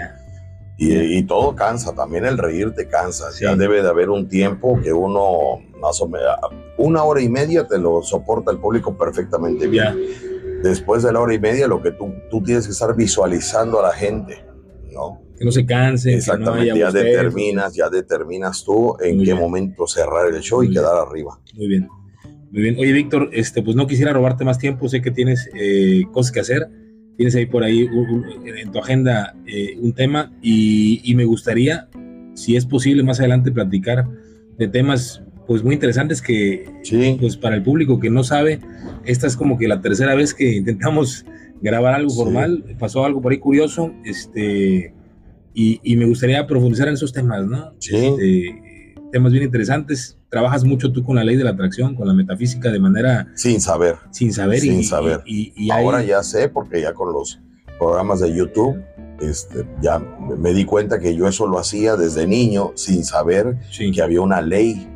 Y, 0.79 1.23
todo 1.25 1.55
cansa, 1.55 1.95
también 1.95 2.25
el 2.25 2.39
reír 2.39 2.73
te 2.75 2.89
cansa. 2.89 3.27
Ya 3.41 3.55
debe 3.55 3.83
de 3.83 3.89
haber 3.89 4.11
un 4.11 4.29
tiempo 4.29 4.81
que 4.83 4.93
uno, 4.93 5.61
más 5.81 6.01
o 6.01 6.09
menos, 6.09 6.29
una 6.77 7.05
hora 7.05 7.21
y 7.21 7.29
media 7.29 7.67
te 7.67 7.79
lo 7.79 8.03
soporta 8.03 8.51
el 8.51 8.59
público 8.59 8.97
perfectamente 8.97 9.69
bien. 9.69 9.97
Después 10.63 11.03
de 11.03 11.13
la 11.13 11.21
hora 11.21 11.35
y 11.35 11.39
media, 11.39 11.69
lo 11.69 11.83
que 11.83 11.93
tú, 11.93 12.13
tú 12.31 12.43
tienes 12.43 12.67
que 12.67 12.73
estar 12.73 12.97
visualizando 12.97 13.81
a 13.81 13.89
la 13.89 13.93
gente, 13.93 14.45
¿no? 14.93 15.21
Que 15.39 15.45
no 15.45 15.53
se 15.53 15.67
canse. 15.67 16.15
Exactamente, 16.15 16.79
ya 16.79 16.91
determinas, 16.91 17.75
ya 17.75 17.89
determinas 17.89 18.65
tú 18.65 18.97
en 19.01 19.23
qué 19.25 19.35
momento 19.35 19.87
cerrar 19.87 20.33
el 20.35 20.41
show 20.41 20.63
y 20.63 20.73
quedar 20.73 20.97
arriba. 20.97 21.39
Muy 21.55 21.69
bien. 21.69 21.89
Muy 22.51 22.63
bien. 22.63 22.77
Oye, 22.79 22.93
Víctor, 22.93 23.31
este, 23.33 23.63
pues 23.63 23.77
no 23.77 23.87
quisiera 23.87 24.13
robarte 24.13 24.45
más 24.45 24.59
tiempo, 24.59 24.89
sé 24.89 25.01
que 25.01 25.11
tienes 25.11 25.49
eh, 25.55 26.03
cosas 26.13 26.33
que 26.33 26.41
hacer 26.41 26.69
tienes 27.17 27.35
ahí 27.35 27.47
por 27.47 27.63
ahí 27.63 27.89
en 28.45 28.73
tu 28.73 28.79
agenda 28.79 29.35
eh, 29.47 29.77
un 29.81 29.93
tema 29.93 30.33
y, 30.43 31.13
me 31.15 31.25
gustaría, 31.25 31.89
si 32.35 32.57
es 32.57 32.67
posible, 32.67 33.03
más 33.03 33.21
adelante 33.21 33.53
platicar 33.53 34.07
de 34.59 34.69
temas 34.69 35.23
pues 35.47 35.63
muy 35.63 35.75
interesantes 35.75 36.23
que 36.23 36.65
pues 37.19 37.37
para 37.37 37.57
el 37.57 37.63
público 37.63 37.99
que 38.01 38.11
no 38.11 38.25
sabe, 38.25 38.61
esta 39.05 39.27
es 39.27 39.37
como 39.37 39.59
que 39.59 39.69
la 39.69 39.81
tercera 39.81 40.15
vez 40.15 40.35
que 40.35 40.57
intentamos 40.57 41.27
grabar 41.61 41.95
algo 41.95 42.11
formal, 42.11 42.65
pasó 42.79 43.05
algo 43.05 43.21
por 43.21 43.33
ahí 43.33 43.39
curioso, 43.39 43.93
este, 44.05 44.95
y, 45.55 45.97
me 45.97 46.07
gustaría 46.07 46.47
profundizar 46.47 46.89
en 46.89 46.95
esos 46.95 47.13
temas, 47.13 47.47
¿no? 47.47 47.75
Sí. 47.79 47.97
Este, 47.97 48.72
temas 49.13 49.31
bien 49.31 49.45
interesantes. 49.45 50.19
Trabajas 50.29 50.65
mucho 50.65 50.91
tú 50.91 51.05
con 51.05 51.15
la 51.15 51.23
ley 51.23 51.37
de 51.37 51.45
la 51.45 51.51
atracción, 51.51 51.95
con 51.95 52.09
la 52.09 52.15
metafísica 52.15 52.73
de 52.73 52.81
manera... 52.81 53.29
Sin 53.35 53.61
saber. 53.61 53.97
Sin 54.11 54.33
saber. 54.33 54.59
Sin 54.59 54.81
y, 54.81 54.85
saber. 54.85 55.23
Y, 55.27 55.71
Ahora 55.71 56.03
ya 56.03 56.23
sé, 56.25 56.49
porque 56.49 56.81
ya 56.81 56.95
con 56.95 57.13
los 57.13 57.39
programas 57.79 58.21
de 58.21 58.35
YouTube, 58.35 58.83
este, 59.21 59.65
ya 59.81 59.99
me 59.99 60.53
di 60.53 60.65
cuenta 60.65 60.99
que 60.99 61.15
yo 61.15 61.29
eso 61.29 61.47
lo 61.47 61.59
hacía 61.59 61.97
desde 61.97 62.27
niño, 62.27 62.73
sin 62.75 63.05
saber 63.05 63.59
que 63.95 64.03
había 64.03 64.21
una 64.21 64.41
ley 64.41 64.89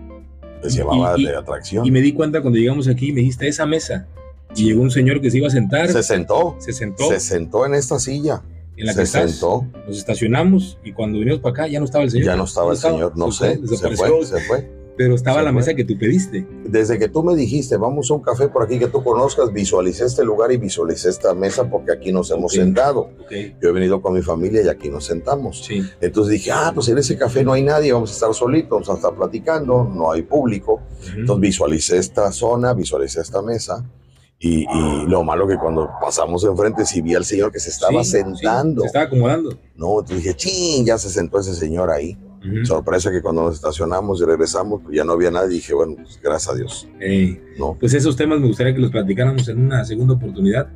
que 0.62 0.71
se 0.71 0.79
llamaba 0.79 1.14
de 1.17 1.37
atracción. 1.37 1.87
Y 1.87 1.91
me 1.91 2.01
di 2.01 2.12
cuenta 2.12 2.41
cuando 2.41 2.59
llegamos 2.59 2.89
aquí, 2.89 3.12
me 3.12 3.21
dijiste, 3.21 3.47
esa 3.47 3.67
mesa. 3.67 4.09
Y 4.57 4.64
llegó 4.64 4.83
un 4.83 4.91
señor 4.91 5.21
que 5.21 5.31
se 5.31 5.39
iba 5.39 5.49
a 5.49 5.51
sentar. 5.51 5.89
Se 5.89 6.03
sentó. 6.03 6.57
Se 6.59 6.73
sentó. 6.73 7.09
Se 7.09 7.21
sentó 7.21 7.67
en 7.67 7.75
esta 7.75 7.99
silla 7.99 8.43
en 8.77 8.87
la 8.87 8.93
se 8.93 9.01
que 9.01 9.07
sentó. 9.07 9.66
Nos 9.87 9.99
estacionamos 9.99 10.79
y 10.85 10.93
cuando 10.93 11.18
vinimos 11.18 11.41
para 11.41 11.53
acá 11.53 11.68
ya 11.68 11.79
no 11.79 11.85
estaba 11.85 12.05
el 12.05 12.11
señor. 12.11 12.27
Ya 12.27 12.37
no 12.37 12.45
estaba 12.45 12.72
el 12.72 12.79
señor, 12.79 13.16
no 13.16 13.33
sé, 13.33 13.61
se 13.66 13.97
fue, 13.97 14.24
se 14.24 14.41
fue. 14.41 14.77
Pero 14.97 15.14
estaba 15.14 15.43
la 15.43 15.53
mesa 15.53 15.74
que 15.74 15.85
tú 15.85 15.99
pediste. 15.99 16.47
Desde 16.64 16.99
que 16.99 17.09
tú 17.09 17.22
me 17.22 17.37
dijiste, 17.37 17.77
vamos 17.77 18.11
a 18.11 18.14
un 18.14 18.22
café 18.22 18.49
por 18.49 18.62
aquí 18.62 18.79
que 18.79 18.87
tú 18.87 19.05
conozcas, 19.05 19.53
visualicé 19.53 20.07
este 20.07 20.24
lugar 20.24 20.53
y 20.53 20.57
visualicé 20.57 21.11
esta 21.11 21.35
mesa 21.35 21.68
porque 21.68 21.93
aquí 21.93 22.12
nos 22.12 22.31
hemos 22.31 22.53
sentado. 22.53 23.11
Yo 23.31 23.68
he 23.68 23.72
venido 23.72 24.01
con 24.01 24.14
mi 24.14 24.22
familia 24.22 24.62
y 24.62 24.68
aquí 24.68 24.89
nos 24.89 25.05
sentamos. 25.05 25.68
Entonces 26.01 26.33
dije, 26.33 26.51
ah, 26.51 26.72
pues 26.74 26.89
en 26.89 26.97
ese 26.97 27.18
café 27.18 27.45
no 27.45 27.53
hay 27.53 27.62
nadie, 27.62 27.93
vamos 27.93 28.11
a 28.11 28.14
estar 28.14 28.33
solitos, 28.33 28.70
vamos 28.70 28.89
a 28.89 28.95
estar 28.95 29.14
platicando, 29.14 29.85
no 29.85 30.11
hay 30.11 30.22
público. 30.22 30.81
Entonces 31.14 31.41
visualicé 31.43 31.99
esta 31.99 32.33
zona, 32.33 32.72
visualicé 32.72 33.20
esta 33.20 33.43
mesa 33.43 33.85
y, 34.39 34.66
lo 35.09 35.24
malo 35.24 35.47
que 35.47 35.57
cuando 35.57 35.91
pasamos 36.01 36.45
enfrente, 36.45 36.84
si 36.84 37.01
vi 37.01 37.14
al 37.14 37.24
señor 37.24 37.51
que 37.51 37.59
se 37.59 37.70
estaba 37.70 38.05
sentando. 38.05 38.82
se 38.82 38.89
estaba 38.89 39.07
acomodando. 39.07 39.59
No, 39.76 40.01
entonces 40.01 40.18
dije, 40.18 40.34
ching, 40.34 40.84
ya 40.84 40.99
se 40.99 41.09
sentó 41.09 41.41
ese 41.41 41.55
señor 41.55 41.91
ahí. 41.91 42.16
Sorpresa 42.62 43.11
que 43.11 43.22
cuando 43.22 43.43
nos 43.43 43.57
estacionamos 43.57 44.20
y 44.20 44.24
regresamos, 44.24 44.80
pues 44.84 44.97
ya 44.97 45.03
no 45.03 45.14
había 45.14 45.32
nadie. 45.32 45.49
Dije, 45.49 45.74
bueno, 45.74 45.97
pues 45.97 46.20
gracias 46.22 46.55
a 46.55 46.57
Dios. 46.57 46.89
¿No? 47.59 47.76
Pues 47.80 47.93
esos 47.95 48.14
temas 48.14 48.39
me 48.39 48.47
gustaría 48.47 48.72
que 48.72 48.80
los 48.80 48.93
platicáramos 48.93 49.49
en 49.49 49.64
una 49.64 49.84
segunda 49.84 50.14
oportunidad. 50.14 50.68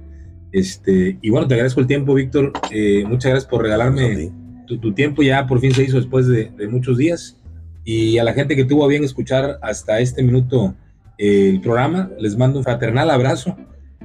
Este, 0.51 1.19
y 1.23 1.31
bueno, 1.31 1.47
te 1.47 1.55
agradezco 1.55 1.81
el 1.81 1.87
tiempo, 1.87 2.15
Víctor. 2.15 2.53
Eh, 2.73 3.05
muchas 3.07 3.31
gracias 3.31 3.49
por 3.49 3.63
regalarme 3.63 4.33
tu, 4.67 4.93
tiempo. 4.95 5.23
Ya 5.23 5.47
por 5.47 5.61
fin 5.61 5.73
se 5.73 5.85
hizo 5.85 5.97
después 5.97 6.27
de, 6.27 6.51
de 6.57 6.67
muchos 6.67 6.99
días. 6.99 7.37
Y 7.85 8.19
a 8.19 8.25
la 8.25 8.33
gente 8.33 8.57
que 8.57 8.65
tuvo 8.65 8.85
a 8.85 8.89
bien 8.89 9.05
escuchar 9.05 9.61
hasta 9.63 10.01
este 10.01 10.25
minuto 10.25 10.75
el 11.21 11.61
programa. 11.61 12.11
Les 12.19 12.37
mando 12.37 12.59
un 12.59 12.65
fraternal 12.65 13.11
abrazo. 13.11 13.55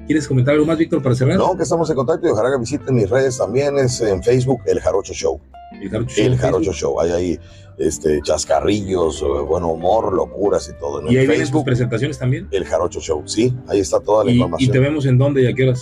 ¿Quieres 0.05 0.27
comentar 0.27 0.53
algo 0.53 0.65
más, 0.65 0.77
Víctor, 0.77 1.01
para 1.01 1.15
cerrar? 1.15 1.37
No, 1.37 1.55
que 1.55 1.63
estamos 1.63 1.89
en 1.89 1.95
contacto 1.95 2.27
y 2.27 2.29
ojalá 2.29 2.51
que 2.51 2.59
visiten 2.59 2.93
mis 2.93 3.09
redes 3.09 3.37
también. 3.37 3.77
Es 3.79 4.01
en 4.01 4.21
Facebook, 4.21 4.61
El 4.65 4.79
Jarocho 4.79 5.13
Show. 5.13 5.39
El 5.81 6.37
Jarocho, 6.37 6.73
Show. 6.73 6.99
Hay 6.99 7.11
ahí 7.11 7.39
este, 7.77 8.21
chascarrillos, 8.21 9.23
buen 9.47 9.63
humor, 9.63 10.13
locuras 10.13 10.69
y 10.69 10.77
todo. 10.79 11.01
¿Y 11.09 11.17
ahí 11.17 11.25
Facebook, 11.25 11.65
presentaciones 11.65 12.19
también? 12.19 12.47
El 12.51 12.65
Jarocho 12.65 12.99
Show, 12.99 13.23
sí. 13.25 13.55
Ahí 13.67 13.79
está 13.79 13.99
toda 13.99 14.25
la 14.25 14.31
información. 14.31 14.69
¿Y 14.69 14.71
te 14.71 14.79
vemos 14.79 15.05
en 15.05 15.17
dónde 15.17 15.41
y 15.43 15.47
a 15.47 15.53
qué 15.53 15.63
horas? 15.63 15.81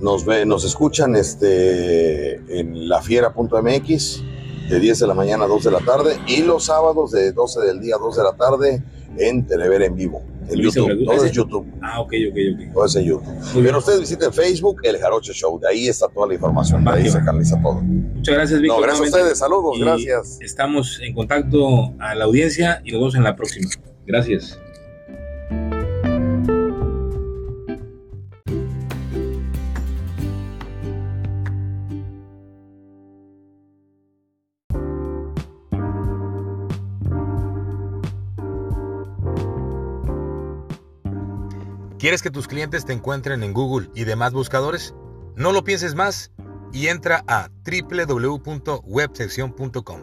Nos, 0.00 0.24
ve, 0.24 0.44
nos 0.46 0.64
escuchan 0.64 1.14
este, 1.14 2.34
en 2.58 2.88
lafiera.mx 2.88 4.22
de 4.70 4.80
10 4.80 4.98
de 4.98 5.06
la 5.06 5.14
mañana 5.14 5.44
a 5.44 5.48
2 5.48 5.64
de 5.64 5.70
la 5.70 5.80
tarde 5.80 6.16
y 6.26 6.42
los 6.42 6.64
sábados 6.64 7.12
de 7.12 7.30
12 7.32 7.60
del 7.60 7.80
día 7.80 7.96
a 7.96 7.98
2 7.98 8.16
de 8.16 8.22
la 8.22 8.32
tarde 8.32 8.82
en 9.18 9.46
Telever 9.46 9.82
en 9.82 9.94
vivo. 9.94 10.31
En 10.48 10.60
YouTube. 10.60 11.04
Todo 11.04 11.24
es 11.24 11.32
YouTube. 11.32 11.66
Ah, 11.80 12.00
ok, 12.00 12.12
ok, 12.30 12.36
ok. 12.54 12.72
Todo 12.72 12.86
es 12.86 12.96
en 12.96 13.04
YouTube. 13.04 13.34
Pero 13.54 13.78
ustedes 13.78 14.00
visiten 14.00 14.32
Facebook, 14.32 14.80
El 14.82 14.98
Jarocho 14.98 15.32
Show. 15.32 15.58
De 15.58 15.68
ahí 15.68 15.88
está 15.88 16.08
toda 16.08 16.26
la 16.26 16.34
información. 16.34 16.84
De 16.84 16.90
ahí 16.90 17.10
se 17.10 17.22
canaliza 17.24 17.60
todo. 17.62 17.80
Muchas 17.80 18.34
gracias, 18.34 18.60
Víctor. 18.60 18.80
No, 18.80 18.82
gracias 18.82 19.12
a 19.12 19.16
ustedes. 19.16 19.38
Saludos. 19.38 19.78
gracias. 19.78 20.38
Estamos 20.40 21.00
en 21.00 21.14
contacto 21.14 21.94
a 21.98 22.14
la 22.14 22.24
audiencia 22.24 22.80
y 22.84 22.92
nos 22.92 23.00
vemos 23.00 23.14
en 23.14 23.24
la 23.24 23.36
próxima. 23.36 23.68
Gracias. 24.06 24.58
¿Quieres 42.02 42.20
que 42.20 42.30
tus 42.32 42.48
clientes 42.48 42.84
te 42.84 42.92
encuentren 42.92 43.44
en 43.44 43.52
Google 43.52 43.88
y 43.94 44.02
demás 44.02 44.32
buscadores? 44.32 44.92
No 45.36 45.52
lo 45.52 45.62
pienses 45.62 45.94
más 45.94 46.32
y 46.72 46.88
entra 46.88 47.22
a 47.28 47.48
www.websección.com. 47.64 50.00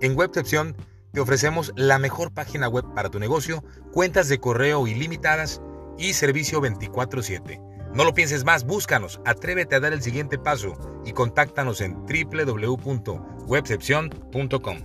En 0.00 0.16
Websección 0.16 0.74
te 1.12 1.20
ofrecemos 1.20 1.74
la 1.76 1.98
mejor 1.98 2.32
página 2.32 2.66
web 2.66 2.86
para 2.94 3.10
tu 3.10 3.18
negocio, 3.18 3.62
cuentas 3.92 4.30
de 4.30 4.38
correo 4.38 4.86
ilimitadas 4.86 5.60
y 5.98 6.14
servicio 6.14 6.62
24/7. 6.62 7.60
No 7.92 8.04
lo 8.04 8.14
pienses 8.14 8.46
más, 8.46 8.64
búscanos, 8.64 9.20
atrévete 9.26 9.76
a 9.76 9.80
dar 9.80 9.92
el 9.92 10.00
siguiente 10.00 10.38
paso 10.38 10.78
y 11.04 11.12
contáctanos 11.12 11.82
en 11.82 12.06
www.webcepción.com. 12.06 14.78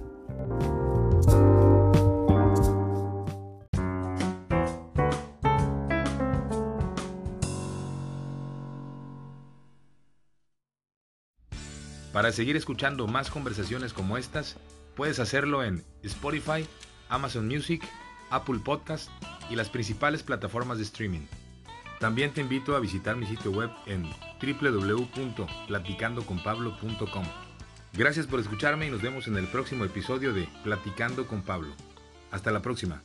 Para 12.20 12.34
seguir 12.34 12.58
escuchando 12.58 13.08
más 13.08 13.32
conversaciones 13.32 13.94
como 13.94 14.18
estas, 14.18 14.58
puedes 14.98 15.22
hacerlo 15.22 15.64
en 15.64 15.86
Spotify, 16.04 16.68
Amazon 17.08 17.48
Music, 17.48 17.82
Apple 18.30 18.60
Podcast 18.62 19.10
y 19.50 19.56
las 19.56 19.70
principales 19.70 20.22
plataformas 20.22 20.80
de 20.80 20.84
streaming. 20.84 21.26
También 22.02 22.34
te 22.34 22.42
invito 22.42 22.76
a 22.76 22.82
visitar 22.82 23.16
mi 23.16 23.26
sitio 23.26 23.52
web 23.52 23.70
en 23.86 24.04
www.platicandoconpablo.com. 24.42 27.26
Gracias 27.94 28.28
por 28.28 28.42
escucharme 28.42 28.88
y 28.88 28.90
nos 28.90 29.02
vemos 29.02 29.30
en 29.30 29.38
el 29.38 29.48
próximo 29.48 29.86
episodio 29.86 30.34
de 30.34 30.50
Platicando 30.66 31.26
con 31.26 31.42
Pablo. 31.42 31.74
Hasta 32.32 32.52
la 32.52 32.62
próxima. 32.62 33.02